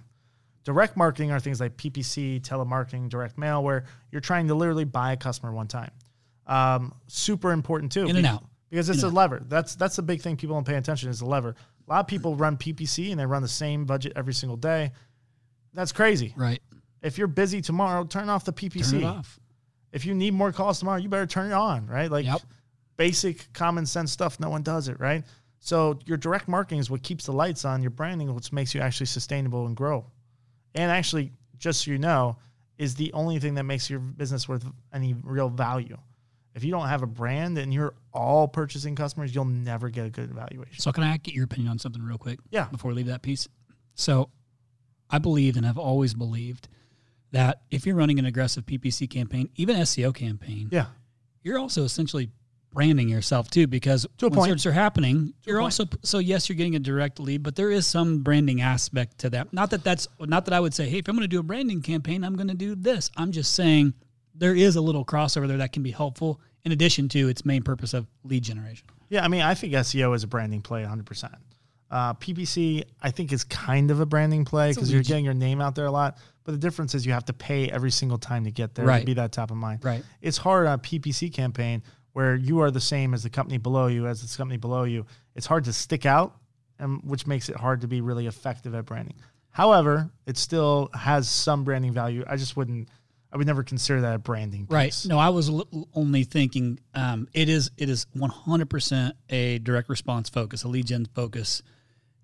Direct 0.64 0.96
marketing 0.96 1.30
are 1.30 1.40
things 1.40 1.60
like 1.60 1.76
PPC, 1.76 2.40
telemarketing, 2.42 3.08
direct 3.08 3.38
mail, 3.38 3.62
where 3.64 3.84
you're 4.12 4.20
trying 4.20 4.48
to 4.48 4.54
literally 4.54 4.84
buy 4.84 5.12
a 5.12 5.16
customer 5.16 5.52
one 5.52 5.66
time. 5.68 5.90
Um, 6.46 6.94
super 7.06 7.52
important 7.52 7.92
too. 7.92 8.06
In 8.06 8.16
and 8.16 8.26
out. 8.26 8.44
Because 8.68 8.88
it's 8.88 9.02
In 9.02 9.08
a 9.08 9.12
lever. 9.12 9.42
That's 9.48 9.74
that's 9.74 9.96
the 9.96 10.02
big 10.02 10.20
thing 10.20 10.36
people 10.36 10.54
don't 10.54 10.66
pay 10.66 10.76
attention 10.76 11.08
is 11.10 11.18
the 11.20 11.24
lever. 11.26 11.56
A 11.88 11.90
lot 11.90 12.00
of 12.00 12.06
people 12.06 12.36
run 12.36 12.56
PPC 12.56 13.10
and 13.10 13.18
they 13.18 13.26
run 13.26 13.42
the 13.42 13.48
same 13.48 13.84
budget 13.84 14.12
every 14.14 14.34
single 14.34 14.56
day. 14.56 14.92
That's 15.72 15.92
crazy. 15.92 16.34
Right. 16.36 16.60
If 17.02 17.18
you're 17.18 17.26
busy 17.26 17.60
tomorrow, 17.62 18.04
turn 18.04 18.28
off 18.28 18.44
the 18.44 18.52
PPC. 18.52 18.90
Turn 18.90 19.00
it 19.00 19.04
off. 19.04 19.40
If 19.92 20.04
you 20.04 20.14
need 20.14 20.34
more 20.34 20.52
calls 20.52 20.78
tomorrow, 20.78 20.98
you 20.98 21.08
better 21.08 21.26
turn 21.26 21.50
it 21.50 21.54
on, 21.54 21.86
right? 21.86 22.10
Like 22.10 22.26
Yep. 22.26 22.42
basic 22.96 23.52
common 23.52 23.86
sense 23.86 24.12
stuff. 24.12 24.38
No 24.38 24.50
one 24.50 24.62
does 24.62 24.88
it, 24.88 25.00
right? 25.00 25.24
So 25.58 25.98
your 26.06 26.16
direct 26.16 26.46
marketing 26.46 26.78
is 26.78 26.90
what 26.90 27.02
keeps 27.02 27.26
the 27.26 27.32
lights 27.32 27.64
on. 27.64 27.82
Your 27.82 27.90
branding, 27.90 28.32
which 28.34 28.52
makes 28.52 28.74
you 28.74 28.80
actually 28.80 29.06
sustainable 29.06 29.66
and 29.66 29.76
grow. 29.76 30.06
And 30.74 30.90
actually, 30.90 31.32
just 31.58 31.84
so 31.84 31.90
you 31.90 31.98
know, 31.98 32.36
is 32.78 32.94
the 32.94 33.12
only 33.12 33.38
thing 33.38 33.54
that 33.54 33.64
makes 33.64 33.90
your 33.90 34.00
business 34.00 34.48
worth 34.48 34.64
any 34.92 35.14
real 35.22 35.48
value. 35.50 35.96
If 36.54 36.64
you 36.64 36.70
don't 36.70 36.88
have 36.88 37.02
a 37.02 37.06
brand 37.06 37.58
and 37.58 37.72
you're 37.72 37.94
all 38.12 38.48
purchasing 38.48 38.96
customers, 38.96 39.34
you'll 39.34 39.44
never 39.44 39.88
get 39.88 40.06
a 40.06 40.10
good 40.10 40.30
evaluation. 40.30 40.80
So 40.80 40.90
can 40.90 41.04
I 41.04 41.16
get 41.18 41.34
your 41.34 41.44
opinion 41.44 41.70
on 41.70 41.78
something 41.78 42.02
real 42.02 42.18
quick? 42.18 42.38
Yeah. 42.50 42.64
Before 42.70 42.88
we 42.90 42.96
leave 42.96 43.06
that 43.06 43.22
piece. 43.22 43.46
So 43.94 44.30
I 45.10 45.18
believe 45.18 45.56
and 45.56 45.64
have 45.66 45.78
always 45.78 46.14
believed 46.14 46.68
that 47.32 47.62
if 47.70 47.86
you're 47.86 47.94
running 47.94 48.18
an 48.18 48.24
aggressive 48.24 48.66
PPC 48.66 49.08
campaign, 49.08 49.48
even 49.56 49.76
SEO 49.76 50.12
campaign, 50.14 50.68
Yeah. 50.72 50.86
you're 51.42 51.58
also 51.58 51.84
essentially 51.84 52.30
branding 52.72 53.08
yourself 53.08 53.50
too 53.50 53.66
because 53.66 54.06
To 54.18 54.28
when 54.28 54.34
point. 54.50 54.66
are 54.66 54.72
happening, 54.72 55.34
you're 55.44 55.60
also 55.60 55.86
so 56.02 56.18
yes, 56.18 56.48
you're 56.48 56.56
getting 56.56 56.76
a 56.76 56.80
direct 56.80 57.18
lead, 57.18 57.42
but 57.42 57.56
there 57.56 57.70
is 57.70 57.86
some 57.86 58.22
branding 58.22 58.60
aspect 58.60 59.18
to 59.18 59.30
that. 59.30 59.52
Not 59.52 59.70
that 59.70 59.82
that's 59.84 60.06
not 60.20 60.44
that 60.46 60.54
I 60.54 60.60
would 60.60 60.74
say, 60.74 60.88
hey, 60.88 60.98
if 60.98 61.08
I'm 61.08 61.14
going 61.16 61.22
to 61.24 61.28
do 61.28 61.40
a 61.40 61.42
branding 61.42 61.82
campaign, 61.82 62.22
I'm 62.24 62.36
going 62.36 62.48
to 62.48 62.54
do 62.54 62.74
this. 62.74 63.10
I'm 63.16 63.32
just 63.32 63.54
saying 63.54 63.94
there 64.34 64.54
is 64.54 64.76
a 64.76 64.80
little 64.80 65.04
crossover 65.04 65.46
there 65.48 65.58
that 65.58 65.72
can 65.72 65.82
be 65.82 65.90
helpful 65.90 66.40
in 66.64 66.72
addition 66.72 67.08
to 67.08 67.28
its 67.28 67.44
main 67.44 67.62
purpose 67.62 67.94
of 67.94 68.06
lead 68.24 68.44
generation. 68.44 68.86
Yeah, 69.08 69.24
I 69.24 69.28
mean, 69.28 69.42
I 69.42 69.54
think 69.54 69.72
SEO 69.72 70.14
is 70.14 70.22
a 70.22 70.26
branding 70.28 70.62
play 70.62 70.84
100%. 70.84 71.34
Uh, 71.90 72.14
PPC, 72.14 72.84
I 73.02 73.10
think, 73.10 73.32
is 73.32 73.42
kind 73.42 73.90
of 73.90 73.98
a 73.98 74.06
branding 74.06 74.44
play 74.44 74.70
because 74.70 74.92
you're 74.92 75.02
getting 75.02 75.24
your 75.24 75.34
name 75.34 75.60
out 75.60 75.74
there 75.74 75.86
a 75.86 75.90
lot. 75.90 76.18
But 76.44 76.52
the 76.52 76.58
difference 76.58 76.94
is 76.94 77.04
you 77.04 77.12
have 77.12 77.24
to 77.24 77.32
pay 77.32 77.68
every 77.68 77.90
single 77.90 78.18
time 78.18 78.44
to 78.44 78.52
get 78.52 78.76
there 78.76 78.86
Right. 78.86 79.00
to 79.00 79.06
be 79.06 79.14
that 79.14 79.32
top 79.32 79.50
of 79.50 79.56
mind. 79.56 79.84
Right. 79.84 80.04
It's 80.22 80.38
hard 80.38 80.68
on 80.68 80.74
a 80.74 80.78
PPC 80.78 81.32
campaign 81.32 81.82
where 82.12 82.34
you 82.34 82.60
are 82.60 82.70
the 82.70 82.80
same 82.80 83.14
as 83.14 83.22
the 83.22 83.30
company 83.30 83.58
below 83.58 83.86
you, 83.86 84.06
as 84.06 84.20
this 84.22 84.36
company 84.36 84.58
below 84.58 84.84
you. 84.84 85.06
It's 85.34 85.46
hard 85.46 85.64
to 85.64 85.72
stick 85.72 86.06
out, 86.06 86.36
and 86.78 87.02
which 87.04 87.26
makes 87.26 87.48
it 87.48 87.56
hard 87.56 87.82
to 87.82 87.88
be 87.88 88.00
really 88.00 88.26
effective 88.26 88.74
at 88.74 88.84
branding. 88.86 89.16
However, 89.50 90.10
it 90.26 90.36
still 90.36 90.90
has 90.94 91.28
some 91.28 91.64
branding 91.64 91.92
value. 91.92 92.24
I 92.26 92.36
just 92.36 92.56
wouldn't. 92.56 92.88
I 93.32 93.36
would 93.36 93.46
never 93.46 93.62
consider 93.62 94.00
that 94.00 94.16
a 94.16 94.18
branding 94.18 94.66
piece. 94.66 94.72
Right. 94.72 95.04
No, 95.06 95.18
I 95.18 95.28
was 95.28 95.48
l- 95.48 95.88
only 95.94 96.24
thinking 96.24 96.80
um, 96.94 97.28
it 97.32 97.48
is 97.48 97.70
it 97.76 97.88
is 97.88 98.06
100% 98.16 99.12
a 99.28 99.58
direct 99.58 99.88
response 99.88 100.28
focus, 100.28 100.64
a 100.64 100.68
lead 100.68 100.86
gen 100.86 101.06
focus. 101.14 101.62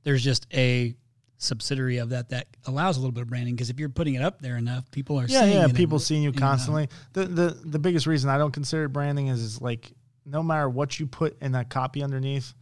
There's 0.03 0.22
just 0.24 0.47
a 0.53 0.97
subsidiary 1.39 1.99
of 1.99 2.09
that 2.11 2.30
that 2.30 2.47
allows 2.66 2.97
a 2.97 3.01
little 3.01 3.12
bit 3.12 3.22
of 3.22 3.28
branding 3.28 3.55
because 3.55 3.70
if 3.70 3.78
you're 3.78 3.89
putting 3.89 4.14
it 4.14 4.22
up 4.22 4.41
there 4.41 4.57
enough, 4.57 4.91
people 4.91 5.18
are 5.20 5.26
Yeah, 5.26 5.41
seeing 5.43 5.53
yeah. 5.53 5.68
People 5.68 5.97
and- 5.97 6.03
seeing 6.03 6.22
you 6.22 6.30
and, 6.30 6.39
uh, 6.39 6.47
constantly. 6.47 6.89
The 7.12 7.24
the 7.26 7.61
the 7.64 7.78
biggest 7.78 8.07
reason 8.07 8.30
I 8.30 8.39
don't 8.39 8.53
consider 8.53 8.84
it 8.84 8.89
branding 8.91 9.28
is, 9.28 9.41
is 9.43 9.61
like 9.61 9.93
no 10.24 10.43
matter 10.43 10.68
what 10.68 10.99
you 10.99 11.07
put 11.07 11.41
in 11.43 11.53
that 11.53 11.68
copy 11.70 12.03
underneath, 12.03 12.53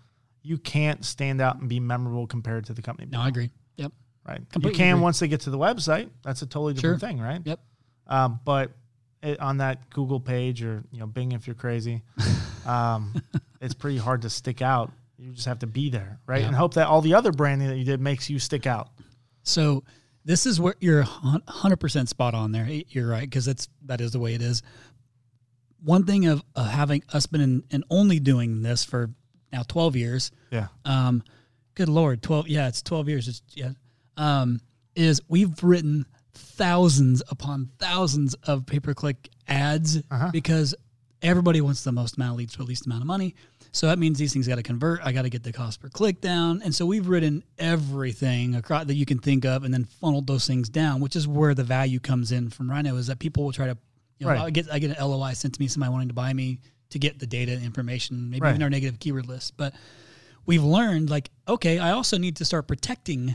you 0.43 0.59
can't 0.59 1.05
stand 1.05 1.41
out 1.41 1.59
and 1.61 1.69
be 1.69 1.81
memorable 1.81 2.27
compared 2.27 2.67
to 2.67 2.75
the 2.75 2.83
company. 2.83 3.09
No, 3.11 3.21
I 3.21 3.29
agree. 3.29 3.51
Yep. 3.77 3.93
right? 4.27 4.41
You 4.61 4.71
can 4.73 4.91
agree. 4.91 5.03
once 5.03 5.19
they 5.21 5.29
get 5.29 5.41
to 5.43 5.51
the 5.51 5.59
website. 5.59 6.11
That's 6.23 6.43
a 6.43 6.47
totally 6.47 6.75
different 6.75 7.01
Sure. 7.01 7.09
thing, 7.09 7.21
right? 7.21 7.41
Yep. 7.45 7.61
Um, 8.07 8.41
but 8.45 8.73
it, 9.23 9.41
on 9.41 9.57
that 9.59 9.89
Google 9.91 10.21
page 10.21 10.63
or 10.63 10.85
you 10.93 10.99
know 11.01 11.07
Bing 11.07 11.33
if 11.33 11.47
you're 11.47 11.55
crazy, 11.55 12.03
um, 12.67 13.15
it's 13.61 13.73
pretty 13.75 13.97
hard 13.99 14.23
to 14.23 14.31
stick 14.31 14.61
out. 14.61 14.93
You 15.19 15.33
just 15.33 15.47
have 15.47 15.61
to 15.61 15.67
be 15.67 15.91
there, 15.91 16.19
right? 16.27 16.41
Yeah. 16.41 16.49
And 16.49 16.57
hope 16.57 16.75
that 16.75 16.87
all 16.89 17.01
the 17.01 17.15
other 17.15 17.31
branding 17.33 17.69
that 17.69 17.77
you 17.77 17.85
did 17.85 18.01
makes 18.01 18.29
you 18.29 18.39
stick 18.39 18.67
out. 18.67 18.89
So 19.43 19.85
this 20.25 20.47
is 20.47 20.61
where 20.61 20.75
you're 20.81 21.03
hundred 21.03 21.77
percent 21.79 22.09
spot 22.09 22.35
on 22.35 22.51
there. 22.53 22.67
You're 22.89 23.09
right 23.09 23.23
because 23.29 23.45
that's 23.45 23.69
that 23.87 24.01
is 24.01 24.11
the 24.13 24.19
way 24.19 24.35
it 24.35 24.43
is. 24.43 24.63
One 25.83 26.05
thing 26.05 26.27
of 26.27 26.43
uh, 26.57 26.65
having 26.65 27.03
us 27.13 27.27
been 27.27 27.41
in, 27.43 27.65
and 27.71 27.85
only 27.91 28.19
doing 28.19 28.63
this 28.63 28.85
for 28.85 29.11
now 29.53 29.63
twelve 29.69 29.97
years. 29.97 30.31
Yeah. 30.51 30.69
Um, 30.85 31.23
good 31.75 31.89
lord, 31.91 32.23
twelve. 32.23 32.49
Yeah, 32.49 32.69
it's 32.69 32.83
twelve 32.83 33.09
years. 33.09 33.29
It's 33.29 33.43
yeah. 33.55 33.73
Um, 34.17 34.61
is 34.97 35.21
we've 35.29 35.63
written 35.63 36.07
thousands 36.33 37.23
upon 37.31 37.71
thousands 37.79 38.35
of 38.45 38.65
pay 38.67 38.81
per 38.81 38.95
click 38.95 39.29
ads 39.47 39.99
Uh-huh. 40.11 40.31
because 40.33 40.75
everybody 41.21 41.61
wants 41.61 41.85
the 41.85 41.93
most 41.93 42.17
amount 42.17 42.33
of 42.33 42.39
leads 42.39 42.55
for 42.55 42.63
the 42.63 42.69
least 42.69 42.87
amount 42.87 43.03
of 43.03 43.07
money. 43.07 43.35
So 43.75 43.89
that 43.89 43.99
means 43.99 44.19
these 44.19 44.33
things 44.33 44.47
got 44.47 44.55
to 44.55 44.63
convert. 44.63 45.01
I 45.03 45.11
got 45.13 45.23
to 45.23 45.31
get 45.31 45.43
the 45.43 45.53
cost 45.53 45.81
per 45.81 45.89
click 45.89 46.21
down, 46.21 46.63
and 46.63 46.73
so 46.75 46.87
we've 46.87 47.09
written 47.09 47.43
everything 47.59 48.55
across 48.55 48.87
that 48.87 48.95
you 48.95 49.05
can 49.05 49.19
think 49.19 49.45
of, 49.45 49.65
and 49.65 49.75
then 49.75 49.85
funneled 49.85 50.27
those 50.27 50.47
things 50.47 50.69
down, 50.69 51.01
which 51.01 51.17
is 51.17 51.27
where 51.27 51.55
the 51.55 51.65
value 51.65 51.99
comes 52.01 52.31
in 52.33 52.51
from 52.51 52.71
Rhino. 52.71 52.95
Is 52.97 53.09
that 53.09 53.19
people 53.19 53.45
will 53.45 53.53
try 53.53 53.67
to, 53.67 53.77
you 54.19 54.27
know, 54.27 54.33
Right. 54.33 54.41
I 54.43 54.51
get 54.51 54.73
I 54.73 54.79
get 54.79 54.97
an 54.97 55.05
LOI 55.05 55.33
sent 55.35 55.55
to 55.55 55.61
me, 55.61 55.67
somebody 55.69 55.93
wanting 55.93 56.09
to 56.09 56.15
buy 56.15 56.33
me 56.33 56.61
to 56.91 56.99
get 57.01 57.19
the 57.19 57.27
data 57.27 57.53
and 57.53 57.65
information, 57.65 58.31
maybe 58.31 58.43
Right. 58.43 58.51
even 58.51 58.63
our 58.63 58.71
negative 58.71 59.01
keyword 59.01 59.27
list, 59.27 59.57
but 59.57 59.75
we've 60.47 60.63
learned 60.63 61.09
like 61.09 61.31
okay 61.49 61.79
i 61.79 61.91
also 61.91 62.19
need 62.19 62.37
to 62.37 62.45
start 62.45 62.69
protecting 62.69 63.35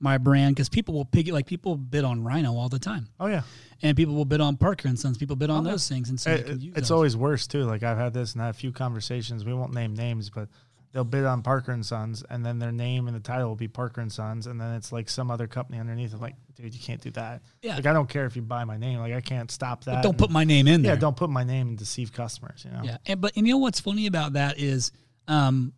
my 0.00 0.16
brand 0.18 0.54
because 0.56 0.68
people 0.68 0.94
will 0.94 1.04
pick 1.04 1.28
it 1.28 1.32
like 1.34 1.46
people 1.46 1.76
bid 1.76 2.04
on 2.04 2.24
rhino 2.24 2.54
all 2.56 2.68
the 2.70 2.78
time 2.78 3.06
Oh 3.20 3.26
yeah. 3.26 3.42
and 3.82 3.96
people 3.96 4.14
will 4.14 4.24
bid 4.24 4.40
on 4.40 4.56
parker 4.56 4.88
and 4.88 4.98
sons 4.98 5.18
people 5.18 5.36
bid 5.36 5.50
on 5.50 5.66
Oh, 5.66 5.70
those 5.70 5.86
things 5.88 6.08
and 6.08 6.18
so 6.18 6.30
It- 6.32 6.46
it's 6.48 6.74
those. 6.74 6.90
always 6.90 7.16
worse 7.16 7.46
too. 7.46 7.64
Like 7.64 7.82
I've 7.82 7.98
had 7.98 8.12
this 8.14 8.32
and 8.32 8.42
I 8.42 8.46
had 8.46 8.54
a 8.54 8.58
few 8.58 8.72
conversations. 8.72 9.44
We 9.44 9.52
won't 9.54 9.72
name 9.74 9.94
names, 9.94 10.30
but 10.30 10.48
they'll 10.92 11.04
bid 11.04 11.24
on 11.24 11.40
Parker 11.42 11.70
and 11.70 11.86
Sons, 11.86 12.24
and 12.30 12.44
then 12.44 12.58
their 12.58 12.72
name 12.72 13.06
and 13.06 13.14
the 13.16 13.20
title 13.20 13.46
will 13.48 13.54
be 13.56 13.68
Parker 13.68 14.00
and 14.00 14.10
Sons, 14.10 14.48
and 14.48 14.60
then 14.60 14.74
it's 14.74 14.90
like 14.90 15.08
some 15.08 15.30
other 15.30 15.46
company 15.46 15.78
underneath. 15.78 16.12
I'm 16.12 16.20
like, 16.20 16.34
dude, 16.56 16.74
you 16.74 16.80
can't 16.80 17.00
do 17.00 17.10
that. 17.12 17.42
Yeah. 17.62 17.76
Like 17.76 17.86
I 17.86 17.92
don't 17.92 18.08
care 18.08 18.24
if 18.26 18.34
you 18.34 18.42
buy 18.42 18.64
my 18.64 18.76
name. 18.76 18.98
Like 18.98 19.12
I 19.12 19.20
can't 19.20 19.50
stop 19.52 19.84
that. 19.84 19.96
But 19.96 20.02
don't 20.02 20.12
and- 20.12 20.18
put 20.18 20.30
my 20.30 20.42
name 20.44 20.66
in 20.66 20.82
there 20.82 20.94
yeah, 20.94 20.98
don't 20.98 21.16
put 21.16 21.30
my 21.30 21.44
name 21.44 21.68
and 21.68 21.78
deceive 21.78 22.12
customers. 22.12 22.64
You 22.64 22.72
know. 22.72 22.80
yeah 22.84 22.96
and, 23.06 23.20
but 23.20 23.36
and 23.36 23.46
you 23.46 23.52
know 23.54 23.58
what's 23.58 23.78
funny 23.80 24.06
about 24.06 24.32
that 24.32 24.58
is 24.58 24.90
um 25.28 25.72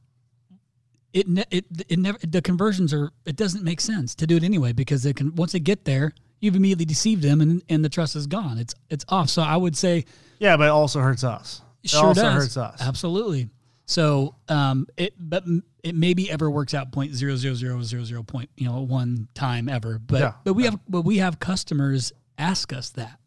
it 1.12 1.28
ne- 1.28 1.44
it 1.50 1.64
it 1.88 1.98
never 1.98 2.18
the 2.26 2.40
conversions 2.42 2.92
are 2.94 3.10
it 3.26 3.36
doesn't 3.36 3.62
make 3.64 3.80
sense 3.80 4.14
to 4.14 4.26
do 4.26 4.36
it 4.36 4.42
anyway 4.44 4.72
because 4.72 5.02
they 5.02 5.12
can 5.12 5.34
once 5.34 5.52
they 5.52 5.60
get 5.60 5.84
there 5.84 6.12
you've 6.40 6.56
immediately 6.56 6.84
deceived 6.84 7.22
them 7.22 7.40
and, 7.40 7.62
and 7.68 7.84
the 7.84 7.88
trust 7.88 8.16
is 8.16 8.26
gone 8.26 8.58
it's 8.58 8.74
it's 8.90 9.04
off 9.08 9.28
so 9.28 9.42
i 9.42 9.56
would 9.56 9.76
say 9.76 10.04
Yeah, 10.38 10.56
but 10.56 10.64
it 10.64 10.70
also 10.70 11.00
hurts 11.00 11.22
us. 11.24 11.60
It 11.84 11.90
sure 11.90 12.06
also 12.06 12.22
does. 12.22 12.34
hurts 12.34 12.56
us. 12.56 12.80
Absolutely. 12.80 13.48
So 13.86 14.34
um, 14.48 14.86
it 14.96 15.14
but 15.18 15.44
it 15.84 15.94
maybe 15.94 16.30
ever 16.30 16.50
works 16.50 16.74
out 16.74 16.92
point 16.92 17.12
zero 17.14 17.36
zero 17.36 17.54
zero 17.54 17.82
zero 17.82 18.04
zero 18.04 18.22
point 18.22 18.48
you 18.56 18.66
know 18.68 18.80
one 18.80 19.28
time 19.34 19.68
ever. 19.68 19.98
But 19.98 20.20
Yeah. 20.20 20.32
but 20.44 20.54
we 20.54 20.64
have 20.64 20.78
but 20.88 21.02
we 21.02 21.18
have 21.18 21.38
customers 21.40 22.12
ask 22.38 22.72
us 22.72 22.90
that. 22.90 23.18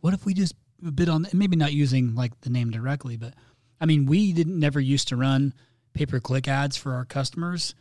What 0.00 0.12
if 0.14 0.24
we 0.26 0.34
just 0.34 0.54
bid 0.94 1.08
on 1.08 1.26
maybe 1.32 1.56
not 1.56 1.72
using 1.72 2.14
like 2.14 2.38
the 2.40 2.50
name 2.50 2.70
directly, 2.70 3.16
but 3.16 3.34
I 3.80 3.86
mean 3.86 4.06
we 4.06 4.32
didn't 4.32 4.58
never 4.58 4.80
used 4.80 5.08
to 5.08 5.16
run 5.16 5.52
pay 5.94 6.06
per 6.06 6.20
click 6.20 6.48
ads 6.48 6.76
for 6.76 6.94
our 6.94 7.04
customers 7.04 7.74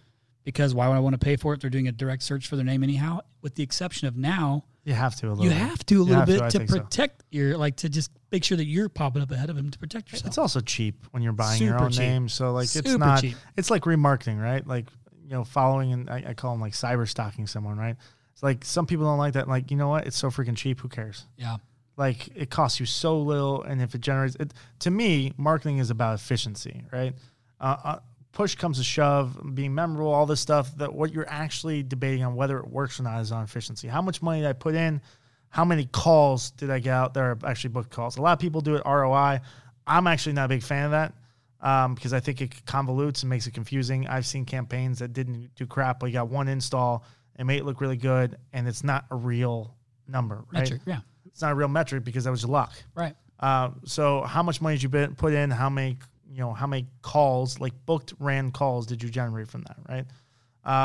because 0.43 0.73
why 0.73 0.87
would 0.87 0.95
I 0.95 0.99
want 0.99 1.13
to 1.13 1.19
pay 1.23 1.35
for 1.35 1.53
it? 1.53 1.61
They're 1.61 1.69
doing 1.69 1.87
a 1.87 1.91
direct 1.91 2.23
search 2.23 2.47
for 2.47 2.55
their 2.55 2.65
name 2.65 2.83
anyhow. 2.83 3.19
With 3.41 3.55
the 3.55 3.63
exception 3.63 4.07
of 4.07 4.15
now, 4.15 4.63
You 4.85 4.93
have 4.93 5.15
to 5.17 5.27
a 5.27 5.29
little. 5.29 5.43
you 5.43 5.49
bit. 5.49 5.57
have 5.57 5.85
to 5.87 5.95
a 6.01 6.03
little 6.03 6.15
have 6.19 6.27
to, 6.29 6.39
bit 6.39 6.49
to 6.51 6.57
think 6.59 6.69
so. 6.69 6.79
protect 6.79 7.23
your 7.31 7.57
like 7.57 7.75
to 7.77 7.89
just 7.89 8.11
make 8.31 8.43
sure 8.43 8.57
that 8.57 8.65
you're 8.65 8.89
popping 8.89 9.21
up 9.21 9.31
ahead 9.31 9.49
of 9.49 9.55
them 9.55 9.69
to 9.71 9.77
protect 9.79 10.11
yourself. 10.11 10.27
It's 10.27 10.37
also 10.37 10.59
cheap 10.61 11.05
when 11.11 11.21
you're 11.23 11.33
buying 11.33 11.61
your 11.61 11.79
own 11.81 11.91
cheap. 11.91 11.99
name. 11.99 12.29
So 12.29 12.51
like 12.53 12.73
it's 12.75 12.95
not. 12.97 13.21
cheap. 13.21 13.35
It's 13.57 13.69
like 13.69 13.83
remarketing, 13.83 14.41
right? 14.41 14.65
Like 14.65 14.87
you 15.23 15.31
know, 15.31 15.43
following 15.43 15.91
and 15.91 16.09
I, 16.09 16.23
I 16.29 16.33
call 16.33 16.51
them 16.53 16.61
like 16.61 16.73
cyber 16.73 17.07
stalking 17.07 17.47
someone, 17.47 17.77
right? 17.77 17.97
It's 18.33 18.43
like 18.43 18.63
some 18.63 18.85
people 18.85 19.05
don't 19.05 19.17
like 19.17 19.33
that. 19.33 19.47
Like 19.49 19.71
you 19.71 19.77
know 19.77 19.89
what? 19.89 20.07
It's 20.07 20.17
so 20.17 20.29
freaking 20.29 20.55
cheap. 20.55 20.79
Who 20.79 20.87
cares? 20.87 21.25
yeah. 21.37 21.57
Like 21.97 22.29
it 22.35 22.51
costs 22.51 22.79
you 22.79 22.85
so 22.85 23.19
little, 23.19 23.63
and 23.63 23.81
if 23.81 23.95
it 23.95 24.01
generates 24.01 24.35
it, 24.35 24.53
to 24.81 24.91
me, 24.91 25.33
marketing 25.35 25.79
is 25.79 25.89
about 25.89 26.13
efficiency, 26.13 26.83
right? 26.93 27.15
Uh, 27.59 27.77
uh, 27.83 27.99
push 28.31 28.55
comes 28.55 28.77
to 28.77 28.83
shove, 28.83 29.39
being 29.55 29.73
memorable, 29.73 30.11
all 30.11 30.25
this 30.25 30.39
stuff. 30.39 30.75
That 30.77 30.93
what 30.93 31.11
you're 31.11 31.29
actually 31.29 31.83
debating 31.83 32.23
on 32.23 32.35
whether 32.35 32.59
it 32.59 32.67
works 32.67 32.99
or 32.99 33.03
not 33.03 33.19
is 33.21 33.31
on 33.31 33.43
efficiency. 33.43 33.87
How 33.87 34.01
much 34.01 34.21
money 34.21 34.41
did 34.41 34.49
I 34.49 34.53
put 34.53 34.75
in? 34.75 35.01
How 35.49 35.65
many 35.65 35.85
calls 35.85 36.51
did 36.51 36.69
I 36.69 36.79
get 36.79 36.93
out 36.93 37.13
there? 37.13 37.31
Are 37.31 37.39
actually 37.45 37.71
booked 37.71 37.89
calls. 37.89 38.17
A 38.17 38.21
lot 38.21 38.33
of 38.33 38.39
people 38.39 38.61
do 38.61 38.75
it 38.75 38.83
ROI. 38.85 39.39
I'm 39.85 40.07
actually 40.07 40.33
not 40.33 40.45
a 40.45 40.49
big 40.49 40.63
fan 40.63 40.85
of 40.85 40.91
that 40.91 41.13
um, 41.61 41.95
because 41.95 42.13
I 42.13 42.19
think 42.19 42.41
it 42.41 42.65
convolutes 42.65 43.21
and 43.21 43.29
makes 43.29 43.47
it 43.47 43.53
confusing. 43.53 44.07
I've 44.07 44.25
seen 44.25 44.45
campaigns 44.45 44.99
that 44.99 45.13
didn't 45.13 45.55
do 45.55 45.65
crap, 45.65 45.99
but 45.99 46.07
you 46.07 46.13
got 46.13 46.29
one 46.29 46.47
install 46.47 47.05
and 47.37 47.47
made 47.47 47.59
it 47.59 47.65
look 47.65 47.81
really 47.81 47.97
good, 47.97 48.37
and 48.53 48.67
it's 48.67 48.83
not 48.83 49.05
a 49.11 49.15
real 49.15 49.75
number, 50.07 50.43
right? 50.51 50.61
Metric. 50.61 50.81
Yeah. 50.85 50.99
It's 51.27 51.41
not 51.41 51.51
a 51.51 51.55
real 51.55 51.67
metric 51.67 52.03
because 52.03 52.23
that 52.23 52.31
was 52.31 52.41
your 52.41 52.51
luck. 52.51 52.73
Right. 52.95 53.15
Uh, 53.39 53.69
so 53.85 54.21
how 54.23 54.41
much 54.41 54.59
money 54.59 54.77
did 54.77 54.83
you 54.83 55.07
put 55.15 55.33
in? 55.33 55.51
How 55.51 55.69
many 55.69 55.97
you 56.29 56.39
know? 56.39 56.53
How 56.53 56.67
many 56.67 56.87
calls, 57.01 57.59
like 57.59 57.73
booked 57.85 58.13
ran 58.19 58.51
calls, 58.51 58.85
did 58.87 59.01
you 59.03 59.09
generate 59.09 59.47
from 59.47 59.63
that? 59.63 59.77
Right. 59.87 60.05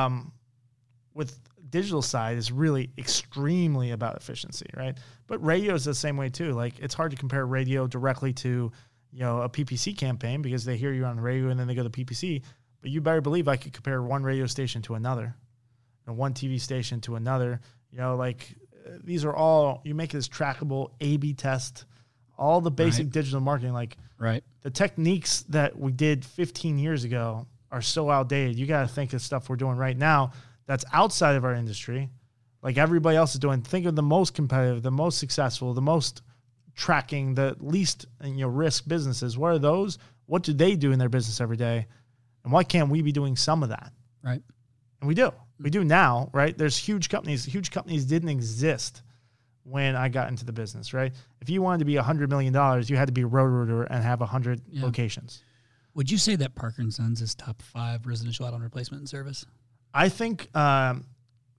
Um, 0.07 0.33
with 1.15 1.39
digital 1.69 2.03
side 2.03 2.37
is 2.39 2.53
really 2.53 2.91
extremely 2.99 3.91
about 3.91 4.17
efficiency, 4.17 4.67
right? 4.77 4.97
But 5.27 5.45
radio 5.45 5.75
is 5.75 5.85
the 5.85 5.95
same 5.95 6.17
way 6.17 6.29
too. 6.29 6.53
Like 6.53 6.79
it's 6.79 6.95
hard 6.95 7.11
to 7.11 7.17
compare 7.17 7.45
radio 7.47 7.87
directly 7.87 8.33
to 8.35 8.71
you 9.11 9.21
know 9.21 9.43
a 9.43 9.49
PPC 9.49 9.97
campaign 9.97 10.43
because 10.43 10.65
they 10.65 10.77
hear 10.77 10.93
you 10.93 11.05
on 11.05 11.17
the 11.17 11.23
radio 11.23 11.49
and 11.49 11.59
then 11.59 11.67
they 11.67 11.75
go 11.75 11.83
to 11.83 11.91
PPC. 11.91 12.43
But 12.81 12.91
you 12.91 13.01
better 13.01 13.21
believe 13.21 13.47
I 13.49 13.57
could 13.57 13.73
compare 13.73 14.03
one 14.03 14.23
radio 14.23 14.47
station 14.47 14.83
to 14.83 14.95
another, 14.95 15.35
and 16.07 16.17
one 16.17 16.35
TV 16.35 16.61
station 16.61 17.01
to 17.03 17.17
another. 17.17 17.61
You 17.91 17.99
know, 17.99 18.17
like 18.17 18.55
uh, 18.87 18.99
these 19.05 19.25
are 19.25 19.35
all 19.35 19.83
you 19.85 19.95
make 19.95 20.11
this 20.11 20.29
trackable 20.29 20.91
A/B 21.01 21.35
test, 21.35 21.85
all 22.39 22.61
the 22.61 22.71
basic 22.71 23.07
Right. 23.07 23.13
digital 23.13 23.41
marketing. 23.41 23.73
Like 23.73 23.97
Right. 24.19 24.43
The 24.63 24.71
techniques 24.71 25.43
that 25.49 25.79
we 25.79 25.93
did 25.93 26.25
15 26.25 26.79
years 26.79 27.05
ago 27.05 27.47
are 27.71 27.83
so 27.83 28.11
outdated. 28.11 28.59
You 28.59 28.67
got 28.67 28.83
to 28.83 28.89
think 28.89 29.13
of 29.13 29.23
stuff 29.23 29.49
we're 29.49 29.57
doing 29.57 29.77
right 29.77 29.97
now 29.97 30.33
that's 30.67 30.85
outside 30.93 31.37
of 31.37 31.45
our 31.45 31.55
industry. 31.55 32.11
Like 32.63 32.79
everybody 32.79 33.17
else 33.17 33.35
is 33.35 33.41
doing. 33.41 33.63
Think 33.63 33.87
of 33.87 33.97
the 33.97 34.03
most 34.03 34.35
competitive, 34.35 34.83
the 34.83 34.91
most 34.91 35.19
successful, 35.19 35.75
the 35.75 35.83
most 35.83 36.23
tracking, 36.75 37.35
the 37.35 37.57
least 37.59 38.07
you 38.23 38.43
know 38.43 38.49
risk 38.49 38.87
businesses. 38.87 39.37
What 39.37 39.53
are 39.53 39.59
those? 39.59 39.99
What 40.27 40.45
do 40.45 40.53
they 40.53 40.77
do 40.77 40.93
in 40.93 40.99
their 40.99 41.09
business 41.09 41.41
every 41.41 41.57
day? 41.57 41.87
And 42.45 42.53
why 42.53 42.63
can't 42.63 42.89
we 42.89 43.03
be 43.03 43.13
doing 43.13 43.37
some 43.37 43.63
of 43.63 43.71
that? 43.71 43.93
Right. 44.23 44.43
And 45.01 45.09
we 45.09 45.15
do. 45.15 45.33
We 45.59 45.71
do 45.71 45.85
now, 45.85 46.31
right? 46.33 46.57
There's 46.57 46.77
huge 46.77 47.09
companies. 47.09 47.45
Huge 47.45 47.71
companies 47.71 48.05
didn't 48.05 48.29
exist 48.29 49.03
when 49.65 49.95
I 49.97 50.09
got 50.09 50.29
into 50.29 50.45
the 50.45 50.53
business, 50.53 50.93
right? 50.93 51.13
If 51.41 51.49
you 51.49 51.63
wanted 51.63 51.79
to 51.81 51.85
be 51.85 51.95
$100 51.95 52.29
million, 52.29 52.53
you 52.87 52.97
had 52.97 53.07
to 53.07 53.13
be 53.13 53.23
a 53.23 53.27
Roto-Rooter 53.27 53.85
and 53.85 54.03
have 54.03 54.21
100 54.21 54.61
Yeah. 54.69 54.83
locations. 54.85 55.43
Would 55.95 56.11
you 56.11 56.19
say 56.19 56.37
that 56.37 56.55
Parker 56.55 56.83
and 56.83 56.93
Sons 56.93 57.21
is 57.21 57.35
top 57.35 57.61
five 57.63 58.07
residential 58.07 58.47
add-on 58.47 58.63
replacement 58.63 59.09
service? 59.09 59.45
I 59.95 60.09
think 60.09 60.49
um, 60.57 61.05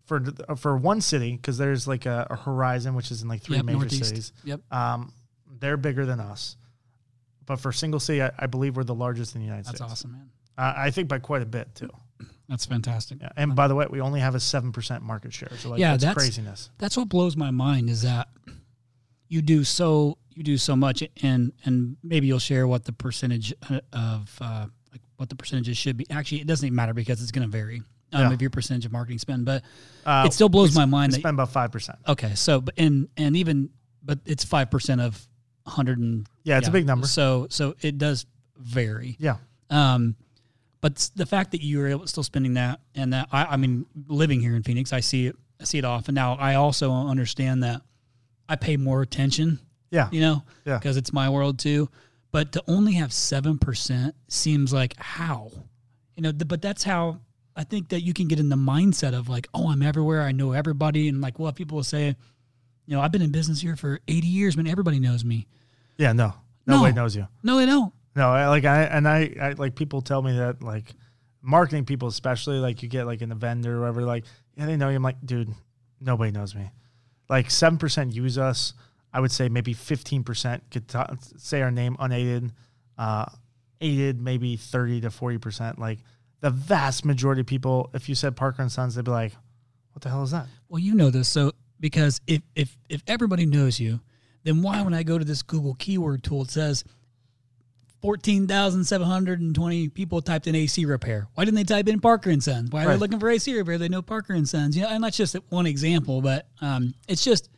for 0.06 0.22
for 0.58 0.76
one 0.76 1.02
city, 1.02 1.34
because 1.36 1.58
there's 1.60 1.88
like 1.88 2.06
a, 2.08 2.26
a 2.32 2.36
Horizon, 2.36 2.96
which 2.96 3.12
is 3.12 3.22
in 3.22 3.28
like 3.28 3.42
three 3.42 3.58
Yep, 3.58 3.66
major 3.66 3.78
Northeast. 3.80 4.06
cities. 4.06 4.34
Yep. 4.44 4.62
Um, 4.72 5.14
they're 5.60 5.78
bigger 5.78 6.06
than 6.06 6.20
us. 6.20 6.58
But 7.46 7.58
for 7.60 7.72
single 7.72 8.00
city, 8.00 8.24
I, 8.24 8.32
I 8.40 8.48
believe 8.48 8.76
we're 8.76 8.84
the 8.86 8.96
largest 8.96 9.36
in 9.36 9.42
the 9.42 9.46
United 9.46 9.66
That's 9.66 9.78
States. 9.78 9.82
That's 9.92 9.92
awesome, 10.02 10.12
man. 10.14 10.30
Uh, 10.58 10.74
I 10.76 10.90
think 10.92 11.10
by 11.10 11.20
quite 11.20 11.42
a 11.44 11.46
bit 11.46 11.74
too. 11.76 11.90
That's 12.50 12.66
fantastic. 12.66 13.20
Yeah. 13.22 13.30
And 13.38 13.56
by 13.56 13.68
the 13.68 13.76
way, 13.76 13.86
we 13.90 14.02
only 14.02 14.20
have 14.20 14.36
a 14.36 14.40
seven 14.40 14.72
percent 14.72 15.02
market 15.04 15.34
share. 15.34 15.50
So 15.58 15.70
like, 15.70 15.80
Yeah, 15.80 15.92
that's, 15.92 16.04
that's- 16.04 16.16
craziness. 16.26 16.70
That's 16.78 16.98
what 16.98 17.10
blows 17.10 17.36
my 17.38 17.52
mind 17.52 17.90
is 17.90 18.02
that 18.04 18.28
you 19.28 19.42
do 19.42 19.64
so 19.64 20.18
you 20.36 20.44
do 20.44 20.58
so 20.58 20.76
much, 20.76 21.04
and 21.22 21.54
and 21.66 21.98
maybe 22.04 22.28
you'll 22.28 22.40
share 22.40 22.68
what 22.68 22.86
the 22.86 22.92
percentage 22.94 23.54
uh, 23.70 23.80
of 23.94 24.38
uh, 24.42 24.66
like 24.92 25.02
what 25.18 25.30
the 25.30 25.36
percentages 25.36 25.78
should 25.78 25.96
be. 25.98 26.06
Actually, 26.10 26.42
it 26.42 26.48
doesn't 26.48 26.66
even 26.66 26.76
matter 26.76 26.94
because 26.94 27.22
it's 27.22 27.32
going 27.32 27.48
to 27.48 27.52
vary 27.52 27.82
um, 28.12 28.22
Yeah. 28.22 28.34
of 28.34 28.42
your 28.42 28.50
percentage 28.50 28.86
of 28.86 28.92
marketing 28.92 29.20
spend. 29.20 29.46
But 29.46 29.64
Uh, 30.06 30.24
it 30.28 30.34
still 30.34 30.50
blows 30.50 30.76
my 30.76 30.86
we 30.86 30.92
mind 30.92 31.14
that 31.14 31.20
spend 31.20 31.36
about 31.36 31.50
five 31.52 31.72
percent. 31.72 32.00
Okay, 32.08 32.36
so 32.36 32.62
but 32.62 32.74
and 32.78 33.08
and 33.18 33.36
even 33.38 33.70
but 34.04 34.20
it's 34.26 34.44
five 34.44 34.70
percent 34.70 35.02
of 35.02 35.26
hundred 35.66 35.98
and 36.00 36.28
Yeah, 36.44 36.58
it's 36.58 36.68
a 36.68 36.72
big 36.72 36.86
number. 36.86 37.08
So 37.08 37.48
so 37.50 37.76
it 37.82 37.98
does 37.98 38.26
vary. 38.58 39.16
Yeah. 39.20 39.38
Um, 39.70 40.16
but 40.84 41.10
the 41.16 41.26
fact 41.26 41.52
that 41.52 41.62
you 41.64 41.80
were 41.80 41.88
able 41.88 42.06
still 42.08 42.24
spending 42.24 42.56
that 42.56 42.82
and 42.94 43.14
that 43.14 43.30
I, 43.32 43.46
I 43.46 43.58
mean, 43.58 43.86
living 44.08 44.42
here 44.42 44.54
in 44.56 44.64
Phoenix, 44.64 44.92
I 44.92 45.00
see 45.00 45.28
it, 45.28 45.36
I 45.62 45.64
see 45.64 45.78
it 45.78 45.86
often. 45.86 46.14
Now 46.14 46.34
I 46.36 46.56
also 46.56 46.92
understand 46.92 47.64
that 47.64 47.82
I 48.50 48.58
pay 48.58 48.76
more 48.76 49.02
attention, 49.02 49.60
Yeah. 49.92 50.10
you 50.12 50.20
know, 50.20 50.44
Yeah. 50.66 50.78
because 50.78 50.98
it's 50.98 51.14
my 51.14 51.30
world 51.30 51.58
too. 51.58 51.90
But 52.32 52.52
to 52.52 52.64
only 52.68 52.94
have 52.96 53.14
seven 53.14 53.58
percent 53.60 54.14
seems 54.28 54.74
like 54.74 54.96
how, 54.98 55.52
you 56.18 56.24
know. 56.24 56.32
th- 56.34 56.48
But 56.50 56.62
that's 56.62 56.84
how 56.84 57.20
I 57.56 57.64
think 57.64 57.90
that 57.90 58.02
you 58.02 58.14
can 58.14 58.28
get 58.28 58.40
in 58.40 58.50
the 58.50 58.56
mindset 58.58 59.14
of 59.18 59.30
like, 59.30 59.48
oh, 59.54 59.70
I'm 59.72 59.82
everywhere, 59.84 60.22
I 60.24 60.34
know 60.34 60.52
everybody, 60.52 61.08
and 61.08 61.22
like, 61.22 61.40
well, 61.40 61.52
people 61.54 61.78
will 61.78 61.84
say, 61.84 62.08
you 62.88 62.96
know, 62.96 63.00
I've 63.02 63.12
been 63.14 63.22
in 63.22 63.32
business 63.32 63.62
here 63.62 63.76
for 63.78 64.00
80 64.10 64.28
years, 64.28 64.58
man, 64.58 64.68
everybody 64.68 65.00
knows 65.00 65.24
me. 65.24 65.48
Yeah. 65.98 66.12
No. 66.12 66.34
No. 66.68 66.78
Nobody 66.78 66.94
knows 66.94 67.16
you. 67.16 67.28
No, 67.44 67.58
they 67.58 67.66
don't. 67.66 67.94
No, 68.16 68.30
I, 68.30 68.48
like 68.48 68.66
I 68.66 68.84
and 68.84 69.08
I, 69.08 69.36
I 69.42 69.52
like 69.52 69.76
people 69.76 70.02
tell 70.02 70.22
me 70.22 70.38
that 70.38 70.62
like 70.62 70.94
marketing 71.42 71.86
people 71.86 72.08
especially 72.08 72.60
like 72.60 72.84
you 72.84 72.90
get 72.90 73.06
like 73.06 73.22
in 73.22 73.30
the 73.30 73.36
vendor 73.36 73.78
or 73.78 73.80
whatever 73.82 74.04
like 74.04 74.26
yeah 74.56 74.66
they 74.66 74.78
know 74.78 74.90
you. 74.90 74.96
I'm 74.96 75.04
like 75.04 75.24
dude, 75.26 75.54
nobody 76.00 76.32
knows 76.32 76.56
me. 76.56 76.70
Like 77.30 77.50
seven 77.50 77.78
percent 77.78 78.14
use 78.14 78.38
us. 78.38 78.74
I 79.12 79.20
would 79.20 79.32
say 79.32 79.50
maybe 79.50 79.74
fifteen 79.74 80.24
percent 80.24 80.64
could 80.72 80.88
t- 80.88 81.00
say 81.38 81.62
our 81.62 81.72
name 81.72 81.96
unaided. 82.00 82.52
Uh, 82.98 83.26
aided 83.82 84.22
maybe 84.22 84.56
thirty 84.56 85.02
to 85.02 85.12
forty 85.12 85.38
percent. 85.38 85.80
Like 85.80 86.00
the 86.42 86.50
vast 86.50 87.06
majority 87.06 87.42
of 87.42 87.48
people, 87.48 87.90
if 87.94 88.10
you 88.10 88.16
said 88.16 88.36
Parker 88.36 88.62
and 88.62 88.72
Sons, 88.72 88.96
they'd 88.96 89.06
be 89.06 89.12
like, 89.12 89.34
"What 89.92 90.02
the 90.02 90.10
hell 90.10 90.24
is 90.24 90.32
that?" 90.32 90.48
Well, 90.70 90.80
you 90.80 90.96
know 90.96 91.10
this, 91.10 91.28
so 91.28 91.52
because 91.80 92.22
if 92.28 92.42
if 92.56 92.78
if 92.90 93.04
everybody 93.08 93.46
knows 93.46 93.80
you, 93.80 94.00
then 94.44 94.62
why 94.62 94.82
when 94.82 94.94
I 94.94 95.04
go 95.04 95.18
to 95.18 95.26
this 95.26 95.42
Google 95.42 95.76
keyword 95.76 96.24
tool 96.24 96.44
it 96.44 96.52
says 96.52 96.84
fourteen 98.04 98.46
thousand 98.48 98.84
seven 98.84 99.08
hundred 99.08 99.40
and 99.40 99.56
twenty 99.56 99.88
people 99.88 100.22
typed 100.22 100.46
in 100.46 100.54
AC 100.56 100.84
repair? 100.86 101.28
Why 101.36 101.46
didn't 101.46 101.56
they 101.56 101.64
type 101.64 101.88
in 101.88 102.00
Parker 102.02 102.30
and 102.30 102.44
Sons? 102.44 102.70
Why 102.70 102.84
are 102.86 102.90
they 102.90 102.98
looking 102.98 103.20
for 103.20 103.30
AC 103.30 103.56
repair? 103.58 103.78
They 103.78 103.88
know 103.90 104.02
Parker 104.02 104.34
and 104.34 104.48
Sons. 104.48 104.76
You 104.76 104.84
know, 104.84 104.90
and 104.90 105.04
that's 105.04 105.16
just 105.18 105.36
one 105.50 105.66
example, 105.66 106.22
but 106.22 106.46
um, 106.62 106.94
it's 107.08 107.24
just 107.24 107.50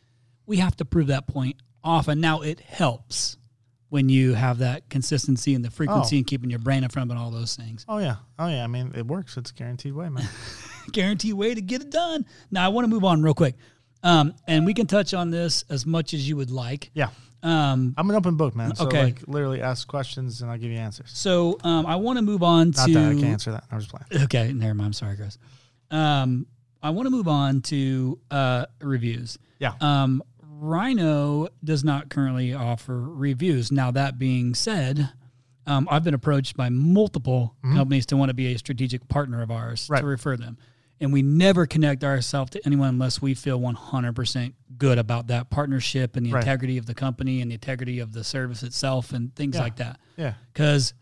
we 0.46 0.58
have 0.58 0.76
to 0.76 0.84
prove 0.84 1.08
that 1.08 1.26
point 1.26 1.56
often. 1.82 2.20
Now 2.20 2.42
it 2.42 2.60
helps 2.60 3.36
when 3.88 4.08
you 4.08 4.34
have 4.34 4.58
that 4.58 4.88
consistency 4.88 5.54
and 5.54 5.64
the 5.64 5.70
frequency 5.70 6.16
Oh. 6.16 6.18
and 6.18 6.26
keeping 6.26 6.50
your 6.50 6.58
brain 6.60 6.82
in 6.84 6.90
front 6.90 7.10
of 7.10 7.16
it, 7.16 7.20
all 7.20 7.30
those 7.32 7.56
things. 7.56 7.84
Oh 7.88 7.98
yeah, 7.98 8.16
oh 8.38 8.46
yeah. 8.48 8.62
I 8.62 8.68
mean, 8.68 8.92
it 8.94 9.06
works. 9.06 9.36
It's 9.36 9.50
a 9.50 9.54
guaranteed 9.54 9.94
way, 9.94 10.08
man. 10.08 10.28
guaranteed 10.92 11.34
way 11.34 11.54
to 11.54 11.60
get 11.60 11.82
it 11.82 11.90
done. 11.90 12.24
Now 12.52 12.64
I 12.64 12.68
want 12.68 12.84
to 12.84 12.88
move 12.88 13.02
on 13.04 13.20
real 13.22 13.34
quick, 13.34 13.56
um, 14.04 14.34
and 14.46 14.64
we 14.64 14.74
can 14.74 14.86
touch 14.86 15.12
on 15.12 15.30
this 15.30 15.64
as 15.68 15.84
much 15.84 16.14
as 16.14 16.28
you 16.28 16.36
would 16.36 16.50
like. 16.52 16.90
yeah, 16.94 17.08
Um, 17.46 17.94
I'm 17.96 18.10
an 18.10 18.16
open 18.16 18.36
book, 18.36 18.56
man. 18.56 18.74
So 18.74 18.86
Okay. 18.86 19.04
like, 19.04 19.22
literally 19.28 19.62
ask 19.62 19.86
questions 19.86 20.42
and 20.42 20.50
I'll 20.50 20.58
give 20.58 20.70
you 20.72 20.78
answers. 20.78 21.10
so 21.14 21.58
um, 21.62 21.86
I 21.86 21.96
want 21.96 22.18
to 22.18 22.22
move 22.22 22.42
on 22.42 22.70
Not 22.70 22.86
to. 22.86 22.92
Not 22.92 23.00
that 23.02 23.10
I 23.10 23.14
can 23.14 23.24
answer 23.24 23.52
that. 23.52 23.64
I'm 23.70 23.78
just 23.80 23.90
playing. 23.90 24.24
Okay, 24.24 24.52
never 24.52 24.74
mind. 24.74 24.86
I'm 24.86 24.92
sorry, 24.92 25.16
Chris. 25.16 25.38
Um, 25.90 26.46
I 26.82 26.90
want 26.90 27.06
to 27.06 27.10
move 27.10 27.28
on 27.28 27.60
to 27.62 28.18
uh, 28.30 28.66
reviews. 28.80 29.38
Yeah. 29.60 29.74
Um, 29.80 30.22
Rhino 30.58 31.48
does 31.62 31.84
not 31.84 32.08
currently 32.08 32.52
offer 32.54 32.98
reviews. 33.00 33.70
Now 33.70 33.90
that 33.92 34.18
being 34.18 34.54
said, 34.54 35.10
um, 35.66 35.86
I've 35.90 36.02
been 36.04 36.14
approached 36.14 36.56
by 36.56 36.68
multiple 36.70 37.54
companies 37.62 38.06
to 38.06 38.16
want 38.16 38.30
to 38.30 38.34
be 38.34 38.52
a 38.54 38.58
strategic 38.58 39.06
partner 39.08 39.42
of 39.42 39.50
ours 39.50 39.82
Mm-hmm. 39.84 39.92
Right. 39.92 40.00
to 40.00 40.06
refer 40.06 40.36
them, 40.36 40.58
and 41.00 41.12
we 41.12 41.22
never 41.22 41.66
connect 41.66 42.02
ourselves 42.04 42.50
to 42.52 42.60
anyone 42.66 42.88
unless 42.88 43.20
we 43.22 43.34
feel 43.34 43.60
100% 43.60 44.52
good 44.78 44.98
about 44.98 45.28
that 45.28 45.50
partnership 45.50 46.16
and 46.16 46.26
the 46.26 46.32
Right. 46.32 46.42
integrity 46.42 46.78
of 46.78 46.86
the 46.86 46.94
company 46.94 47.40
and 47.40 47.50
the 47.50 47.54
integrity 47.54 47.98
of 48.00 48.12
the 48.12 48.22
service 48.24 48.62
itself 48.62 49.12
and 49.12 49.34
things 49.34 49.56
Yeah. 49.56 49.62
like 49.62 49.76
that 49.76 49.98
Yeah. 50.16 50.34
because 50.52 50.94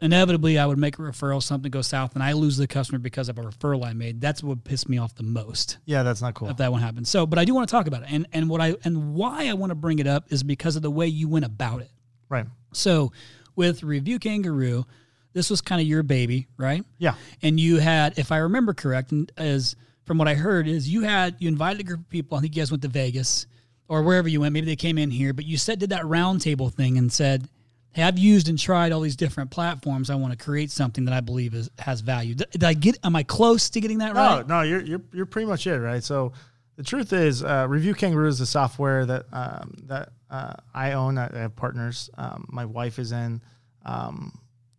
inevitably 0.00 0.58
I 0.58 0.66
would 0.66 0.76
make 0.78 0.98
a 0.98 1.02
referral, 1.02 1.42
something 1.42 1.70
goes 1.70 1.86
south, 1.86 2.14
and 2.14 2.22
I 2.22 2.32
lose 2.32 2.56
the 2.56 2.66
customer 2.66 2.98
because 2.98 3.28
of 3.28 3.38
a 3.38 3.42
referral 3.42 3.86
I 3.86 3.92
made. 3.94 4.20
That's 4.20 4.42
what 4.42 4.64
pissed 4.64 4.88
me 4.88 4.98
off 4.98 5.14
the 5.14 5.22
most 5.22 5.78
Yeah, 5.86 6.02
that's 6.02 6.20
not 6.20 6.34
cool. 6.34 6.48
if 6.50 6.56
that 6.58 6.72
one 6.72 6.82
happens. 6.82 7.08
So, 7.08 7.26
but 7.26 7.38
I 7.38 7.44
do 7.44 7.54
want 7.54 7.68
to 7.68 7.72
talk 7.72 7.86
about 7.86 8.02
it, 8.02 8.08
and 8.10 8.26
and 8.32 8.48
what 8.48 8.60
I 8.60 8.74
and 8.84 9.14
why 9.14 9.48
I 9.48 9.54
want 9.54 9.70
to 9.70 9.74
bring 9.74 9.98
it 9.98 10.06
up 10.06 10.26
is 10.30 10.42
because 10.42 10.76
of 10.76 10.82
the 10.82 10.90
way 10.90 11.06
you 11.06 11.28
went 11.28 11.44
about 11.44 11.80
it. 11.80 11.90
Right. 12.28 12.46
So, 12.72 13.12
with 13.56 13.82
Review 13.82 14.18
Kangaroo, 14.18 14.84
this 15.32 15.48
was 15.48 15.60
kind 15.60 15.80
of 15.80 15.86
your 15.86 16.02
baby, 16.02 16.48
right? 16.56 16.84
Yeah. 16.98 17.14
And 17.42 17.58
you 17.58 17.78
had, 17.78 18.18
if 18.18 18.30
I 18.32 18.38
remember 18.38 18.74
correct, 18.74 19.12
and 19.12 19.30
as 19.36 19.74
from 20.04 20.18
what 20.18 20.28
I 20.28 20.34
heard, 20.34 20.68
is 20.68 20.88
you 20.88 21.02
had 21.02 21.36
you 21.38 21.48
invited 21.48 21.80
a 21.80 21.84
group 21.84 22.00
of 22.00 22.08
people. 22.08 22.36
I 22.38 22.40
think 22.40 22.54
you 22.54 22.62
guys 22.62 22.70
went 22.70 22.82
to 22.82 22.88
Vegas 22.88 23.46
or 23.88 24.02
wherever 24.02 24.28
you 24.28 24.40
went. 24.40 24.52
Maybe 24.52 24.66
they 24.66 24.76
came 24.76 24.98
in 24.98 25.10
here, 25.10 25.32
but 25.32 25.44
you 25.44 25.56
said 25.56 25.78
did 25.78 25.90
that 25.90 26.04
roundtable 26.04 26.72
thing 26.72 26.98
and 26.98 27.12
said, 27.12 27.48
"Hey, 27.92 28.02
I've 28.02 28.18
used 28.18 28.48
and 28.48 28.58
tried 28.58 28.92
all 28.92 29.00
these 29.00 29.16
different 29.16 29.50
platforms. 29.50 30.10
I 30.10 30.14
want 30.14 30.38
to 30.38 30.42
create 30.42 30.70
something 30.70 31.04
that 31.06 31.14
I 31.14 31.20
believe 31.20 31.54
is 31.54 31.70
has 31.78 32.00
value." 32.00 32.34
Did, 32.34 32.50
did 32.50 32.64
I 32.64 32.74
get? 32.74 32.98
Am 33.04 33.16
I 33.16 33.22
close 33.22 33.70
to 33.70 33.80
getting 33.80 33.98
that 33.98 34.14
No, 34.14 34.20
right? 34.20 34.46
no, 34.46 34.56
no, 34.58 34.62
you're 34.62 34.82
you're 34.82 35.02
you're 35.12 35.26
pretty 35.26 35.46
much 35.46 35.66
it, 35.66 35.78
right? 35.78 36.02
So 36.02 36.32
the 36.76 36.82
truth 36.82 37.12
is, 37.12 37.44
uh, 37.44 37.66
Review 37.68 37.94
Kangaroo 37.94 38.28
is 38.28 38.38
the 38.38 38.46
software 38.46 39.06
that 39.06 39.26
um, 39.32 39.74
that 39.84 40.10
uh, 40.30 40.54
I 40.74 40.92
own. 40.92 41.18
I 41.18 41.30
have 41.34 41.54
partners. 41.56 42.10
Um, 42.18 42.46
my 42.48 42.64
wife 42.64 42.98
is 42.98 43.12
in, 43.12 43.40
um, 43.84 44.36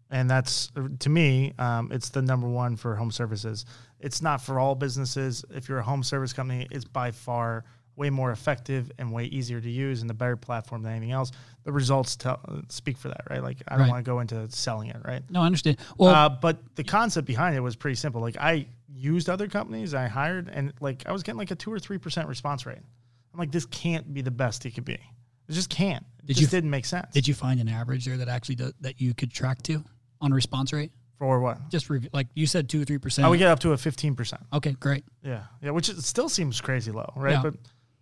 and 0.09 0.29
that's 0.29 0.71
to 0.99 1.09
me, 1.09 1.53
um, 1.57 1.91
it's 1.91 2.09
the 2.09 2.21
number 2.21 2.47
one 2.47 2.75
for 2.75 2.95
home 2.95 3.11
services. 3.11 3.65
It's 4.05 4.21
not 4.21 4.39
for 4.39 4.59
all 4.59 4.75
businesses. 4.75 5.43
If 5.49 5.67
you're 5.67 5.79
a 5.79 5.83
home 5.83 6.03
service 6.03 6.31
company, 6.31 6.67
it's 6.71 6.85
by 6.85 7.11
far 7.11 7.65
way 7.95 8.09
more 8.09 8.31
effective 8.31 8.91
and 8.99 9.11
way 9.11 9.23
easier 9.25 9.59
to 9.61 9.69
use 9.69 10.01
and 10.01 10.09
the 10.09 10.13
better 10.13 10.35
platform 10.35 10.83
than 10.83 10.91
anything 10.91 11.11
else. 11.11 11.31
The 11.63 11.71
results 11.71 12.15
tell, 12.15 12.39
speak 12.69 12.97
for 12.97 13.07
that, 13.07 13.21
right? 13.29 13.41
Like 13.41 13.63
I 13.67 13.73
don't 13.77 13.81
Right. 13.81 13.89
want 13.89 14.05
to 14.05 14.09
go 14.11 14.19
into 14.19 14.49
selling 14.51 14.89
it, 14.89 15.01
right? 15.03 15.23
No, 15.31 15.41
I 15.41 15.45
understand. 15.45 15.77
Well, 15.97 16.13
uh, 16.13 16.29
but 16.29 16.75
the 16.75 16.83
concept 16.83 17.25
behind 17.25 17.55
it 17.55 17.61
was 17.61 17.75
pretty 17.75 17.95
simple. 17.95 18.21
Like 18.21 18.37
I 18.37 18.67
used 18.93 19.29
other 19.29 19.47
companies, 19.47 19.93
I 19.93 20.07
hired, 20.07 20.49
and 20.49 20.73
like 20.81 21.03
I 21.07 21.11
was 21.13 21.23
getting 21.23 21.39
like 21.39 21.51
a 21.51 21.55
two 21.55 21.71
or 21.73 21.79
three 21.79 21.97
percent 21.97 22.27
response 22.27 22.65
rate. 22.65 22.77
I'm 23.33 23.39
like, 23.39 23.51
this 23.51 23.65
can't 23.65 24.13
be 24.13 24.21
the 24.21 24.31
best 24.31 24.65
it 24.65 24.71
could 24.75 24.85
be. 24.85 24.93
It 24.93 25.51
just 25.53 25.69
can't. 25.69 26.05
It 26.19 26.27
Did 26.27 26.33
just 26.37 26.41
you- 26.41 26.47
didn't 26.57 26.69
make 26.69 26.85
sense. 26.85 27.11
did 27.13 27.27
you 27.27 27.33
find 27.33 27.59
an 27.59 27.69
average 27.69 28.05
there 28.05 28.17
that 28.17 28.27
actually 28.27 28.55
do, 28.55 28.71
that 28.81 28.99
you 29.01 29.13
could 29.13 29.31
track 29.31 29.61
to 29.63 29.83
on 30.21 30.31
response 30.33 30.73
rate? 30.73 30.91
For 31.17 31.39
what? 31.39 31.69
Just 31.69 31.89
review, 31.89 32.09
like 32.13 32.27
you 32.33 32.45
said, 32.45 32.69
two 32.69 32.81
or 32.81 32.85
three 32.85 32.97
percent. 32.97 33.25
I 33.25 33.29
would 33.29 33.39
get 33.39 33.47
up 33.47 33.59
to 33.59 33.71
a 33.71 33.77
fifteen 33.77 34.15
percent. 34.15 34.41
okay, 34.53 34.73
great, 34.79 35.03
Yeah, 35.23 35.43
yeah, 35.61 35.71
which 35.71 35.89
is, 35.89 36.05
still 36.05 36.29
seems 36.29 36.59
crazy 36.61 36.91
low, 36.91 37.11
right? 37.15 37.31
Yeah. 37.33 37.41
But 37.43 37.55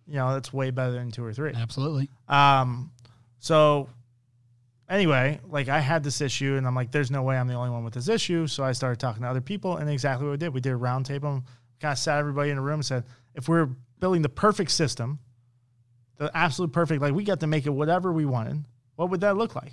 you 0.06 0.14
know, 0.16 0.34
that's 0.34 0.52
way 0.52 0.70
better 0.70 0.92
than 0.92 1.10
two 1.10 1.24
or 1.24 1.32
three. 1.32 1.52
absolutely. 1.54 2.10
Um, 2.28 2.90
so 3.38 3.88
anyway, 4.88 5.40
like 5.48 5.68
I 5.68 5.80
had 5.80 6.02
this 6.02 6.20
issue, 6.20 6.56
and 6.56 6.66
I'm 6.66 6.74
like, 6.74 6.90
there's 6.90 7.10
no 7.10 7.22
way 7.22 7.36
I'm 7.36 7.48
the 7.48 7.54
only 7.54 7.70
one 7.70 7.84
with 7.84 7.94
this 7.94 8.08
issue. 8.08 8.46
So 8.46 8.64
I 8.64 8.72
started 8.72 9.00
talking 9.00 9.22
to 9.22 9.28
other 9.28 9.40
people, 9.40 9.76
and 9.76 9.88
exactly 9.88 10.26
what 10.26 10.32
we 10.32 10.36
did, 10.38 10.52
we 10.52 10.60
did 10.60 10.72
a 10.72 10.76
roundtable, 10.76 11.42
kind 11.80 11.92
of 11.92 11.98
sat 11.98 12.18
everybody 12.18 12.50
in 12.50 12.58
a 12.58 12.62
room 12.62 12.74
and 12.74 12.84
said, 12.84 13.04
if 13.34 13.48
we're 13.48 13.68
building 14.00 14.22
the 14.22 14.28
perfect 14.28 14.70
system, 14.70 15.18
the 16.16 16.30
absolute 16.36 16.72
perfect, 16.72 17.02
like 17.02 17.14
we 17.14 17.24
got 17.24 17.40
to 17.40 17.46
make 17.46 17.66
it 17.66 17.70
whatever 17.70 18.12
we 18.12 18.24
wanted, 18.24 18.64
what 18.96 19.10
would 19.10 19.20
that 19.22 19.36
look 19.36 19.54
like? 19.54 19.72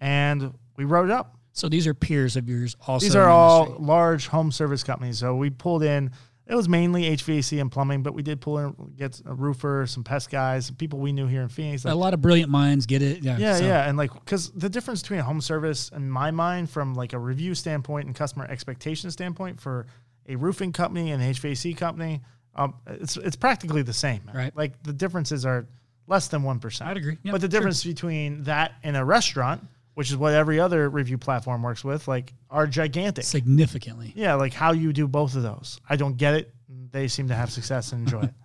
And 0.00 0.54
we 0.76 0.84
wrote 0.84 1.06
it 1.06 1.10
up. 1.12 1.35
So 1.56 1.70
these 1.70 1.86
are 1.86 1.94
peers 1.94 2.36
of 2.36 2.48
yours. 2.48 2.76
Also, 2.86 3.04
These 3.06 3.16
are 3.16 3.28
all 3.28 3.76
large 3.78 4.26
home 4.28 4.52
service 4.52 4.84
companies. 4.84 5.18
So 5.18 5.34
we 5.34 5.48
pulled 5.50 5.82
in. 5.82 6.10
It 6.46 6.54
was 6.54 6.68
mainly 6.68 7.04
HVAC 7.16 7.60
and 7.60 7.72
plumbing, 7.72 8.02
but 8.04 8.14
we 8.14 8.22
did 8.22 8.40
pull 8.40 8.58
in 8.58 8.74
get 8.96 9.20
a 9.26 9.34
roofer, 9.34 9.84
some 9.88 10.04
pest 10.04 10.30
guys, 10.30 10.66
some 10.66 10.76
people 10.76 10.98
we 11.00 11.12
knew 11.12 11.26
here 11.26 11.42
in 11.42 11.48
Phoenix. 11.48 11.84
a 11.86 11.94
lot 11.94 12.14
of 12.14 12.20
brilliant 12.20 12.50
minds 12.50 12.86
get 12.86 13.02
it. 13.02 13.22
Yeah, 13.22 13.36
yeah, 13.38 13.56
so- 13.56 13.64
yeah, 13.64 13.88
and 13.88 13.96
like 13.98 14.12
because 14.12 14.50
the 14.50 14.68
difference 14.68 15.00
between 15.02 15.18
a 15.20 15.24
home 15.24 15.40
service, 15.40 15.88
in 15.96 16.08
my 16.10 16.30
mind, 16.30 16.70
from 16.70 16.94
like 16.94 17.14
a 17.14 17.18
review 17.18 17.54
standpoint 17.54 18.06
and 18.06 18.14
customer 18.14 18.44
expectation 18.44 19.10
standpoint, 19.10 19.58
for 19.60 19.86
a 20.28 20.36
roofing 20.36 20.72
company 20.72 21.10
and 21.10 21.22
an 21.22 21.32
HVAC 21.32 21.76
company, 21.76 22.20
um, 22.54 22.74
it's 22.86 23.16
it's 23.16 23.36
practically 23.36 23.82
the 23.82 23.92
same. 23.94 24.20
man. 24.26 24.36
Right. 24.36 24.56
Like 24.56 24.80
the 24.84 24.92
differences 24.92 25.44
are 25.46 25.66
less 26.06 26.28
than 26.28 26.42
one 26.44 26.60
percent. 26.60 26.90
I'd 26.90 26.96
agree. 26.98 27.16
Yep, 27.24 27.32
but 27.32 27.40
the 27.40 27.46
sure. 27.46 27.48
difference 27.48 27.82
between 27.82 28.44
that 28.44 28.74
and 28.84 28.96
a 28.96 29.04
restaurant, 29.04 29.66
which 29.96 30.10
is 30.10 30.16
what 30.18 30.34
every 30.34 30.60
other 30.60 30.90
review 30.90 31.16
platform 31.16 31.62
works 31.62 31.82
with, 31.82 32.06
like 32.06 32.34
are 32.50 32.66
gigantic. 32.66 33.24
significantly. 33.24 34.12
Yeah, 34.14 34.34
like 34.34 34.52
how 34.52 34.72
you 34.72 34.92
do 34.92 35.08
both 35.08 35.34
of 35.34 35.42
those. 35.42 35.80
I 35.88 35.96
don't 35.96 36.18
get 36.18 36.34
it. 36.34 36.52
They 36.92 37.08
seem 37.08 37.28
to 37.28 37.34
have 37.34 37.50
success 37.50 37.92
and 37.92 38.02
enjoy 38.06 38.24
it. 38.24 38.34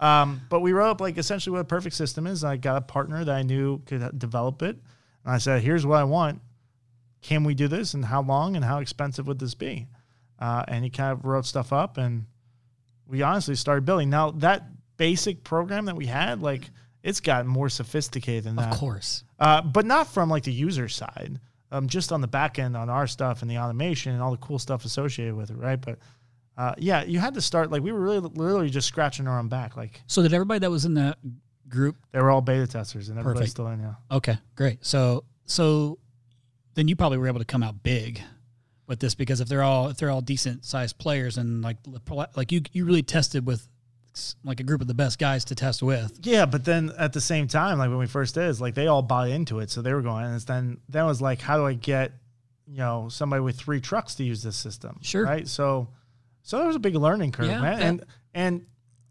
Um, 0.00 0.40
but 0.48 0.58
we 0.62 0.72
wrote 0.72 0.90
up 0.90 1.00
like 1.00 1.16
essentially 1.16 1.52
what 1.52 1.60
a 1.60 1.64
perfect 1.64 1.94
system 1.94 2.26
is. 2.26 2.42
I 2.42 2.56
got 2.56 2.76
a 2.76 2.80
partner 2.80 3.24
that 3.24 3.32
I 3.32 3.42
knew 3.42 3.78
could 3.86 4.18
develop 4.18 4.60
it. 4.62 4.74
And 5.24 5.32
I 5.32 5.38
said, 5.38 5.62
here's 5.62 5.86
what 5.86 5.96
I 5.96 6.02
want. 6.02 6.40
Can 7.20 7.44
we 7.44 7.54
do 7.54 7.68
this? 7.68 7.94
And 7.94 8.04
how 8.04 8.20
long 8.20 8.56
and 8.56 8.64
how 8.64 8.78
expensive 8.78 9.28
would 9.28 9.38
this 9.38 9.54
be? 9.54 9.86
Uh, 10.40 10.64
and 10.66 10.82
he 10.82 10.90
kind 10.90 11.12
of 11.12 11.24
wrote 11.24 11.46
stuff 11.46 11.72
up 11.72 11.98
and 11.98 12.26
we 13.06 13.22
honestly 13.22 13.54
started 13.54 13.84
building. 13.84 14.10
Now, 14.10 14.32
that 14.32 14.64
basic 14.96 15.44
program 15.44 15.84
that 15.84 15.94
we 15.94 16.06
had, 16.06 16.42
like, 16.42 16.68
it's 17.02 17.20
gotten 17.20 17.46
more 17.46 17.68
sophisticated 17.68 18.44
than 18.44 18.56
that 18.56 18.72
Of 18.72 18.78
course. 18.78 19.24
uh, 19.40 19.62
but 19.62 19.84
not 19.86 20.06
from 20.08 20.28
like 20.30 20.44
the 20.44 20.52
user 20.52 20.88
side. 20.88 21.40
Um, 21.70 21.88
just 21.88 22.12
on 22.12 22.20
the 22.20 22.26
back 22.28 22.58
end 22.58 22.76
on 22.76 22.90
our 22.90 23.06
stuff 23.06 23.40
and 23.40 23.50
the 23.50 23.56
automation 23.56 24.12
and 24.12 24.20
all 24.22 24.30
the 24.30 24.36
cool 24.36 24.58
stuff 24.58 24.84
associated 24.84 25.34
with 25.34 25.50
it, 25.50 25.56
right? 25.56 25.80
But 25.80 25.98
uh, 26.58 26.74
yeah, 26.76 27.02
you 27.02 27.18
had 27.18 27.32
to 27.32 27.40
start 27.40 27.70
like 27.70 27.82
we 27.82 27.92
were 27.92 28.00
really 28.00 28.18
literally 28.20 28.68
just 28.68 28.86
scratching 28.86 29.26
our 29.26 29.38
own 29.38 29.48
back. 29.48 29.74
Like, 29.74 30.02
So 30.06 30.20
did 30.22 30.34
everybody 30.34 30.58
that 30.60 30.70
was 30.70 30.84
in 30.84 30.92
that 30.94 31.16
group? 31.70 31.96
They 32.12 32.20
were 32.20 32.30
all 32.30 32.42
beta 32.42 32.66
testers, 32.66 33.08
and 33.08 33.18
everybody's 33.18 33.38
Perfect. 33.38 33.50
still 33.52 33.66
in. 33.68 33.80
Yeah. 33.80 33.94
Okay, 34.16 34.36
great. 34.54 34.84
So 34.84 35.24
so 35.46 35.98
then 36.74 36.88
you 36.88 36.94
probably 36.94 37.16
were 37.16 37.26
able 37.28 37.38
to 37.38 37.46
come 37.46 37.62
out 37.62 37.82
big 37.82 38.20
with 38.86 39.00
this 39.00 39.14
because 39.14 39.40
if 39.40 39.48
they're 39.48 39.62
all 39.62 39.88
if 39.88 39.96
they're 39.96 40.10
all 40.10 40.20
decent 40.20 40.66
sized 40.66 40.98
players 40.98 41.38
and 41.38 41.62
like 41.62 41.78
like 42.36 42.52
you 42.52 42.60
you 42.72 42.84
really 42.84 43.02
tested 43.02 43.46
with 43.46 43.66
like 44.44 44.60
a 44.60 44.62
group 44.62 44.80
of 44.80 44.86
the 44.86 44.94
best 44.94 45.18
guys 45.18 45.44
to 45.46 45.54
test 45.54 45.82
with. 45.82 46.18
Yeah, 46.22 46.46
but 46.46 46.64
then 46.64 46.92
at 46.98 47.12
the 47.12 47.20
same 47.20 47.48
time, 47.48 47.78
like 47.78 47.88
when 47.90 47.98
we 47.98 48.06
first 48.06 48.34
did, 48.34 48.60
like 48.60 48.74
they 48.74 48.86
all 48.86 49.02
bought 49.02 49.28
into 49.30 49.60
it, 49.60 49.70
so 49.70 49.82
they 49.82 49.92
were 49.94 50.02
going. 50.02 50.24
And 50.24 50.34
it's 50.34 50.44
then 50.44 50.78
then 50.88 51.04
it 51.04 51.08
was 51.08 51.22
like, 51.22 51.40
how 51.40 51.56
do 51.56 51.66
I 51.66 51.74
get 51.74 52.12
you 52.66 52.78
know 52.78 53.08
somebody 53.10 53.40
with 53.42 53.56
three 53.56 53.80
trucks 53.80 54.14
to 54.16 54.24
use 54.24 54.42
this 54.42 54.56
system? 54.56 54.98
Sure. 55.02 55.24
Right. 55.24 55.48
So 55.48 55.88
so 56.42 56.58
there 56.58 56.66
was 56.66 56.76
a 56.76 56.80
big 56.80 56.94
learning 56.96 57.32
curve, 57.32 57.46
Yeah, 57.46 57.60
man. 57.60 57.78
yeah. 57.78 57.86
And 57.86 58.04
and 58.34 58.66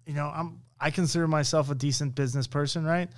you 0.05 0.13
know 0.13 0.27
I'm 0.33 0.61
I 0.79 0.91
consider 0.91 1.27
myself 1.27 1.69
a 1.69 1.75
decent 1.75 2.15
business 2.15 2.47
person, 2.47 2.83
right? 2.85 3.09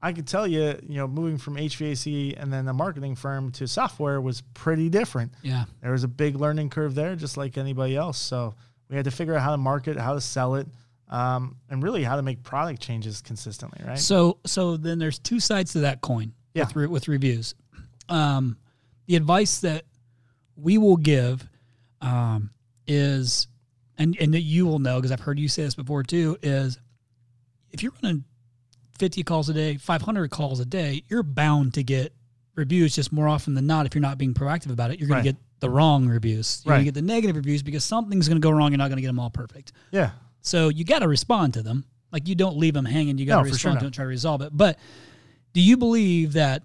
I 0.00 0.12
could 0.12 0.28
tell 0.28 0.46
you, 0.46 0.78
you 0.88 0.98
know, 0.98 1.08
moving 1.08 1.38
from 1.38 1.56
HVAC 1.56 2.40
and 2.40 2.52
then 2.52 2.68
a 2.68 2.72
marketing 2.72 3.16
firm 3.16 3.50
to 3.52 3.66
software 3.66 4.20
was 4.20 4.42
pretty 4.54 4.88
different. 4.88 5.32
Yeah. 5.42 5.64
There 5.82 5.90
was 5.90 6.04
a 6.04 6.08
big 6.08 6.36
learning 6.36 6.70
curve 6.70 6.94
there, 6.94 7.16
just 7.16 7.36
like 7.36 7.58
anybody 7.58 7.96
else. 7.96 8.16
So 8.18 8.54
we 8.88 8.94
had 8.94 9.06
to 9.06 9.10
figure 9.10 9.34
out 9.34 9.42
how 9.42 9.50
to 9.50 9.56
market, 9.56 9.96
how 9.96 10.14
to 10.14 10.20
sell 10.20 10.54
it, 10.54 10.68
um, 11.08 11.56
and 11.70 11.82
really 11.82 12.04
how 12.04 12.16
to 12.16 12.22
make 12.22 12.42
product 12.42 12.80
changes 12.82 13.20
consistently, 13.22 13.84
right? 13.86 13.98
So 13.98 14.38
so 14.46 14.76
then 14.76 14.98
there's 14.98 15.18
two 15.18 15.40
sides 15.40 15.72
to 15.72 15.80
that 15.80 16.00
coin. 16.00 16.32
Yeah. 16.54 16.64
With, 16.64 16.76
re- 16.76 16.86
with 16.86 17.08
reviews, 17.08 17.54
um, 18.08 18.56
the 19.06 19.16
advice 19.16 19.60
that 19.60 19.84
we 20.56 20.76
will 20.78 20.96
give 20.96 21.46
um, 22.00 22.50
is, 22.86 23.46
and 23.96 24.16
and 24.20 24.34
that 24.34 24.40
you 24.40 24.66
will 24.66 24.78
know 24.78 24.96
because 24.96 25.12
I've 25.12 25.20
heard 25.20 25.38
you 25.38 25.48
say 25.48 25.62
this 25.64 25.74
before 25.74 26.02
too, 26.02 26.36
is 26.42 26.78
if 27.70 27.82
you're 27.82 27.92
running 28.02 28.24
50 28.98 29.22
calls 29.22 29.48
a 29.48 29.54
day, 29.54 29.76
500 29.76 30.30
calls 30.30 30.58
a 30.58 30.64
day, 30.64 31.04
you're 31.08 31.22
bound 31.22 31.74
to 31.74 31.82
get 31.84 32.12
reviews 32.56 32.94
just 32.94 33.12
more 33.12 33.28
often 33.28 33.54
than 33.54 33.66
not. 33.66 33.86
If 33.86 33.94
you're 33.94 34.02
not 34.02 34.18
being 34.18 34.34
proactive 34.34 34.72
about 34.72 34.90
it, 34.90 34.98
you're 34.98 35.06
going 35.08 35.18
Right. 35.18 35.24
to 35.26 35.32
get 35.32 35.40
the 35.60 35.70
wrong 35.70 36.08
reviews. 36.08 36.62
You're 36.64 36.72
going 36.74 36.80
to 36.80 36.84
get 36.86 36.94
the 36.94 37.02
negative 37.02 37.36
reviews 37.36 37.62
because 37.62 37.84
something's 37.84 38.26
going 38.26 38.40
to 38.40 38.44
go 38.44 38.50
wrong. 38.50 38.72
You're 38.72 38.78
not 38.78 38.88
going 38.88 38.96
to 38.96 39.02
get 39.02 39.08
them 39.08 39.20
all 39.20 39.30
perfect. 39.30 39.72
yeah. 39.92 40.10
So 40.48 40.68
you 40.68 40.84
got 40.84 41.00
to 41.00 41.08
respond 41.08 41.54
to 41.54 41.62
them. 41.62 41.84
Like 42.10 42.26
you 42.26 42.34
don't 42.34 42.56
leave 42.56 42.74
them 42.74 42.86
hanging. 42.86 43.18
You 43.18 43.26
got 43.26 43.42
to 43.42 43.44
No, 43.44 43.52
for 43.52 43.58
sure 43.58 43.70
respond 43.70 43.80
to 43.80 43.86
and 43.86 43.94
try 43.94 44.04
to 44.04 44.08
resolve 44.08 44.40
it. 44.42 44.50
But 44.56 44.78
do 45.52 45.60
you 45.60 45.76
believe 45.76 46.32
that 46.32 46.62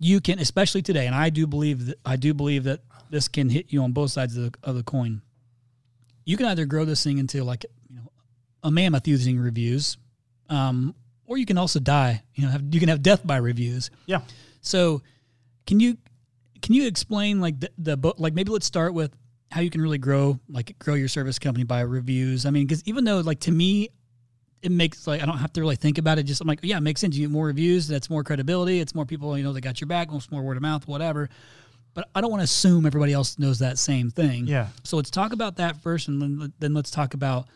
you 0.00 0.20
can, 0.20 0.38
especially 0.38 0.82
today, 0.82 1.06
and 1.06 1.14
I 1.14 1.30
do 1.30 1.46
believe 1.46 1.86
that 1.86 1.98
I 2.04 2.16
do 2.16 2.34
believe 2.34 2.64
that 2.64 2.80
this 3.10 3.28
can 3.28 3.48
hit 3.50 3.72
you 3.72 3.82
on 3.82 3.92
both 3.92 4.10
sides 4.10 4.36
of 4.36 4.52
the, 4.52 4.58
of 4.64 4.74
the 4.74 4.82
coin. 4.82 5.22
You 6.24 6.36
can 6.36 6.46
either 6.46 6.64
grow 6.64 6.84
this 6.84 7.04
thing 7.04 7.18
into 7.18 7.44
like 7.44 7.64
you 7.88 7.96
know 7.96 8.10
a 8.62 8.70
mammoth 8.70 9.06
using 9.06 9.38
reviews, 9.38 9.96
um, 10.48 10.94
or 11.26 11.36
you 11.36 11.46
can 11.46 11.58
also 11.58 11.78
die. 11.78 12.22
You 12.34 12.46
know, 12.46 12.50
have, 12.50 12.62
you 12.72 12.80
can 12.80 12.88
have 12.88 13.02
death 13.02 13.26
by 13.26 13.36
reviews. 13.36 13.90
Yeah. 14.06 14.22
So, 14.62 15.02
can 15.66 15.80
you 15.80 15.98
can 16.62 16.74
you 16.74 16.86
explain 16.86 17.40
like 17.40 17.60
the, 17.60 17.70
the 17.78 17.96
bo- 17.96 18.14
like 18.16 18.32
maybe 18.32 18.50
let's 18.50 18.66
start 18.66 18.94
with 18.94 19.14
how 19.50 19.60
you 19.60 19.70
can 19.70 19.80
really 19.80 19.98
grow 19.98 20.38
like 20.48 20.78
grow 20.78 20.94
your 20.94 21.08
service 21.08 21.38
company 21.38 21.64
by 21.64 21.80
reviews. 21.80 22.46
I 22.46 22.50
mean, 22.50 22.66
because 22.66 22.82
even 22.86 23.04
though 23.04 23.20
like 23.20 23.40
to 23.40 23.52
me, 23.52 23.90
it 24.62 24.70
makes 24.70 25.06
like 25.06 25.22
I 25.22 25.26
don't 25.26 25.38
have 25.38 25.52
to 25.54 25.60
really 25.60 25.76
think 25.76 25.98
about 25.98 26.18
it. 26.18 26.24
Just 26.24 26.40
I'm 26.40 26.46
like, 26.46 26.60
yeah, 26.62 26.76
it 26.76 26.82
makes 26.82 27.00
sense. 27.00 27.16
You 27.16 27.26
get 27.26 27.32
more 27.32 27.46
reviews, 27.46 27.88
that's 27.88 28.10
more 28.10 28.22
credibility. 28.22 28.80
It's 28.80 28.94
more 28.94 29.06
people 29.06 29.36
you 29.36 29.44
know 29.44 29.52
that 29.52 29.60
got 29.62 29.80
your 29.80 29.88
back. 29.88 30.08
It's 30.12 30.30
more 30.30 30.42
word 30.42 30.56
of 30.56 30.62
mouth, 30.62 30.86
whatever. 30.86 31.28
But 31.92 32.08
I 32.14 32.20
don't 32.20 32.30
want 32.30 32.40
to 32.40 32.44
assume 32.44 32.86
everybody 32.86 33.12
else 33.12 33.38
knows 33.38 33.58
that 33.58 33.76
same 33.76 34.10
thing. 34.10 34.46
Yeah. 34.46 34.68
So 34.84 34.96
let's 34.96 35.10
talk 35.10 35.32
about 35.32 35.56
that 35.56 35.82
first, 35.82 36.08
and 36.08 36.22
then 36.22 36.52
then 36.58 36.74
let's 36.74 36.90
talk 36.90 37.14
about 37.14 37.48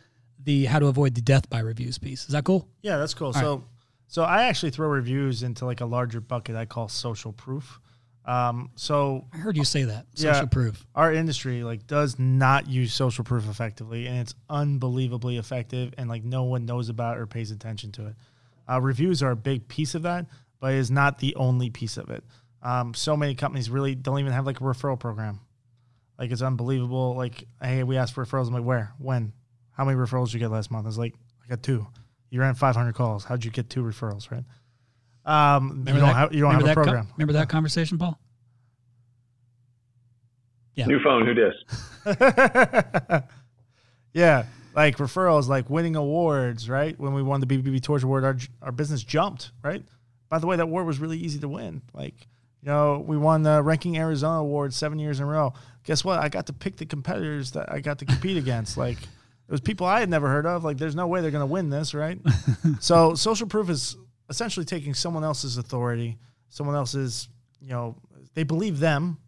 the 0.43 0.65
how 0.65 0.79
to 0.79 0.87
avoid 0.87 1.15
the 1.15 1.21
death 1.21 1.49
by 1.49 1.61
reviews 1.61 1.99
piece. 1.99 2.23
Is 2.23 2.29
that 2.29 2.45
cool? 2.45 2.69
Yeah, 2.83 2.99
that's 2.99 3.15
cool. 3.15 3.33
so, 3.33 3.65
so 4.09 4.25
I 4.25 4.45
actually 4.45 4.71
throw 4.71 4.89
reviews 4.89 5.43
into 5.43 5.65
like 5.65 5.81
a 5.81 5.87
larger 5.87 6.21
bucket 6.21 6.57
I 6.57 6.65
call 6.65 6.89
social 6.89 7.33
proof. 7.33 7.81
Um, 8.25 8.71
so 8.75 9.27
I 9.33 9.37
heard 9.37 9.57
you 9.57 9.65
say 9.65 9.85
that. 9.85 10.07
Yeah. 10.15 10.33
Social 10.33 10.47
proof. 10.49 10.87
our 10.95 11.13
industry 11.13 11.63
like 11.63 11.87
does 11.87 12.19
not 12.19 12.69
use 12.69 12.95
social 12.95 13.25
proof 13.25 13.49
effectively, 13.49 14.07
and 14.07 14.19
it's 14.19 14.35
unbelievably 14.49 15.37
effective, 15.37 15.93
and 15.99 16.09
like 16.09 16.25
no 16.25 16.45
one 16.45 16.65
knows 16.65 16.89
about 16.89 17.19
or 17.19 17.27
pays 17.27 17.51
attention 17.51 17.93
to 17.93 18.07
it. 18.07 18.15
Uh, 18.71 18.81
reviews 18.81 19.23
are 19.23 19.33
a 19.33 19.37
big 19.37 19.69
piece 19.69 19.95
of 19.95 20.03
that, 20.03 20.27
but 20.59 20.73
it 20.73 20.79
is 20.79 20.91
not 20.91 21.19
the 21.19 21.35
only 21.37 21.69
piece 21.69 21.99
of 21.99 22.09
it. 22.09 22.25
Um, 22.63 22.95
so 22.95 23.15
many 23.17 23.35
companies 23.35 23.69
really 23.69 23.95
don't 23.95 24.19
even 24.21 24.33
have 24.33 24.47
like 24.47 24.61
a 24.61 24.65
referral 24.65 24.99
program. 24.99 25.41
Like 26.19 26.31
it's 26.31 26.41
unbelievable. 26.41 27.15
Like, 27.15 27.47
hey, 27.63 27.83
we 27.83 27.99
asked 27.99 28.15
for 28.15 28.25
referrals. 28.25 28.47
I'm 28.47 28.55
like, 28.55 28.65
where, 28.65 28.93
when, 28.99 29.35
how 29.73 29.85
many 29.85 29.99
referrals 29.99 30.27
did 30.27 30.35
you 30.35 30.41
get 30.41 30.51
last 30.51 30.71
month? 30.71 30.87
I 30.87 30.89
was 30.89 30.99
like, 30.99 31.15
I 31.45 31.49
got 31.49 31.63
two. 31.63 31.87
You 32.31 32.41
ran 32.41 32.55
500 32.55 32.95
calls. 32.95 33.25
How'd 33.25 33.45
you 33.45 33.51
get 33.51 33.69
two 33.69 33.83
referrals, 33.83 34.31
right? 34.31 34.45
Um, 35.25 35.85
you 35.87 35.93
don't 35.95 36.01
that- 36.01 36.15
have 36.17 36.35
you 36.35 36.41
don't 36.43 36.53
have 36.53 36.61
a 36.63 36.65
that 36.65 36.75
co- 36.77 36.83
program. 36.85 37.09
remember 37.17 37.33
that 37.35 37.49
conversation, 37.49 37.99
Paul? 37.99 38.19
Yeah. 40.75 40.87
New 40.87 41.01
phone, 41.03 41.25
who 41.25 41.35
dis? 41.35 41.55
yeah, 44.13 44.45
like 44.75 44.97
referrals, 44.99 45.49
like 45.49 45.71
winning 45.71 45.97
awards, 45.97 46.69
right? 46.69 46.99
When 46.99 47.15
we 47.15 47.23
won 47.23 47.41
the 47.41 47.47
BBB 47.47 47.81
Torch 47.83 48.03
Award, 48.03 48.25
our 48.25 48.37
our 48.63 48.73
business 48.73 49.03
jumped, 49.05 49.53
right? 49.63 49.83
By 50.29 50.39
the 50.39 50.47
way, 50.47 50.57
that 50.57 50.65
award 50.65 50.87
was 50.87 50.99
really 50.99 51.19
easy 51.19 51.39
to 51.41 51.49
win. 51.49 51.83
Like, 51.93 52.15
you 52.61 52.67
know, 52.67 53.05
we 53.07 53.17
won 53.17 53.43
the 53.43 53.63
Ranking 53.63 53.97
Arizona 53.99 54.41
Award 54.41 54.75
seven 54.75 54.99
years 54.99 55.21
in 55.21 55.27
a 55.27 55.29
row. 55.29 55.53
Guess 55.85 56.05
what? 56.05 56.19
I 56.19 56.29
got 56.29 56.47
to 56.47 56.53
pick 56.53 56.77
the 56.77 56.87
competitors 56.87 57.53
that 57.53 57.71
I 57.71 57.81
got 57.81 57.99
to 58.01 58.05
compete 58.05 58.37
against. 58.37 58.77
Like, 58.77 58.99
it 59.01 59.53
was 59.53 59.61
people 59.61 59.87
I 59.87 60.01
had 60.01 60.09
never 60.09 60.29
heard 60.29 60.47
of. 60.47 60.65
Like, 60.65 60.79
there's 60.79 60.97
no 60.97 61.07
way 61.07 61.21
they're 61.21 61.31
going 61.31 61.43
to 61.47 61.47
win 61.47 61.71
this, 61.71 61.95
right? 61.95 62.19
so, 62.81 63.15
social 63.15 63.47
proof 63.47 63.69
is 63.71 63.97
essentially 64.29 64.65
taking 64.65 64.95
someone 64.95 65.25
else's 65.25 65.59
authority, 65.59 66.19
someone 66.49 66.77
else's, 66.77 67.29
you 67.61 67.71
know, 67.71 67.97
they 68.35 68.43
believe 68.43 68.79
them, 68.79 69.19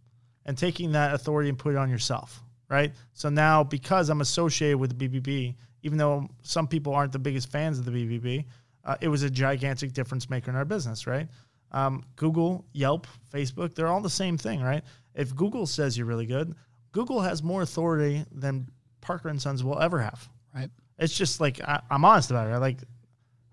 and 0.45 0.57
taking 0.57 0.93
that 0.93 1.15
authority 1.15 1.49
and 1.49 1.59
put 1.59 1.75
it 1.75 1.79
on 1.79 1.91
yourself, 1.91 2.43
right? 2.69 2.93
So 3.13 3.29
now, 3.29 3.65
because 3.65 4.09
I'm 4.09 4.21
associated 4.21 4.79
with 4.79 4.97
the 4.97 5.09
BBB, 5.09 5.57
even 5.83 5.99
though 5.99 6.29
some 6.43 6.67
people 6.67 6.95
aren't 6.95 7.13
the 7.13 7.19
biggest 7.19 7.51
fans 7.51 7.79
of 7.79 7.85
the 7.85 7.91
BBB, 7.91 8.45
uh, 8.85 8.97
it 9.01 9.09
was 9.09 9.23
a 9.23 9.31
gigantic 9.31 9.93
difference 9.93 10.31
maker 10.31 10.51
in 10.51 10.57
our 10.57 10.65
business, 10.65 11.07
right? 11.07 11.29
Um, 11.73 12.05
Google, 12.15 12.65
Yelp, 12.73 13.07
Facebook, 13.33 13.75
they're 13.75 13.89
all 13.89 14.01
the 14.01 14.09
same 14.09 14.39
thing, 14.39 14.63
right? 14.63 14.85
If 15.15 15.35
Google 15.35 15.67
says 15.67 15.99
you're 15.99 16.07
really 16.07 16.27
good, 16.27 16.55
Google 16.93 17.21
has 17.21 17.43
more 17.43 17.63
authority 17.63 18.25
than 18.31 18.69
Parker 19.01 19.29
and 19.29 19.41
Sons 19.41 19.63
will 19.63 19.79
ever 19.81 20.01
have. 20.01 20.29
Right. 20.55 20.71
It's 20.99 21.17
just 21.17 21.41
like 21.41 21.61
I, 21.61 21.81
I'm 21.91 22.05
honest 22.05 22.31
about 22.31 22.47
it. 22.47 22.51
Right? 22.53 22.61
Like, 22.61 22.79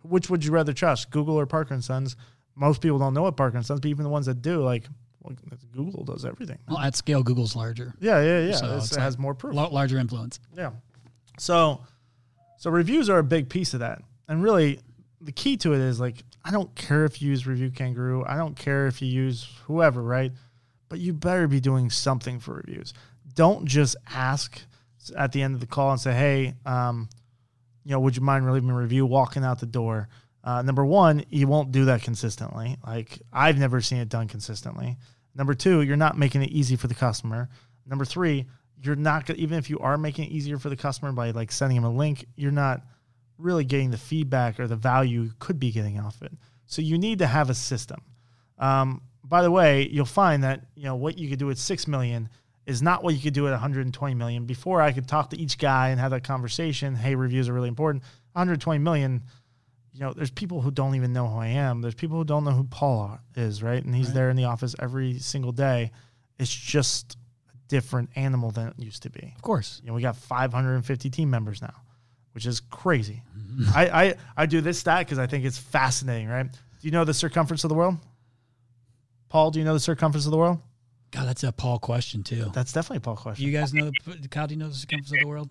which 0.04 0.30
would 0.30 0.44
you 0.46 0.52
rather 0.52 0.74
trust, 0.74 1.10
Google 1.10 1.40
or 1.40 1.46
Parker 1.46 1.74
and 1.74 1.84
Sons? 1.84 2.16
Most 2.56 2.82
people 2.82 3.00
don't 3.00 3.14
know 3.14 3.24
what 3.24 3.36
Parker 3.36 3.58
and 3.58 3.66
Sons, 3.66 3.80
but 3.80 3.90
even 3.90 4.04
the 4.04 4.10
ones 4.10 4.26
that 4.28 4.42
do, 4.42 4.62
like, 4.64 4.88
well, 5.24 5.36
Google 5.74 6.04
does 6.04 6.26
everything. 6.26 6.60
Well, 6.68 6.80
at 6.80 6.96
scale, 6.96 7.24
Google's 7.24 7.56
larger, 7.56 7.94
Yeah, 8.00 8.22
yeah, 8.22 8.40
yeah. 8.48 8.56
So 8.56 8.66
it 8.68 8.78
like 8.78 8.96
has 8.96 9.18
more 9.18 9.34
proof. 9.34 9.56
Larger 9.56 9.98
influence. 9.98 10.40
Yeah. 10.56 10.72
So, 11.40 11.82
so 12.58 12.70
reviews 12.70 13.10
are 13.10 13.20
a 13.20 13.24
big 13.24 13.50
piece 13.50 13.74
of 13.74 13.80
that, 13.80 14.02
and 14.28 14.44
really, 14.44 14.80
the 15.22 15.32
key 15.32 15.56
to 15.58 15.74
it 15.74 15.80
is 15.80 16.00
like 16.00 16.24
I 16.46 16.52
don't 16.52 16.74
care 16.76 17.06
if 17.06 17.22
you 17.22 17.30
use 17.30 17.48
Review 17.48 17.72
Kangaroo. 17.72 18.24
I 18.28 18.36
don't 18.36 18.56
care 18.56 18.88
if 18.88 19.02
you 19.02 19.08
use 19.08 19.48
whoever, 19.66 20.04
right? 20.04 20.32
But 20.90 21.00
you 21.00 21.14
better 21.14 21.48
be 21.48 21.60
doing 21.62 21.90
something 21.90 22.40
for 22.40 22.56
reviews. 22.56 22.94
Don't 23.34 23.66
just 23.66 23.96
ask 24.14 24.62
at 25.18 25.32
the 25.32 25.42
end 25.42 25.56
of 25.56 25.62
the 25.62 25.66
call 25.68 25.92
and 25.92 26.00
say, 26.00 26.14
"Hey, 26.14 26.54
um, 26.66 27.10
you 27.84 27.92
know, 27.92 28.00
would 28.00 28.16
you 28.16 28.22
mind 28.22 28.52
leaving 28.52 28.70
a 28.70 28.76
review?" 28.76 29.06
Walking 29.06 29.44
out 29.44 29.60
the 29.60 29.66
door. 29.66 30.10
Uh, 30.44 30.62
number 30.62 30.86
one, 30.86 31.24
you 31.30 31.48
won't 31.48 31.72
do 31.72 31.86
that 31.86 32.02
consistently. 32.02 32.78
Like 32.86 33.22
I've 33.32 33.58
never 33.58 33.82
seen 33.82 34.00
it 34.00 34.10
done 34.10 34.28
consistently. 34.28 34.98
Number 35.36 35.54
two, 35.54 35.82
you're 35.82 35.98
not 35.98 36.18
making 36.18 36.44
it 36.44 36.50
easy 36.52 36.76
for 36.76 36.88
the 36.88 36.94
customer. 36.94 37.50
Number 37.86 38.06
three, 38.06 38.46
you're 38.82 38.96
not 38.96 39.30
even 39.30 39.58
if 39.58 39.70
you 39.70 39.80
are 39.80 39.98
making 39.98 40.26
it 40.26 40.32
easier 40.32 40.58
for 40.58 40.70
the 40.70 40.76
customer 40.76 41.12
by 41.12 41.32
like 41.32 41.52
sending 41.52 41.82
them 41.82 41.92
a 41.92 41.96
link, 41.96 42.26
you're 42.36 42.52
not 42.52 42.82
really 43.38 43.64
getting 43.64 43.92
the 43.92 43.98
feedback 43.98 44.60
or 44.60 44.68
the 44.68 44.76
value 44.76 45.24
you 45.24 45.32
could 45.40 45.60
be 45.60 45.72
getting 45.72 46.00
off 46.00 46.22
it. 46.22 46.32
So 46.66 46.82
you 46.82 46.98
need 46.98 47.20
to 47.20 47.28
have 47.28 47.50
a 47.50 47.54
system. 47.54 48.02
Um, 48.58 49.02
by 49.24 49.42
the 49.42 49.52
way, 49.52 49.88
you'll 49.88 50.06
find 50.06 50.44
that 50.44 50.66
you 50.76 50.84
know 50.84 50.96
what 50.96 51.18
you 51.18 51.30
could 51.30 51.40
do 51.40 51.48
with 51.48 51.58
six 51.58 51.88
million 51.88 52.30
is 52.66 52.82
not 52.82 53.04
what 53.04 53.14
you 53.14 53.22
could 53.22 53.34
do 53.34 53.48
at 53.48 53.52
120 53.52 54.16
million. 54.16 54.46
Before 54.46 54.82
I 54.82 54.92
could 54.94 55.08
talk 55.08 55.32
to 55.32 55.38
each 55.40 55.58
guy 55.58 55.90
and 55.90 56.00
have 56.00 56.12
that 56.12 56.24
conversation. 56.24 56.96
Hey, 56.96 57.16
reviews 57.16 57.50
are 57.50 57.54
really 57.54 57.68
important. 57.68 58.04
120 58.34 58.80
million. 58.80 59.22
You 59.92 60.00
know, 60.00 60.14
there's 60.14 60.32
people 60.32 60.62
who 60.62 60.72
don't 60.72 60.96
even 60.96 61.14
know 61.14 61.28
who 61.28 61.38
I 61.38 61.48
am. 61.48 61.82
There's 61.82 61.94
people 61.94 62.18
who 62.18 62.24
don't 62.24 62.44
know 62.46 62.52
who 62.52 62.64
Paul 62.64 63.20
is, 63.36 63.62
right? 63.62 63.84
And 63.84 63.94
he's 63.94 64.08
Right. 64.08 64.16
there 64.16 64.30
in 64.30 64.36
the 64.38 64.46
office 64.46 64.76
every 64.80 65.20
single 65.20 65.52
day. 65.52 65.92
It's 66.40 66.54
just 66.54 67.16
a 67.54 67.58
different 67.68 68.10
animal 68.16 68.50
than 68.52 68.70
it 68.70 68.74
used 68.80 69.04
to 69.04 69.10
be. 69.12 69.34
Of 69.36 69.42
course. 69.42 69.80
You 69.84 69.90
know, 69.90 69.94
we 69.94 70.02
got 70.02 70.16
550 70.16 71.10
team 71.12 71.30
members 71.30 71.62
now, 71.62 71.76
which 72.32 72.46
is 72.48 72.60
crazy. 72.60 73.22
I, 73.76 73.88
I, 74.06 74.16
I 74.38 74.46
do 74.48 74.62
this 74.62 74.80
stat 74.80 75.00
because 75.06 75.20
I 75.20 75.28
think 75.28 75.46
it's 75.46 75.60
fascinating, 75.60 76.28
right? 76.28 76.52
Do 76.52 76.88
you 76.88 76.92
know 76.92 77.04
the 77.06 77.14
circumference 77.14 77.64
of 77.64 77.70
the 77.70 77.76
world? 77.76 77.98
Paul, 79.30 79.52
do 79.52 79.60
you 79.60 79.66
know 79.66 79.74
the 79.74 79.80
circumference 79.80 80.26
of 80.26 80.32
the 80.32 80.38
world? 80.38 80.60
God, 81.14 81.28
that's 81.28 81.44
a 81.44 81.52
Paul 81.52 81.78
question 81.78 82.24
too. 82.24 82.50
That's 82.54 82.74
definitely 82.74 82.98
a 82.98 83.02
Paul 83.02 83.16
Do 83.16 83.22
question. 83.22 83.46
you 83.46 83.52
guys 83.52 83.74
know? 83.74 83.92
Kyle, 84.32 84.48
do 84.48 84.56
you 84.56 84.60
know 84.60 84.70
the 84.70 84.74
circumference 84.74 85.12
of 85.12 85.20
the 85.20 85.28
world? 85.28 85.50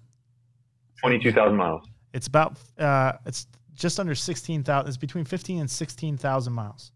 22,000 1.01 1.57
miles. 1.57 1.85
It's 2.13 2.27
about 2.27 2.57
uh, 2.79 3.13
it's 3.25 3.47
just 3.75 4.01
under 4.01 4.15
16,000. 4.15 4.89
It's 4.89 4.97
between 4.97 5.25
15 5.25 5.61
and 5.61 5.71
16,000 5.71 6.53
miles. 6.53 6.93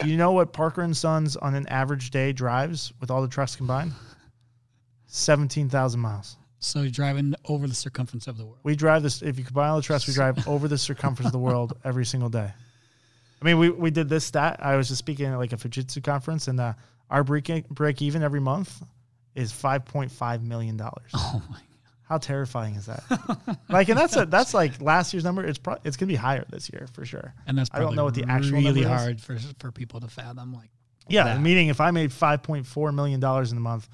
Do 0.00 0.08
you 0.08 0.16
know 0.16 0.32
what 0.32 0.52
Parker 0.54 0.80
and 0.80 0.96
Sons 0.96 1.36
on 1.36 1.54
an 1.54 1.66
average 1.68 2.10
day 2.10 2.32
drives 2.32 2.92
with 3.00 3.10
all 3.10 3.20
the 3.20 3.28
trucks 3.28 3.54
combined? 3.54 3.92
17,000 5.06 6.00
miles. 6.00 6.36
So 6.60 6.82
you're 6.82 6.90
driving 6.90 7.34
over 7.46 7.66
the 7.66 7.74
circumference 7.74 8.26
of 8.26 8.38
the 8.38 8.44
world. 8.44 8.58
We 8.62 8.76
drive 8.76 9.02
this. 9.02 9.22
If 9.22 9.38
you 9.38 9.44
combine 9.44 9.70
all 9.70 9.76
the 9.76 9.82
trucks, 9.82 10.06
we 10.06 10.14
drive 10.14 10.46
over 10.48 10.68
the 10.68 10.78
circumference 10.78 11.26
of 11.26 11.32
the 11.32 11.38
world 11.38 11.74
every 11.84 12.06
single 12.06 12.28
day. 12.28 12.50
I 13.40 13.44
mean, 13.44 13.58
we, 13.58 13.70
we 13.70 13.90
did 13.90 14.08
this 14.08 14.24
stat. 14.24 14.58
I 14.60 14.76
was 14.76 14.88
just 14.88 14.98
speaking 14.98 15.26
at 15.26 15.36
like 15.36 15.52
a 15.52 15.56
Fujitsu 15.56 16.02
conference, 16.02 16.48
and 16.48 16.60
uh, 16.60 16.74
our 17.10 17.24
break 17.24 17.68
break 17.68 18.00
even 18.00 18.22
every 18.22 18.40
month 18.40 18.82
is 19.34 19.52
five 19.52 19.84
point 19.84 20.10
five 20.10 20.42
million 20.42 20.76
dollars. 20.76 21.10
Oh 21.14 21.42
my! 21.50 21.56
God. 21.56 21.64
How 22.02 22.18
terrifying 22.18 22.74
is 22.74 22.86
that? 22.86 23.04
like, 23.68 23.88
and 23.88 23.98
that's 23.98 24.16
a, 24.16 24.26
that's 24.26 24.52
like 24.54 24.80
last 24.80 25.12
year's 25.12 25.24
number. 25.24 25.44
It's 25.44 25.58
pro- 25.58 25.78
it's 25.84 25.96
gonna 25.96 26.08
be 26.08 26.16
higher 26.16 26.44
this 26.50 26.70
year 26.72 26.88
for 26.92 27.04
sure. 27.04 27.34
And 27.46 27.56
that's 27.58 27.70
I 27.72 27.78
don't 27.80 27.94
know 27.94 28.04
what 28.04 28.14
the 28.14 28.24
actual 28.28 28.58
really 28.58 28.80
number 28.82 28.94
is. 28.94 29.00
hard 29.00 29.20
for 29.20 29.38
for 29.58 29.70
people 29.70 30.00
to 30.00 30.08
fathom. 30.08 30.52
Like 30.54 30.70
Yeah, 31.08 31.24
that. 31.24 31.40
meaning 31.40 31.68
if 31.68 31.80
I 31.80 31.90
made 31.90 32.12
five 32.12 32.42
point 32.42 32.66
four 32.66 32.90
million 32.92 33.20
dollars 33.20 33.52
in 33.52 33.58
a 33.58 33.60
month, 33.60 33.88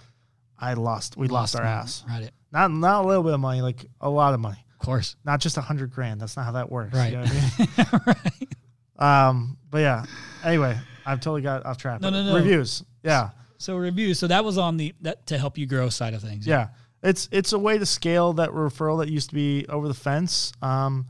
I 0.59 0.75
lost. 0.75 1.17
We 1.17 1.29
lost, 1.29 1.57
our 1.57 1.63
money, 1.63 1.75
ass. 1.75 2.05
Right. 2.09 2.31
Not 2.53 2.71
not 2.71 3.05
a 3.05 3.07
little 3.09 3.23
bit 3.23 3.35
of 3.35 3.41
money, 3.41 3.61
like 3.61 3.85
a 4.01 4.09
lot 4.09 4.33
of 4.33 4.41
money. 4.41 4.65
Of 4.81 4.87
course. 4.87 5.17
Not 5.25 5.41
just 5.41 5.57
a 5.59 5.63
hundred 5.63 5.91
grand. 5.91 6.21
That's 6.21 6.37
not 6.37 6.45
how 6.47 6.53
that 6.53 6.71
works. 6.71 6.95
Right. 6.95 7.13
You 7.13 7.19
know 7.19 7.25
I 7.25 8.15
mean? 8.27 8.27
Um, 8.99 9.59
but 9.71 9.79
yeah. 9.79 10.05
Anyway, 10.43 10.79
I've 11.07 11.21
totally 11.21 11.43
got 11.43 11.65
off 11.65 11.79
track. 11.79 12.01
No, 12.01 12.11
no, 12.11 12.25
no. 12.25 12.35
Reviews. 12.35 12.85
Yeah. 13.03 13.31
So 13.59 13.77
reviews. 13.77 14.19
So 14.19 14.27
that 14.27 14.45
was 14.45 14.59
on 14.59 14.77
the 14.77 14.95
that 15.03 15.27
to 15.29 15.39
help 15.39 15.57
you 15.57 15.67
grow 15.67 15.89
side 15.89 16.13
of 16.15 16.21
things. 16.21 16.47
Yeah. 16.47 16.69
It's 17.03 17.29
it's 17.31 17.53
a 17.53 17.59
way 17.59 17.79
to 17.79 17.87
scale 17.87 18.33
that 18.35 18.51
referral 18.51 18.99
that 18.99 19.09
used 19.09 19.29
to 19.31 19.35
be 19.35 19.65
over 19.69 19.87
the 19.87 19.95
fence, 19.95 20.53
um, 20.61 21.07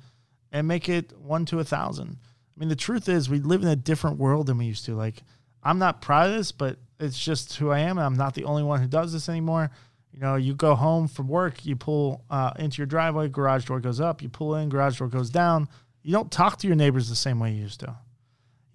and 0.53 0.69
make 0.69 0.89
it 0.89 1.17
one 1.19 1.47
to 1.47 1.61
a 1.61 1.65
thousand. 1.65 2.19
I 2.21 2.61
mean, 2.61 2.69
the 2.69 2.77
truth 2.77 3.09
is, 3.09 3.29
we 3.29 3.41
live 3.41 3.63
in 3.63 3.69
a 3.69 3.77
different 3.77 4.19
world 4.19 4.47
than 4.47 4.59
we 4.59 4.67
used 4.67 4.85
to. 4.87 4.95
Like, 4.95 5.23
I'm 5.63 5.79
not 5.79 6.01
proud 6.01 6.31
of 6.31 6.37
this, 6.37 6.53
but 6.53 6.79
it's 6.99 7.19
just 7.19 7.57
who 7.57 7.71
I 7.71 7.81
am. 7.81 7.99
and 7.99 8.07
I'm 8.07 8.17
not 8.17 8.35
the 8.35 8.45
only 8.45 8.63
one 8.63 8.81
who 8.81 8.89
does 8.89 9.13
this 9.13 9.29
anymore. 9.29 9.71
You 10.13 10.21
know, 10.21 10.37
you 10.37 10.55
go 10.55 10.75
home 10.75 11.09
from 11.09 11.29
work, 11.29 11.67
you 11.67 11.77
pull 11.77 12.25
uh, 12.31 12.53
into 12.59 12.79
your 12.79 12.87
driveway, 12.87 13.29
garage 13.29 13.67
door 13.67 13.81
goes 13.81 14.01
up, 14.01 14.23
you 14.23 14.29
pull 14.31 14.55
in, 14.55 14.71
garage 14.71 14.99
door 14.99 15.09
goes 15.09 15.29
down. 15.29 15.69
You 16.03 16.13
don't 16.13 16.31
talk 16.31 16.59
to 16.59 16.67
your 16.67 16.77
neighbors 16.77 17.09
the 17.09 17.17
same 17.17 17.39
way 17.39 17.53
you 17.53 17.63
used 17.63 17.81
to. 17.81 17.95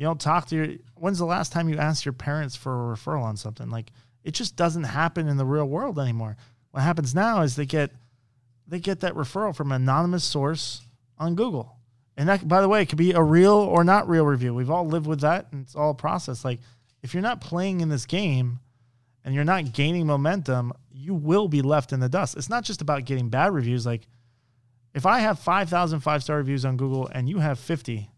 You 0.02 0.08
don't 0.08 0.20
talk 0.20 0.48
to 0.48 0.56
your. 0.56 0.68
When's 0.96 1.20
the 1.20 1.26
last 1.26 1.52
time 1.52 1.70
you 1.70 1.78
asked 1.78 2.06
your 2.06 2.14
parents 2.14 2.56
for 2.56 2.92
a 2.92 2.96
referral 2.96 3.22
on 3.22 3.38
something? 3.38 3.70
Like, 3.70 3.92
it 4.24 4.32
just 4.32 4.56
doesn't 4.56 4.86
happen 4.86 5.28
in 5.28 5.38
the 5.38 5.46
real 5.46 5.66
world 5.66 6.00
anymore. 6.00 6.38
What 6.72 6.82
happens 6.82 7.14
now 7.14 7.44
is 7.44 7.56
they 7.56 7.68
get 7.68 7.92
they 8.66 8.80
get 8.80 9.02
that 9.02 9.14
referral 9.14 9.56
from 9.56 9.72
an 9.72 9.84
anonymous 9.84 10.24
source 10.24 10.88
on 11.20 11.36
Google. 11.36 11.78
And 12.18 12.28
that, 12.30 12.48
by 12.48 12.62
the 12.62 12.68
way, 12.68 12.82
it 12.82 12.90
could 12.90 12.98
be 12.98 13.12
a 13.12 13.22
real 13.22 13.54
or 13.54 13.84
not 13.84 14.10
real 14.10 14.26
review. 14.26 14.56
We've 14.56 14.72
all 14.72 14.88
lived 14.88 15.06
with 15.06 15.22
that, 15.22 15.46
and 15.52 15.62
it's 15.62 15.76
all 15.76 15.92
a 15.92 15.94
process. 15.94 16.44
Like, 16.44 16.62
if 17.04 17.14
you're 17.14 17.22
not 17.22 17.40
playing 17.40 17.82
in 17.82 17.90
this 17.90 18.08
game 18.08 18.60
and 19.24 19.36
you're 19.36 19.44
not 19.44 19.72
gaining 19.72 20.08
momentum, 20.08 20.74
you 20.92 21.14
will 21.14 21.48
be 21.48 21.62
left 21.62 21.94
in 21.94 22.00
the 22.00 22.10
dust. 22.10 22.38
It's 22.38 22.50
not 22.50 22.64
just 22.64 22.82
about 22.82 23.06
getting 23.06 23.30
bad 23.30 23.54
reviews. 23.54 23.86
Like, 23.86 24.08
if 24.96 25.06
I 25.06 25.20
have 25.20 25.38
5,000 25.38 26.00
five 26.00 26.24
star 26.24 26.38
reviews 26.38 26.66
on 26.66 26.76
Google 26.76 27.08
and 27.14 27.30
you 27.30 27.38
have 27.38 27.60
50, 27.60 28.10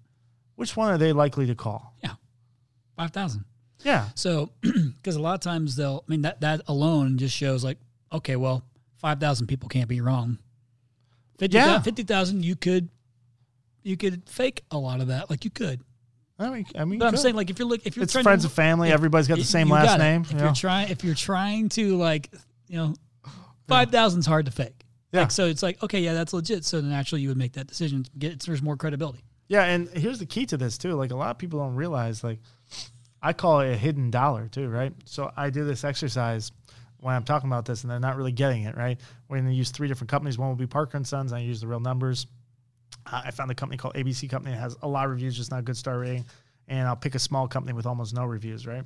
which 0.56 0.76
one 0.76 0.90
are 0.90 0.98
they 0.98 1.14
likely 1.14 1.46
to 1.48 1.56
call? 1.56 1.94
Yeah, 2.04 2.14
Five 2.96 3.12
thousand. 3.12 3.46
Yeah. 3.84 4.08
So 4.16 4.50
because 4.62 5.16
a 5.16 5.22
lot 5.22 5.34
of 5.34 5.42
times 5.42 5.76
they'll. 5.76 6.04
I 6.08 6.12
mean 6.12 6.22
that 6.22 6.42
that 6.42 6.62
alone 6.68 7.18
just 7.18 7.36
shows 7.36 7.64
like 7.64 7.78
okay, 8.12 8.36
well, 8.36 8.64
five 8.98 9.20
thousand 9.20 9.48
people 9.48 9.70
can't 9.70 9.90
be 9.90 10.02
wrong. 10.02 10.38
50, 11.40 11.58
Yeah. 11.58 11.82
50,000 11.82 12.46
you 12.46 12.56
could 12.56 12.90
you 13.82 13.98
could 13.98 14.30
fake 14.30 14.64
a 14.72 14.78
lot 14.78 15.02
of 15.02 15.08
that. 15.08 15.30
Like 15.30 15.44
you 15.44 15.52
could. 15.52 15.82
I 16.40 16.50
mean, 16.50 16.66
I 16.78 16.86
mean, 16.86 17.00
But 17.00 17.10
I'm 17.10 17.18
saying 17.18 17.36
like 17.36 17.50
if 17.50 17.60
you're 17.60 17.68
look 17.68 17.86
if 17.86 17.96
you're 17.96 18.04
it's 18.04 18.14
friends 18.14 18.44
to, 18.44 18.48
and 18.48 18.54
family. 18.54 18.92
Everybody's 18.92 19.28
got 19.28 19.38
the 19.38 19.44
same 19.44 19.70
last 19.70 19.98
name. 20.00 20.22
If 20.22 20.32
you 20.32 20.40
you're 20.40 20.54
trying 20.54 20.90
if 20.90 21.04
you're 21.04 21.16
trying 21.16 21.70
to 21.70 21.98
like 21.98 22.32
you 22.68 22.78
know 22.78 22.94
oh, 23.26 23.32
five 23.68 23.92
thousand's 23.92 24.26
hard 24.26 24.46
to 24.46 24.52
fake. 24.52 24.86
Yeah. 25.12 25.22
Like, 25.22 25.32
so 25.32 25.46
it's 25.46 25.62
like 25.62 25.82
okay, 25.84 26.00
yeah, 26.00 26.14
that's 26.14 26.34
legit. 26.34 26.66
So 26.66 26.82
naturally 26.82 27.22
you 27.22 27.30
would 27.30 27.38
make 27.38 27.54
that 27.54 27.68
decision. 27.68 28.06
Get 28.18 28.40
there's 28.42 28.62
more 28.62 28.78
credibility. 28.78 29.24
Yeah, 29.48 29.64
and 29.64 29.90
here's 29.90 30.20
the 30.20 30.26
key 30.26 30.46
to 30.48 30.58
this 30.58 30.78
too. 30.78 30.94
Like 30.94 31.12
a 31.12 31.16
lot 31.16 31.32
of 31.32 31.38
people 31.38 31.60
don't 31.60 31.76
realize, 31.76 32.24
like 32.24 32.40
I 33.22 33.34
call 33.34 33.62
it 33.62 33.72
a 33.72 33.76
hidden 33.78 34.12
dollar 34.12 34.48
too, 34.48 34.68
right? 34.68 34.94
So 35.06 35.32
I 35.36 35.50
do 35.50 35.66
this 35.66 35.84
exercise 35.84 36.52
when 37.04 37.16
I'm 37.16 37.24
talking 37.24 37.50
about 37.50 37.66
this, 37.66 37.84
and 37.84 37.92
they're 37.92 38.00
not 38.00 38.16
really 38.16 38.32
getting 38.32 38.64
it, 38.64 38.78
right? 38.78 39.00
We're 39.28 39.38
going 39.38 39.50
to 39.50 39.56
use 39.56 39.72
three 39.72 39.88
different 39.90 40.10
companies. 40.10 40.38
One 40.38 40.50
will 40.50 40.56
be 40.56 40.68
Parker 40.68 40.98
and 40.98 41.06
Sons. 41.06 41.32
And 41.32 41.40
I 41.40 41.44
use 41.44 41.60
the 41.60 41.68
real 41.68 41.82
numbers. 41.82 42.28
I 43.06 43.32
found 43.32 43.52
a 43.52 43.56
company 43.56 43.78
called 43.78 43.96
ABC 43.96 44.30
Company 44.30 44.56
that 44.56 44.62
has 44.62 44.78
a 44.82 44.88
lot 44.88 45.06
of 45.06 45.12
reviews, 45.12 45.36
just 45.36 45.52
not 45.52 45.60
a 45.60 45.64
good 45.64 45.76
star 45.76 46.00
rating. 46.00 46.26
And 46.68 46.88
I'll 46.88 46.96
pick 46.96 47.16
a 47.16 47.20
small 47.20 47.48
company 47.48 47.74
with 47.74 47.86
almost 47.86 48.16
no 48.16 48.24
reviews, 48.24 48.66
right? 48.66 48.84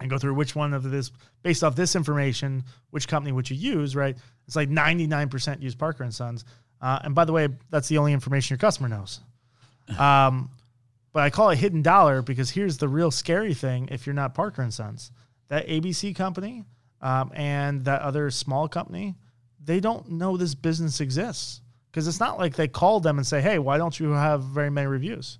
And 0.00 0.10
go 0.10 0.18
through 0.18 0.34
which 0.34 0.56
one 0.56 0.74
of 0.74 0.82
this, 0.82 1.12
based 1.42 1.62
off 1.62 1.76
this 1.76 1.94
information, 1.94 2.64
which 2.90 3.06
company 3.06 3.32
would 3.32 3.48
you 3.48 3.56
use, 3.56 3.94
right? 3.94 4.16
It's 4.46 4.56
like 4.56 4.68
99% 4.68 5.62
use 5.62 5.74
Parker 5.74 6.02
and 6.02 6.12
Sons. 6.12 6.44
Uh, 6.80 6.98
and 7.04 7.14
by 7.14 7.24
the 7.24 7.32
way, 7.32 7.48
that's 7.70 7.88
the 7.88 7.98
only 7.98 8.12
information 8.12 8.54
your 8.54 8.58
customer 8.58 8.88
knows. 8.88 9.20
Um, 9.98 10.50
but 11.12 11.22
I 11.22 11.30
call 11.30 11.50
it 11.50 11.56
hidden 11.56 11.82
dollar 11.82 12.22
because 12.22 12.50
here's 12.50 12.76
the 12.78 12.88
real 12.88 13.10
scary 13.10 13.54
thing: 13.54 13.88
if 13.90 14.06
you're 14.06 14.14
not 14.14 14.34
Parker 14.34 14.62
and 14.62 14.72
Sons, 14.72 15.10
that 15.48 15.66
ABC 15.66 16.14
company 16.14 16.64
um, 17.00 17.32
and 17.34 17.84
that 17.84 18.02
other 18.02 18.30
small 18.30 18.68
company, 18.68 19.14
they 19.62 19.80
don't 19.80 20.10
know 20.10 20.36
this 20.36 20.54
business 20.54 21.00
exists 21.00 21.62
because 21.90 22.06
it's 22.06 22.20
not 22.20 22.38
like 22.38 22.54
they 22.54 22.68
called 22.68 23.02
them 23.02 23.16
and 23.16 23.26
say, 23.26 23.40
"Hey, 23.40 23.58
why 23.58 23.78
don't 23.78 23.98
you 23.98 24.10
have 24.10 24.42
very 24.42 24.70
many 24.70 24.86
reviews?" 24.86 25.38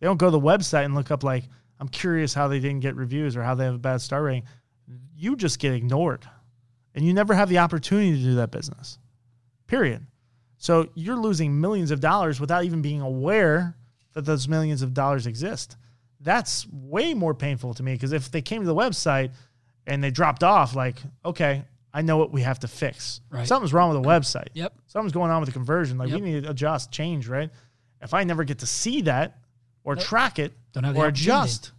They 0.00 0.06
don't 0.06 0.16
go 0.16 0.28
to 0.28 0.30
the 0.30 0.40
website 0.40 0.84
and 0.84 0.94
look 0.94 1.10
up 1.10 1.22
like, 1.22 1.44
"I'm 1.78 1.88
curious 1.88 2.32
how 2.32 2.48
they 2.48 2.60
didn't 2.60 2.80
get 2.80 2.96
reviews 2.96 3.36
or 3.36 3.42
how 3.42 3.54
they 3.54 3.64
have 3.64 3.74
a 3.74 3.78
bad 3.78 4.00
star 4.00 4.22
rating." 4.22 4.44
You 5.14 5.36
just 5.36 5.58
get 5.58 5.74
ignored, 5.74 6.26
and 6.94 7.04
you 7.04 7.12
never 7.12 7.34
have 7.34 7.50
the 7.50 7.58
opportunity 7.58 8.16
to 8.16 8.22
do 8.22 8.34
that 8.36 8.50
business. 8.50 8.98
Period. 9.66 10.06
So 10.56 10.88
you're 10.94 11.16
losing 11.16 11.60
millions 11.60 11.90
of 11.90 12.00
dollars 12.00 12.40
without 12.40 12.64
even 12.64 12.82
being 12.82 13.00
aware 13.00 13.76
that 14.18 14.24
those 14.24 14.48
millions 14.48 14.82
of 14.82 14.92
dollars 14.94 15.26
exist. 15.28 15.76
That's 16.20 16.66
way 16.72 17.14
more 17.14 17.32
painful 17.34 17.74
to 17.74 17.82
me 17.84 17.92
because 17.92 18.12
if 18.12 18.30
they 18.32 18.42
came 18.42 18.62
to 18.62 18.66
the 18.66 18.74
website 18.74 19.30
and 19.86 20.02
they 20.02 20.10
dropped 20.10 20.42
off, 20.42 20.74
like, 20.74 20.96
okay, 21.24 21.64
I 21.94 22.02
know 22.02 22.16
what 22.16 22.32
we 22.32 22.42
have 22.42 22.58
to 22.60 22.68
fix. 22.68 23.20
Right. 23.30 23.46
Something's 23.46 23.72
wrong 23.72 23.92
with 23.94 24.02
the 24.02 24.08
website. 24.08 24.48
Yep. 24.54 24.74
Something's 24.86 25.12
going 25.12 25.30
on 25.30 25.40
with 25.40 25.48
the 25.48 25.52
conversion. 25.52 25.96
Like 25.96 26.10
Yep. 26.10 26.20
we 26.20 26.32
need 26.32 26.42
to 26.44 26.50
adjust, 26.50 26.90
change, 26.90 27.28
right? 27.28 27.50
If 28.02 28.12
I 28.14 28.24
never 28.24 28.42
get 28.42 28.58
to 28.58 28.66
see 28.66 29.02
that 29.02 29.38
or 29.84 29.94
track 29.94 30.38
it 30.40 30.52
Don't 30.72 30.82
have 30.84 30.94
the 30.94 31.00
or 31.00 31.06
adjust, 31.06 31.70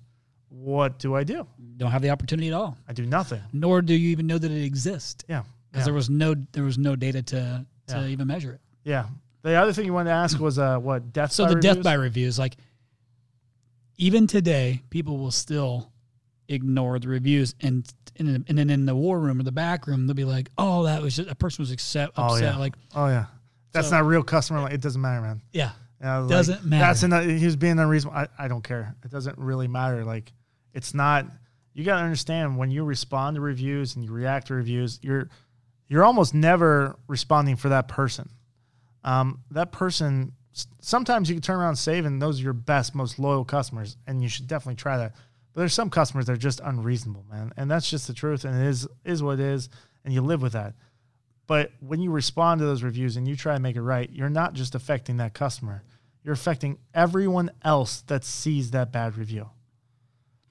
what 0.47 0.99
do 0.99 1.15
I 1.15 1.23
do? 1.25 1.45
Don't 1.77 1.91
have 1.91 2.01
the 2.01 2.09
opportunity 2.09 2.47
at 2.47 2.53
all. 2.53 2.77
I 2.87 2.93
do 2.93 3.05
nothing. 3.05 3.41
Nor 3.51 3.81
do 3.81 3.93
you 3.93 4.09
even 4.11 4.25
know 4.27 4.37
that 4.37 4.49
it 4.51 4.63
exists 4.63 5.25
Yeah. 5.27 5.43
because 5.71 5.81
Yeah. 5.81 5.85
there 5.85 5.93
was 5.93 6.09
no 6.09 6.33
there 6.53 6.63
was 6.63 6.77
no 6.77 6.95
data 6.95 7.21
to 7.21 7.65
to 7.87 7.95
Yeah. 7.95 8.05
even 8.07 8.27
measure 8.27 8.53
it. 8.53 8.61
yeah. 8.83 9.05
The 9.41 9.55
other 9.55 9.71
thing 9.73 9.85
you 9.85 9.93
wanted 9.93 10.09
to 10.09 10.15
ask 10.15 10.39
was 10.39 10.59
uh, 10.59 10.77
what 10.79 11.13
death. 11.13 11.31
So 11.31 11.45
by 11.45 11.53
the 11.53 11.59
death 11.61 11.81
by 11.83 11.93
reviews, 11.93 12.37
like 12.37 12.57
even 13.97 14.27
today, 14.27 14.81
people 14.89 15.17
will 15.17 15.31
still 15.31 15.91
ignore 16.47 16.99
the 16.99 17.07
reviews, 17.07 17.55
and 17.61 17.87
and, 18.17 18.43
and 18.47 18.57
then 18.57 18.69
in 18.69 18.85
the 18.85 18.95
war 18.95 19.19
room 19.19 19.39
or 19.39 19.43
the 19.43 19.51
back 19.51 19.87
room, 19.87 20.07
they'll 20.07 20.13
be 20.15 20.25
like, 20.25 20.49
"Oh, 20.57 20.83
that 20.83 21.01
was 21.01 21.15
just 21.15 21.29
a 21.29 21.35
person 21.35 21.63
was 21.63 21.71
Oh, 21.71 21.73
upset." 22.23 22.41
yeah. 22.43 22.57
Like, 22.57 22.75
Oh 22.95 23.07
yeah, 23.07 23.25
that's 23.71 23.87
So- 23.89 23.95
not 23.95 24.01
a 24.01 24.07
real 24.07 24.23
customer. 24.23 24.61
Like, 24.61 24.73
it 24.73 24.81
doesn't 24.81 25.01
matter, 25.01 25.21
man. 25.21 25.41
yeah, 25.53 25.71
Yeah, 26.01 26.17
like, 26.19 26.29
Doesn't 26.29 26.65
matter. 26.65 26.85
That's 26.85 27.03
an, 27.03 27.37
he 27.37 27.45
was 27.45 27.55
being 27.55 27.79
unreasonable. 27.79 28.17
I, 28.17 28.27
I 28.37 28.47
don't 28.47 28.63
care. 28.63 28.95
It 29.03 29.11
doesn't 29.11 29.37
really 29.37 29.67
matter. 29.67 30.03
Like, 30.03 30.31
it's 30.73 30.93
not. 30.93 31.25
You 31.73 31.85
got 31.85 31.97
to 31.99 32.03
understand 32.03 32.57
when 32.57 32.71
you 32.71 32.83
respond 32.83 33.35
to 33.35 33.41
reviews 33.41 33.95
and 33.95 34.03
you 34.03 34.11
react 34.11 34.47
to 34.47 34.53
reviews, 34.55 34.99
you're 35.01 35.29
you're 35.87 36.03
almost 36.03 36.33
never 36.33 36.97
responding 37.07 37.55
for 37.55 37.69
that 37.69 37.87
person. 37.87 38.29
Um, 39.03 39.43
that 39.51 39.71
person. 39.71 40.33
Sometimes 40.81 41.29
you 41.29 41.35
can 41.35 41.41
turn 41.41 41.57
around 41.57 41.69
and 41.69 41.77
save, 41.77 42.05
and 42.05 42.21
those 42.21 42.39
are 42.39 42.43
your 42.43 42.53
best, 42.53 42.93
most 42.93 43.17
loyal 43.17 43.45
customers, 43.45 43.95
and 44.07 44.21
you 44.21 44.27
should 44.27 44.47
definitely 44.47 44.75
try 44.75 44.97
that. 44.97 45.13
But 45.53 45.61
there's 45.61 45.73
some 45.73 45.89
customers 45.89 46.25
that 46.25 46.33
are 46.33 46.37
just 46.37 46.59
unreasonable, 46.63 47.23
man, 47.31 47.53
and 47.55 47.71
that's 47.71 47.89
just 47.89 48.07
the 48.07 48.13
truth, 48.13 48.43
and 48.43 48.61
it 48.61 48.67
is 48.67 48.87
is 49.05 49.23
what 49.23 49.39
it 49.39 49.45
is, 49.45 49.69
and 50.03 50.13
you 50.13 50.21
live 50.21 50.41
with 50.41 50.53
that. 50.53 50.73
But 51.47 51.71
when 51.79 51.99
you 51.99 52.11
respond 52.11 52.59
to 52.59 52.65
those 52.65 52.83
reviews 52.83 53.17
and 53.17 53.27
you 53.27 53.35
try 53.35 53.55
to 53.55 53.59
make 53.59 53.75
it 53.75 53.81
right, 53.81 54.09
you're 54.11 54.29
not 54.29 54.53
just 54.53 54.75
affecting 54.75 55.17
that 55.17 55.33
customer. 55.33 55.81
You're 56.23 56.33
affecting 56.35 56.77
everyone 56.93 57.49
else 57.63 58.01
that 58.01 58.23
sees 58.23 58.69
that 58.71 58.91
bad 58.91 59.17
review. 59.17 59.49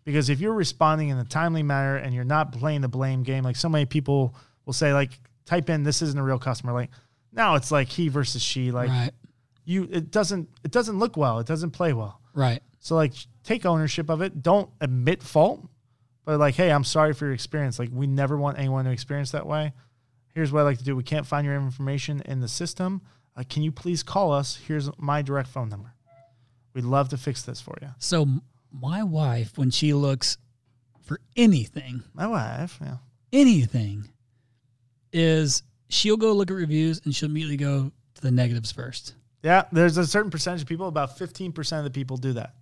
Because 0.04 0.28
if 0.28 0.40
you're 0.40 0.54
responding 0.54 1.10
in 1.10 1.18
a 1.18 1.24
timely 1.24 1.62
manner 1.62 1.96
and 1.96 2.14
you're 2.14 2.24
not 2.24 2.50
playing 2.50 2.80
the 2.80 2.88
blame 2.88 3.22
game, 3.22 3.44
like 3.44 3.56
so 3.56 3.68
many 3.68 3.84
people 3.84 4.34
will 4.64 4.72
say, 4.72 4.92
like, 4.92 5.12
type 5.44 5.70
in 5.70 5.84
this 5.84 6.02
isn't 6.02 6.18
a 6.18 6.22
real 6.22 6.38
customer. 6.38 6.72
Like 6.72 6.90
now 7.32 7.54
it's 7.56 7.70
like 7.70 7.88
he 7.88 8.08
versus 8.08 8.42
she. 8.42 8.70
Like 8.70 8.88
right, 8.88 9.10
you 9.64 9.88
it 9.90 10.10
doesn't 10.10 10.48
it 10.64 10.70
doesn't 10.70 10.98
look 10.98 11.16
well. 11.16 11.38
It 11.38 11.46
doesn't 11.46 11.70
play 11.72 11.92
well. 11.92 12.20
right, 12.34 12.60
So 12.80 12.94
like 12.94 13.12
take 13.44 13.64
ownership 13.66 14.08
of 14.10 14.20
it. 14.22 14.42
Don't 14.42 14.70
admit 14.80 15.22
fault, 15.22 15.66
but 16.24 16.38
like, 16.38 16.54
hey, 16.54 16.70
I'm 16.70 16.84
sorry 16.84 17.12
for 17.14 17.24
your 17.26 17.34
experience. 17.34 17.78
Like 17.78 17.90
we 17.92 18.06
never 18.06 18.36
want 18.36 18.58
anyone 18.58 18.84
to 18.84 18.90
experience 18.90 19.30
that 19.32 19.46
way. 19.46 19.72
Here's 20.34 20.52
what 20.52 20.60
I 20.60 20.62
like 20.64 20.78
to 20.78 20.84
do. 20.84 20.94
We 20.94 21.02
can't 21.02 21.26
find 21.26 21.44
your 21.46 21.56
information 21.56 22.22
in 22.26 22.40
the 22.40 22.48
system. 22.48 23.02
uh, 23.36 23.42
can 23.48 23.62
you 23.62 23.72
please 23.72 24.02
call 24.02 24.32
us? 24.32 24.56
Here's 24.66 24.88
my 24.98 25.22
direct 25.22 25.48
phone 25.48 25.68
number. 25.68 25.94
We'd 26.74 26.84
love 26.84 27.08
to 27.08 27.16
fix 27.16 27.42
this 27.42 27.60
for 27.60 27.76
you. 27.82 27.88
So 27.98 28.26
my 28.70 29.02
wife, 29.02 29.56
when 29.58 29.70
she 29.70 29.94
looks 29.94 30.36
for 31.02 31.18
anything, 31.36 32.04
My 32.14 32.26
wife, 32.26 32.78
yeah. 32.80 32.98
anything, 33.32 34.10
is 35.12 35.62
she'll 35.88 36.16
go 36.16 36.32
look 36.32 36.50
at 36.50 36.54
reviews 36.54 37.00
and 37.04 37.14
she'll 37.14 37.28
immediately 37.28 37.56
go 37.56 37.90
to 38.14 38.20
the 38.22 38.30
negatives 38.30 38.72
first. 38.72 39.14
Yeah, 39.42 39.64
there's 39.72 39.96
a 39.96 40.06
certain 40.06 40.30
percentage 40.30 40.62
of 40.62 40.68
people, 40.68 40.88
about 40.88 41.18
15% 41.18 41.78
of 41.78 41.84
the 41.84 41.90
people 41.90 42.16
do 42.16 42.32
that. 42.34 42.54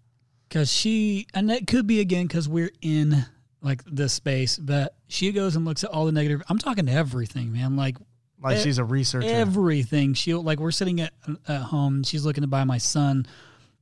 Cause 0.50 0.72
she, 0.72 1.26
and 1.34 1.50
that 1.50 1.66
could 1.66 1.86
be 1.86 1.98
again 2.00 2.26
because 2.26 2.48
we're 2.48 2.70
in 2.82 3.24
like 3.62 3.82
this 3.84 4.12
space, 4.12 4.56
but 4.58 4.94
she 5.08 5.32
goes 5.32 5.56
and 5.56 5.64
looks 5.64 5.82
at 5.82 5.90
all 5.90 6.04
the 6.06 6.12
negative. 6.12 6.42
I'm 6.48 6.58
talking 6.58 6.86
to 6.86 6.92
everything, 6.92 7.52
man. 7.52 7.74
Like 7.76 7.96
Like 8.40 8.58
E- 8.58 8.62
she's 8.62 8.78
a 8.78 8.84
researcher. 8.84 9.26
everything. 9.26 10.14
She'll 10.14 10.42
like 10.42 10.60
we're 10.60 10.70
sitting 10.70 11.00
at 11.00 11.12
at 11.48 11.62
home. 11.62 12.04
She's 12.04 12.24
looking 12.24 12.42
to 12.42 12.46
buy 12.48 12.62
my 12.64 12.78
son 12.78 13.26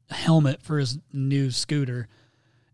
a 0.08 0.14
helmet 0.14 0.62
for 0.62 0.78
his 0.78 0.98
new 1.12 1.50
scooter, 1.50 2.08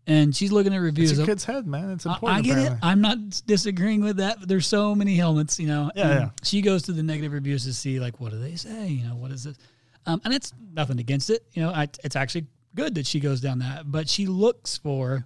and 0.07 0.35
she's 0.35 0.51
looking 0.51 0.73
at 0.73 0.77
reviews. 0.77 1.11
it's 1.11 1.19
a 1.19 1.25
kid's 1.25 1.45
head, 1.45 1.67
man. 1.67 1.91
It's 1.91 2.05
important. 2.05 2.39
I 2.39 2.41
get 2.41 2.57
it. 2.57 2.73
I'm 2.81 3.01
not 3.01 3.17
disagreeing 3.45 4.01
with 4.01 4.17
that. 4.17 4.39
But 4.39 4.49
there's 4.49 4.67
so 4.67 4.95
many 4.95 5.15
helmets, 5.15 5.59
you 5.59 5.67
know. 5.67 5.91
Yeah, 5.95 6.09
yeah. 6.09 6.29
She 6.43 6.61
goes 6.61 6.83
to 6.83 6.91
the 6.91 7.03
negative 7.03 7.33
reviews 7.33 7.65
to 7.65 7.73
see 7.73 7.99
like 7.99 8.19
what 8.19 8.31
do 8.31 8.39
they 8.39 8.55
say, 8.55 8.87
you 8.87 9.07
know, 9.07 9.15
what 9.15 9.31
is 9.31 9.45
it, 9.45 9.57
um, 10.05 10.21
and 10.25 10.33
it's 10.33 10.53
nothing 10.73 10.99
against 10.99 11.29
it, 11.29 11.45
you 11.53 11.61
know. 11.61 11.69
I, 11.69 11.87
it's 12.03 12.15
actually 12.15 12.47
good 12.75 12.95
that 12.95 13.05
she 13.05 13.19
goes 13.19 13.41
down 13.41 13.59
that, 13.59 13.91
but 13.91 14.09
she 14.09 14.25
looks 14.25 14.77
for 14.77 15.25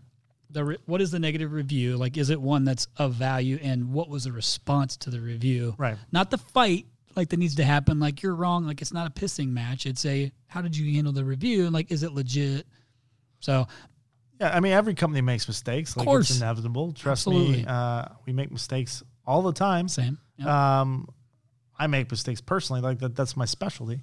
the 0.50 0.64
re- 0.64 0.78
what 0.86 1.02
is 1.02 1.12
the 1.12 1.20
negative 1.20 1.52
review 1.52 1.98
like? 1.98 2.18
Is 2.18 2.30
it 2.30 2.42
one 2.42 2.66
that's 2.66 2.88
of 2.98 3.14
value, 3.14 3.60
and 3.62 3.94
what 3.94 4.10
was 4.10 4.26
the 4.26 4.32
response 4.32 4.98
to 4.98 5.10
the 5.10 5.20
review? 5.20 5.76
Right. 5.78 5.98
Not 6.12 6.32
the 6.32 6.38
fight 6.38 6.86
like 7.16 7.30
that 7.30 7.38
needs 7.38 7.56
to 7.56 7.64
happen. 7.64 8.00
Like 8.00 8.22
you're 8.22 8.36
wrong. 8.36 8.66
Like 8.66 8.82
it's 8.82 8.94
not 8.94 9.08
a 9.08 9.10
pissing 9.10 9.50
match. 9.50 9.86
It's 9.86 10.06
a 10.06 10.32
how 10.48 10.62
did 10.62 10.76
you 10.76 10.94
handle 10.94 11.14
the 11.14 11.24
review? 11.24 11.66
And 11.66 11.74
like 11.74 11.92
is 11.92 12.04
it 12.04 12.12
legit? 12.12 12.68
So 13.40 13.68
Yeah, 14.40 14.56
I 14.56 14.60
mean, 14.60 14.74
every 14.74 14.96
company 14.96 15.22
makes 15.22 15.48
mistakes. 15.48 15.96
Like 15.96 16.08
course. 16.08 16.30
it's 16.30 16.40
inevitable. 16.40 16.92
Trust 16.92 17.28
Absolutely. 17.28 17.58
me, 17.58 17.66
uh, 17.66 18.06
we 18.26 18.34
make 18.34 18.52
mistakes 18.52 19.04
all 19.26 19.42
the 19.42 19.54
time. 19.54 19.88
same. 19.88 20.18
Yeah. 20.38 20.82
Um, 20.82 21.10
I 21.78 21.88
make 21.88 22.10
mistakes 22.10 22.42
personally. 22.42 22.82
Like 22.82 23.00
that, 23.00 23.16
that's 23.16 23.36
my 23.38 23.46
specialty. 23.46 24.02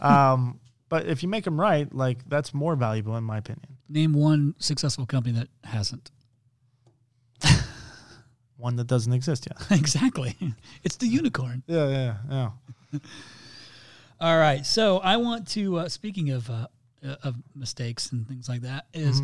um, 0.00 0.60
but 0.88 1.06
if 1.06 1.22
you 1.22 1.28
make 1.28 1.44
them 1.44 1.60
right, 1.60 1.92
like 1.94 2.28
that's 2.28 2.54
more 2.54 2.76
valuable 2.76 3.16
in 3.16 3.24
my 3.24 3.38
opinion. 3.38 3.76
Name 3.88 4.12
one 4.12 4.54
successful 4.58 5.06
company 5.06 5.38
that 5.38 5.48
hasn't. 5.64 6.10
One 8.56 8.76
that 8.76 8.86
doesn't 8.86 9.12
exist 9.12 9.46
yet. 9.50 9.66
exactly. 9.78 10.36
It's 10.84 10.96
the 10.96 11.06
unicorn. 11.06 11.62
Yeah, 11.66 11.88
yeah, 11.88 12.16
yeah. 12.30 12.98
All 14.20 14.38
right. 14.38 14.64
So 14.64 14.98
I 14.98 15.16
want 15.16 15.48
to, 15.48 15.80
uh, 15.80 15.88
speaking 15.88 16.30
of 16.30 16.48
uh, 16.48 16.68
uh, 17.04 17.16
of 17.24 17.34
mistakes 17.54 18.12
and 18.12 18.26
things 18.26 18.48
like 18.48 18.62
that, 18.62 18.86
is 18.94 19.20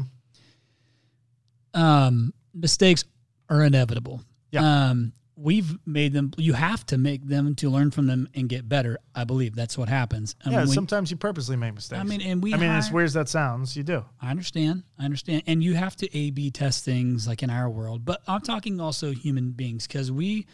um, 1.74 2.32
mistakes 2.54 3.04
are 3.48 3.62
inevitable. 3.64 4.22
Yeah. 4.50 4.88
Um, 4.90 5.12
we've 5.36 5.78
made 5.86 6.12
them. 6.12 6.32
You 6.36 6.52
have 6.52 6.84
to 6.86 6.98
make 6.98 7.26
them 7.26 7.54
to 7.56 7.70
learn 7.70 7.90
from 7.90 8.06
them 8.06 8.28
and 8.34 8.48
get 8.48 8.68
better. 8.68 8.98
I 9.14 9.24
believe 9.24 9.54
that's 9.54 9.78
what 9.78 9.88
happens. 9.88 10.34
I 10.44 10.50
Yeah, 10.50 10.58
mean, 10.60 10.68
we- 10.68 10.74
sometimes 10.74 11.10
you 11.10 11.16
purposely 11.16 11.56
make 11.56 11.74
mistakes. 11.74 12.00
I 12.00 12.04
mean, 12.04 12.20
and 12.20 12.42
we. 12.42 12.52
I 12.52 12.56
mean, 12.58 12.70
as 12.70 12.90
weird 12.92 13.06
as 13.06 13.14
that 13.14 13.28
sounds, 13.28 13.76
you 13.76 13.82
do. 13.82 14.04
I 14.20 14.30
understand. 14.30 14.82
I 14.98 15.04
understand. 15.04 15.44
And 15.46 15.62
you 15.62 15.74
have 15.74 15.96
to 15.96 16.16
A 16.16 16.30
B 16.30 16.50
test 16.50 16.84
things 16.84 17.26
like 17.26 17.42
in 17.42 17.50
our 17.50 17.70
world. 17.70 18.04
But 18.04 18.22
I'm 18.28 18.40
talking 18.42 18.80
also 18.80 19.12
human 19.12 19.52
beings 19.52 19.86
because 19.86 20.10
we 20.12 20.46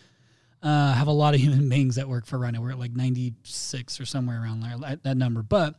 uh, 0.62 0.92
have 0.94 1.08
a 1.08 1.12
lot 1.12 1.34
of 1.34 1.40
human 1.46 1.68
beings 1.68 1.96
that 1.96 2.08
work 2.08 2.26
for 2.26 2.38
Rhino. 2.38 2.60
We're 2.60 2.72
at 2.72 2.78
like 2.78 2.92
96 2.94 4.00
or 4.00 4.04
somewhere 4.06 4.42
around 4.42 4.60
there, 4.60 4.76
that, 4.78 5.02
that 5.04 5.16
number. 5.16 5.42
But 5.42 5.74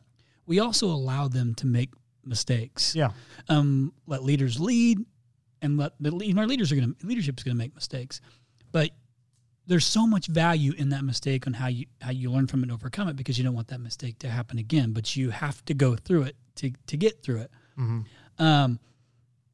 we 0.45 0.59
also 0.59 0.87
allow 0.87 1.27
them 1.27 1.55
to 1.55 1.67
make 1.67 1.91
mistakes. 2.25 2.95
Yeah. 2.95 3.11
Um, 3.49 3.93
let 4.05 4.23
leaders 4.23 4.59
lead 4.59 4.99
and 5.61 5.77
let 5.77 5.93
the 5.99 6.11
lead, 6.11 6.37
our 6.37 6.47
leaders 6.47 6.71
are 6.71 6.75
going 6.75 6.93
to, 6.93 7.07
leadership 7.07 7.37
is 7.37 7.43
going 7.43 7.55
to 7.55 7.59
make 7.59 7.75
mistakes. 7.75 8.21
But 8.71 8.91
there's 9.65 9.85
so 9.85 10.07
much 10.07 10.27
value 10.27 10.73
in 10.77 10.89
that 10.89 11.03
mistake 11.03 11.45
on 11.45 11.53
how 11.53 11.67
you 11.67 11.85
how 12.01 12.11
you 12.11 12.31
learn 12.31 12.47
from 12.47 12.61
it 12.61 12.63
and 12.63 12.71
overcome 12.71 13.09
it 13.09 13.15
because 13.15 13.37
you 13.37 13.43
don't 13.43 13.53
want 13.53 13.67
that 13.67 13.81
mistake 13.81 14.19
to 14.19 14.29
happen 14.29 14.57
again. 14.57 14.91
But 14.93 15.15
you 15.15 15.29
have 15.29 15.63
to 15.65 15.73
go 15.73 15.95
through 15.95 16.23
it 16.23 16.35
to 16.55 16.71
to 16.87 16.97
get 16.97 17.21
through 17.21 17.41
it. 17.41 17.51
Um, 18.39 18.79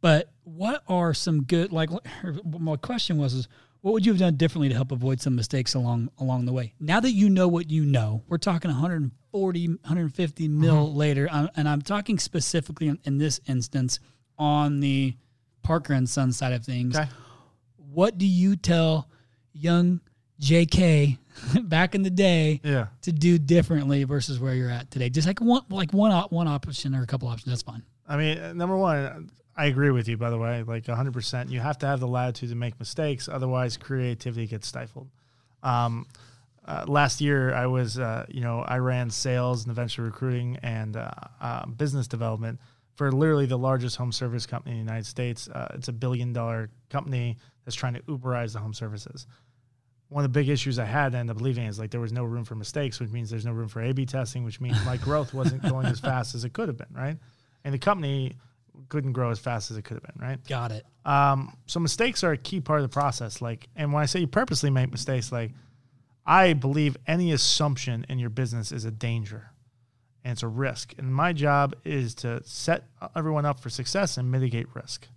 but 0.02 0.32
what 0.44 0.84
are 0.88 1.14
some 1.14 1.44
good 1.44 1.72
like? 1.72 1.90
My 2.46 2.76
question 2.76 3.18
was 3.18 3.34
is 3.34 3.48
what 3.82 3.94
would 3.94 4.06
you 4.06 4.14
have 4.14 4.20
done 4.20 4.38
differently 4.38 4.70
to 4.70 4.76
help 4.76 4.92
avoid 4.94 5.20
some 5.20 5.36
mistakes 5.36 5.74
along 5.74 6.10
along 6.20 6.46
the 6.46 6.54
way? 6.54 6.74
Now 6.80 7.00
that 7.00 7.12
you 7.12 7.30
know 7.30 7.48
what 7.48 7.70
you 7.70 7.84
know, 7.86 8.24
we're 8.28 8.38
talking 8.38 8.72
140, 8.72 9.68
150 9.68 10.48
mil 10.48 10.94
later, 10.94 11.28
um, 11.32 11.50
and 11.56 11.68
I'm 11.68 11.82
talking 11.82 12.18
specifically 12.20 12.88
in, 12.88 13.00
in 13.04 13.18
this 13.18 13.42
instance 13.46 14.00
on 14.38 14.80
the 14.80 15.16
Parker 15.64 15.94
and 15.94 16.08
Son 16.10 16.32
side 16.32 16.54
of 16.54 16.64
things 16.66 16.96
Okay. 16.96 17.10
what 17.92 18.18
do 18.18 18.26
you 18.28 18.56
tell 18.56 19.08
young 19.54 20.02
JK 20.42 21.18
back 21.64 21.96
in 21.96 22.02
the 22.04 22.10
day 22.10 22.60
Yeah. 22.64 22.88
to 23.02 23.12
do 23.12 23.38
differently 23.38 24.04
versus 24.04 24.40
where 24.40 24.54
you're 24.54 24.70
at 24.70 24.92
today? 24.92 25.10
Just 25.10 25.28
like 25.28 25.40
one 25.40 25.64
like 25.70 25.94
one 25.94 26.12
one 26.30 26.48
option 26.48 26.96
or 26.96 27.04
a 27.04 27.08
couple 27.08 27.28
options. 27.28 27.52
That's 27.52 27.62
fine. 27.62 27.84
I 28.08 28.18
mean, 28.18 28.38
uh, 28.38 28.54
number 28.54 28.76
one, 28.76 29.30
I 29.56 29.66
agree 29.68 29.92
with 29.92 30.08
you, 30.10 30.18
by 30.18 30.30
the 30.30 30.38
way, 30.38 30.64
like 30.64 30.86
100%. 30.86 31.50
You 31.50 31.60
have 31.62 31.78
to 31.80 31.86
have 31.86 32.00
the 32.00 32.08
latitude 32.08 32.50
to 32.50 32.56
make 32.56 32.78
mistakes. 32.80 33.30
Otherwise, 33.30 33.78
creativity 33.78 34.48
gets 34.48 34.68
stifled. 34.68 35.08
Um, 35.62 36.08
uh, 36.66 36.86
last 36.88 37.22
year, 37.22 37.54
I 37.54 37.68
was, 37.68 37.98
uh, 38.00 38.26
you 38.30 38.42
know, 38.42 38.62
I 38.62 38.78
ran 38.80 39.10
sales 39.10 39.64
and 39.64 39.72
eventually 39.72 40.06
recruiting 40.06 40.58
and 40.64 40.98
uh, 40.98 41.12
uh, 41.40 41.66
business 41.68 42.08
development 42.08 42.60
for 42.96 43.12
literally 43.12 43.46
the 43.46 43.58
largest 43.58 43.96
home 43.96 44.12
service 44.12 44.46
company 44.46 44.78
in 44.78 44.86
the 44.86 44.92
United 44.92 45.08
States. 45.08 45.48
Uh, 45.48 45.68
it's 45.74 45.88
a 45.88 45.94
billion 45.94 46.34
dollar 46.34 46.70
company 46.90 47.38
that's 47.66 47.76
trying 47.76 47.94
to 47.94 48.02
Uberize 48.02 48.54
the 48.54 48.60
home 48.60 48.74
services. 48.74 49.28
One 50.10 50.24
of 50.24 50.32
the 50.32 50.40
big 50.40 50.50
issues 50.50 50.78
I 50.78 50.86
had 50.86 51.14
to 51.14 51.18
end 51.18 51.32
up 51.32 51.42
leaving 51.42 51.66
is 51.66 51.80
like 51.80 51.90
there 51.90 52.00
was 52.00 52.14
no 52.14 52.24
room 52.24 52.46
for 52.46 52.56
mistakes, 52.56 53.00
which 53.00 53.10
means 53.10 53.32
there's 53.32 53.46
no 53.46 53.52
room 53.52 53.68
for 53.68 53.82
A/B 53.82 54.06
testing, 54.06 54.44
which 54.44 54.62
means 54.62 54.78
my 54.86 54.98
growth 54.98 55.34
wasn't 55.34 55.64
going 55.70 55.88
as 55.88 56.00
fast 56.00 56.36
as 56.36 56.46
it 56.46 56.54
could 56.54 56.68
have 56.68 56.78
been, 56.78 56.94
right? 56.94 57.18
And 57.64 57.74
the 57.74 57.80
company 57.80 58.36
couldn't 58.90 59.14
grow 59.14 59.32
as 59.32 59.40
fast 59.40 59.72
as 59.72 59.78
it 59.78 59.84
could 59.86 59.96
have 59.96 60.04
been, 60.04 60.28
right? 60.28 60.48
Got 60.48 60.72
it. 60.72 60.86
Um, 61.06 61.58
so 61.66 61.80
mistakes 61.80 62.24
are 62.24 62.32
a 62.32 62.38
key 62.38 62.60
part 62.60 62.80
of 62.80 62.84
the 62.84 62.94
process. 62.94 63.42
Like, 63.42 63.68
and 63.76 63.92
when 63.92 64.04
I 64.04 64.06
say 64.06 64.20
you 64.20 64.28
purposely 64.28 64.70
make 64.70 64.92
mistakes, 64.92 65.32
like 65.32 65.52
I 66.26 66.54
believe 66.54 66.96
any 67.08 67.32
assumption 67.32 68.06
in 68.08 68.20
your 68.20 68.30
business 68.30 68.72
is 68.72 68.86
a 68.86 68.92
danger 68.92 69.53
and 70.24 70.32
it's 70.32 70.44
a 70.44 70.48
risk. 70.48 70.94
And 70.98 71.14
my 71.14 71.34
job 71.34 71.76
is 71.84 72.16
to 72.16 72.42
set 72.44 72.86
everyone 73.16 73.46
up 73.46 73.60
for 73.60 73.70
success 73.70 74.18
and 74.18 74.32
mitigate 74.32 74.68
risk. 74.74 75.08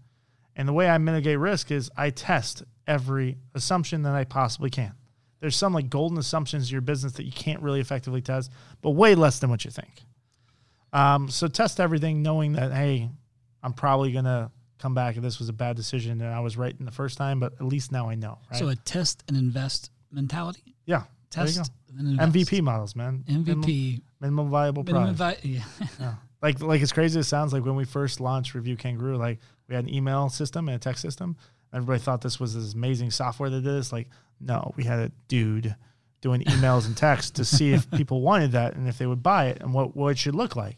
And 0.56 0.66
the 0.66 0.72
way 0.72 0.88
I 0.88 0.98
mitigate 0.98 1.38
risk 1.38 1.70
is 1.70 1.90
I 1.96 2.10
test 2.10 2.64
every 2.86 3.36
assumption 3.54 4.02
that 4.02 4.14
I 4.14 4.24
possibly 4.24 4.70
can. 4.70 4.94
There's 5.40 5.56
some 5.56 5.74
like 5.74 5.90
golden 5.90 6.18
assumptions 6.18 6.68
in 6.68 6.72
your 6.72 6.80
business 6.80 7.12
that 7.14 7.24
you 7.24 7.32
can't 7.32 7.60
really 7.62 7.80
effectively 7.80 8.22
test, 8.22 8.50
but 8.80 8.90
way 8.90 9.14
less 9.14 9.38
than 9.38 9.50
what 9.50 9.64
you 9.64 9.70
think. 9.70 10.02
Um, 10.92 11.28
so 11.28 11.46
test 11.46 11.78
everything, 11.78 12.22
knowing 12.22 12.54
that 12.54 12.72
hey, 12.72 13.10
I'm 13.62 13.74
probably 13.74 14.12
gonna 14.12 14.50
come 14.78 14.94
back 14.94 15.16
if 15.16 15.22
this 15.22 15.38
was 15.38 15.48
a 15.48 15.52
bad 15.52 15.76
decision 15.76 16.20
and 16.20 16.32
I 16.32 16.40
was 16.40 16.56
right 16.56 16.74
in 16.78 16.86
the 16.86 16.92
first 16.92 17.18
time, 17.18 17.38
but 17.38 17.52
at 17.54 17.64
least 17.64 17.92
now 17.92 18.08
I 18.08 18.14
know. 18.14 18.38
Right? 18.50 18.58
So 18.58 18.68
a 18.68 18.76
test 18.76 19.24
and 19.28 19.36
invest 19.36 19.90
mentality. 20.10 20.74
yeah, 20.86 21.02
there 21.34 21.46
you 21.46 21.52
Test 21.52 21.56
go. 21.56 21.60
and 21.60 21.68
invest. 21.68 21.72
MVP 21.98 22.62
models, 22.62 22.94
man. 22.96 23.24
MVP. 23.28 24.00
minimum 24.20 24.50
viable 24.50 24.82
Minimum 24.84 25.16
product. 25.16 25.42
vi- 25.42 25.48
yeah. 25.50 25.64
Yeah. 26.00 26.14
Like 26.42 26.60
like 26.60 26.82
as 26.82 26.92
crazy 26.92 27.18
as 27.18 27.26
it 27.26 27.28
sounds, 27.28 27.54
like 27.54 27.64
when 27.64 27.76
we 27.76 27.84
first 27.86 28.20
launched 28.20 28.54
Review 28.54 28.76
Kangaroo, 28.76 29.16
like 29.16 29.38
we 29.68 29.74
had 29.74 29.84
an 29.84 29.92
email 29.92 30.28
system 30.28 30.68
and 30.68 30.76
a 30.76 30.78
text 30.78 31.00
system. 31.00 31.34
Everybody 31.72 31.98
thought 31.98 32.20
this 32.20 32.38
was 32.38 32.54
this 32.54 32.74
amazing 32.74 33.10
software 33.10 33.48
that 33.48 33.62
did 33.62 33.72
this. 33.72 33.90
Like, 33.90 34.08
no, 34.38 34.72
we 34.76 34.84
had 34.84 34.98
a 34.98 35.12
dude 35.28 35.74
doing 36.20 36.42
emails 36.42 36.86
and 36.86 36.94
text 36.96 37.36
to 37.36 37.44
see 37.44 37.72
if 37.72 37.90
people 37.96 38.20
wanted 38.20 38.52
that 38.52 38.76
and 38.76 38.86
if 38.86 38.98
they 38.98 39.06
would 39.06 39.22
buy 39.22 39.46
it 39.46 39.62
and 39.62 39.72
what, 39.72 39.96
what 39.96 40.08
it 40.10 40.18
should 40.18 40.34
look 40.34 40.56
like. 40.56 40.76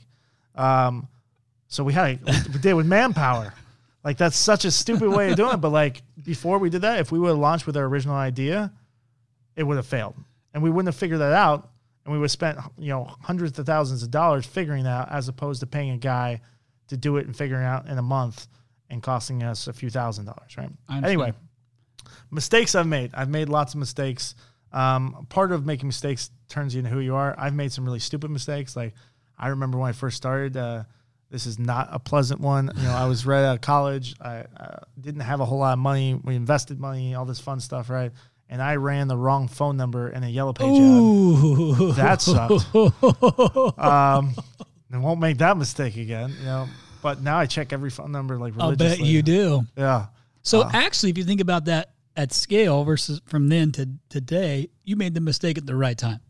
Um, 0.54 1.08
so 1.66 1.82
we 1.82 1.92
had 1.92 2.20
a, 2.26 2.32
we 2.46 2.52
did 2.60 2.66
it 2.66 2.74
with 2.74 2.86
manpower. 2.86 3.52
Like 4.04 4.16
that's 4.16 4.38
such 4.38 4.64
a 4.64 4.70
stupid 4.70 5.10
way 5.10 5.30
of 5.30 5.36
doing 5.36 5.54
it. 5.54 5.60
But 5.60 5.70
like 5.70 6.02
before 6.24 6.58
we 6.58 6.70
did 6.70 6.82
that, 6.82 7.00
if 7.00 7.10
we 7.10 7.18
would 7.18 7.28
have 7.28 7.38
launched 7.38 7.66
with 7.66 7.76
our 7.76 7.84
original 7.84 8.14
idea, 8.16 8.72
it 9.56 9.64
would 9.64 9.76
have 9.76 9.86
failed. 9.86 10.14
And 10.54 10.62
we 10.62 10.70
wouldn't 10.70 10.92
have 10.92 10.98
figured 10.98 11.20
that 11.20 11.32
out. 11.32 11.70
And 12.04 12.12
we 12.12 12.18
would 12.18 12.24
have 12.24 12.30
spent, 12.30 12.58
you 12.78 12.88
know, 12.88 13.04
hundreds 13.22 13.58
of 13.58 13.66
thousands 13.66 14.02
of 14.02 14.10
dollars 14.10 14.46
figuring 14.46 14.84
that 14.84 15.08
out 15.08 15.12
as 15.12 15.28
opposed 15.28 15.60
to 15.60 15.66
paying 15.66 15.90
a 15.90 15.98
guy 15.98 16.40
to 16.88 16.96
do 16.96 17.18
it 17.18 17.26
and 17.26 17.36
figuring 17.36 17.62
it 17.62 17.66
out 17.66 17.86
in 17.86 17.98
a 17.98 18.02
month 18.02 18.46
and 18.90 19.02
costing 19.02 19.42
us 19.42 19.66
a 19.66 19.72
few 19.72 19.90
thousand 19.90 20.24
dollars, 20.24 20.56
right? 20.56 20.70
Anyway, 21.04 21.32
mistakes 22.30 22.74
I've 22.74 22.86
made. 22.86 23.10
I've 23.14 23.28
made 23.28 23.48
lots 23.48 23.74
of 23.74 23.80
mistakes. 23.80 24.34
Um, 24.72 25.26
part 25.28 25.52
of 25.52 25.66
making 25.66 25.88
mistakes 25.88 26.30
turns 26.48 26.74
you 26.74 26.80
into 26.80 26.90
who 26.90 27.00
you 27.00 27.14
are. 27.14 27.34
I've 27.38 27.54
made 27.54 27.72
some 27.72 27.84
really 27.84 27.98
stupid 27.98 28.30
mistakes. 28.30 28.76
Like 28.76 28.94
I 29.38 29.48
remember 29.48 29.78
when 29.78 29.88
I 29.88 29.92
first 29.92 30.16
started, 30.16 30.56
uh, 30.56 30.84
this 31.30 31.46
is 31.46 31.58
not 31.58 31.88
a 31.92 31.98
pleasant 31.98 32.40
one. 32.40 32.70
You 32.74 32.84
know, 32.84 32.92
I 32.92 33.06
was 33.06 33.26
right 33.26 33.44
out 33.44 33.56
of 33.56 33.60
college. 33.60 34.14
I 34.20 34.44
uh, 34.56 34.78
didn't 34.98 35.20
have 35.20 35.40
a 35.40 35.44
whole 35.44 35.58
lot 35.58 35.74
of 35.74 35.78
money. 35.78 36.18
We 36.22 36.34
invested 36.34 36.80
money, 36.80 37.14
all 37.14 37.26
this 37.26 37.40
fun 37.40 37.60
stuff, 37.60 37.90
right? 37.90 38.12
And 38.48 38.62
I 38.62 38.76
ran 38.76 39.08
the 39.08 39.16
wrong 39.16 39.48
phone 39.48 39.76
number 39.76 40.08
in 40.08 40.22
a 40.24 40.28
yellow 40.28 40.52
page 40.52 40.66
ad. 40.66 40.74
Ooh, 40.74 41.92
That 41.92 42.20
sucked. 42.22 42.66
Um, 43.78 44.34
I 44.92 44.98
won't 44.98 45.20
make 45.20 45.38
that 45.38 45.56
mistake 45.56 45.96
again. 45.96 46.34
You 46.40 46.44
know, 46.46 46.68
but 47.02 47.22
now 47.22 47.38
I 47.38 47.46
check 47.46 47.72
every 47.72 47.90
phone 47.90 48.10
number 48.12 48.38
like 48.38 48.56
religiously. 48.56 48.86
I'll 48.86 48.96
bet 48.98 49.06
you 49.06 49.22
do. 49.22 49.62
Yeah. 49.76 50.06
So 50.42 50.62
Uh. 50.62 50.70
actually, 50.72 51.10
if 51.10 51.18
you 51.18 51.24
think 51.24 51.40
about 51.40 51.66
that 51.66 51.90
at 52.16 52.32
scale 52.32 52.84
versus 52.84 53.20
from 53.26 53.48
then 53.48 53.70
to 53.72 53.88
today, 54.08 54.70
you 54.84 54.96
made 54.96 55.14
the 55.14 55.20
mistake 55.20 55.58
at 55.58 55.66
the 55.66 55.76
right 55.76 55.96
time. 55.96 56.20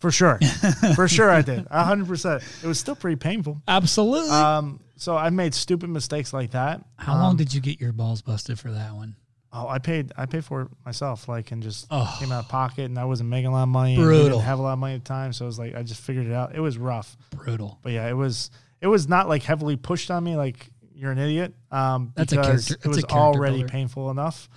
For 0.00 0.10
sure. 0.12 0.38
For 0.94 1.08
sure 1.08 1.28
I 1.30 1.42
did. 1.42 1.66
A 1.70 1.82
hundred 1.84 2.06
percent. 2.06 2.42
It 2.62 2.66
was 2.68 2.78
still 2.78 2.94
pretty 2.94 3.16
painful. 3.16 3.60
Absolutely. 3.66 4.30
Um, 4.30 4.78
so 4.96 5.16
I 5.16 5.30
made 5.30 5.54
stupid 5.54 5.90
mistakes 5.90 6.32
like 6.32 6.52
that. 6.52 6.84
How 6.96 7.14
long 7.14 7.36
did 7.36 7.52
you 7.54 7.60
get 7.60 7.80
your 7.80 7.92
balls 7.92 8.22
busted 8.22 8.58
for 8.60 8.70
that 8.72 8.94
one? 8.94 9.16
Oh, 9.52 9.66
I 9.66 9.78
paid 9.78 10.12
I 10.16 10.26
paid 10.26 10.44
for 10.44 10.62
it 10.62 10.68
myself, 10.84 11.26
like 11.28 11.52
and 11.52 11.62
just 11.62 11.86
Oh. 11.90 12.16
came 12.20 12.30
out 12.32 12.44
of 12.44 12.48
pocket 12.50 12.84
and 12.84 12.98
I 12.98 13.04
wasn't 13.06 13.30
making 13.30 13.46
a 13.46 13.52
lot 13.52 13.62
of 13.62 13.68
money. 13.70 13.94
and 13.94 14.02
Brutal. 14.04 14.28
didn't 14.28 14.42
have 14.42 14.58
a 14.58 14.62
lot 14.62 14.74
of 14.74 14.78
money 14.78 14.94
at 14.94 15.04
the 15.04 15.08
time. 15.08 15.32
So 15.32 15.44
it 15.44 15.48
was 15.48 15.58
like 15.58 15.74
I 15.74 15.82
just 15.82 16.00
figured 16.02 16.26
it 16.26 16.32
out. 16.34 16.54
It 16.54 16.60
was 16.60 16.76
rough. 16.76 17.16
Brutal. 17.30 17.78
But 17.82 17.92
yeah, 17.92 18.08
it 18.08 18.12
was 18.16 18.50
it 18.80 18.86
was 18.88 19.08
not 19.08 19.28
like 19.28 19.42
heavily 19.42 19.76
pushed 19.76 20.10
on 20.10 20.22
me 20.24 20.36
like 20.36 20.70
you're 20.94 21.12
an 21.12 21.18
idiot. 21.18 21.54
Um 21.70 22.12
That's 22.14 22.32
a 22.32 22.36
because 22.36 22.68
character- 22.68 22.86
it 22.86 22.88
was 22.88 22.98
a 22.98 23.02
character 23.02 23.16
already 23.38 23.56
builder. 23.58 23.72
painful 23.72 24.10
enough. 24.10 24.48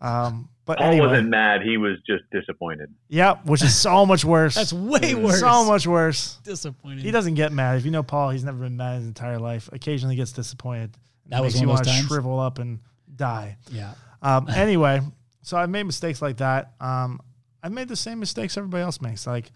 Um 0.00 0.48
but 0.64 0.78
Paul 0.78 0.86
anyway, 0.88 1.06
wasn't 1.06 1.28
mad. 1.30 1.62
He 1.62 1.78
was 1.78 1.96
just 2.06 2.24
disappointed. 2.30 2.92
Yep, 3.08 3.46
which 3.46 3.62
is 3.62 3.74
so 3.74 4.04
much 4.04 4.22
worse. 4.24 4.54
That's 4.54 4.72
way 4.72 5.14
worse. 5.14 5.40
so 5.40 5.64
much 5.64 5.86
worse. 5.86 6.38
Disappointed. 6.44 7.00
He 7.04 7.10
doesn't 7.10 7.34
get 7.34 7.52
mad. 7.52 7.78
If 7.78 7.86
you 7.86 7.90
know 7.90 8.02
Paul, 8.02 8.30
he's 8.30 8.44
never 8.44 8.58
been 8.58 8.76
mad 8.76 8.96
his 8.98 9.06
entire 9.06 9.38
life. 9.38 9.70
Occasionally 9.72 10.14
gets 10.16 10.32
disappointed. 10.32 10.90
That 11.28 11.42
was 11.42 11.54
makes 11.54 11.60
one 11.66 11.68
you 11.68 11.80
of 11.80 11.86
wanna 11.86 11.98
shrivel 12.06 12.38
up 12.38 12.58
and 12.58 12.80
die. 13.18 13.58
Yeah. 13.70 13.92
Um, 14.22 14.48
anyway, 14.54 15.02
so 15.42 15.58
I've 15.58 15.70
made 15.70 15.84
mistakes 15.84 16.22
like 16.22 16.38
that. 16.38 16.72
Um, 16.80 17.20
I've 17.62 17.72
made 17.72 17.88
the 17.88 17.96
same 17.96 18.18
mistakes 18.18 18.56
everybody 18.56 18.82
else 18.82 19.00
makes. 19.02 19.26
Like 19.26 19.50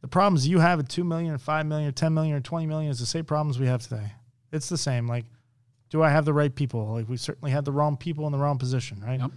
the 0.00 0.08
problems 0.08 0.48
you 0.48 0.58
have 0.58 0.80
at 0.80 0.88
2 0.88 1.04
million 1.04 1.32
or 1.32 1.38
5 1.38 1.66
million 1.66 1.88
or 1.88 1.92
10 1.92 2.14
million 2.14 2.34
or 2.34 2.40
20 2.40 2.66
million 2.66 2.90
is 2.90 2.98
the 2.98 3.06
same 3.06 3.24
problems 3.24 3.58
we 3.58 3.66
have 3.66 3.82
today. 3.82 4.12
It's 4.52 4.68
the 4.68 4.78
same. 4.78 5.06
Like, 5.06 5.24
do 5.90 6.02
I 6.02 6.10
have 6.10 6.24
the 6.24 6.32
right 6.32 6.54
people? 6.54 6.92
Like, 6.92 7.08
we 7.08 7.16
certainly 7.16 7.50
had 7.50 7.64
the 7.64 7.72
wrong 7.72 7.96
people 7.96 8.26
in 8.26 8.32
the 8.32 8.38
wrong 8.38 8.58
position, 8.58 9.02
right? 9.04 9.20
Yep. 9.20 9.30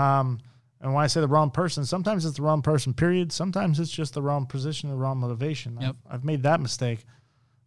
Um, 0.00 0.40
and 0.80 0.92
when 0.92 1.02
I 1.02 1.06
say 1.06 1.20
the 1.20 1.28
wrong 1.28 1.50
person, 1.50 1.84
sometimes 1.84 2.26
it's 2.26 2.36
the 2.36 2.42
wrong 2.42 2.60
person, 2.60 2.92
period. 2.92 3.32
Sometimes 3.32 3.80
it's 3.80 3.90
just 3.90 4.14
the 4.14 4.22
wrong 4.22 4.46
position, 4.46 4.90
the 4.90 4.96
wrong 4.96 5.18
motivation. 5.18 5.78
Yep. 5.80 5.96
I've, 6.06 6.14
I've 6.14 6.24
made 6.24 6.42
that 6.42 6.60
mistake 6.60 7.04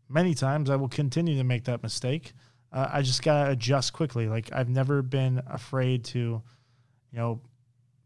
many 0.07 0.33
times. 0.33 0.69
I 0.69 0.75
will 0.75 0.87
continue 0.87 1.35
to 1.37 1.43
make 1.43 1.63
that 1.65 1.83
mistake. 1.83 2.33
Uh, 2.71 2.89
I 2.91 3.01
just 3.01 3.23
got 3.23 3.45
to 3.45 3.51
adjust 3.51 3.93
quickly. 3.93 4.27
Like, 4.27 4.51
I've 4.53 4.69
never 4.69 5.01
been 5.01 5.41
afraid 5.47 6.03
to, 6.05 6.19
you 6.19 6.41
know, 7.13 7.41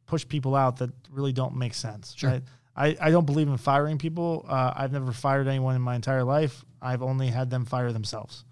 push 0.05 0.27
people 0.27 0.55
out 0.55 0.77
that 0.77 0.91
really 1.09 1.33
don't 1.33 1.55
make 1.55 1.73
sense. 1.73 2.13
Sure. 2.15 2.29
Right? 2.29 2.43
I, 2.75 2.97
I 3.01 3.11
don't 3.11 3.25
believe 3.25 3.47
in 3.47 3.57
firing 3.57 3.97
people. 3.97 4.45
Uh, 4.47 4.73
I've 4.75 4.91
never 4.91 5.11
fired 5.11 5.47
anyone 5.47 5.75
in 5.75 5.81
my 5.81 5.95
entire 5.95 6.23
life. 6.23 6.63
I've 6.81 7.01
only 7.01 7.27
had 7.27 7.49
them 7.49 7.65
fire 7.65 7.91
themselves. 7.91 8.45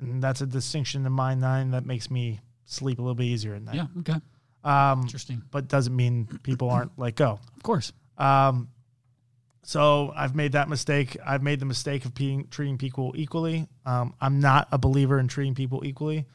And 0.00 0.22
that's 0.22 0.40
a 0.40 0.46
distinction 0.46 1.06
in 1.06 1.12
my 1.12 1.34
mind 1.34 1.74
that 1.74 1.86
makes 1.86 2.10
me 2.10 2.40
sleep 2.64 2.98
a 2.98 3.02
little 3.02 3.14
bit 3.14 3.24
easier 3.24 3.54
at 3.54 3.62
night. 3.62 3.76
Yeah. 3.76 3.86
Okay. 4.00 4.20
Um, 4.64 5.02
Interesting. 5.02 5.42
but 5.50 5.68
doesn't 5.68 5.94
mean 5.94 6.26
people 6.42 6.70
aren't 6.70 6.98
let 6.98 7.14
go. 7.14 7.38
Of 7.56 7.62
course. 7.62 7.92
Um, 8.18 8.68
so 9.64 10.12
I've 10.14 10.34
made 10.36 10.52
that 10.52 10.68
mistake. 10.68 11.16
I've 11.26 11.42
made 11.42 11.58
the 11.58 11.66
mistake 11.66 12.04
of 12.04 12.14
being, 12.14 12.46
treating 12.48 12.78
people 12.78 13.12
equally. 13.16 13.66
Um, 13.84 14.14
I'm 14.20 14.38
not 14.40 14.68
a 14.70 14.78
believer 14.78 15.18
in 15.18 15.26
treating 15.26 15.54
people 15.54 15.84
equally. 15.84 16.26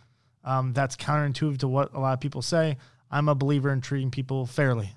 Um, 0.43 0.73
that's 0.73 0.95
counterintuitive 0.95 1.59
to 1.59 1.67
what 1.67 1.93
a 1.93 1.99
lot 1.99 2.13
of 2.13 2.19
people 2.19 2.41
say. 2.41 2.77
I'm 3.11 3.29
a 3.29 3.35
believer 3.35 3.71
in 3.71 3.81
treating 3.81 4.11
people 4.11 4.45
fairly. 4.45 4.91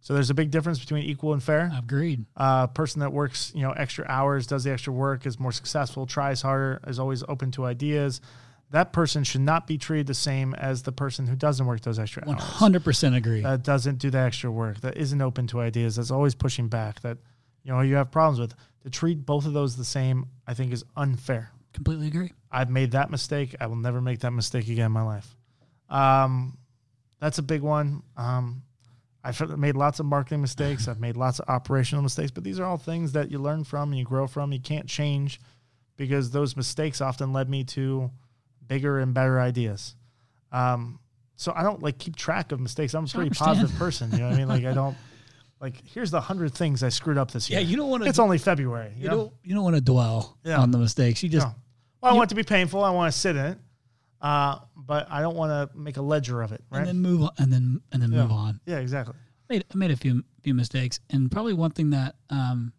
So 0.00 0.14
there's 0.14 0.30
a 0.30 0.34
big 0.34 0.50
difference 0.50 0.78
between 0.78 1.04
equal 1.04 1.34
and 1.34 1.42
fair. 1.42 1.70
Agreed. 1.76 2.24
A 2.36 2.68
person 2.68 3.00
that 3.00 3.12
works, 3.12 3.52
you 3.54 3.62
know, 3.62 3.72
extra 3.72 4.06
hours, 4.08 4.46
does 4.46 4.64
the 4.64 4.72
extra 4.72 4.92
work, 4.92 5.26
is 5.26 5.38
more 5.38 5.52
successful, 5.52 6.06
tries 6.06 6.40
harder, 6.40 6.80
is 6.86 6.98
always 6.98 7.22
open 7.28 7.50
to 7.52 7.66
ideas. 7.66 8.22
That 8.70 8.92
person 8.94 9.24
should 9.24 9.42
not 9.42 9.66
be 9.66 9.76
treated 9.76 10.06
the 10.06 10.14
same 10.14 10.54
as 10.54 10.84
the 10.84 10.92
person 10.92 11.26
who 11.26 11.36
doesn't 11.36 11.66
work 11.66 11.82
those 11.82 11.98
extra 11.98 12.24
One 12.24 12.36
hours 12.36 12.44
hundred 12.44 12.84
percent 12.84 13.14
agree. 13.14 13.42
that 13.42 13.62
doesn't 13.62 13.98
do 13.98 14.10
the 14.10 14.18
extra 14.18 14.50
work, 14.50 14.80
that 14.80 14.96
isn't 14.96 15.20
open 15.20 15.46
to 15.48 15.60
ideas, 15.60 15.96
that's 15.96 16.10
always 16.12 16.34
pushing 16.34 16.68
back, 16.68 17.00
that 17.00 17.18
you 17.62 17.72
know 17.72 17.80
you 17.80 17.96
have 17.96 18.10
problems 18.10 18.40
with. 18.40 18.54
To 18.84 18.90
treat 18.90 19.26
both 19.26 19.44
of 19.44 19.52
those 19.52 19.76
the 19.76 19.84
same, 19.84 20.26
I 20.46 20.54
think 20.54 20.72
is 20.72 20.84
unfair. 20.96 21.52
Completely 21.74 22.06
agree. 22.06 22.32
I've 22.50 22.70
made 22.70 22.92
that 22.92 23.10
mistake. 23.10 23.54
I 23.60 23.66
will 23.66 23.76
never 23.76 24.00
make 24.00 24.20
that 24.20 24.30
mistake 24.30 24.68
again 24.68 24.86
in 24.86 24.92
my 24.92 25.02
life. 25.02 25.36
Um, 25.90 26.56
that's 27.20 27.38
a 27.38 27.42
big 27.42 27.60
one. 27.60 28.02
Um, 28.16 28.62
I've 29.22 29.58
made 29.58 29.76
lots 29.76 30.00
of 30.00 30.06
marketing 30.06 30.40
mistakes. 30.40 30.88
I've 30.88 31.00
made 31.00 31.16
lots 31.16 31.40
of 31.40 31.48
operational 31.48 32.02
mistakes, 32.02 32.30
but 32.30 32.42
these 32.42 32.58
are 32.58 32.64
all 32.64 32.78
things 32.78 33.12
that 33.12 33.30
you 33.30 33.38
learn 33.38 33.64
from 33.64 33.90
and 33.90 33.98
you 33.98 34.04
grow 34.04 34.26
from. 34.26 34.52
You 34.52 34.60
can't 34.60 34.86
change 34.86 35.40
because 35.96 36.30
those 36.30 36.56
mistakes 36.56 37.02
often 37.02 37.32
led 37.32 37.50
me 37.50 37.64
to 37.64 38.10
bigger 38.66 38.98
and 38.98 39.12
better 39.12 39.38
ideas. 39.38 39.94
Um, 40.52 41.00
so 41.36 41.52
I 41.54 41.62
don't 41.62 41.82
like 41.82 41.98
keep 41.98 42.16
track 42.16 42.52
of 42.52 42.60
mistakes. 42.60 42.94
I'm 42.94 43.04
a 43.04 43.08
pretty 43.08 43.30
positive 43.30 43.74
person. 43.76 44.10
You 44.12 44.18
know 44.18 44.28
what 44.28 44.34
I 44.34 44.38
mean? 44.38 44.48
Like 44.48 44.64
I 44.64 44.72
don't 44.72 44.96
like 45.60 45.74
here's 45.86 46.10
the 46.10 46.20
hundred 46.20 46.54
things 46.54 46.82
I 46.82 46.88
screwed 46.88 47.18
up 47.18 47.30
this 47.30 47.50
year. 47.50 47.60
Yeah, 47.60 47.66
you 47.66 47.76
don't 47.76 47.88
want 47.90 48.02
to. 48.04 48.08
it's 48.08 48.18
only 48.18 48.38
February. 48.38 48.92
You, 48.96 49.02
you 49.04 49.08
know? 49.08 49.16
don't. 49.16 49.32
You 49.44 49.54
don't 49.54 49.64
want 49.64 49.76
to 49.76 49.82
dwell 49.82 50.38
Yeah. 50.44 50.58
on 50.58 50.70
the 50.70 50.78
mistakes. 50.78 51.22
You 51.22 51.28
just. 51.28 51.46
No. 51.46 51.54
Well, 52.02 52.12
I 52.12 52.16
want 52.16 52.28
it 52.28 52.30
to 52.30 52.34
be 52.36 52.42
painful. 52.44 52.82
I 52.82 52.90
want 52.90 53.12
to 53.12 53.18
sit 53.18 53.36
in 53.36 53.44
it, 53.44 53.58
uh, 54.22 54.58
but 54.74 55.06
I 55.10 55.20
don't 55.20 55.36
want 55.36 55.50
to 55.70 55.78
make 55.78 55.98
a 55.98 56.02
ledger 56.02 56.40
of 56.42 56.52
it. 56.52 56.64
Right? 56.70 56.78
And 56.78 56.88
then 56.88 56.98
move 57.02 57.22
on, 57.22 57.30
and 57.38 57.52
then 57.52 57.80
and 57.92 58.02
then 58.02 58.10
Yeah. 58.12 58.22
move 58.22 58.32
on. 58.32 58.60
yeah, 58.64 58.78
exactly. 58.78 59.14
Made 59.50 59.64
I 59.72 59.76
made 59.76 59.90
a 59.90 59.96
few 59.96 60.24
few 60.42 60.54
mistakes, 60.54 61.00
and 61.10 61.30
probably 61.30 61.52
one 61.52 61.72
thing 61.72 61.90
that 61.90 62.14
um, 62.30 62.72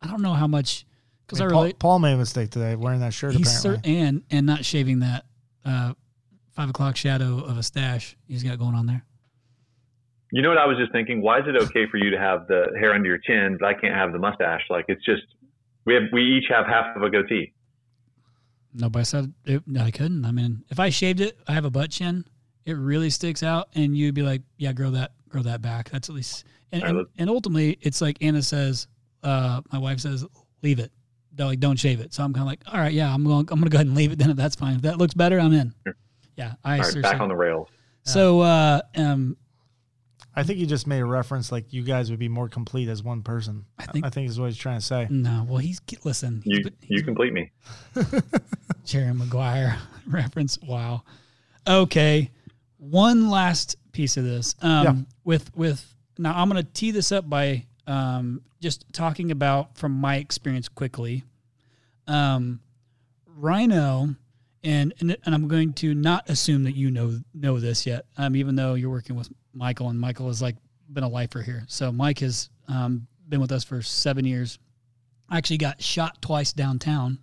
I 0.00 0.06
don't 0.08 0.22
know 0.22 0.32
how 0.32 0.46
much 0.46 0.86
because 1.26 1.40
I, 1.40 1.44
I 1.44 1.46
mean, 1.48 1.52
Paul, 1.54 1.62
really 1.62 1.72
Paul 1.74 1.98
made 1.98 2.12
a 2.12 2.16
mistake 2.16 2.50
today 2.50 2.74
wearing 2.76 3.00
that 3.00 3.12
shirt. 3.12 3.34
he's 3.34 3.58
apparently, 3.58 3.92
cer- 3.92 3.98
and 3.98 4.22
and 4.30 4.46
not 4.46 4.64
shaving 4.64 5.00
that 5.00 5.26
uh, 5.66 5.92
five 6.52 6.70
o'clock 6.70 6.96
shadow 6.96 7.38
of 7.44 7.58
a 7.58 7.62
stash 7.62 8.16
he's 8.26 8.42
got 8.42 8.58
going 8.58 8.74
on 8.74 8.86
there. 8.86 9.04
You 10.34 10.42
know 10.42 10.48
what 10.48 10.58
I 10.58 10.66
was 10.66 10.76
just 10.76 10.90
thinking? 10.90 11.22
Why 11.22 11.38
is 11.38 11.44
it 11.46 11.54
okay 11.54 11.86
for 11.88 11.96
you 11.96 12.10
to 12.10 12.18
have 12.18 12.48
the 12.48 12.66
hair 12.80 12.92
under 12.92 13.08
your 13.08 13.18
chin, 13.18 13.56
but 13.60 13.66
I 13.68 13.74
can't 13.74 13.94
have 13.94 14.10
the 14.12 14.18
mustache? 14.18 14.62
Like 14.68 14.86
it's 14.88 15.04
just 15.04 15.22
we 15.84 15.94
have 15.94 16.02
we 16.12 16.22
each 16.22 16.46
have 16.48 16.66
half 16.66 16.96
of 16.96 17.02
a 17.02 17.08
goatee. 17.08 17.52
Nobody 18.72 19.04
said 19.04 19.32
it, 19.44 19.62
no, 19.64 19.82
I 19.82 19.92
couldn't. 19.92 20.24
I 20.24 20.32
mean, 20.32 20.64
if 20.70 20.80
I 20.80 20.90
shaved 20.90 21.20
it, 21.20 21.38
I 21.46 21.52
have 21.52 21.64
a 21.64 21.70
butt 21.70 21.92
chin. 21.92 22.24
It 22.66 22.72
really 22.72 23.10
sticks 23.10 23.44
out, 23.44 23.68
and 23.76 23.96
you'd 23.96 24.16
be 24.16 24.22
like, 24.22 24.42
"Yeah, 24.56 24.72
grow 24.72 24.90
that, 24.90 25.12
grow 25.28 25.42
that 25.42 25.62
back." 25.62 25.90
That's 25.90 26.08
at 26.08 26.16
least, 26.16 26.44
and 26.72 26.82
right, 26.82 26.90
and, 26.90 27.06
and 27.16 27.30
ultimately, 27.30 27.78
it's 27.80 28.00
like 28.00 28.18
Anna 28.20 28.42
says. 28.42 28.88
Uh, 29.22 29.60
my 29.70 29.78
wife 29.78 30.00
says, 30.00 30.26
"Leave 30.64 30.80
it." 30.80 30.90
They're 31.32 31.46
like, 31.46 31.60
"Don't 31.60 31.78
shave 31.78 32.00
it." 32.00 32.12
So 32.12 32.24
I'm 32.24 32.32
kind 32.32 32.42
of 32.42 32.48
like, 32.48 32.62
"All 32.66 32.80
right, 32.80 32.92
yeah, 32.92 33.14
I'm 33.14 33.22
going. 33.22 33.46
I'm 33.52 33.60
going 33.60 33.64
to 33.64 33.70
go 33.70 33.76
ahead 33.76 33.86
and 33.86 33.94
leave 33.94 34.10
it. 34.10 34.18
Then 34.18 34.30
if 34.30 34.36
that's 34.36 34.56
fine. 34.56 34.74
If 34.74 34.82
that 34.82 34.98
looks 34.98 35.14
better, 35.14 35.38
I'm 35.38 35.52
in." 35.52 35.72
Sure. 35.84 35.94
Yeah, 36.36 36.54
I 36.64 36.78
All 36.78 36.90
right, 36.90 37.02
back 37.02 37.20
on 37.20 37.28
the 37.28 37.36
rails. 37.36 37.68
so, 38.02 38.40
uh, 38.40 38.80
um, 38.96 39.36
I 40.36 40.42
think 40.42 40.58
he 40.58 40.66
just 40.66 40.86
made 40.86 40.98
a 41.00 41.04
reference 41.06 41.52
like 41.52 41.72
you 41.72 41.82
guys 41.82 42.10
would 42.10 42.18
be 42.18 42.28
more 42.28 42.48
complete 42.48 42.88
as 42.88 43.02
one 43.02 43.22
person. 43.22 43.64
I 43.78 43.86
think- 43.86 44.04
I 44.04 44.10
think 44.10 44.28
is 44.28 44.38
what 44.40 44.46
he's 44.46 44.56
trying 44.56 44.80
to 44.80 44.84
say. 44.84 45.06
no, 45.10 45.46
well, 45.48 45.58
he's 45.58 45.80
listen. 46.04 46.42
He's, 46.44 46.58
You 46.58 46.70
he's 46.80 47.00
you 47.00 47.04
complete 47.04 47.32
me. 47.32 47.52
Jerry 48.84 49.12
Maguire 49.14 49.78
reference. 50.06 50.58
Wow. 50.60 51.02
Okay. 51.66 52.30
One 52.78 53.30
last 53.30 53.76
piece 53.92 54.16
of 54.16 54.24
this. 54.24 54.54
Um, 54.60 54.84
Yeah. 54.84 54.94
With 55.24 55.56
with 55.56 55.94
now, 56.18 56.34
I'm 56.36 56.48
going 56.50 56.62
to 56.62 56.70
tee 56.72 56.90
this 56.90 57.10
up 57.12 57.28
by 57.28 57.64
um, 57.86 58.42
just 58.60 58.84
talking 58.92 59.30
about 59.30 59.76
from 59.76 59.92
my 59.92 60.16
experience 60.16 60.68
quickly. 60.68 61.24
Um, 62.06 62.60
Rhino, 63.36 64.14
and, 64.62 64.94
and 65.00 65.16
and 65.24 65.34
I'm 65.34 65.48
going 65.48 65.72
to 65.74 65.94
not 65.94 66.28
assume 66.28 66.64
that 66.64 66.76
you 66.76 66.90
know 66.90 67.20
know 67.32 67.58
this 67.58 67.86
yet. 67.86 68.04
Um, 68.18 68.36
even 68.36 68.56
though 68.56 68.74
you're 68.74 68.90
working 68.90 69.16
with 69.16 69.30
Michael, 69.54 69.88
and 69.88 69.98
Michael 70.00 70.26
has 70.28 70.42
like 70.42 70.56
been 70.92 71.04
a 71.04 71.08
lifer 71.08 71.42
here. 71.42 71.64
So 71.68 71.90
Mike 71.92 72.18
has 72.20 72.50
um, 72.68 73.06
been 73.28 73.40
with 73.40 73.52
us 73.52 73.64
for 73.64 73.82
seven 73.82 74.24
years. 74.24 74.58
Actually, 75.30 75.58
got 75.58 75.80
shot 75.82 76.20
twice 76.20 76.52
downtown 76.52 77.18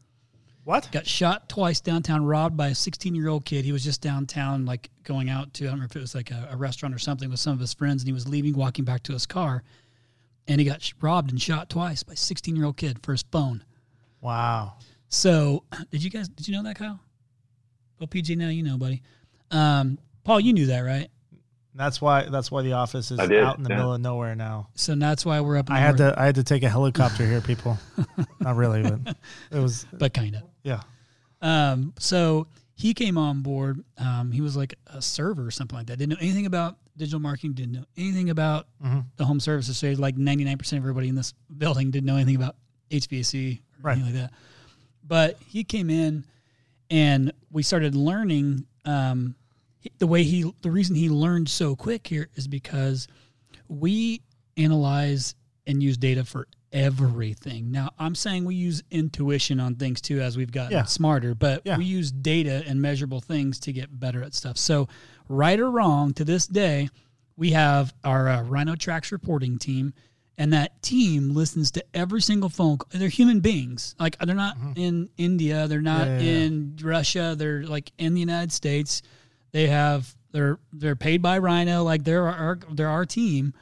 What? 0.63 0.89
got 0.91 1.05
shot 1.05 1.47
twice 1.47 1.79
downtown, 1.81 2.25
robbed 2.25 2.57
by 2.57 2.69
a 2.69 2.75
16 2.75 3.13
year 3.13 3.27
old 3.27 3.45
kid. 3.45 3.63
He 3.63 3.71
was 3.71 3.83
just 3.83 4.01
downtown, 4.01 4.65
like 4.65 4.89
going 5.03 5.29
out 5.29 5.53
to, 5.55 5.65
I 5.65 5.67
don't 5.67 5.75
remember 5.75 5.91
if 5.91 5.95
it 5.97 6.01
was 6.01 6.15
like 6.15 6.31
a, 6.31 6.49
a 6.51 6.57
restaurant 6.57 6.95
or 6.95 6.99
something 6.99 7.29
with 7.29 7.39
some 7.39 7.53
of 7.53 7.59
his 7.59 7.73
friends, 7.73 8.01
and 8.01 8.07
he 8.07 8.13
was 8.13 8.27
leaving, 8.27 8.53
walking 8.53 8.85
back 8.85 9.03
to 9.03 9.13
his 9.13 9.25
car, 9.25 9.63
and 10.47 10.59
he 10.59 10.65
got 10.65 10.81
sh- 10.81 10.93
robbed 10.99 11.29
and 11.31 11.41
shot 11.41 11.69
twice 11.69 12.01
by 12.03 12.13
a 12.13 12.17
16 12.17 12.55
year 12.55 12.65
old 12.65 12.77
kid 12.77 12.99
for 13.03 13.11
his 13.11 13.23
phone. 13.31 13.63
Wow. 14.19 14.73
So, 15.09 15.63
did 15.91 16.03
you 16.03 16.09
guys, 16.09 16.27
did 16.27 16.47
you 16.47 16.55
know 16.55 16.63
that, 16.63 16.75
Kyle? 16.77 16.99
Well, 17.99 18.07
PG, 18.07 18.35
now 18.35 18.49
you 18.49 18.63
know, 18.63 18.77
buddy. 18.77 19.03
Um, 19.51 19.99
Paul, 20.23 20.39
you 20.39 20.53
knew 20.53 20.65
that, 20.67 20.79
right? 20.79 21.09
That's 21.73 22.01
why. 22.01 22.23
That's 22.29 22.51
why 22.51 22.61
the 22.63 22.73
office 22.73 23.11
is 23.11 23.17
did, 23.19 23.41
out 23.43 23.57
in 23.57 23.63
the 23.63 23.69
yeah. 23.69 23.77
middle 23.77 23.93
of 23.93 24.01
nowhere 24.01 24.35
now. 24.35 24.67
So 24.75 24.93
that's 24.95 25.25
why 25.25 25.39
we're 25.41 25.57
up 25.57 25.69
in 25.69 25.75
I 25.75 25.79
had 25.79 25.97
north- 25.99 26.15
to. 26.15 26.21
I 26.21 26.25
had 26.25 26.35
to 26.35 26.43
take 26.43 26.63
a 26.63 26.69
helicopter 26.69 27.25
here, 27.25 27.39
people. 27.41 27.77
Not 28.39 28.55
really, 28.57 28.83
but 28.83 29.15
it 29.51 29.59
was. 29.59 29.85
but 29.93 30.13
kind 30.13 30.35
of. 30.35 30.43
Yeah. 30.63 30.81
Um, 31.41 31.93
so 31.97 32.47
he 32.75 32.93
came 32.93 33.17
on 33.17 33.41
board. 33.41 33.83
Um, 33.97 34.31
he 34.31 34.41
was 34.41 34.55
like 34.57 34.75
a 34.87 35.01
server 35.01 35.45
or 35.45 35.51
something 35.51 35.77
like 35.77 35.87
that. 35.87 35.97
Didn't 35.97 36.09
know 36.11 36.17
anything 36.21 36.45
about 36.45 36.77
digital 36.97 37.19
marketing. 37.19 37.53
Didn't 37.53 37.71
know 37.73 37.85
anything 37.97 38.29
about 38.29 38.67
the 39.17 39.25
home 39.25 39.39
services. 39.39 39.77
So 39.77 39.89
like 39.91 40.17
ninety 40.17 40.43
nine 40.43 40.57
percent 40.57 40.79
of 40.79 40.83
everybody 40.83 41.07
in 41.07 41.15
this 41.15 41.33
building 41.57 41.89
didn't 41.91 42.05
know 42.05 42.15
anything 42.17 42.35
about 42.35 42.55
HVAC 42.91 43.57
or 43.57 43.61
Right. 43.81 43.97
anything 43.97 44.13
like 44.13 44.21
that. 44.29 44.33
But 45.07 45.37
he 45.47 45.63
came 45.63 45.89
in, 45.89 46.25
and 46.89 47.31
we 47.49 47.63
started 47.63 47.95
learning. 47.95 48.65
Um, 48.85 49.35
he- 49.37 49.40
the 49.99 50.07
way 50.07 50.23
he, 50.23 50.51
the 50.61 50.71
reason 50.71 50.95
he 50.95 51.09
learned 51.09 51.49
so 51.49 51.75
quick 51.75 52.07
here 52.07 52.29
is 52.35 52.47
because 52.47 53.07
we 53.67 54.21
analyze 54.57 55.35
and 55.67 55.81
use 55.81 55.97
data 55.97 56.23
for 56.23 56.47
everything. 56.71 57.71
Now, 57.71 57.91
I'm 57.99 58.15
saying 58.15 58.45
we 58.45 58.55
use 58.55 58.81
intuition 58.91 59.59
on 59.59 59.75
things 59.75 60.01
too 60.01 60.21
as 60.21 60.37
we've 60.37 60.51
gotten 60.51 60.71
Yeah. 60.71 60.83
smarter, 60.85 61.35
but 61.35 61.61
Yeah. 61.65 61.77
we 61.77 61.85
use 61.85 62.11
data 62.11 62.63
and 62.67 62.81
measurable 62.81 63.19
things 63.21 63.59
to 63.61 63.73
get 63.73 63.99
better 63.99 64.23
at 64.23 64.33
stuff. 64.33 64.57
So, 64.57 64.87
right 65.27 65.59
or 65.59 65.69
wrong, 65.69 66.13
to 66.13 66.23
this 66.25 66.47
day, 66.47 66.89
we 67.37 67.51
have 67.51 67.93
our 68.03 68.27
uh, 68.29 68.43
Rhino 68.43 68.75
Tracks 68.75 69.11
reporting 69.11 69.57
team, 69.57 69.93
and 70.37 70.53
that 70.53 70.81
team 70.81 71.31
listens 71.33 71.71
to 71.71 71.83
every 71.93 72.21
single 72.21 72.49
phone 72.49 72.77
call. 72.77 72.89
They're 72.99 73.09
human 73.09 73.39
beings. 73.41 73.95
Like 73.99 74.17
they're 74.19 74.35
not 74.35 74.57
in 74.75 75.09
India, 75.17 75.67
they're 75.67 75.81
not 75.81 76.07
Mm-hmm. 76.07 76.25
Yeah. 76.25 76.31
in 76.31 76.77
Russia, 76.81 77.35
they're 77.37 77.63
like 77.65 77.91
in 77.97 78.13
the 78.13 78.19
United 78.21 78.51
States. 78.51 79.01
They 79.51 79.67
have 79.67 80.13
they're 80.31 80.59
they're 80.71 80.95
paid 80.95 81.21
by 81.21 81.37
Rhino, 81.39 81.83
like 81.83 82.03
they're 82.03 82.27
our 82.27 82.59
they're 82.71 82.87
our 82.89 83.05
team. 83.05 83.53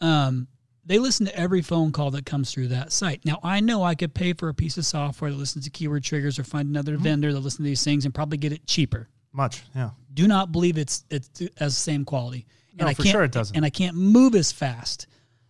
Um, 0.00 0.48
they 0.86 0.98
listen 0.98 1.24
to 1.26 1.34
every 1.38 1.62
phone 1.62 1.92
call 1.92 2.10
that 2.10 2.26
comes 2.26 2.52
through 2.52 2.68
that 2.68 2.92
site. 2.92 3.24
Now 3.24 3.38
I 3.42 3.60
know 3.60 3.82
I 3.82 3.94
could 3.94 4.12
pay 4.12 4.34
for 4.34 4.48
a 4.50 4.54
piece 4.54 4.76
of 4.76 4.84
software 4.84 5.30
that 5.30 5.36
listens 5.36 5.64
to 5.64 5.70
keyword 5.70 6.04
triggers 6.04 6.38
or 6.38 6.44
find 6.44 6.68
another 6.68 6.94
Mm-hmm. 6.94 7.02
vendor 7.04 7.32
that 7.32 7.40
listens 7.40 7.64
to 7.64 7.70
these 7.70 7.82
things 7.84 8.04
and 8.04 8.14
probably 8.14 8.36
get 8.38 8.52
it 8.52 8.66
cheaper. 8.66 9.08
Much, 9.32 9.62
yeah. 9.74 9.90
Do 10.12 10.28
not 10.28 10.52
believe 10.52 10.76
it's 10.78 11.04
it's 11.10 11.42
as 11.58 11.76
same 11.76 12.04
quality. 12.04 12.46
No, 12.78 12.86
I 12.86 12.94
for 12.94 13.02
can't, 13.02 13.12
sure 13.12 13.24
it 13.24 13.32
doesn't. 13.32 13.56
And 13.56 13.64
I 13.64 13.70
can't 13.70 13.96
move 13.96 14.34
as 14.34 14.52
fast 14.52 15.06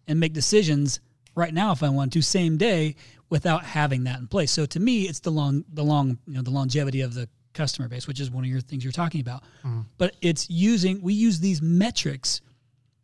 and 0.07 0.21
make 0.21 0.35
decisions 0.35 1.01
right 1.35 1.53
now 1.53 1.73
if 1.73 1.83
I 1.83 1.89
want 1.89 2.13
to 2.13 2.23
same 2.23 2.57
day 2.57 2.95
without 3.31 3.65
having 3.65 4.05
that 4.05 4.21
in 4.21 4.29
place. 4.29 4.53
So 4.53 4.67
to 4.67 4.79
me, 4.79 5.03
it's 5.09 5.21
the 5.21 5.31
long 5.31 5.65
the 5.73 5.83
long 5.83 6.19
you 6.27 6.35
know 6.35 6.43
the 6.43 6.51
longevity 6.51 7.01
of 7.01 7.15
the 7.15 7.29
customer 7.55 7.89
base, 7.89 8.07
which 8.07 8.21
is 8.21 8.31
one 8.31 8.45
of 8.45 8.51
your 8.51 8.61
things 8.61 8.85
you're 8.85 8.93
talking 8.93 9.21
about. 9.21 9.43
Mm-hmm. 9.65 9.83
But 9.97 10.17
it's 10.21 10.51
using 10.51 11.01
we 11.01 11.15
use 11.15 11.41
these 11.41 11.63
metrics 11.63 12.41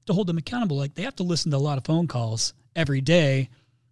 to 0.06 0.12
hold 0.12 0.26
them 0.26 0.38
accountable. 0.38 0.76
Like 0.76 0.94
they 0.94 1.02
have 1.02 1.16
to 1.16 1.22
listen 1.22 1.50
to 1.52 1.56
a 1.56 1.58
lot 1.58 1.78
of 1.78 1.84
phone 1.84 2.06
calls 2.06 2.52
every 2.76 3.00
day, 3.00 3.48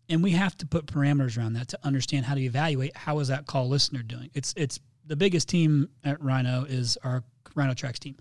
and 0.08 0.22
we 0.22 0.32
have 0.32 0.56
to 0.58 0.66
put 0.66 0.86
parameters 0.86 1.38
around 1.38 1.54
that 1.54 1.68
to 1.68 1.78
understand 1.84 2.26
how 2.26 2.34
to 2.34 2.42
evaluate 2.42 2.96
how 2.96 3.18
is 3.20 3.28
that 3.28 3.46
call 3.46 3.68
listener 3.68 4.02
doing. 4.02 4.30
It's 4.34 4.52
it's 4.56 4.80
the 5.06 5.16
biggest 5.16 5.48
team 5.48 5.88
at 6.04 6.22
Rhino 6.22 6.64
is 6.64 6.98
our 7.02 7.24
Rhino 7.54 7.74
Tracks 7.74 7.98
team. 7.98 8.16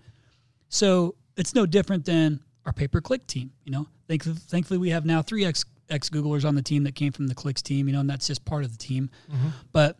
So 0.68 1.16
it's 1.36 1.54
no 1.54 1.66
different 1.66 2.04
than 2.04 2.40
our 2.66 2.72
pay 2.72 2.88
per 2.88 3.00
click 3.00 3.26
team. 3.26 3.52
You 3.64 3.72
know, 3.72 3.86
thankfully 4.08 4.78
we 4.78 4.90
have 4.90 5.04
now 5.04 5.22
three 5.22 5.44
ex 5.44 5.64
ex 5.90 6.08
Googlers 6.10 6.46
on 6.46 6.54
the 6.54 6.62
team 6.62 6.84
that 6.84 6.94
came 6.94 7.12
from 7.12 7.26
the 7.26 7.34
clicks 7.34 7.62
team. 7.62 7.88
You 7.88 7.94
know, 7.94 8.00
and 8.00 8.10
that's 8.10 8.26
just 8.26 8.44
part 8.44 8.64
of 8.64 8.72
the 8.72 8.78
team. 8.78 9.10
But 9.72 9.98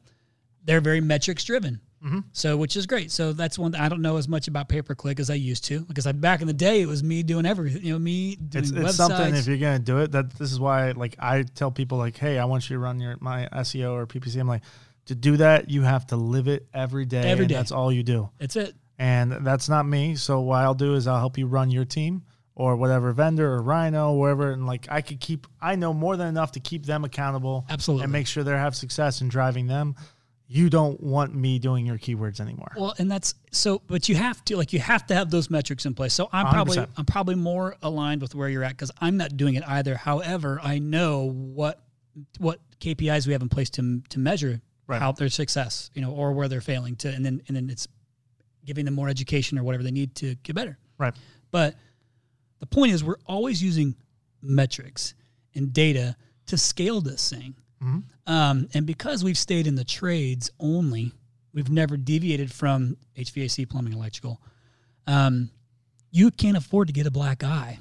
they're 0.65 0.81
very 0.81 1.01
metrics 1.01 1.45
driven. 1.45 1.81
Mm-hmm. 2.05 2.21
So, 2.33 2.57
which 2.57 2.77
is 2.77 2.87
great. 2.87 3.11
So 3.11 3.33
that's 3.33 3.59
one. 3.59 3.75
I 3.75 3.89
don't 3.89 4.03
know 4.03 4.17
as 4.19 4.29
much 4.29 4.47
about 4.49 4.69
pay 4.69 4.83
per 4.83 4.95
click 4.95 5.19
as 5.19 5.31
I 5.31 5.35
used 5.35 5.65
to 5.65 5.81
because 5.81 6.07
I, 6.07 6.13
back 6.13 6.41
in 6.41 6.47
the 6.47 6.53
day 6.53 6.81
it 6.81 6.87
was 6.87 7.03
me 7.03 7.23
doing 7.23 7.45
everything. 7.45 7.85
You 7.85 7.95
know, 7.95 7.99
me 7.99 8.37
doing 8.37 8.65
It's, 8.65 8.73
websites. 8.73 8.85
it's 8.87 8.97
something 8.97 9.35
if 9.35 9.47
you're 9.47 9.57
gonna 9.59 9.79
do 9.81 9.99
it. 9.99 10.13
That 10.13 10.31
this 10.35 10.53
is 10.53 10.61
why, 10.61 10.93
like, 10.93 11.17
I 11.19 11.43
tell 11.43 11.71
people, 11.71 11.99
like, 11.99 12.17
hey, 12.17 12.39
I 12.39 12.45
want 12.45 12.71
you 12.71 12.77
to 12.77 12.81
run 12.81 13.01
your 13.01 13.17
my 13.21 13.49
SEO 13.53 13.93
or 13.93 14.07
PPC. 14.07 14.39
I'm 14.39 14.47
like, 14.49 14.63
to 15.07 15.15
do 15.15 15.39
that, 15.39 15.71
you 15.71 15.83
have 15.83 16.07
to 16.09 16.17
live 16.17 16.49
it 16.49 16.69
every 16.73 17.05
day. 17.05 17.23
Every 17.29 17.47
day. 17.47 17.55
That's 17.55 17.73
all 17.73 17.91
you 17.93 18.03
do. 18.03 18.29
That's 18.39 18.57
it. 18.57 18.75
and 18.99 19.33
that's 19.45 19.69
not 19.69 19.87
me. 19.87 20.15
So 20.17 20.41
what 20.41 20.59
I'll 20.59 20.75
do 20.75 20.95
is 20.95 21.07
I'll 21.07 21.19
help 21.19 21.39
you 21.39 21.47
run 21.47 21.71
your 21.71 21.85
team 21.85 22.23
or 22.55 22.75
whatever 22.77 23.13
vendor 23.13 23.53
or 23.55 23.63
Rhino, 23.63 24.13
or 24.13 24.19
wherever, 24.19 24.51
and 24.51 24.67
like 24.67 24.87
I 24.91 25.01
could 25.01 25.21
keep. 25.21 25.47
I 25.61 25.77
know 25.77 25.93
more 25.95 26.17
than 26.17 26.27
enough 26.29 26.53
to 26.53 26.61
keep 26.61 26.87
them 26.87 27.05
accountable, 27.05 27.65
Absolutely. 27.71 28.05
and 28.05 28.13
make 28.13 28.27
sure 28.27 28.43
they 28.45 28.51
have 28.53 28.75
success 28.77 29.21
in 29.21 29.29
driving 29.29 29.67
them. 29.69 29.95
You 30.51 30.71
don't 30.71 30.99
want 31.03 31.35
me 31.35 31.59
doing 31.59 31.85
your 31.85 31.99
keywords 31.99 32.41
anymore. 32.41 32.73
Well, 32.75 32.95
and 32.99 33.11
that's 33.11 33.35
so, 33.53 33.83
but 33.87 34.09
you 34.09 34.15
have 34.15 34.43
to 34.47 34.57
like 34.57 34.73
you 34.73 34.79
have 34.79 35.07
to 35.09 35.15
have 35.15 35.31
those 35.31 35.51
metrics 35.51 35.85
in 35.85 35.93
place. 35.93 36.15
So 36.15 36.31
I'm 36.33 36.47
probably 36.47 36.79
100%. 36.79 36.89
I'm 36.97 37.05
probably 37.05 37.35
more 37.35 37.77
aligned 37.83 38.23
with 38.23 38.35
where 38.35 38.49
you're 38.49 38.65
at 38.65 38.71
because 38.71 38.91
I'm 38.99 39.19
not 39.19 39.37
doing 39.37 39.57
it 39.57 39.63
either. 39.69 39.95
However, 39.95 40.59
I 40.63 40.79
know 40.79 41.31
what 41.31 41.83
what 42.39 42.61
KPIs 42.81 43.27
we 43.27 43.35
have 43.35 43.43
in 43.43 43.51
place 43.51 43.69
to 43.71 44.01
to 44.09 44.19
measure 44.19 44.61
Right. 44.87 45.03
how 45.03 45.13
their 45.13 45.29
success, 45.29 45.91
you 45.93 46.01
know, 46.01 46.13
or 46.13 46.33
where 46.33 46.49
they're 46.49 46.63
failing 46.63 46.97
to, 46.97 47.09
and 47.11 47.23
then 47.23 47.43
and 47.47 47.55
then 47.55 47.69
it's 47.69 47.87
giving 48.65 48.87
them 48.87 48.95
more 48.95 49.11
education 49.11 49.59
or 49.59 49.63
whatever 49.65 49.83
they 49.83 49.91
need 49.91 50.15
to 50.15 50.35
get 50.37 50.57
better. 50.57 50.79
Right. 50.97 51.15
But 51.51 51.75
the 52.61 52.67
point 52.67 52.93
is, 52.93 53.05
we're 53.05 53.19
always 53.27 53.63
using 53.63 53.97
metrics 54.41 55.13
and 55.55 55.75
data 55.75 56.17
to 56.47 56.57
scale 56.57 57.03
this 57.03 57.29
thing. 57.29 57.55
Um, 58.27 58.69
and 58.75 58.87
because 58.87 59.23
we've 59.25 59.39
stayed 59.39 59.67
in 59.67 59.75
the 59.75 59.85
trades 59.85 60.51
only, 60.59 61.13
we've 61.53 61.71
never 61.71 61.97
deviated 61.97 62.53
from 62.53 62.97
HVAC, 63.17 63.69
plumbing, 63.69 63.93
electrical. 63.93 64.41
Um, 65.07 65.51
you 66.11 66.31
can't 66.31 66.57
afford 66.57 66.89
to 66.89 66.93
get 66.93 67.07
a 67.07 67.11
black 67.11 67.45
eye 67.45 67.79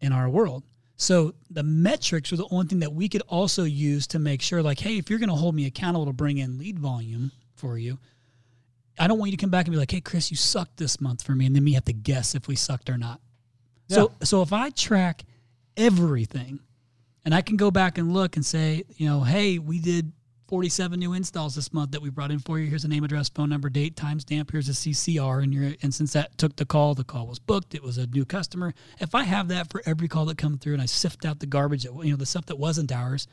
in 0.00 0.12
our 0.12 0.28
world. 0.28 0.62
So 0.96 1.34
the 1.50 1.62
metrics 1.62 2.32
are 2.32 2.36
the 2.36 2.48
only 2.50 2.66
thing 2.66 2.80
that 2.80 2.92
we 2.92 3.08
could 3.08 3.22
also 3.28 3.62
use 3.62 4.06
to 4.08 4.18
make 4.18 4.42
sure, 4.42 4.62
like, 4.62 4.80
hey, 4.80 4.98
if 4.98 5.08
you're 5.08 5.20
going 5.20 5.28
to 5.28 5.34
hold 5.36 5.54
me 5.54 5.66
accountable 5.66 6.06
to 6.06 6.12
bring 6.12 6.38
in 6.38 6.58
lead 6.58 6.78
volume 6.78 7.30
for 7.54 7.78
you, 7.78 7.98
I 8.98 9.06
don't 9.06 9.18
want 9.18 9.30
you 9.30 9.36
to 9.36 9.40
come 9.40 9.50
back 9.50 9.66
and 9.66 9.72
be 9.72 9.78
like, 9.78 9.92
hey, 9.92 10.00
Chris, 10.00 10.30
you 10.32 10.36
sucked 10.36 10.76
this 10.76 11.00
month 11.00 11.22
for 11.22 11.32
me, 11.32 11.46
and 11.46 11.54
then 11.54 11.62
me 11.62 11.72
have 11.74 11.84
to 11.84 11.92
guess 11.92 12.34
if 12.34 12.48
we 12.48 12.56
sucked 12.56 12.90
or 12.90 12.98
not. 12.98 13.20
So, 13.88 14.12
so 14.24 14.42
if 14.42 14.52
I 14.52 14.70
track 14.70 15.24
everything, 15.76 16.58
and 17.28 17.34
I 17.34 17.42
can 17.42 17.58
go 17.58 17.70
back 17.70 17.98
and 17.98 18.14
look 18.14 18.36
and 18.36 18.46
say, 18.46 18.84
you 18.96 19.06
know, 19.06 19.20
hey, 19.20 19.58
we 19.58 19.80
did 19.80 20.14
47 20.46 20.98
new 20.98 21.12
installs 21.12 21.54
this 21.54 21.74
month 21.74 21.90
that 21.90 22.00
we 22.00 22.08
brought 22.08 22.30
in 22.30 22.38
for 22.38 22.58
you. 22.58 22.66
Here's 22.66 22.86
a 22.86 22.88
name, 22.88 23.04
address, 23.04 23.28
phone 23.28 23.50
number, 23.50 23.68
date, 23.68 23.96
timestamp. 23.96 24.50
Here's 24.50 24.70
a 24.70 24.72
CCR. 24.72 25.42
And 25.42 25.52
your 25.52 25.74
and 25.82 25.92
since 25.92 26.14
that 26.14 26.38
took 26.38 26.56
the 26.56 26.64
call, 26.64 26.94
the 26.94 27.04
call 27.04 27.26
was 27.26 27.38
booked. 27.38 27.74
It 27.74 27.82
was 27.82 27.98
a 27.98 28.06
new 28.06 28.24
customer. 28.24 28.72
If 28.98 29.14
I 29.14 29.24
have 29.24 29.48
that 29.48 29.70
for 29.70 29.82
every 29.84 30.08
call 30.08 30.24
that 30.24 30.38
come 30.38 30.56
through, 30.56 30.72
and 30.72 30.80
I 30.80 30.86
sift 30.86 31.26
out 31.26 31.38
the 31.38 31.44
garbage, 31.44 31.82
that, 31.82 31.92
you 32.02 32.12
know, 32.12 32.16
the 32.16 32.24
stuff 32.24 32.46
that 32.46 32.56
wasn't 32.56 32.90
ours, 32.90 33.26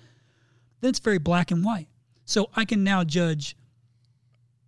then 0.81 0.89
it's 0.89 0.99
very 0.99 1.17
black 1.17 1.51
and 1.51 1.63
white. 1.63 1.87
So 2.25 2.49
I 2.53 2.65
can 2.65 2.83
now 2.83 3.05
judge 3.05 3.55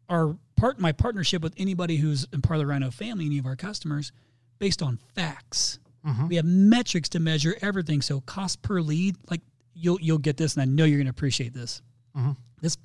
our 0.08 0.38
part, 0.56 0.80
my 0.80 0.94
partnership 0.94 1.42
with 1.42 1.54
anybody 1.58 1.98
who's 1.98 2.26
in 2.32 2.42
part 2.42 2.62
of 2.62 2.62
the 2.62 2.68
Rhino 2.68 2.92
family, 2.92 3.26
any 3.26 3.40
of 3.40 3.46
our 3.46 3.58
customers, 3.58 4.14
based 4.58 4.82
on 4.82 5.00
facts. 5.16 5.80
Mm-hmm. 6.08 6.28
We 6.28 6.36
have 6.38 6.46
metrics 6.46 7.10
to 7.10 7.20
measure 7.20 7.56
everything. 7.62 8.02
So 8.02 8.22
cost 8.22 8.62
per 8.62 8.80
lead, 8.80 9.18
like 9.30 9.42
you'll 9.74 10.00
you'll 10.02 10.18
get 10.18 10.38
this, 10.38 10.56
and 10.56 10.62
I 10.62 10.66
know 10.66 10.86
you're 10.86 10.98
going 10.98 11.08
to 11.08 11.12
appreciate 11.12 11.54
this. 11.54 11.82
Mm-hmm. 12.16 12.32
This 12.62 12.78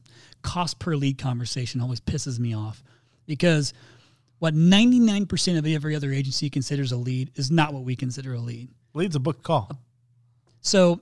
cost 0.42 0.78
per 0.78 0.96
lead 0.96 1.18
conversation 1.18 1.80
always 1.80 2.00
pisses 2.00 2.38
me 2.38 2.54
off 2.54 2.82
because 3.26 3.72
what 4.38 4.54
99% 4.54 5.56
of 5.58 5.66
every 5.66 5.94
other 5.94 6.12
agency 6.12 6.50
considers 6.50 6.90
a 6.90 6.96
lead 6.96 7.30
is 7.36 7.50
not 7.50 7.72
what 7.72 7.84
we 7.84 7.94
consider 7.94 8.34
a 8.34 8.40
lead. 8.40 8.68
Leads 8.92 9.14
a 9.14 9.20
book 9.20 9.42
call. 9.44 9.70
So, 10.60 11.00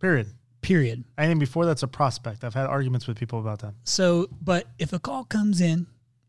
Period. 0.00 0.26
period. 0.60 1.04
Anything 1.16 1.38
before 1.38 1.64
that's 1.64 1.84
a 1.84 1.88
prospect. 1.88 2.44
I've 2.44 2.54
had 2.54 2.66
arguments 2.66 3.06
with 3.06 3.18
people 3.18 3.38
about 3.38 3.60
that. 3.60 3.74
So, 3.84 4.28
but 4.42 4.66
if 4.78 4.92
a 4.92 4.98
call 4.98 5.24
comes 5.24 5.60
in 5.60 5.86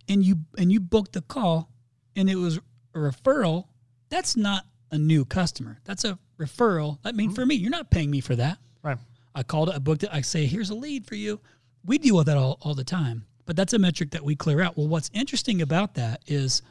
and 0.07 0.23
you 0.23 0.37
and 0.57 0.71
you 0.71 0.79
booked 0.79 1.13
the 1.13 1.21
call 1.21 1.69
and 2.15 2.29
it 2.29 2.35
was 2.35 2.57
a 2.57 2.97
referral, 2.99 3.65
that's 4.09 4.37
not 4.37 4.65
a 4.91 4.97
new 4.97 5.25
customer. 5.25 5.79
That's 5.85 6.03
a 6.03 6.17
referral. 6.39 6.99
I 7.03 7.11
mean, 7.11 7.29
mm-hmm. 7.29 7.35
for 7.35 7.45
me, 7.45 7.55
you're 7.55 7.71
not 7.71 7.91
paying 7.91 8.11
me 8.11 8.21
for 8.21 8.35
that. 8.35 8.57
Right. 8.83 8.97
I 9.35 9.43
called 9.43 9.69
it, 9.69 9.75
I 9.75 9.79
booked 9.79 10.03
it. 10.03 10.09
I 10.11 10.21
say, 10.21 10.45
here's 10.45 10.69
a 10.69 10.75
lead 10.75 11.05
for 11.05 11.15
you. 11.15 11.39
We 11.85 11.97
deal 11.97 12.17
with 12.17 12.27
that 12.27 12.37
all, 12.37 12.57
all 12.61 12.73
the 12.73 12.83
time, 12.83 13.25
but 13.45 13.55
that's 13.55 13.73
a 13.73 13.79
metric 13.79 14.11
that 14.11 14.23
we 14.23 14.35
clear 14.35 14.61
out. 14.61 14.77
Well, 14.77 14.87
what's 14.87 15.09
interesting 15.13 15.61
about 15.61 15.93
that 15.95 16.21
is 16.27 16.61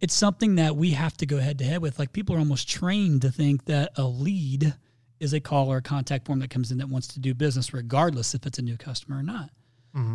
it's 0.00 0.14
something 0.14 0.56
that 0.56 0.76
we 0.76 0.90
have 0.90 1.16
to 1.18 1.26
go 1.26 1.38
head 1.38 1.58
to 1.58 1.64
head 1.64 1.80
with. 1.80 1.98
Like 1.98 2.12
people 2.12 2.34
are 2.34 2.40
almost 2.40 2.68
trained 2.68 3.22
to 3.22 3.30
think 3.30 3.66
that 3.66 3.92
a 3.96 4.04
lead 4.04 4.74
is 5.20 5.32
a 5.32 5.40
call 5.40 5.70
or 5.72 5.76
a 5.76 5.82
contact 5.82 6.26
form 6.26 6.40
that 6.40 6.50
comes 6.50 6.72
in 6.72 6.78
that 6.78 6.88
wants 6.88 7.06
to 7.08 7.20
do 7.20 7.34
business, 7.34 7.72
regardless 7.72 8.34
if 8.34 8.44
it's 8.44 8.58
a 8.58 8.62
new 8.62 8.76
customer 8.76 9.18
or 9.18 9.22
not. 9.22 9.50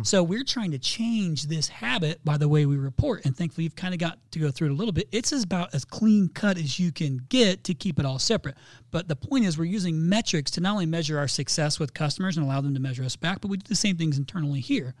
So 0.02 0.22
we're 0.24 0.44
trying 0.44 0.72
to 0.72 0.78
change 0.78 1.44
this 1.44 1.68
habit 1.68 2.24
by 2.24 2.36
the 2.36 2.48
way 2.48 2.66
we 2.66 2.76
report. 2.76 3.24
And 3.24 3.36
thankfully, 3.36 3.64
you've 3.64 3.76
kind 3.76 3.94
of 3.94 4.00
got 4.00 4.18
to 4.32 4.38
go 4.40 4.50
through 4.50 4.68
it 4.68 4.72
a 4.72 4.74
little 4.74 4.92
bit. 4.92 5.08
It's 5.12 5.32
as 5.32 5.44
about 5.44 5.72
as 5.74 5.84
clean 5.84 6.28
cut 6.28 6.58
as 6.58 6.80
you 6.80 6.90
can 6.90 7.20
get 7.28 7.62
to 7.64 7.74
keep 7.74 8.00
it 8.00 8.06
all 8.06 8.18
separate. 8.18 8.56
But 8.90 9.06
the 9.06 9.14
point 9.16 9.44
is, 9.44 9.56
we're 9.56 9.66
using 9.66 10.08
metrics 10.08 10.50
to 10.52 10.60
not 10.60 10.72
only 10.72 10.86
measure 10.86 11.18
our 11.18 11.28
success 11.28 11.78
with 11.78 11.94
customers 11.94 12.36
and 12.36 12.44
allow 12.44 12.60
them 12.60 12.74
to 12.74 12.80
measure 12.80 13.04
us 13.04 13.14
back, 13.14 13.40
but 13.40 13.48
we 13.48 13.56
do 13.58 13.68
the 13.68 13.76
same 13.76 13.96
things 13.96 14.18
internally 14.18 14.60
here. 14.60 14.94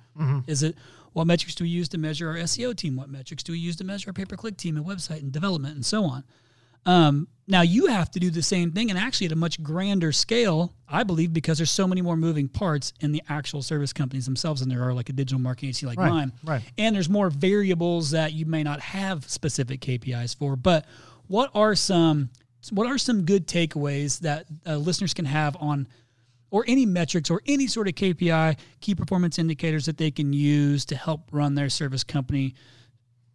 Is 0.46 0.62
it 0.62 0.76
what 1.12 1.26
metrics 1.26 1.54
do 1.56 1.64
we 1.64 1.70
use 1.70 1.88
to 1.88 1.98
measure 1.98 2.28
our 2.28 2.36
SEO 2.36 2.76
team? 2.76 2.94
What 2.94 3.08
metrics 3.08 3.42
do 3.42 3.52
we 3.52 3.58
use 3.58 3.74
to 3.76 3.84
measure 3.84 4.10
our 4.10 4.12
pay 4.12 4.26
per 4.26 4.36
click 4.36 4.56
team 4.56 4.76
and 4.76 4.86
website 4.86 5.20
and 5.20 5.32
development 5.32 5.74
and 5.74 5.84
so 5.84 6.04
on? 6.04 6.22
Um, 6.86 7.26
now 7.50 7.62
you 7.62 7.86
have 7.86 8.10
to 8.12 8.20
do 8.20 8.30
the 8.30 8.42
same 8.42 8.70
thing, 8.72 8.90
and 8.90 8.98
actually 8.98 9.26
at 9.26 9.32
a 9.32 9.36
much 9.36 9.62
grander 9.62 10.12
scale, 10.12 10.74
I 10.86 11.02
believe, 11.02 11.32
because 11.32 11.58
there's 11.58 11.70
so 11.70 11.88
many 11.88 12.02
more 12.02 12.16
moving 12.16 12.46
parts 12.46 12.92
in 13.00 13.10
the 13.10 13.22
actual 13.28 13.62
service 13.62 13.92
companies 13.92 14.26
themselves 14.26 14.60
than 14.60 14.68
there 14.68 14.82
are 14.86 14.92
like 14.92 15.08
a 15.08 15.12
digital 15.14 15.40
marketing 15.40 15.70
agency 15.70 15.86
like 15.86 15.98
Right, 15.98 16.10
mine. 16.10 16.32
right. 16.44 16.62
And 16.76 16.94
there's 16.94 17.08
more 17.08 17.30
variables 17.30 18.10
that 18.10 18.34
you 18.34 18.44
may 18.46 18.62
not 18.62 18.80
have 18.80 19.28
specific 19.28 19.80
KPIs 19.80 20.36
for. 20.36 20.56
But 20.56 20.84
what 21.26 21.50
are 21.54 21.74
some 21.74 22.30
what 22.72 22.86
are 22.86 22.98
some 22.98 23.22
good 23.24 23.46
takeaways 23.46 24.18
that 24.20 24.44
uh, 24.66 24.76
listeners 24.76 25.14
can 25.14 25.24
have 25.24 25.56
on 25.60 25.88
or 26.50 26.64
any 26.68 26.84
metrics 26.84 27.30
or 27.30 27.40
any 27.46 27.66
sort 27.66 27.88
of 27.88 27.94
KPI, 27.94 28.58
key 28.80 28.94
performance 28.94 29.38
indicators 29.38 29.86
that 29.86 29.96
they 29.96 30.10
can 30.10 30.32
use 30.32 30.84
to 30.86 30.96
help 30.96 31.28
run 31.32 31.54
their 31.54 31.68
service 31.70 32.04
company 32.04 32.54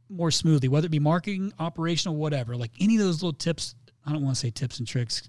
more 0.10 0.30
smoothly, 0.30 0.68
whether 0.68 0.86
it 0.86 0.92
be 0.92 1.00
marketing, 1.00 1.52
operational, 1.58 2.16
whatever. 2.16 2.56
Like 2.56 2.72
any 2.80 2.96
of 2.98 3.02
those 3.04 3.24
little 3.24 3.34
tips, 3.38 3.76
I 4.06 4.12
don't 4.12 4.24
want 4.24 4.36
to 4.36 4.40
say 4.40 4.50
tips 4.50 4.80
and 4.80 4.88
tricks, 4.88 5.24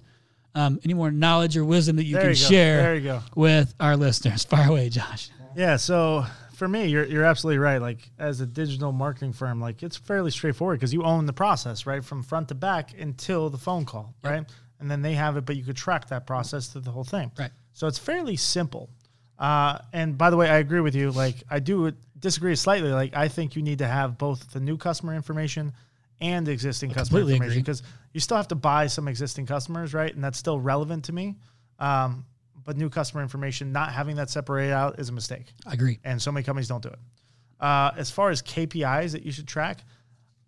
um, 0.55 0.81
any 0.85 0.95
more 0.95 1.11
knowledge 1.11 1.57
or 1.57 1.65
wisdom 1.65 1.97
that 1.97 2.05
you 2.05 2.15
There 2.15 2.23
can 2.23 2.31
you 2.31 2.37
share 2.37 2.77
There 2.83 2.95
you 2.97 3.01
go. 3.03 3.21
with 3.35 3.75
our 3.81 3.97
listeners. 3.97 4.45
Fire 4.55 4.69
away, 4.71 4.89
Josh. 4.89 5.31
Yeah, 5.57 5.77
so 5.77 6.25
for 6.55 6.67
me, 6.69 6.87
you're 6.87 7.05
you're 7.05 7.25
absolutely 7.25 7.59
right. 7.59 7.79
Like 7.79 8.11
as 8.19 8.41
a 8.41 8.47
digital 8.47 8.93
marketing 8.93 9.33
firm, 9.33 9.61
like 9.61 9.83
it's 9.83 9.97
fairly 9.97 10.31
straightforward 10.31 10.79
because 10.81 10.93
you 10.93 11.03
own 11.05 11.27
the 11.27 11.33
process, 11.33 11.87
right, 11.87 12.05
from 12.05 12.23
front 12.23 12.49
to 12.49 12.55
back 12.55 12.91
until 12.99 13.51
the 13.51 13.59
phone 13.59 13.85
call, 13.85 14.15
right? 14.23 14.45
And 14.81 14.91
then 14.91 15.03
they 15.03 15.15
have 15.15 15.37
it, 15.37 15.47
but 15.47 15.57
you 15.57 15.63
could 15.65 15.77
track 15.77 16.09
that 16.09 16.27
process 16.27 16.69
through 16.69 16.83
the 16.83 16.91
whole 16.91 17.05
thing. 17.05 17.31
Right. 17.39 17.51
So 17.73 17.87
it's 17.87 17.99
fairly 17.99 18.37
simple. 18.37 18.91
Uh, 19.39 19.79
and 19.93 20.17
by 20.19 20.31
the 20.31 20.37
way, 20.37 20.49
I 20.49 20.59
agree 20.59 20.81
with 20.81 20.95
you. 20.95 21.11
Like 21.11 21.37
I 21.51 21.59
do 21.61 21.93
disagree 22.19 22.55
slightly. 22.57 22.91
Like 22.93 23.17
I 23.17 23.29
think 23.29 23.57
you 23.57 23.63
need 23.63 23.79
to 23.79 23.87
have 23.87 24.19
both 24.19 24.53
the 24.53 24.61
new 24.61 24.77
customer 24.77 25.15
information 25.15 25.73
and 26.21 26.49
existing 26.49 26.91
customer 26.91 27.21
information 27.21 27.61
because 27.61 27.83
you 28.15 28.21
still 28.21 28.39
have 28.39 28.49
to 28.49 28.55
buy 28.55 28.87
some 28.87 29.09
existing 29.09 29.45
customers, 29.45 29.93
right? 29.93 30.15
And 30.15 30.25
that's 30.25 30.39
still 30.39 30.59
relevant 30.59 31.05
to 31.07 31.13
me. 31.13 31.35
Um, 31.79 32.25
but 32.65 32.79
new 32.79 32.89
customer 32.89 33.23
information, 33.23 33.73
not 33.73 33.93
having 33.93 34.17
that 34.17 34.31
separated 34.31 34.73
out 34.73 34.99
is 34.99 35.11
a 35.11 35.13
mistake 35.13 35.53
I 35.67 35.75
agree. 35.75 35.99
and 36.03 36.23
so 36.23 36.33
many 36.33 36.45
companies 36.45 36.69
don't 36.69 36.83
do 36.83 36.89
it. 36.89 36.99
Uh, 37.61 37.91
as 37.99 38.11
far 38.11 38.31
as 38.31 38.41
KPIs 38.41 39.13
that 39.13 39.23
you 39.25 39.33
should 39.33 39.47
track, 39.47 39.85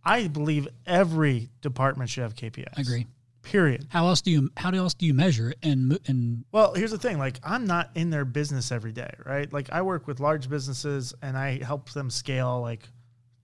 I 0.03 0.29
believe 0.29 0.67
every 0.87 1.51
department 1.61 2.09
should 2.09 2.23
have 2.23 2.35
KPIs. 2.35 2.73
I 2.77 2.81
agree. 2.81 3.07
Period. 3.43 3.87
How 3.91 4.07
else 4.07 4.23
do 4.23 4.31
you 4.31 4.51
how 4.57 4.71
else 4.71 4.95
do 4.95 5.07
you 5.07 5.15
measure 5.15 5.51
it 5.51 5.59
and 5.63 5.99
and 6.07 6.45
Well, 6.53 6.75
here's 6.75 6.91
the 6.91 6.99
thing: 6.99 7.19
like, 7.19 7.39
I'm 7.45 7.65
not 7.67 7.91
in 7.95 8.11
their 8.11 8.25
business 8.25 8.73
every 8.73 8.93
day, 8.93 9.11
right? 9.25 9.53
Like, 9.53 9.71
I 9.71 9.83
work 9.83 10.07
with 10.09 10.19
large 10.19 10.49
businesses 10.49 11.15
and 11.23 11.37
I 11.37 11.63
help 11.63 11.91
them 11.91 12.11
scale 12.11 12.61
like 12.61 12.89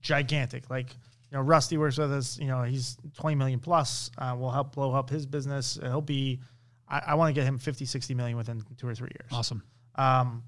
gigantic. 0.01 0.69
Like, 0.69 0.87
you 1.33 1.39
know, 1.39 1.45
Rusty 1.45 1.77
works 1.77 1.97
with 1.97 2.13
us. 2.13 2.37
You 2.37 2.45
know, 2.45 2.61
he's 2.61 2.95
20 3.17 3.35
million 3.35 3.59
plus. 3.59 4.11
Uh, 4.19 4.35
we'll 4.37 4.51
help 4.51 4.75
blow 4.75 4.93
up 4.93 5.09
his 5.09 5.25
business. 5.25 5.79
He'll 5.81 5.99
be. 5.99 6.39
I, 6.87 7.01
I 7.07 7.15
want 7.15 7.33
to 7.33 7.33
get 7.33 7.47
him 7.47 7.57
50, 7.57 7.85
60 7.85 8.13
million 8.13 8.37
within 8.37 8.61
two 8.77 8.87
or 8.87 8.93
three 8.93 9.09
years. 9.19 9.31
awesome? 9.31 9.63
Um, 9.95 10.43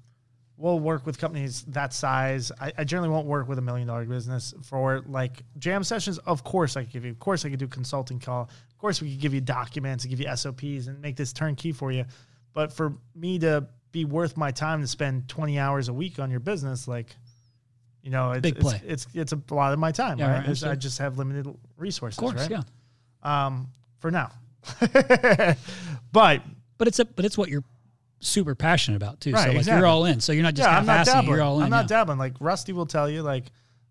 we'll 0.56 0.78
work 0.78 1.04
with 1.04 1.18
companies 1.18 1.64
that 1.64 1.92
size. 1.92 2.52
I, 2.60 2.72
I 2.78 2.84
generally 2.84 3.08
won't 3.08 3.26
work 3.26 3.48
with 3.48 3.58
a 3.58 3.62
million 3.62 3.88
dollar 3.88 4.04
business 4.04 4.54
for 4.62 5.02
like 5.08 5.42
jam 5.58 5.82
sessions. 5.82 6.18
Of 6.18 6.44
course, 6.44 6.76
I 6.76 6.84
could 6.84 6.92
give 6.92 7.04
you. 7.04 7.10
Of 7.10 7.18
course, 7.18 7.44
I 7.44 7.50
could 7.50 7.58
do 7.58 7.66
consulting 7.66 8.20
call. 8.20 8.42
Of 8.42 8.78
course, 8.78 9.02
we 9.02 9.10
could 9.10 9.20
give 9.20 9.34
you 9.34 9.40
documents 9.40 10.04
and 10.04 10.10
give 10.10 10.20
you 10.20 10.36
SOPs 10.36 10.86
and 10.86 11.00
make 11.00 11.16
this 11.16 11.32
turnkey 11.32 11.72
for 11.72 11.90
you. 11.90 12.04
But 12.52 12.72
for 12.72 12.94
me 13.16 13.40
to 13.40 13.66
be 13.90 14.04
worth 14.04 14.36
my 14.36 14.52
time 14.52 14.82
to 14.82 14.86
spend 14.86 15.28
20 15.28 15.58
hours 15.58 15.88
a 15.88 15.92
week 15.92 16.20
on 16.20 16.30
your 16.30 16.40
business, 16.40 16.86
like, 16.86 17.16
you 18.06 18.12
know, 18.12 18.30
it's, 18.30 18.40
Big 18.40 18.54
it's, 18.54 18.62
play. 18.62 18.80
it's, 18.86 19.06
it's 19.14 19.32
a 19.32 19.40
lot 19.50 19.72
of 19.72 19.80
my 19.80 19.90
time, 19.90 20.16
Yeah, 20.20 20.30
right? 20.30 20.42
It's- 20.42 20.62
I 20.62 20.76
just 20.76 20.98
have 20.98 21.18
limited 21.18 21.52
resources, 21.76 22.16
Of 22.18 22.22
course, 22.22 22.48
right? 22.48 22.62
yeah. 23.24 23.46
Um, 23.46 23.66
for 23.98 24.12
now. 24.12 24.30
but 26.12 26.42
But 26.78 26.88
it's 26.88 27.00
a 27.00 27.04
but 27.04 27.24
it's 27.24 27.36
what 27.36 27.48
you're 27.48 27.64
super 28.20 28.54
passionate 28.54 28.96
about 28.96 29.20
too. 29.20 29.32
Right, 29.32 29.42
so 29.42 29.48
like 29.48 29.56
exactly. 29.58 29.80
you're 29.80 29.86
all 29.88 30.04
in. 30.04 30.20
So 30.20 30.32
you're 30.32 30.44
not 30.44 30.54
just 30.54 30.68
yeah, 30.68 30.78
I'm 30.78 30.86
not 30.86 31.04
dabbling. 31.04 31.34
You're 31.34 31.42
all 31.42 31.58
in. 31.58 31.64
I'm 31.64 31.70
not 31.70 31.84
yeah. 31.90 31.98
dabbling. 31.98 32.18
Like 32.18 32.34
Rusty 32.38 32.72
will 32.72 32.86
tell 32.86 33.10
you, 33.10 33.22
like, 33.22 33.46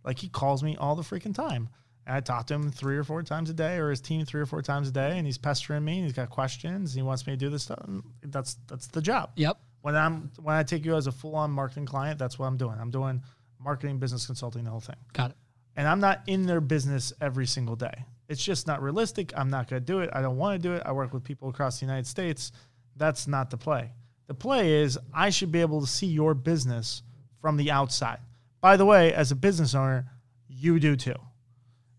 like 0.05 0.17
he 0.17 0.29
calls 0.29 0.63
me 0.63 0.77
all 0.77 0.95
the 0.95 1.03
freaking 1.03 1.35
time. 1.35 1.67
And 2.07 2.15
I 2.15 2.21
talk 2.21 2.47
to 2.47 2.53
him 2.53 2.71
three 2.71 2.95
or 2.97 3.03
four 3.03 3.21
times 3.23 3.49
a 3.49 3.53
day, 3.53 3.77
or 3.77 3.89
his 3.89 3.99
team 3.99 4.23
three 4.25 4.39
or 4.39 4.45
four 4.45 4.61
times 4.61 4.87
a 4.87 4.91
day, 4.91 5.17
and 5.17 5.25
he's 5.25 5.37
pestering 5.37 5.83
me. 5.83 5.95
And 5.95 6.03
he's 6.03 6.13
got 6.13 6.29
questions. 6.29 6.93
And 6.93 7.01
he 7.01 7.03
wants 7.05 7.27
me 7.27 7.33
to 7.33 7.37
do 7.37 7.49
this 7.49 7.63
stuff. 7.63 7.83
And 7.85 8.03
that's 8.23 8.57
that's 8.67 8.87
the 8.87 9.01
job. 9.01 9.31
Yep. 9.35 9.57
When 9.81 9.95
I'm 9.95 10.31
when 10.41 10.55
I 10.55 10.63
take 10.63 10.85
you 10.85 10.95
as 10.95 11.07
a 11.07 11.11
full 11.11 11.35
on 11.35 11.51
marketing 11.51 11.85
client, 11.85 12.17
that's 12.17 12.39
what 12.39 12.45
I'm 12.45 12.57
doing. 12.57 12.77
I'm 12.79 12.91
doing 12.91 13.21
marketing, 13.65 13.97
business 13.97 14.25
consulting, 14.25 14.63
the 14.63 14.69
whole 14.69 14.79
thing. 14.79 14.95
Got 15.11 15.31
it. 15.31 15.37
And 15.75 15.87
I'm 15.87 15.99
not 15.99 16.21
in 16.27 16.45
their 16.45 16.61
business 16.61 17.11
every 17.19 17.45
single 17.45 17.75
day. 17.75 18.05
It's 18.29 18.43
just 18.43 18.65
not 18.65 18.81
realistic. 18.81 19.33
I'm 19.35 19.49
not 19.49 19.67
going 19.67 19.81
to 19.81 19.85
do 19.85 19.99
it. 19.99 20.09
I 20.13 20.21
don't 20.21 20.37
want 20.37 20.61
to 20.61 20.67
do 20.67 20.73
it. 20.73 20.83
I 20.85 20.93
work 20.93 21.13
with 21.13 21.23
people 21.23 21.49
across 21.49 21.79
the 21.79 21.85
United 21.85 22.07
States. 22.07 22.53
That's 22.95 23.27
not 23.27 23.49
the 23.49 23.57
play. 23.57 23.91
The 24.27 24.33
play 24.33 24.81
is 24.81 24.97
I 25.13 25.29
should 25.29 25.51
be 25.51 25.61
able 25.61 25.81
to 25.81 25.87
see 25.87 26.07
your 26.07 26.33
business 26.33 27.03
from 27.41 27.57
the 27.57 27.71
outside. 27.71 28.19
By 28.61 28.77
the 28.77 28.85
way, 28.85 29.13
as 29.13 29.31
a 29.31 29.35
business 29.35 29.75
owner, 29.75 30.05
you 30.47 30.79
do 30.79 30.95
too. 30.95 31.15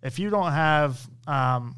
If 0.03 0.19
you 0.19 0.31
don't 0.31 0.53
have 0.53 0.99
um, 1.27 1.77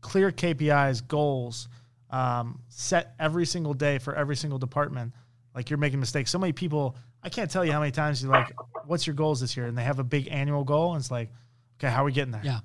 clear 0.00 0.30
KPIs, 0.30 1.06
goals 1.06 1.68
um, 2.10 2.60
set 2.68 3.14
every 3.18 3.46
single 3.46 3.74
day 3.74 3.98
for 3.98 4.14
every 4.14 4.36
single 4.36 4.58
department, 4.58 5.12
like 5.54 5.68
you're 5.68 5.78
making 5.78 6.00
mistakes. 6.00 6.30
So 6.30 6.38
many 6.38 6.52
people, 6.52 6.96
I 7.22 7.28
can't 7.28 7.50
tell 7.50 7.64
you 7.64 7.72
how 7.72 7.80
many 7.80 7.92
times 7.92 8.22
you're 8.22 8.32
like, 8.32 8.52
"What's 8.86 9.06
your 9.06 9.14
goals 9.14 9.40
this 9.40 9.56
year?" 9.56 9.66
And 9.66 9.76
they 9.76 9.84
have 9.84 9.98
a 9.98 10.04
big 10.04 10.28
annual 10.30 10.64
goal, 10.64 10.92
and 10.94 11.00
it's 11.00 11.10
like, 11.10 11.30
"Okay, 11.78 11.90
how 11.92 12.02
are 12.02 12.04
we 12.04 12.12
getting 12.12 12.32
there?" 12.32 12.42
Yeah. 12.44 12.60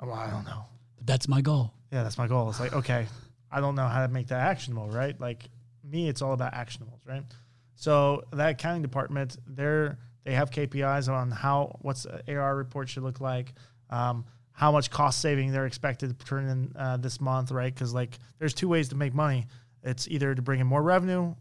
Oh, 0.00 0.06
well, 0.06 0.16
I 0.16 0.30
don't 0.30 0.44
know. 0.44 0.64
But 0.96 1.06
that's 1.06 1.28
my 1.28 1.40
goal. 1.40 1.72
Yeah, 1.90 2.02
that's 2.02 2.18
my 2.18 2.26
goal. 2.26 2.48
It's 2.50 2.60
like, 2.60 2.72
okay, 2.72 3.06
I 3.50 3.60
don't 3.60 3.74
know 3.74 3.86
how 3.86 4.06
to 4.06 4.12
make 4.12 4.28
that 4.28 4.40
actionable, 4.40 4.88
right? 4.88 5.18
Like 5.20 5.48
me, 5.82 6.08
it's 6.08 6.22
all 6.22 6.32
about 6.32 6.52
actionables, 6.52 7.06
right? 7.06 7.22
So 7.74 8.24
that 8.32 8.50
accounting 8.50 8.82
department, 8.82 9.36
they're 9.46 9.98
they 10.24 10.34
have 10.34 10.50
KPIs 10.50 11.08
on 11.08 11.30
how 11.30 11.78
what's 11.82 12.02
the 12.02 12.36
AR 12.36 12.56
report 12.56 12.88
should 12.88 13.04
look 13.04 13.20
like, 13.20 13.52
um, 13.90 14.24
how 14.52 14.72
much 14.72 14.90
cost 14.90 15.20
saving 15.20 15.52
they're 15.52 15.66
expected 15.66 16.18
to 16.18 16.26
turn 16.26 16.48
in 16.48 16.72
uh, 16.76 16.96
this 16.96 17.20
month, 17.20 17.52
right? 17.52 17.72
Because 17.72 17.94
like 17.94 18.18
there's 18.38 18.54
two 18.54 18.68
ways 18.68 18.88
to 18.88 18.96
make 18.96 19.14
money. 19.14 19.46
It's 19.82 20.08
either 20.08 20.34
to 20.34 20.42
bring 20.42 20.58
in 20.60 20.66
more 20.66 20.82
revenue 20.82 21.34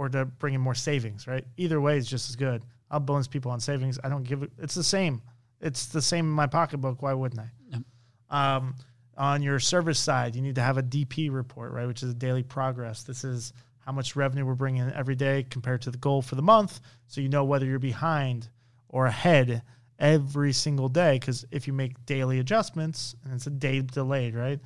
or 0.00 0.08
to 0.08 0.24
bring 0.24 0.54
in 0.54 0.62
more 0.62 0.74
savings, 0.74 1.26
right? 1.26 1.44
Either 1.58 1.78
way 1.78 1.98
is 1.98 2.08
just 2.08 2.30
as 2.30 2.34
good. 2.34 2.62
I'll 2.90 3.00
bonus 3.00 3.28
people 3.28 3.50
on 3.50 3.60
savings. 3.60 3.98
I 4.02 4.08
don't 4.08 4.22
give 4.22 4.42
it. 4.42 4.50
It's 4.56 4.74
the 4.74 4.82
same. 4.82 5.20
It's 5.60 5.86
the 5.88 6.00
same 6.00 6.24
in 6.24 6.30
my 6.30 6.46
pocketbook. 6.46 7.02
Why 7.02 7.12
wouldn't 7.12 7.38
I? 7.38 7.50
Yep. 7.70 7.82
Um, 8.30 8.74
on 9.18 9.42
your 9.42 9.60
service 9.60 9.98
side, 9.98 10.34
you 10.34 10.40
need 10.40 10.54
to 10.54 10.62
have 10.62 10.78
a 10.78 10.82
DP 10.82 11.30
report, 11.30 11.72
right, 11.72 11.86
which 11.86 12.02
is 12.02 12.12
a 12.12 12.14
daily 12.14 12.42
progress. 12.42 13.02
This 13.02 13.24
is 13.24 13.52
how 13.80 13.92
much 13.92 14.16
revenue 14.16 14.46
we're 14.46 14.54
bringing 14.54 14.80
in 14.80 14.92
every 14.94 15.16
day 15.16 15.44
compared 15.50 15.82
to 15.82 15.90
the 15.90 15.98
goal 15.98 16.22
for 16.22 16.34
the 16.34 16.40
month, 16.42 16.80
so 17.06 17.20
you 17.20 17.28
know 17.28 17.44
whether 17.44 17.66
you're 17.66 17.78
behind 17.78 18.48
or 18.88 19.04
ahead 19.04 19.62
every 19.98 20.54
single 20.54 20.88
day. 20.88 21.18
Because 21.18 21.44
if 21.50 21.66
you 21.66 21.74
make 21.74 22.06
daily 22.06 22.38
adjustments 22.38 23.14
and 23.22 23.34
it's 23.34 23.46
a 23.46 23.50
day 23.50 23.82
delayed, 23.82 24.34
right, 24.34 24.60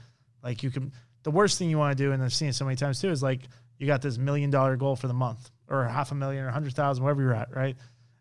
like 0.45 0.63
you 0.63 0.71
can. 0.71 0.93
The 1.25 1.33
worst 1.33 1.59
thing 1.59 1.71
you 1.71 1.79
want 1.79 1.99
to 1.99 2.05
do, 2.05 2.13
and 2.13 2.23
I've 2.23 2.35
seen 2.35 2.51
it 2.51 2.55
so 2.55 2.67
many 2.67 2.77
times 2.77 3.01
too, 3.01 3.11
is 3.11 3.21
like 3.21 3.41
you 3.85 3.89
got 3.89 4.03
this 4.03 4.19
million 4.19 4.51
dollar 4.51 4.77
goal 4.77 4.97
for 4.97 5.07
the 5.09 5.15
month, 5.15 5.51
or 5.69 5.85
half 5.85 6.11
a 6.11 6.15
million, 6.15 6.45
or 6.45 6.51
hundred 6.51 6.75
thousand, 6.75 7.05
wherever 7.05 7.21
you're 7.21 7.35
at, 7.35 7.55
right, 7.55 7.77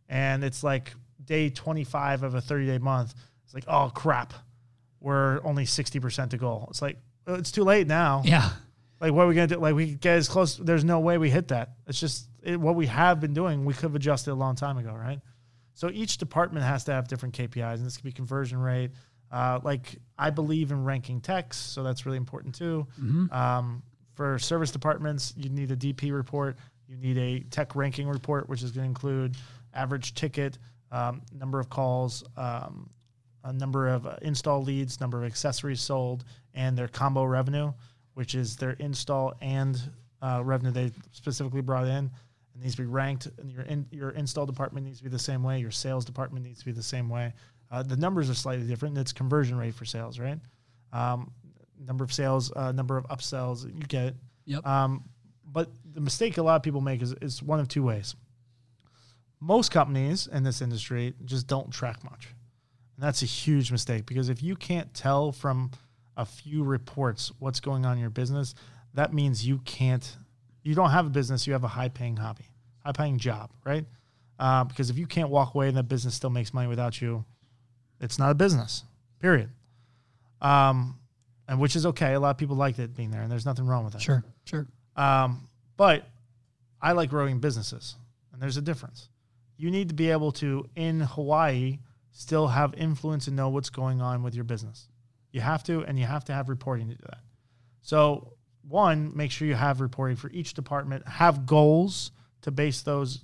and 0.10 0.44
it's 0.44 0.64
like 0.64 0.94
day 1.24 1.50
25 1.50 2.24
of 2.24 2.36
a 2.36 2.42
30 2.42 2.66
day 2.66 2.78
month. 2.78 3.14
It's 3.46 3.54
like, 3.54 3.64
oh 3.68 3.92
crap, 3.94 4.34
we're 5.00 5.40
only 5.44 5.66
60% 5.66 6.30
to 6.32 6.38
goal. 6.38 6.68
It's 6.70 6.82
like, 6.82 6.98
"Oh, 7.28 7.36
it's 7.36 7.52
too 7.52 7.64
late 7.64 7.88
now. 7.88 8.24
Yeah. 8.26 8.50
Like, 9.00 9.12
what 9.12 9.24
are 9.24 9.28
we 9.28 9.36
going 9.36 9.50
to 9.50 9.56
do? 9.56 9.62
Like, 9.62 9.76
we 9.76 9.96
get 9.96 10.18
as 10.18 10.30
close. 10.30 10.56
There's 10.56 10.86
no 10.86 11.02
way 11.02 11.18
we 11.18 11.30
hit 11.30 11.50
that. 11.50 11.74
It's 11.88 12.00
just 12.00 12.30
it, 12.42 12.60
what 12.60 12.76
we 12.76 12.88
have 12.88 13.20
been 13.20 13.34
doing. 13.34 13.66
We 13.66 13.74
could 13.74 13.84
have 13.84 13.96
adjusted 13.96 14.32
a 14.32 14.36
long 14.36 14.56
time 14.56 14.78
ago, 14.78 14.94
right? 14.94 15.20
So 15.74 15.90
each 15.90 16.18
department 16.18 16.66
has 16.66 16.86
to 16.86 16.94
have 16.94 17.08
different 17.08 17.36
KPIs, 17.36 17.76
and 17.76 17.86
this 17.86 17.98
could 17.98 18.06
be 18.06 18.12
conversion 18.12 18.60
rate. 18.60 18.92
Uh, 19.32 19.60
like, 19.64 19.96
I 20.18 20.30
believe 20.30 20.72
in 20.72 20.84
ranking 20.86 21.20
text, 21.20 21.74
so 21.74 21.84
that's 21.84 22.06
really 22.06 22.18
important 22.18 22.56
too. 22.56 22.88
Um, 23.32 23.84
for 24.14 24.38
service 24.40 24.72
departments, 24.72 25.34
you 25.36 25.50
need 25.50 25.72
a 25.72 25.76
DP 25.76 26.14
report. 26.14 26.58
You 26.88 26.98
need 26.98 27.18
a 27.18 27.40
tech 27.50 27.76
ranking 27.76 28.08
report, 28.08 28.48
which 28.48 28.62
is 28.64 28.72
going 28.72 28.84
to 28.84 28.90
include 28.90 29.36
average 29.74 30.14
ticket, 30.14 30.58
um, 30.92 31.22
number 31.34 31.60
of 31.60 31.70
calls, 31.70 32.24
um, 32.38 32.90
a 33.44 33.52
number 33.52 33.88
of 33.88 34.06
uh, 34.06 34.16
install 34.22 34.62
leads, 34.62 35.00
number 35.02 35.18
of 35.18 35.26
accessories 35.26 35.82
sold, 35.82 36.24
and 36.54 36.78
their 36.78 36.88
combo 36.88 37.24
revenue, 37.24 37.72
which 38.14 38.36
is 38.36 38.56
their 38.56 38.72
install 38.72 39.34
and 39.42 39.82
uh, 40.22 40.42
revenue 40.44 40.72
they 40.72 40.92
specifically 41.12 41.62
brought 41.62 41.88
in. 41.88 42.12
It 42.56 42.62
needs 42.62 42.76
to 42.76 42.84
be 42.84 42.88
ranked. 42.88 43.28
And 43.40 43.52
your 43.52 43.64
in, 43.64 43.86
your 43.92 44.12
install 44.12 44.46
department 44.46 44.86
needs 44.86 45.00
to 45.00 45.04
be 45.04 45.10
the 45.10 45.20
same 45.20 45.44
way. 45.44 45.60
Your 45.60 45.72
sales 45.72 46.06
department 46.06 46.46
needs 46.46 46.60
to 46.60 46.66
be 46.66 46.72
the 46.72 46.84
same 46.84 47.10
way. 47.10 47.34
Uh, 47.72 47.82
the 47.82 47.98
numbers 47.98 48.30
are 48.30 48.36
slightly 48.36 48.68
different. 48.68 48.98
It's 48.98 49.12
conversion 49.12 49.58
rate 49.58 49.74
for 49.74 49.86
sales, 49.86 50.20
right? 50.20 50.40
Um, 50.92 51.32
number 51.80 52.04
of 52.04 52.14
sales, 52.14 52.52
uh, 52.56 52.72
number 52.72 52.98
of 52.98 53.06
upsells. 53.08 53.66
You 53.66 53.86
get. 53.88 54.16
Yep. 54.46 54.66
Um, 54.66 55.04
but 55.46 55.70
the 55.94 56.02
mistake 56.02 56.38
a 56.38 56.44
lot 56.44 56.56
of 56.56 56.64
people 56.64 56.82
make 56.82 57.02
is, 57.02 57.14
is 57.22 57.42
one 57.42 57.60
of 57.60 57.68
two 57.68 57.84
ways. 57.84 58.16
Most 59.40 59.72
companies 59.72 60.28
in 60.28 60.44
this 60.44 60.62
industry 60.62 61.14
just 61.26 61.48
don't 61.48 61.72
track 61.72 62.04
much. 62.04 62.30
And 62.96 63.04
that's 63.06 63.22
a 63.22 63.26
huge 63.26 63.72
mistake 63.72 64.06
because 64.06 64.30
if 64.30 64.42
you 64.42 64.56
can't 64.56 64.94
tell 64.94 65.32
from 65.32 65.72
a 66.18 66.26
few 66.26 66.64
reports 66.64 67.32
what's 67.40 67.60
going 67.60 67.86
on 67.86 67.94
in 67.94 68.00
your 68.00 68.10
business, 68.10 68.56
that 68.94 69.14
means 69.14 69.46
you 69.46 69.60
can't, 69.60 70.16
you 70.64 70.76
don't 70.76 70.92
have 70.92 71.06
a 71.06 71.10
business, 71.10 71.46
you 71.46 71.54
have 71.54 71.64
a 71.64 71.70
high 71.70 71.90
paying 71.90 72.18
hobby, 72.18 72.46
high 72.84 72.92
paying 72.92 73.18
job, 73.18 73.52
right? 73.66 73.86
Uh, 74.40 74.64
because 74.64 74.90
if 74.90 74.98
you 74.98 75.06
can't 75.06 75.30
walk 75.30 75.54
away 75.56 75.68
and 75.68 75.78
that 75.78 75.88
business 75.88 76.16
still 76.16 76.30
makes 76.30 76.54
money 76.54 76.68
without 76.68 77.02
you, 77.02 77.26
it's 78.00 78.18
not 78.18 78.32
a 78.32 78.36
business, 78.36 78.84
period. 79.20 79.50
Um, 80.42 81.00
and 81.48 81.60
which 81.60 81.76
is 81.76 81.86
okay. 81.88 82.14
A 82.14 82.20
lot 82.20 82.32
of 82.32 82.38
people 82.38 82.56
like 82.56 82.80
it 82.80 82.96
being 82.96 83.12
there, 83.12 83.22
and 83.22 83.32
there's 83.32 83.46
nothing 83.46 83.66
wrong 83.66 83.84
with 83.84 83.94
that. 83.94 84.02
Sure, 84.02 84.24
sure. 84.46 84.68
Um, 84.96 85.48
but 85.78 86.06
I 86.82 86.92
like 86.94 87.10
growing 87.10 87.40
businesses, 87.40 87.96
and 88.32 88.42
there's 88.42 88.58
a 88.58 88.62
difference. 88.62 89.10
You 89.58 89.72
need 89.72 89.90
to 89.90 89.96
be 89.96 90.10
able 90.10 90.32
to, 90.34 90.68
in 90.76 91.02
Hawaii, 91.02 91.80
still 92.12 92.48
have 92.48 92.74
influence 92.76 93.28
and 93.28 93.36
know 93.36 93.50
what's 93.50 93.70
going 93.70 94.02
on 94.02 94.24
with 94.24 94.36
your 94.36 94.44
business. 94.44 94.88
You 95.32 95.42
have 95.42 95.64
to, 95.64 95.82
and 95.84 95.98
you 95.98 96.06
have 96.06 96.26
to 96.26 96.34
have 96.34 96.50
reporting 96.50 96.90
to 96.90 96.96
do 96.96 97.04
that. 97.10 97.20
So, 97.82 98.34
one, 98.68 99.12
make 99.16 99.32
sure 99.32 99.48
you 99.48 99.56
have 99.56 99.82
reporting 99.82 100.16
for 100.16 100.30
each 100.32 100.54
department. 100.54 101.08
Have 101.08 101.46
goals 101.46 102.12
to 102.42 102.52
base 102.52 102.82
those. 102.82 103.24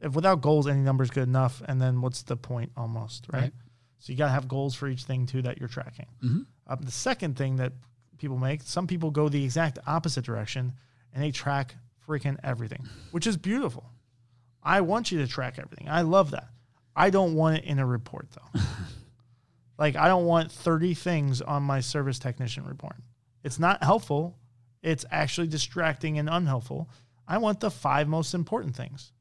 If 0.00 0.14
without 0.14 0.40
goals, 0.40 0.66
any 0.66 0.80
number 0.80 1.04
is 1.04 1.10
good 1.10 1.28
enough, 1.28 1.62
and 1.66 1.80
then 1.80 2.00
what's 2.00 2.22
the 2.22 2.36
point? 2.36 2.72
Almost 2.76 3.26
right. 3.32 3.42
Right. 3.42 3.52
So 3.98 4.12
you 4.12 4.18
got 4.18 4.26
to 4.26 4.32
have 4.32 4.48
goals 4.48 4.74
for 4.74 4.88
each 4.88 5.04
thing 5.04 5.26
too 5.26 5.42
that 5.42 5.58
you're 5.58 5.68
tracking. 5.68 6.06
Mhm. 6.24 6.46
Um, 6.66 6.78
the 6.82 6.90
second 6.90 7.36
thing 7.36 7.56
that 7.56 7.72
people 8.18 8.38
make, 8.38 8.62
some 8.62 8.86
people 8.86 9.10
go 9.10 9.28
the 9.28 9.42
exact 9.42 9.78
opposite 9.86 10.24
direction 10.24 10.72
and 11.12 11.22
they 11.22 11.30
track 11.30 11.74
freaking 12.06 12.38
everything, 12.42 12.88
which 13.10 13.26
is 13.26 13.36
beautiful. 13.36 13.90
I 14.62 14.80
want 14.80 15.10
you 15.10 15.18
to 15.18 15.26
track 15.26 15.58
everything. 15.58 15.88
I 15.88 16.02
love 16.02 16.30
that. 16.30 16.48
I 16.94 17.10
don't 17.10 17.34
want 17.34 17.58
it 17.58 17.64
in 17.64 17.78
a 17.78 17.86
report 17.86 18.28
though. 18.30 18.60
like 19.78 19.96
I 19.96 20.08
don't 20.08 20.26
want 20.26 20.52
30 20.52 20.94
things 20.94 21.42
on 21.42 21.62
my 21.62 21.80
service 21.80 22.18
technician 22.18 22.64
report. 22.64 22.96
It's 23.42 23.58
not 23.58 23.82
helpful. 23.82 24.38
It's 24.82 25.04
actually 25.10 25.48
distracting 25.48 26.18
and 26.18 26.28
unhelpful. 26.28 26.88
I 27.26 27.38
want 27.38 27.60
the 27.60 27.70
five 27.70 28.08
most 28.08 28.34
important 28.34 28.76
things. 28.76 29.12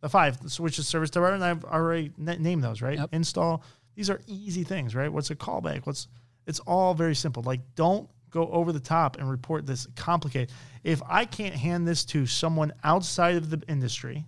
The 0.00 0.08
five, 0.08 0.38
which 0.58 0.78
is 0.78 0.88
service 0.88 1.10
department. 1.10 1.42
I've 1.42 1.64
already 1.64 2.12
named 2.16 2.64
those, 2.64 2.80
right? 2.80 2.98
Yep. 2.98 3.10
Install. 3.12 3.62
These 3.96 4.08
are 4.08 4.20
easy 4.26 4.64
things, 4.64 4.94
right? 4.94 5.12
What's 5.12 5.30
a 5.30 5.36
callback? 5.36 5.84
What's 5.84 6.08
it's 6.50 6.60
all 6.60 6.92
very 6.92 7.14
simple. 7.14 7.42
Like 7.42 7.60
don't 7.76 8.10
go 8.30 8.48
over 8.48 8.72
the 8.72 8.80
top 8.80 9.18
and 9.18 9.30
report 9.30 9.66
this 9.66 9.86
complicated. 9.96 10.52
If 10.84 11.00
I 11.08 11.24
can't 11.24 11.54
hand 11.54 11.86
this 11.86 12.04
to 12.06 12.26
someone 12.26 12.72
outside 12.84 13.36
of 13.36 13.50
the 13.50 13.62
industry 13.68 14.26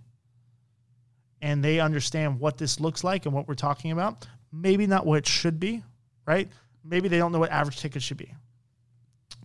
and 1.41 1.63
they 1.63 1.79
understand 1.79 2.39
what 2.39 2.57
this 2.57 2.79
looks 2.79 3.03
like 3.03 3.25
and 3.25 3.33
what 3.35 3.47
we're 3.47 3.55
talking 3.55 3.91
about, 3.91 4.25
maybe 4.51 4.87
not 4.87 5.05
what 5.05 5.19
it 5.19 5.27
should 5.27 5.59
be, 5.59 5.83
right? 6.25 6.49
Maybe 6.83 7.09
they 7.09 7.17
don't 7.17 7.31
know 7.31 7.39
what 7.39 7.51
average 7.51 7.77
ticket 7.77 8.01
should 8.01 8.17
be. 8.17 8.33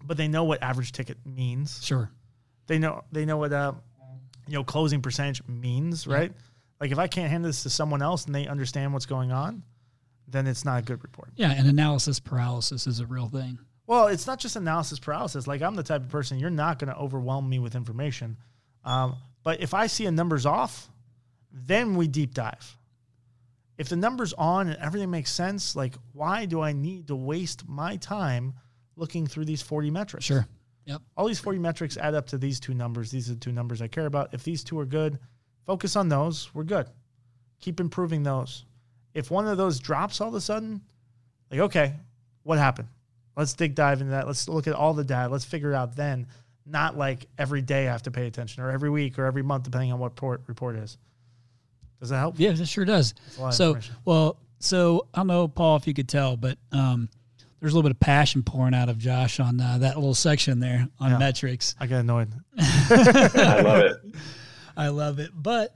But 0.05 0.17
they 0.17 0.29
know 0.29 0.45
what 0.45 0.63
average 0.63 0.93
ticket 0.93 1.19
means. 1.27 1.85
Sure. 1.85 2.11
They 2.67 2.79
know 2.79 3.05
they 3.11 3.25
know 3.25 3.37
what 3.39 3.53
uh 3.53 3.73
you 4.47 4.55
know 4.55 4.65
closing 4.65 5.03
percentage 5.03 5.43
means, 5.47 6.07
right? 6.07 6.33
Like 6.81 6.93
if 6.93 6.99
I 6.99 7.09
can't 7.09 7.31
hand 7.31 7.45
this 7.45 7.65
to 7.65 7.71
someone 7.71 8.03
else 8.03 8.27
and 8.27 8.35
they 8.35 8.47
understand 8.47 8.93
what's 8.93 9.07
going 9.07 9.33
on, 9.33 9.65
then 10.31 10.47
it's 10.47 10.65
not 10.65 10.81
a 10.81 10.83
good 10.83 11.03
report. 11.03 11.31
Yeah, 11.37 11.53
and 11.53 11.69
analysis 11.69 12.21
paralysis 12.21 12.87
is 12.87 13.01
a 13.01 13.07
real 13.07 13.29
thing. 13.29 13.59
Well, 13.87 14.09
it's 14.09 14.27
not 14.27 14.39
just 14.39 14.57
analysis 14.57 14.99
paralysis. 14.99 15.47
Like 15.47 15.63
I'm 15.63 15.75
the 15.75 15.83
type 15.83 16.03
of 16.03 16.09
person 16.09 16.39
you're 16.39 16.51
not 16.51 16.79
going 16.79 16.93
to 16.93 16.99
overwhelm 16.99 17.49
me 17.49 17.59
with 17.59 17.75
information. 17.75 18.37
Um, 18.85 19.17
but 19.43 19.61
if 19.61 19.73
I 19.73 19.87
see 19.87 20.07
a 20.07 20.11
number's 20.11 20.45
off, 20.45 20.91
then 21.51 21.97
we 21.97 22.07
deep 22.07 22.35
dive. 22.35 22.77
If 23.79 23.89
the 23.89 23.97
number's 23.97 24.33
on 24.35 24.69
and 24.69 24.77
everything 24.79 25.11
makes 25.11 25.31
sense, 25.31 25.75
like 25.75 25.95
why 26.13 26.45
do 26.45 26.61
I 26.61 26.73
need 26.73 27.09
to 27.09 27.17
waste 27.17 27.67
my 27.67 27.97
time 27.97 28.55
looking 28.97 29.27
through 29.27 29.47
these 29.47 29.63
40 29.63 29.91
metrics? 29.91 30.27
Sure. 30.27 30.47
Yep. 30.85 31.03
All 31.17 31.27
these 31.27 31.39
40 31.39 31.59
metrics 31.59 31.97
add 31.97 32.15
up 32.15 32.27
to 32.29 32.39
these 32.39 32.61
two 32.61 32.75
numbers. 32.75 33.11
These 33.11 33.31
are 33.31 33.35
the 33.35 33.41
two 33.41 33.53
numbers 33.53 33.81
I 33.81 33.89
care 33.89 34.07
about. 34.07 34.35
If 34.35 34.43
these 34.43 34.65
two 34.65 34.79
are 34.81 34.87
good, 34.87 35.19
focus 35.65 35.97
on 35.97 36.09
those. 36.09 36.53
We're 36.55 36.65
good. 36.65 36.89
Keep 37.61 37.81
improving 37.81 38.23
those. 38.23 38.65
If 39.15 39.31
one 39.31 39.47
of 39.49 39.57
those 39.57 39.79
drops 39.81 40.21
all 40.21 40.29
of 40.29 40.35
a 40.35 40.41
sudden, 40.41 40.81
like, 41.51 41.61
okay, 41.61 41.95
what 42.43 42.59
happened? 42.59 42.89
Let's 43.37 43.55
dig 43.55 43.75
dive 43.75 44.01
into 44.01 44.11
that. 44.13 44.27
Let's 44.27 44.49
look 44.49 44.67
at 44.67 44.75
all 44.75 44.95
the 44.95 45.05
data. 45.05 45.31
Let's 45.31 45.45
figure 45.45 45.73
it 45.73 45.75
out 45.75 45.95
then. 45.97 46.27
Not 46.67 46.97
like 46.99 47.27
every 47.39 47.63
day 47.63 47.89
I 47.89 47.93
have 47.93 48.03
to 48.03 48.11
pay 48.11 48.27
attention 48.27 48.63
or 48.63 48.71
every 48.71 48.91
week 48.91 49.19
or 49.19 49.25
every 49.25 49.43
month, 49.43 49.65
depending 49.65 49.93
on 49.93 49.99
what 49.99 50.11
report, 50.11 50.43
report 50.47 50.77
is. 50.77 50.99
Does 52.01 52.11
that 52.11 52.19
help? 52.19 52.35
Yeah, 52.39 52.51
it 52.51 52.69
sure 52.69 52.85
does. 52.85 53.15
a 53.39 53.41
lot 53.41 53.49
of 53.49 53.55
So, 53.55 53.79
well, 54.05 54.37
so 54.61 55.07
I 55.15 55.19
don't 55.21 55.29
know, 55.29 55.49
Paul, 55.49 55.77
if 55.77 55.87
you 55.87 55.95
could 55.95 56.09
tell, 56.09 56.37
but 56.37 56.59
um, 56.73 57.09
there's 57.61 57.73
a 57.73 57.77
little 57.77 57.89
bit 57.89 57.95
of 57.97 58.01
passion 58.01 58.43
pouring 58.43 58.75
out 58.75 58.89
of 58.89 58.99
Josh 58.99 59.41
on 59.41 59.61
uh, 59.61 59.79
that 59.79 59.97
little 59.97 60.15
section 60.15 60.61
there 60.61 60.87
on 61.01 61.13
Yeah. 61.13 61.19
metrics. 61.19 61.75
I 61.81 61.87
get 61.87 62.01
annoyed. 62.01 62.29
I 62.59 63.61
love 63.65 63.83
it. 63.85 63.97
I 64.77 64.89
love 64.89 65.19
it, 65.19 65.31
but 65.35 65.75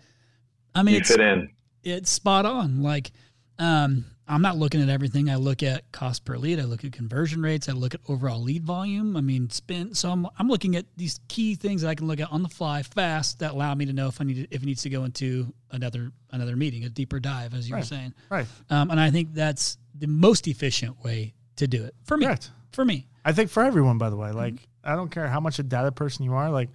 I 0.75 0.83
mean, 0.83 0.95
You 0.95 1.01
it's 1.01 1.11
fit 1.11 1.21
in. 1.21 1.49
It's 1.83 2.11
spot 2.11 2.47
on. 2.47 2.83
Like, 2.83 3.13
um, 3.59 4.05
I'm 4.27 4.41
not 4.41 4.57
looking 4.57 4.81
at 4.81 4.89
everything. 4.89 5.29
I 5.29 5.37
look 5.37 5.63
at 5.63 5.91
cost 5.93 6.25
per 6.25 6.37
lead. 6.37 6.59
I 6.59 6.65
look 6.65 6.85
at 6.85 6.93
conversion 6.93 7.43
rates. 7.43 7.69
I 7.69 7.73
look 7.73 7.95
at 7.95 8.01
overall 8.09 8.43
lead 8.43 8.65
volume. 8.65 9.17
I 9.17 9.21
mean, 9.21 9.51
spend. 9.51 9.97
So 9.97 10.11
I'm, 10.11 10.27
I'm 10.39 10.49
looking 10.49 10.77
at 10.77 10.87
these 10.97 11.21
key 11.29 11.55
things 11.55 11.83
that 11.83 11.89
I 11.89 11.95
can 11.95 12.07
look 12.07 12.21
at 12.21 12.31
on 12.33 12.43
the 12.43 12.49
fly, 12.49 12.83
fast, 12.83 13.41
that 13.41 13.53
allow 13.53 13.75
me 13.75 13.85
to 13.87 13.93
know 13.93 14.09
if 14.09 14.21
I 14.21 14.25
need 14.25 14.37
to, 14.37 14.55
if 14.55 14.63
it 14.63 14.67
needs 14.67 14.83
to 14.83 14.91
go 14.91 15.05
into 15.05 15.53
another 15.71 16.13
another 16.31 16.57
meeting, 16.57 16.85
a 16.85 16.89
deeper 16.89 17.21
dive, 17.21 17.53
as 17.53 17.69
you 17.69 17.77
were 17.77 17.83
saying. 17.83 18.15
Right. 18.31 18.47
Um, 18.71 18.91
and 18.91 18.99
I 18.99 19.11
think 19.11 19.35
that's 19.35 19.77
the 19.95 20.07
most 20.07 20.47
efficient 20.47 21.03
way 21.05 21.35
to 21.57 21.67
do 21.67 21.85
it 21.85 21.95
for 22.05 22.17
me. 22.17 22.27
Correct. 22.27 22.51
For 22.73 22.85
me, 22.87 23.07
I 23.23 23.33
think 23.33 23.51
for 23.51 23.63
everyone, 23.63 23.99
by 23.99 24.09
the 24.09 24.17
way, 24.17 24.33
like 24.33 24.55
Mm-hmm. 24.55 24.93
I 24.93 24.97
don't 24.97 25.11
care 25.11 25.29
how 25.29 25.39
much 25.41 25.59
a 25.59 25.63
data 25.63 25.93
person 25.93 26.25
you 26.25 26.35
are, 26.35 26.51
like 26.51 26.71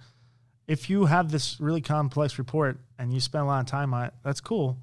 if 0.66 0.88
you 0.88 1.06
have 1.06 1.30
this 1.30 1.58
really 1.60 1.80
complex 1.80 2.38
report 2.38 2.78
and 2.98 3.12
you 3.12 3.20
spend 3.20 3.42
a 3.44 3.46
lot 3.46 3.60
of 3.60 3.66
time 3.66 3.92
on 3.94 4.04
it, 4.06 4.14
that's 4.22 4.40
cool. 4.40 4.76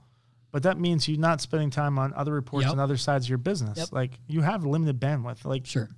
But 0.56 0.64
that 0.64 0.80
means 0.80 1.06
you're 1.10 1.20
not 1.20 1.42
spending 1.42 1.70
time 1.70 2.00
on 2.00 2.14
other 2.14 2.32
reports 2.32 2.64
Yep. 2.64 2.72
and 2.72 2.80
other 2.80 2.96
sides 2.96 3.26
of 3.26 3.30
your 3.30 3.38
business. 3.40 3.78
Yep. 3.78 3.90
Like 3.92 4.12
you 4.26 4.40
have 4.40 4.64
limited 4.66 5.02
bandwidth. 5.02 5.44
Like 5.44 5.66
sure. 5.66 5.90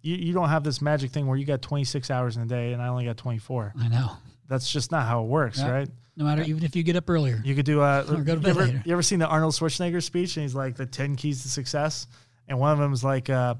you, 0.00 0.14
you 0.14 0.32
don't 0.32 0.48
have 0.48 0.62
this 0.62 0.80
magic 0.80 1.10
thing 1.10 1.26
where 1.26 1.36
you 1.36 1.44
got 1.44 1.60
26 1.60 2.08
hours 2.08 2.36
in 2.36 2.44
a 2.44 2.46
day 2.46 2.72
and 2.72 2.80
I 2.80 2.86
only 2.86 3.04
got 3.04 3.16
24. 3.16 3.74
I 3.80 3.88
know. 3.88 4.12
That's 4.46 4.70
just 4.70 4.92
not 4.92 5.08
how 5.08 5.24
it 5.24 5.26
works, 5.26 5.60
right? 5.60 5.88
No 6.16 6.24
matter 6.24 6.44
even 6.44 6.62
if 6.62 6.76
you 6.76 6.84
get 6.84 6.94
up 6.94 7.10
earlier. 7.10 7.42
You 7.44 7.56
could 7.56 7.66
do 7.66 7.80
uh, 7.80 8.04
Or 8.08 8.18
go 8.18 8.22
to 8.22 8.30
you, 8.34 8.36
bed 8.36 8.46
ever, 8.50 8.60
later. 8.66 8.82
you 8.86 8.92
ever 8.92 9.02
seen 9.02 9.18
the 9.18 9.26
Arnold 9.26 9.54
Schwarzenegger 9.54 10.00
speech 10.00 10.36
and 10.36 10.44
he's 10.44 10.54
like 10.54 10.76
the 10.76 10.86
10 10.86 11.16
keys 11.16 11.42
to 11.42 11.48
success? 11.48 12.06
And 12.46 12.60
one 12.60 12.70
of 12.70 12.78
them 12.78 12.92
is 12.92 13.02
like 13.02 13.28
uh, 13.28 13.56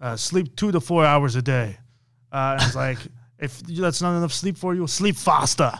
uh, 0.00 0.16
sleep 0.16 0.54
two 0.54 0.70
to 0.70 0.80
four 0.80 1.06
hours 1.06 1.34
a 1.36 1.40
day. 1.40 1.78
Uh, 2.30 2.56
and 2.58 2.62
it's 2.62 2.76
like, 2.76 2.98
if 3.40 3.60
that's 3.60 4.02
not 4.02 4.16
enough 4.16 4.32
sleep 4.32 4.56
for 4.56 4.74
you, 4.74 4.86
sleep 4.86 5.16
faster. 5.16 5.72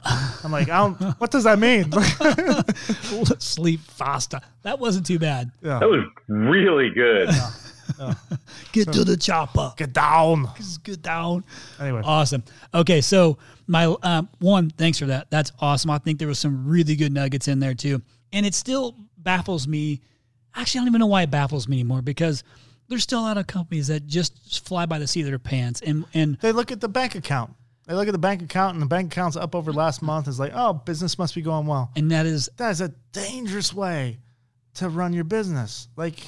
I'm 0.43 0.51
like, 0.51 0.71
I 0.71 0.79
don't, 0.79 1.01
what 1.21 1.31
does 1.31 1.45
that 1.45 1.59
mean? 1.59 1.93
Sleep 3.39 3.81
faster. 3.81 4.41
That 4.63 4.79
wasn't 4.79 5.07
too 5.07 5.19
bad. 5.19 5.51
yeah. 5.63 5.79
That 5.79 5.89
was 5.89 6.05
really 6.29 6.91
good. 6.91 7.29
Get 8.73 8.93
to 8.93 9.05
the 9.05 9.17
chopper. 9.17 9.75
Get 9.77 9.93
down. 9.93 10.49
Get 10.85 11.03
down. 11.03 11.45
Anyway, 11.79 12.01
Awesome. 12.05 12.43
Okay, 12.73 13.01
so 13.01 13.37
my 13.67 13.85
um, 14.03 14.29
one, 14.39 14.71
thanks 14.71 14.99
for 14.99 15.07
that. 15.07 15.31
That's 15.31 15.53
awesome. 15.61 15.91
I 15.91 15.99
think 15.99 16.19
there 16.19 16.29
was 16.29 16.39
some 16.39 16.67
really 16.67 16.97
good 16.97 17.13
nuggets 17.13 17.47
in 17.49 17.61
there 17.61 17.75
too, 17.75 18.01
and 18.33 18.47
it 18.47 18.55
still 18.55 18.97
baffles 19.19 19.69
me. 19.69 20.01
Actually, 20.55 20.79
I 20.79 20.83
don't 20.83 20.89
even 20.89 21.01
know 21.01 21.07
why 21.07 21.23
it 21.23 21.31
baffles 21.31 21.69
me 21.69 21.77
anymore 21.77 22.03
because 22.03 22.43
there's 22.91 23.05
still 23.05 23.21
a 23.21 23.23
lot 23.23 23.39
of 23.39 23.47
companies 23.47 23.87
that 23.87 24.07
just 24.07 24.67
fly 24.67 24.85
by 24.85 24.99
the 24.99 25.07
seat 25.07 25.23
of 25.23 25.29
their 25.29 25.39
pants, 25.39 25.81
and 25.81 26.05
and 26.13 26.37
they 26.43 26.53
look 26.53 26.71
at 26.71 26.81
the 26.81 26.89
bank 26.89 27.15
account. 27.15 27.55
They 27.87 27.95
look 27.95 28.09
at 28.09 28.13
the 28.13 28.19
bank 28.19 28.43
account 28.43 28.75
and 28.75 28.83
the 28.83 28.87
bank 28.87 29.13
account's 29.13 29.37
up 29.37 29.55
over 29.55 29.73
last 29.73 29.97
mm-hmm. 29.97 30.07
month. 30.07 30.29
It's 30.29 30.39
like, 30.39 30.53
oh, 30.55 30.75
business 30.75 31.19
must 31.19 31.35
be 31.35 31.43
going 31.43 31.67
well. 31.67 31.91
and 31.97 32.11
that 32.11 32.27
is 32.27 32.51
That 32.57 32.71
is 32.71 32.81
a 32.81 32.91
dangerous 33.13 33.73
way 33.73 34.19
to 34.75 34.89
run 34.89 35.13
your 35.13 35.25
business. 35.25 35.89
Like, 35.97 36.21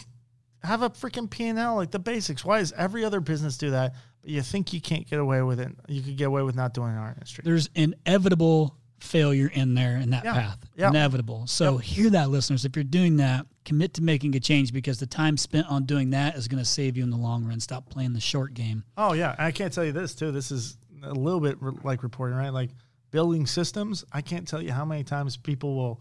have 0.63 0.83
a 0.83 0.91
freaking 0.91 1.29
P 1.29 1.47
and 1.47 1.59
L, 1.59 1.77
like 1.77 1.91
the 1.91 1.99
basics. 1.99 2.45
Why 2.45 2.61
does 2.61 2.73
every 2.73 3.05
other 3.05 3.21
business 3.21 3.57
do 3.57 3.71
that? 3.71 3.95
But 4.23 4.31
you 4.31 4.43
think 4.43 4.73
you 4.73 4.81
can't 4.81 5.09
get 5.09 5.19
away 5.19 5.43
with 5.43 5.61
it? 5.61 5.69
You 5.89 6.01
could 6.01 6.17
get 6.17 6.29
away 6.29 6.43
with 6.43 6.55
not 6.55 6.75
doing 6.75 6.91
it 6.91 6.93
in 6.93 6.99
our 6.99 7.09
industry. 7.09 7.43
there's 7.45 7.69
inevitable 7.75 8.77
failure 9.03 9.49
in 9.53 9.75
there 9.75 9.97
in 9.97 10.11
that 10.11 10.25
Yeah. 10.25 10.33
path. 10.35 10.59
Yeah. 10.77 10.89
Inevitable. 10.89 11.47
So 11.47 11.77
hear 11.79 12.11
that, 12.11 12.31
listeners. 12.31 12.65
If 12.65 12.77
you're 12.77 12.85
doing 12.85 13.17
that, 13.19 13.47
commit 13.65 13.95
to 13.95 14.03
making 14.03 14.35
a 14.37 14.41
change 14.41 14.73
because 14.73 14.99
the 14.99 15.07
time 15.07 15.37
spent 15.37 15.67
on 15.69 15.85
doing 15.85 16.11
that 16.11 16.37
is 16.37 16.49
going 16.49 16.63
to 16.63 16.69
save 16.69 16.97
you 16.97 17.03
in 17.03 17.11
the 17.11 17.17
long 17.17 17.45
run. 17.45 17.61
Stop 17.61 17.89
playing 17.91 18.13
the 18.13 18.21
short 18.21 18.55
game. 18.55 18.85
Oh 18.97 19.13
yeah, 19.13 19.35
I 19.39 19.51
can't 19.51 19.73
tell 19.73 19.85
you 19.85 19.93
this 19.93 20.15
too. 20.15 20.31
This 20.33 20.51
is 20.51 20.77
a 21.03 21.13
little 21.13 21.41
bit 21.41 21.57
re- 21.61 21.73
like 21.83 22.03
reporting, 22.03 22.37
right? 22.37 22.51
Like 22.53 22.71
building 23.11 23.47
systems. 23.47 24.05
I 24.13 24.21
can't 24.23 24.47
tell 24.49 24.63
you 24.63 24.73
how 24.73 24.85
many 24.85 25.05
times 25.05 25.37
people 25.37 25.75
will 25.77 26.01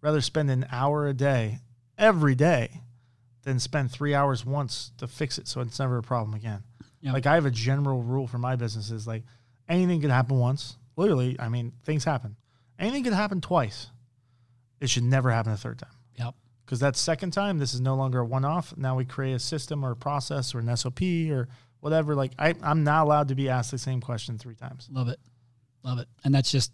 rather 0.00 0.20
spend 0.20 0.50
an 0.50 0.66
hour 0.70 1.06
a 1.06 1.14
day 1.14 1.58
every 1.98 2.34
day 2.34 2.80
than 3.42 3.58
spend 3.58 3.90
three 3.90 4.14
hours 4.14 4.44
once 4.46 4.92
to 4.98 5.06
fix 5.08 5.38
it, 5.38 5.48
so 5.48 5.60
it's 5.60 5.78
never 5.78 5.98
a 5.98 6.02
problem 6.02 6.34
again. 6.34 6.62
Yeah. 7.00 7.12
Like 7.12 7.26
I 7.26 7.34
have 7.34 7.46
a 7.46 7.50
general 7.50 8.02
rule 8.02 8.26
for 8.26 8.38
my 8.38 8.56
businesses: 8.56 9.06
like 9.06 9.24
anything 9.68 10.00
could 10.00 10.10
happen 10.10 10.38
once. 10.38 10.76
Literally, 10.96 11.36
I 11.40 11.48
mean, 11.48 11.72
things 11.84 12.04
happen. 12.04 12.36
Anything 12.82 13.04
could 13.04 13.12
happen 13.12 13.40
twice. 13.40 13.90
It 14.80 14.90
should 14.90 15.04
never 15.04 15.30
happen 15.30 15.52
a 15.52 15.56
third 15.56 15.78
time. 15.78 15.94
Yep. 16.18 16.34
because 16.66 16.80
that 16.80 16.96
second 16.96 17.30
time, 17.30 17.58
this 17.58 17.72
is 17.72 17.80
no 17.80 17.94
longer 17.94 18.20
a 18.20 18.24
one 18.24 18.44
off. 18.44 18.74
Now 18.76 18.96
we 18.96 19.04
create 19.04 19.34
a 19.34 19.38
system 19.38 19.84
or 19.84 19.92
a 19.92 19.96
process 19.96 20.54
or 20.54 20.58
an 20.58 20.76
SOP 20.76 21.00
or 21.30 21.48
whatever. 21.80 22.14
Like 22.14 22.32
I, 22.38 22.54
I'm 22.62 22.82
not 22.84 23.04
allowed 23.04 23.28
to 23.28 23.34
be 23.34 23.48
asked 23.48 23.70
the 23.70 23.78
same 23.78 24.00
question 24.00 24.36
three 24.38 24.56
times. 24.56 24.88
Love 24.90 25.08
it. 25.08 25.20
Love 25.84 25.98
it. 26.00 26.08
And 26.24 26.34
that's 26.34 26.50
just 26.50 26.72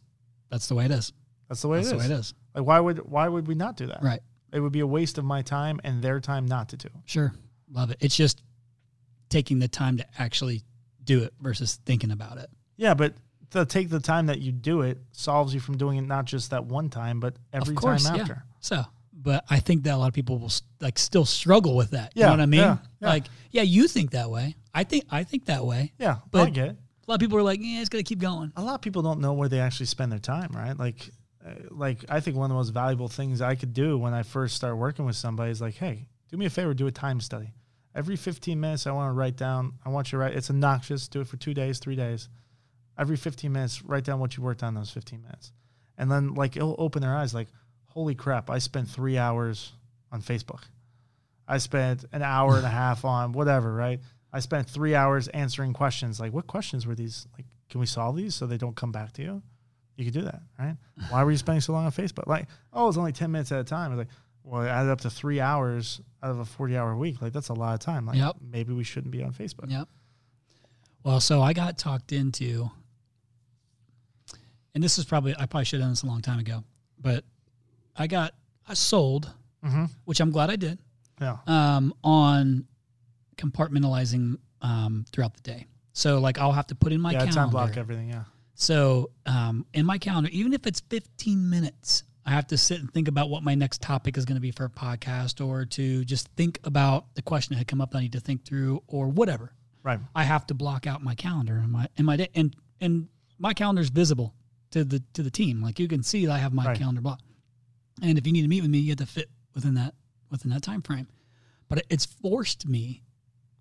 that's 0.50 0.66
the 0.66 0.74
way 0.74 0.86
it 0.86 0.90
is. 0.90 1.12
That's 1.48 1.60
the 1.62 1.68
way 1.68 1.78
it 1.78 1.82
is. 1.82 1.90
That's 1.90 1.92
it 1.92 1.98
the 1.98 2.04
is. 2.04 2.10
way 2.10 2.16
it 2.16 2.20
is. 2.20 2.34
Like 2.54 2.66
why 2.66 2.80
would 2.80 2.98
why 3.08 3.28
would 3.28 3.46
we 3.46 3.54
not 3.54 3.76
do 3.76 3.86
that? 3.86 4.02
Right. 4.02 4.20
It 4.52 4.60
would 4.60 4.72
be 4.72 4.80
a 4.80 4.86
waste 4.86 5.18
of 5.18 5.24
my 5.26 5.42
time 5.42 5.78
and 5.84 6.02
their 6.02 6.20
time 6.20 6.46
not 6.46 6.70
to 6.70 6.78
do. 6.78 6.88
Sure. 7.04 7.32
Love 7.70 7.90
it. 7.90 7.98
It's 8.00 8.16
just 8.16 8.42
taking 9.28 9.58
the 9.58 9.68
time 9.68 9.98
to 9.98 10.06
actually 10.18 10.62
do 11.04 11.22
it 11.22 11.34
versus 11.40 11.78
thinking 11.84 12.10
about 12.10 12.38
it. 12.38 12.48
Yeah, 12.76 12.94
but 12.94 13.14
to 13.50 13.64
take 13.64 13.88
the 13.90 14.00
time 14.00 14.26
that 14.26 14.40
you 14.40 14.52
do 14.52 14.82
it 14.82 14.98
solves 15.12 15.54
you 15.54 15.60
from 15.60 15.76
doing 15.76 15.96
it 15.98 16.02
not 16.02 16.24
just 16.26 16.50
that 16.50 16.64
one 16.66 16.90
time, 16.90 17.20
but 17.20 17.34
every 17.52 17.74
of 17.74 17.80
course, 17.80 18.04
time 18.04 18.16
yeah. 18.16 18.22
after. 18.22 18.44
So, 18.60 18.84
but 19.12 19.44
I 19.48 19.58
think 19.60 19.84
that 19.84 19.94
a 19.94 19.96
lot 19.96 20.08
of 20.08 20.14
people 20.14 20.38
will 20.38 20.52
like 20.80 20.98
still 20.98 21.24
struggle 21.24 21.74
with 21.76 21.90
that. 21.92 22.12
You 22.14 22.20
Yeah, 22.20 22.26
know 22.26 22.32
what 22.32 22.40
I 22.40 22.46
mean? 22.46 22.60
yeah, 22.60 22.76
yeah. 23.00 23.08
Like, 23.08 23.24
yeah, 23.50 23.62
you 23.62 23.88
think 23.88 24.10
that 24.12 24.30
way. 24.30 24.54
I 24.74 24.84
think 24.84 25.04
I 25.10 25.24
think 25.24 25.46
that 25.46 25.64
way. 25.64 25.92
Yeah, 25.98 26.18
But- 26.30 26.46
I 26.48 26.50
get 26.50 26.68
it. 26.70 26.76
A 27.06 27.10
lot 27.10 27.14
of 27.14 27.20
people 27.20 27.38
are 27.38 27.42
like, 27.42 27.60
yeah, 27.62 27.80
it's 27.80 27.88
gonna 27.88 28.02
keep 28.02 28.18
going. 28.18 28.52
a 28.54 28.62
lot 28.62 28.74
of 28.74 28.80
people 28.82 29.00
don't 29.00 29.20
know 29.20 29.32
where 29.32 29.48
they 29.48 29.60
actually 29.60 29.86
spend 29.86 30.12
their 30.12 30.18
time, 30.18 30.50
right? 30.54 30.78
Like, 30.78 31.10
uh, 31.44 31.52
like 31.70 32.04
I 32.10 32.20
think 32.20 32.36
one 32.36 32.44
of 32.44 32.48
the 32.50 32.54
most 32.56 32.68
valuable 32.70 33.08
things 33.08 33.40
I 33.40 33.54
could 33.54 33.72
do 33.72 33.96
when 33.96 34.12
I 34.12 34.22
first 34.22 34.56
start 34.56 34.76
working 34.76 35.06
with 35.06 35.16
somebody 35.16 35.50
is 35.50 35.60
like, 35.62 35.76
hey, 35.76 36.06
do 36.30 36.36
me 36.36 36.44
a 36.44 36.50
favor, 36.50 36.74
do 36.74 36.86
a 36.86 36.92
time 36.92 37.20
study. 37.22 37.54
Every 37.94 38.14
15 38.16 38.60
minutes, 38.60 38.86
I 38.86 38.92
want 38.92 39.08
to 39.08 39.14
write 39.14 39.36
down. 39.36 39.72
I 39.86 39.88
want 39.88 40.08
you 40.08 40.18
to 40.18 40.18
write. 40.18 40.34
It's 40.36 40.50
obnoxious. 40.50 41.08
Do 41.08 41.22
it 41.22 41.26
for 41.28 41.38
two 41.38 41.54
days, 41.54 41.78
three 41.78 41.96
days. 41.96 42.28
Every 42.98 43.16
15 43.16 43.52
minutes, 43.52 43.82
write 43.84 44.04
down 44.04 44.18
what 44.18 44.36
you 44.36 44.42
worked 44.42 44.62
on 44.62 44.74
those 44.74 44.90
15 44.90 45.22
minutes, 45.22 45.52
and 45.96 46.10
then 46.10 46.34
like 46.34 46.56
it'll 46.56 46.74
open 46.78 47.00
their 47.00 47.14
eyes. 47.16 47.32
Like, 47.32 47.48
holy 47.86 48.14
crap! 48.14 48.50
I 48.50 48.58
spent 48.58 48.88
three 48.88 49.16
hours 49.18 49.72
on 50.10 50.20
Facebook. 50.20 50.62
I 51.46 51.58
spent 51.58 52.04
an 52.12 52.22
hour 52.22 52.56
and 52.56 52.66
a 52.66 52.68
half 52.82 53.04
on 53.04 53.32
whatever, 53.32 53.72
right? 53.72 54.00
I 54.32 54.40
spent 54.40 54.68
three 54.68 54.94
hours 54.94 55.28
answering 55.28 55.72
questions. 55.72 56.18
Like, 56.20 56.32
what 56.32 56.46
questions 56.46 56.86
were 56.86 56.94
these? 56.94 57.26
Like, 57.36 57.46
can 57.70 57.80
we 57.80 57.86
solve 57.86 58.16
these 58.16 58.34
so 58.34 58.46
they 58.46 58.58
don't 58.58 58.76
come 58.76 58.92
back 58.92 59.12
to 59.14 59.22
you? 59.22 59.42
You 59.96 60.04
could 60.04 60.14
do 60.14 60.22
that, 60.22 60.42
right? 60.58 60.76
Why 61.10 61.24
were 61.24 61.30
you 61.30 61.36
spending 61.36 61.60
so 61.60 61.72
long 61.72 61.86
on 61.86 61.92
Facebook? 61.92 62.26
Like, 62.26 62.46
oh, 62.72 62.88
it's 62.88 62.98
only 62.98 63.12
10 63.12 63.30
minutes 63.32 63.50
at 63.52 63.60
a 63.60 63.64
time. 63.64 63.92
It's 63.92 63.98
like, 63.98 64.08
well, 64.44 64.62
it 64.62 64.68
added 64.68 64.90
up 64.90 65.00
to 65.02 65.10
three 65.10 65.40
hours 65.40 66.00
out 66.22 66.30
of 66.30 66.38
a 66.38 66.44
40 66.44 66.76
hour 66.76 66.94
week. 66.96 67.20
Like, 67.22 67.32
that's 67.32 67.48
a 67.48 67.54
lot 67.54 67.74
of 67.74 67.80
time. 67.80 68.06
Like, 68.06 68.16
Yep. 68.16 68.36
maybe 68.40 68.72
we 68.72 68.84
shouldn't 68.84 69.10
be 69.12 69.22
on 69.22 69.32
Facebook. 69.32 69.70
Yep. 69.70 69.88
Well, 71.04 71.20
so 71.20 71.40
I 71.42 71.52
got 71.52 71.78
talked 71.78 72.12
into, 72.12 72.70
and 74.74 74.82
this 74.84 74.98
is 74.98 75.04
probably 75.04 75.34
I 75.38 75.46
probably 75.46 75.64
should 75.64 75.80
have 75.80 75.84
done 75.86 75.92
this 75.92 76.02
a 76.02 76.06
long 76.06 76.20
time 76.22 76.38
ago, 76.38 76.64
but 77.00 77.24
I 77.96 78.06
got 78.06 78.34
I 78.66 78.74
sold, 78.74 79.32
Mm-hmm. 79.64 79.86
which 80.04 80.20
I'm 80.20 80.30
glad 80.30 80.50
I 80.50 80.56
did, 80.56 80.78
Yeah. 81.20 81.38
um, 81.48 81.92
on 82.04 82.66
compartmentalizing 83.36 84.36
um, 84.62 85.04
throughout 85.12 85.34
the 85.34 85.40
day. 85.42 85.66
So 85.92 86.18
like 86.20 86.38
I'll 86.38 86.52
have 86.52 86.66
to 86.68 86.74
put 86.74 86.92
in 86.92 87.00
my 87.00 87.12
yeah, 87.12 87.18
calendar. 87.18 87.34
time 87.36 87.50
block 87.50 87.76
everything. 87.76 88.08
Yeah. 88.08 88.24
So 88.54 89.10
um, 89.26 89.66
in 89.74 89.86
my 89.86 89.98
calendar, 89.98 90.30
even 90.32 90.52
if 90.52 90.66
it's 90.66 90.80
15 90.80 91.48
minutes, 91.48 92.04
I 92.26 92.30
have 92.30 92.46
to 92.48 92.58
sit 92.58 92.80
and 92.80 92.92
think 92.92 93.08
about 93.08 93.30
what 93.30 93.42
my 93.42 93.54
next 93.54 93.80
topic 93.80 94.16
is 94.18 94.24
going 94.24 94.34
to 94.36 94.40
be 94.40 94.50
for 94.50 94.64
a 94.64 94.68
podcast 94.70 95.44
or 95.44 95.64
to 95.64 96.04
just 96.04 96.28
think 96.36 96.60
about 96.64 97.14
the 97.14 97.22
question 97.22 97.54
that 97.54 97.58
had 97.58 97.68
come 97.68 97.80
up 97.80 97.92
that 97.92 97.98
I 97.98 98.02
need 98.02 98.12
to 98.12 98.20
think 98.20 98.44
through 98.44 98.82
or 98.86 99.08
whatever. 99.08 99.52
Right. 99.82 99.98
I 100.14 100.24
have 100.24 100.46
to 100.48 100.54
block 100.54 100.86
out 100.86 101.02
my 101.02 101.14
calendar 101.14 101.56
in 101.64 101.70
my 101.70 101.88
in 101.96 102.04
my 102.04 102.16
day 102.16 102.28
and 102.34 102.54
and 102.80 103.08
my 103.38 103.54
calendar 103.54 103.80
is 103.80 103.88
visible 103.90 104.34
to 104.70 104.84
the 104.84 105.02
to 105.14 105.22
the 105.22 105.30
team. 105.30 105.62
Like 105.62 105.78
you 105.78 105.88
can 105.88 106.02
see 106.02 106.26
I 106.28 106.38
have 106.38 106.52
my 106.52 106.64
Right. 106.66 106.78
calendar 106.78 107.00
blocked. 107.00 107.24
And 108.02 108.16
if 108.18 108.26
you 108.26 108.32
need 108.32 108.42
to 108.42 108.48
meet 108.48 108.60
with 108.62 108.70
me, 108.70 108.78
you 108.78 108.90
have 108.90 108.98
to 108.98 109.06
fit 109.06 109.30
within 109.54 109.74
that 109.74 109.94
within 110.30 110.50
that 110.50 110.62
time 110.62 110.82
frame. 110.82 111.08
But 111.68 111.84
it's 111.90 112.04
forced 112.06 112.66
me 112.66 113.02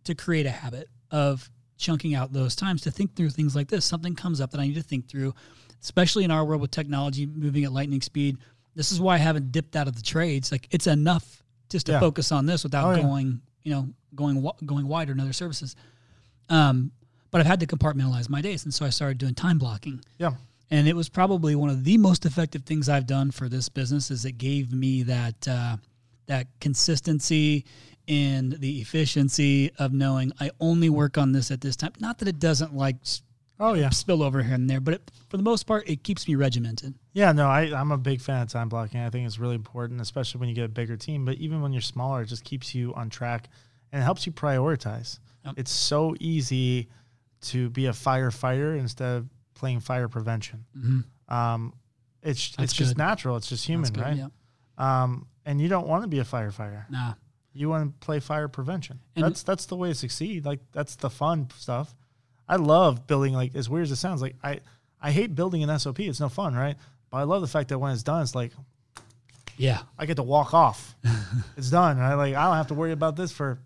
to 0.04 0.16
create 0.16 0.46
a 0.46 0.52
habit 0.52 0.90
of 1.12 1.50
chunking 1.78 2.16
out 2.16 2.34
those 2.34 2.56
times 2.56 2.82
to 2.82 2.92
think 2.92 3.16
through 3.16 3.30
things 3.30 3.56
like 3.56 3.68
this. 3.70 3.86
Something 3.86 4.16
comes 4.16 4.42
up 4.42 4.52
that 4.52 4.60
I 4.60 4.68
need 4.68 4.76
to 4.76 4.82
think 4.84 5.08
through, 5.08 5.34
especially 5.82 6.24
in 6.24 6.32
our 6.32 6.44
world 6.46 6.62
with 6.62 6.72
technology 6.72 7.26
moving 7.26 7.64
at 7.64 7.72
lightning 7.72 8.02
speed. 8.02 8.38
This 8.76 8.92
is 8.92 9.00
why 9.00 9.16
I 9.16 9.18
haven't 9.18 9.52
dipped 9.52 9.76
out 9.76 9.88
of 9.88 9.96
the 9.96 10.02
trades. 10.02 10.52
Like 10.52 10.68
it's 10.72 10.88
enough 10.88 11.44
just 11.70 11.86
to 11.88 11.94
Yeah. 11.94 12.00
focus 12.00 12.32
on 12.32 12.46
this 12.46 12.64
without 12.64 12.86
Oh, 12.86 12.96
yeah. 12.96 13.02
going, 13.04 13.42
you 13.64 13.72
know, 13.72 13.94
going 14.16 14.42
going 14.66 14.88
wider 14.88 15.12
in 15.14 15.20
other 15.20 15.34
services. 15.34 15.76
Um, 16.50 16.92
but 17.32 17.42
I've 17.42 17.48
had 17.48 17.60
to 17.60 17.68
compartmentalize 17.68 18.30
my 18.30 18.42
days, 18.42 18.64
and 18.64 18.74
so 18.74 18.86
I 18.86 18.90
started 18.90 19.18
doing 19.18 19.36
time 19.36 19.58
blocking. 19.58 20.02
Yeah. 20.18 20.36
And 20.70 20.88
it 20.88 20.96
was 20.96 21.08
probably 21.10 21.56
one 21.56 21.70
of 21.70 21.84
the 21.84 21.98
most 21.98 22.26
effective 22.26 22.64
things 22.64 22.90
I've 22.90 23.08
done 23.08 23.32
for 23.32 23.48
this 23.48 23.70
business. 23.70 24.12
Is 24.12 24.26
it 24.26 24.34
gave 24.38 24.74
me 24.74 25.04
that 25.04 25.48
uh, 25.48 25.78
that 26.28 26.48
consistency 26.60 27.66
and 28.08 28.54
the 28.54 28.80
efficiency 28.82 29.72
of 29.80 29.92
knowing 29.94 30.32
I 30.40 30.52
only 30.60 30.90
work 30.90 31.18
on 31.18 31.32
this 31.32 31.52
at 31.52 31.62
this 31.62 31.76
time. 31.76 31.94
Not 32.00 32.20
that 32.20 32.28
it 32.28 32.40
doesn't 32.40 32.74
like 32.76 32.96
Oh, 33.60 33.74
yeah. 33.74 33.90
spill 33.90 34.22
over 34.22 34.44
here 34.44 34.54
and 34.54 34.70
there, 34.70 34.80
but 34.80 34.94
it, 34.94 35.12
for 35.30 35.38
the 35.38 35.44
most 35.44 35.64
part, 35.64 35.90
it 35.90 36.04
keeps 36.04 36.28
me 36.28 36.36
regimented. 36.36 36.94
Yeah, 37.14 37.32
no, 37.32 37.48
I, 37.48 37.62
I'm 37.76 37.92
a 37.92 37.98
big 37.98 38.22
fan 38.22 38.44
of 38.44 38.50
time 38.50 38.70
blocking. 38.70 39.00
I 39.00 39.10
think 39.10 39.26
it's 39.26 39.40
really 39.40 39.56
important, 39.56 40.00
especially 40.00 40.40
when 40.40 40.48
you 40.50 40.54
get 40.56 40.66
a 40.66 40.70
bigger 40.70 40.96
team. 40.96 41.26
But 41.26 41.38
even 41.38 41.62
when 41.62 41.74
you're 41.74 41.82
smaller, 41.82 42.22
it 42.22 42.28
just 42.28 42.44
keeps 42.44 42.76
you 42.76 42.94
on 42.94 43.10
track 43.10 43.50
and 43.92 44.02
it 44.02 44.06
helps 44.06 44.28
you 44.28 44.32
prioritize. 44.32 45.20
Yep. 45.44 45.56
It's 45.58 45.72
so 45.72 46.16
easy 46.20 46.88
to 47.42 47.70
be 47.72 47.88
a 47.88 47.92
firefighter 47.92 48.78
instead 48.78 49.18
of 49.18 49.30
playing 49.58 49.80
fire 49.82 50.08
prevention. 50.08 50.66
Um, 51.28 51.74
it's 52.24 52.56
That's 52.56 52.72
it's 52.72 52.74
just 52.74 52.98
natural. 52.98 53.38
It's 53.38 53.48
just 53.48 53.66
human, 53.66 53.92
good, 53.92 54.02
right? 54.04 54.18
Yeah. 54.18 54.28
Um, 54.78 55.28
and 55.46 55.60
you 55.62 55.68
don't 55.68 55.88
want 55.88 56.04
to 56.04 56.08
be 56.08 56.20
a 56.20 56.24
firefighter. 56.24 56.90
Nah. 56.90 57.14
You 57.54 57.70
want 57.70 58.00
to 58.00 58.06
play 58.06 58.20
fire 58.20 58.48
prevention. 58.48 59.00
And- 59.16 59.26
that's 59.26 59.44
that's 59.44 59.66
the 59.66 59.76
way 59.76 59.90
to 59.90 59.96
succeed. 59.96 60.46
Like 60.46 60.60
that's 60.72 60.96
the 60.96 61.10
fun 61.10 61.50
stuff. 61.58 61.94
I 62.48 62.56
love 62.58 63.08
building. 63.08 63.34
Like 63.34 63.56
as 63.56 63.70
weird 63.70 63.84
as 63.84 63.92
it 63.92 63.96
sounds, 63.98 64.22
like 64.22 64.36
I 64.44 64.60
I 65.02 65.12
hate 65.12 65.36
building 65.36 65.64
an 65.64 65.80
SOP. 65.80 66.00
It's 66.00 66.20
no 66.20 66.30
fun, 66.30 66.54
right? 66.56 66.76
But 67.10 67.18
I 67.18 67.24
love 67.24 67.42
the 67.42 67.48
fact 67.48 67.70
that 67.70 67.80
when 67.80 67.92
it's 67.94 68.04
done, 68.04 68.22
it's 68.22 68.36
like 68.36 68.52
Yeah. 69.58 69.82
I 69.98 70.06
get 70.06 70.16
to 70.16 70.24
walk 70.24 70.54
off. 70.54 70.96
it's 71.58 71.70
done. 71.70 72.00
I 72.00 72.14
like 72.16 72.36
I 72.36 72.44
don't 72.46 72.56
have 72.58 72.68
to 72.68 72.74
worry 72.76 72.92
about 72.92 73.16
this 73.16 73.32
for 73.32 73.60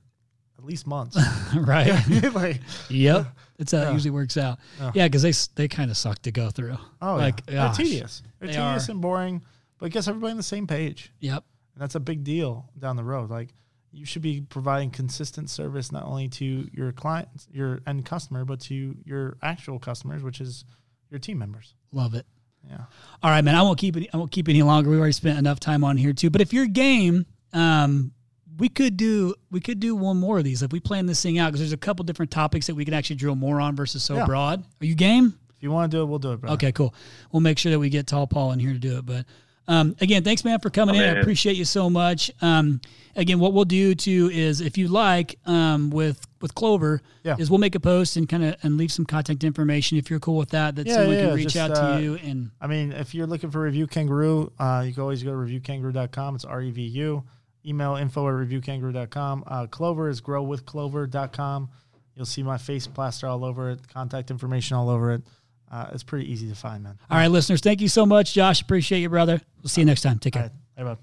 at 0.57 0.65
least 0.65 0.85
months. 0.87 1.17
right. 1.55 1.91
like 2.33 2.61
yep. 2.89 3.27
That's 3.61 3.73
how 3.73 3.81
Yeah. 3.83 3.89
it 3.91 3.93
usually 3.93 4.09
works 4.09 4.37
out. 4.37 4.57
Yeah. 4.79 4.91
Yeah, 4.95 5.07
because 5.07 5.21
they 5.21 5.33
they 5.63 5.67
kind 5.67 5.91
of 5.91 5.97
suck 5.97 6.19
to 6.23 6.31
go 6.31 6.49
through. 6.49 6.77
oh 6.99 7.15
like 7.15 7.43
yeah, 7.47 7.53
gosh. 7.67 7.77
they're 7.77 7.85
tedious. 7.85 8.23
They're 8.39 8.47
They 8.47 8.53
tedious 8.55 8.89
are. 8.89 8.91
and 8.91 9.01
boring, 9.01 9.43
but 9.77 9.85
it 9.85 9.89
gets 9.91 10.07
everybody 10.07 10.31
on 10.31 10.37
the 10.37 10.43
same 10.43 10.65
page. 10.65 11.11
Yep. 11.19 11.43
And 11.75 11.81
that's 11.81 11.93
a 11.93 11.99
big 11.99 12.23
deal 12.23 12.69
down 12.79 12.95
the 12.95 13.03
road. 13.03 13.29
Like 13.29 13.53
you 13.91 14.03
should 14.05 14.23
be 14.23 14.41
providing 14.41 14.89
consistent 14.89 15.49
service 15.51 15.91
not 15.91 16.05
only 16.05 16.27
to 16.29 16.67
your 16.73 16.91
clients, 16.91 17.47
your 17.51 17.81
end 17.85 18.03
customer, 18.05 18.45
but 18.45 18.61
to 18.61 18.95
your 19.05 19.37
actual 19.43 19.77
customers, 19.77 20.23
which 20.23 20.41
is 20.41 20.65
your 21.11 21.19
team 21.19 21.37
members. 21.37 21.75
Love 21.91 22.15
it. 22.15 22.25
Yeah. 22.67 22.85
All 23.21 23.29
right, 23.29 23.43
man. 23.43 23.53
I 23.55 23.61
won't 23.61 23.77
keep 23.77 23.95
it. 23.97 24.09
I 24.13 24.17
won't 24.17 24.31
keep 24.31 24.49
any 24.49 24.63
longer. 24.63 24.89
We 24.89 24.97
already 24.97 25.11
spent 25.13 25.37
enough 25.37 25.59
time 25.59 25.83
on 25.83 25.97
here 25.97 26.13
too. 26.13 26.29
But 26.31 26.41
if 26.41 26.51
you're 26.51 26.65
game, 26.67 27.25
um, 27.53 28.11
we 28.57 28.69
could 28.69 28.97
do 28.97 29.33
we 29.49 29.59
could 29.59 29.79
do 29.79 29.95
one 29.95 30.17
more 30.17 30.37
of 30.37 30.43
these 30.43 30.61
if 30.61 30.71
we 30.71 30.79
plan 30.79 31.05
this 31.05 31.21
thing 31.23 31.39
out 31.39 31.47
because 31.47 31.59
there's 31.61 31.73
a 31.73 31.77
couple 31.77 32.03
different 32.03 32.31
topics 32.31 32.67
that 32.67 32.75
we 32.75 32.83
can 32.85 32.93
actually 32.93 33.15
drill 33.15 33.35
more 33.35 33.59
on 33.61 33.75
versus 33.75 34.03
so 34.03 34.15
Yeah. 34.15 34.25
broad. 34.25 34.63
Are 34.81 34.85
you 34.85 34.95
game? 34.95 35.33
If 35.57 35.63
you 35.63 35.71
want 35.71 35.91
to 35.91 35.97
do 35.97 36.01
it, 36.01 36.05
we'll 36.05 36.19
do 36.19 36.31
it, 36.33 36.41
bro. 36.41 36.51
Okay, 36.53 36.71
cool. 36.71 36.93
We'll 37.31 37.41
make 37.41 37.57
sure 37.59 37.71
that 37.71 37.79
we 37.79 37.89
get 37.89 38.07
Tall 38.07 38.25
Paul 38.27 38.51
in 38.51 38.59
here 38.59 38.73
to 38.73 38.79
do 38.79 38.97
it. 38.97 39.05
But 39.05 39.25
um, 39.67 39.95
again, 40.01 40.23
thanks, 40.23 40.43
man, 40.43 40.59
for 40.59 40.69
coming 40.71 40.95
Oh, 40.95 40.99
in. 41.03 41.17
I 41.17 41.19
appreciate 41.19 41.55
you 41.55 41.65
so 41.65 41.87
much. 41.89 42.31
Um, 42.41 42.81
again, 43.15 43.39
what 43.39 43.53
we'll 43.53 43.63
do 43.65 43.93
too 43.93 44.29
is, 44.33 44.59
if 44.59 44.75
you 44.77 44.87
like, 44.87 45.37
um, 45.45 45.91
with 45.91 46.19
with 46.41 46.55
Clover, 46.55 47.01
Yeah. 47.23 47.35
is 47.37 47.51
we'll 47.51 47.59
make 47.59 47.75
a 47.75 47.79
post 47.79 48.17
and 48.17 48.27
kind 48.27 48.43
of 48.43 48.55
and 48.63 48.75
leave 48.75 48.91
some 48.91 49.05
contact 49.05 49.43
information 49.43 49.99
if 49.99 50.09
you're 50.09 50.19
cool 50.19 50.37
with 50.37 50.49
that. 50.49 50.75
That 50.75 50.87
Yeah, 50.87 50.95
someone 50.95 51.15
yeah, 51.15 51.25
can 51.27 51.35
reach 51.35 51.53
just, 51.53 51.57
out 51.57 51.77
uh, 51.77 51.97
to 51.97 52.03
you 52.03 52.15
and 52.15 52.49
I 52.59 52.65
mean, 52.65 52.91
if 52.91 53.13
you're 53.13 53.27
looking 53.27 53.51
for 53.51 53.69
Revu 53.71 53.89
Kangaroo, 53.89 54.51
uh, 54.59 54.83
you 54.85 54.93
can 54.93 55.03
always 55.03 55.21
go 55.21 55.29
to 55.29 55.37
revukangaroo.com. 55.37 56.35
It's 56.35 56.43
R 56.45 56.61
E 56.63 56.71
V 56.71 56.81
U. 56.81 57.23
Email 57.65 57.95
info 57.95 58.27
at 58.27 58.33
revukangaroo.com. 58.47 59.43
Uh, 59.45 59.67
Clover 59.67 60.09
is 60.09 60.21
growwithclover.com. 60.21 61.69
You'll 62.15 62.25
see 62.25 62.43
my 62.43 62.57
face 62.57 62.87
plaster 62.87 63.27
all 63.27 63.45
over 63.45 63.69
it, 63.71 63.87
contact 63.87 64.31
information 64.31 64.75
all 64.77 64.89
over 64.89 65.11
it. 65.11 65.21
Uh, 65.71 65.87
it's 65.93 66.03
pretty 66.03 66.29
easy 66.31 66.49
to 66.49 66.55
find, 66.55 66.83
man. 66.83 66.97
All 67.09 67.17
right, 67.17 67.29
listeners, 67.29 67.61
thank 67.61 67.79
you 67.81 67.87
so 67.87 68.05
much, 68.05 68.33
Josh. 68.33 68.61
Appreciate 68.61 68.99
you, 68.99 69.09
brother. 69.09 69.41
We'll 69.61 69.69
see 69.69 69.81
you 69.81 69.85
next 69.85 70.01
time. 70.01 70.19
Take 70.19 70.33
care. 70.33 70.43
right. 70.43 70.51
Hey, 70.75 70.83
bud. 70.83 70.97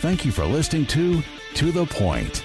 Thank 0.00 0.24
you 0.24 0.32
for 0.32 0.46
listening 0.46 0.86
to 0.86 1.22
To 1.54 1.72
the 1.72 1.84
Point. 1.84 2.42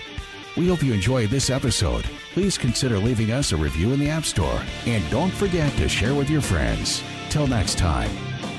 We 0.58 0.68
hope 0.68 0.84
you 0.84 0.94
enjoyed 0.94 1.30
this 1.30 1.50
episode. 1.50 2.04
Please 2.34 2.58
consider 2.58 2.98
leaving 2.98 3.32
us 3.32 3.54
a 3.54 3.58
review 3.58 3.94
in 3.94 4.00
the 4.00 4.10
App 4.10 4.26
Store. 4.26 4.62
And 4.86 5.10
don't 5.10 5.32
forget 5.32 5.72
to 5.78 5.88
share 5.88 6.14
with 6.14 6.30
your 6.30 6.42
friends. 6.42 7.02
Till 7.30 7.48
next 7.48 7.78
time, 7.78 8.12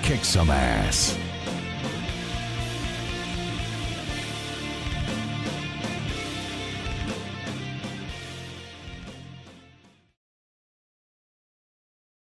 kick 0.03 0.25
some 0.25 0.51
ass. 0.51 1.19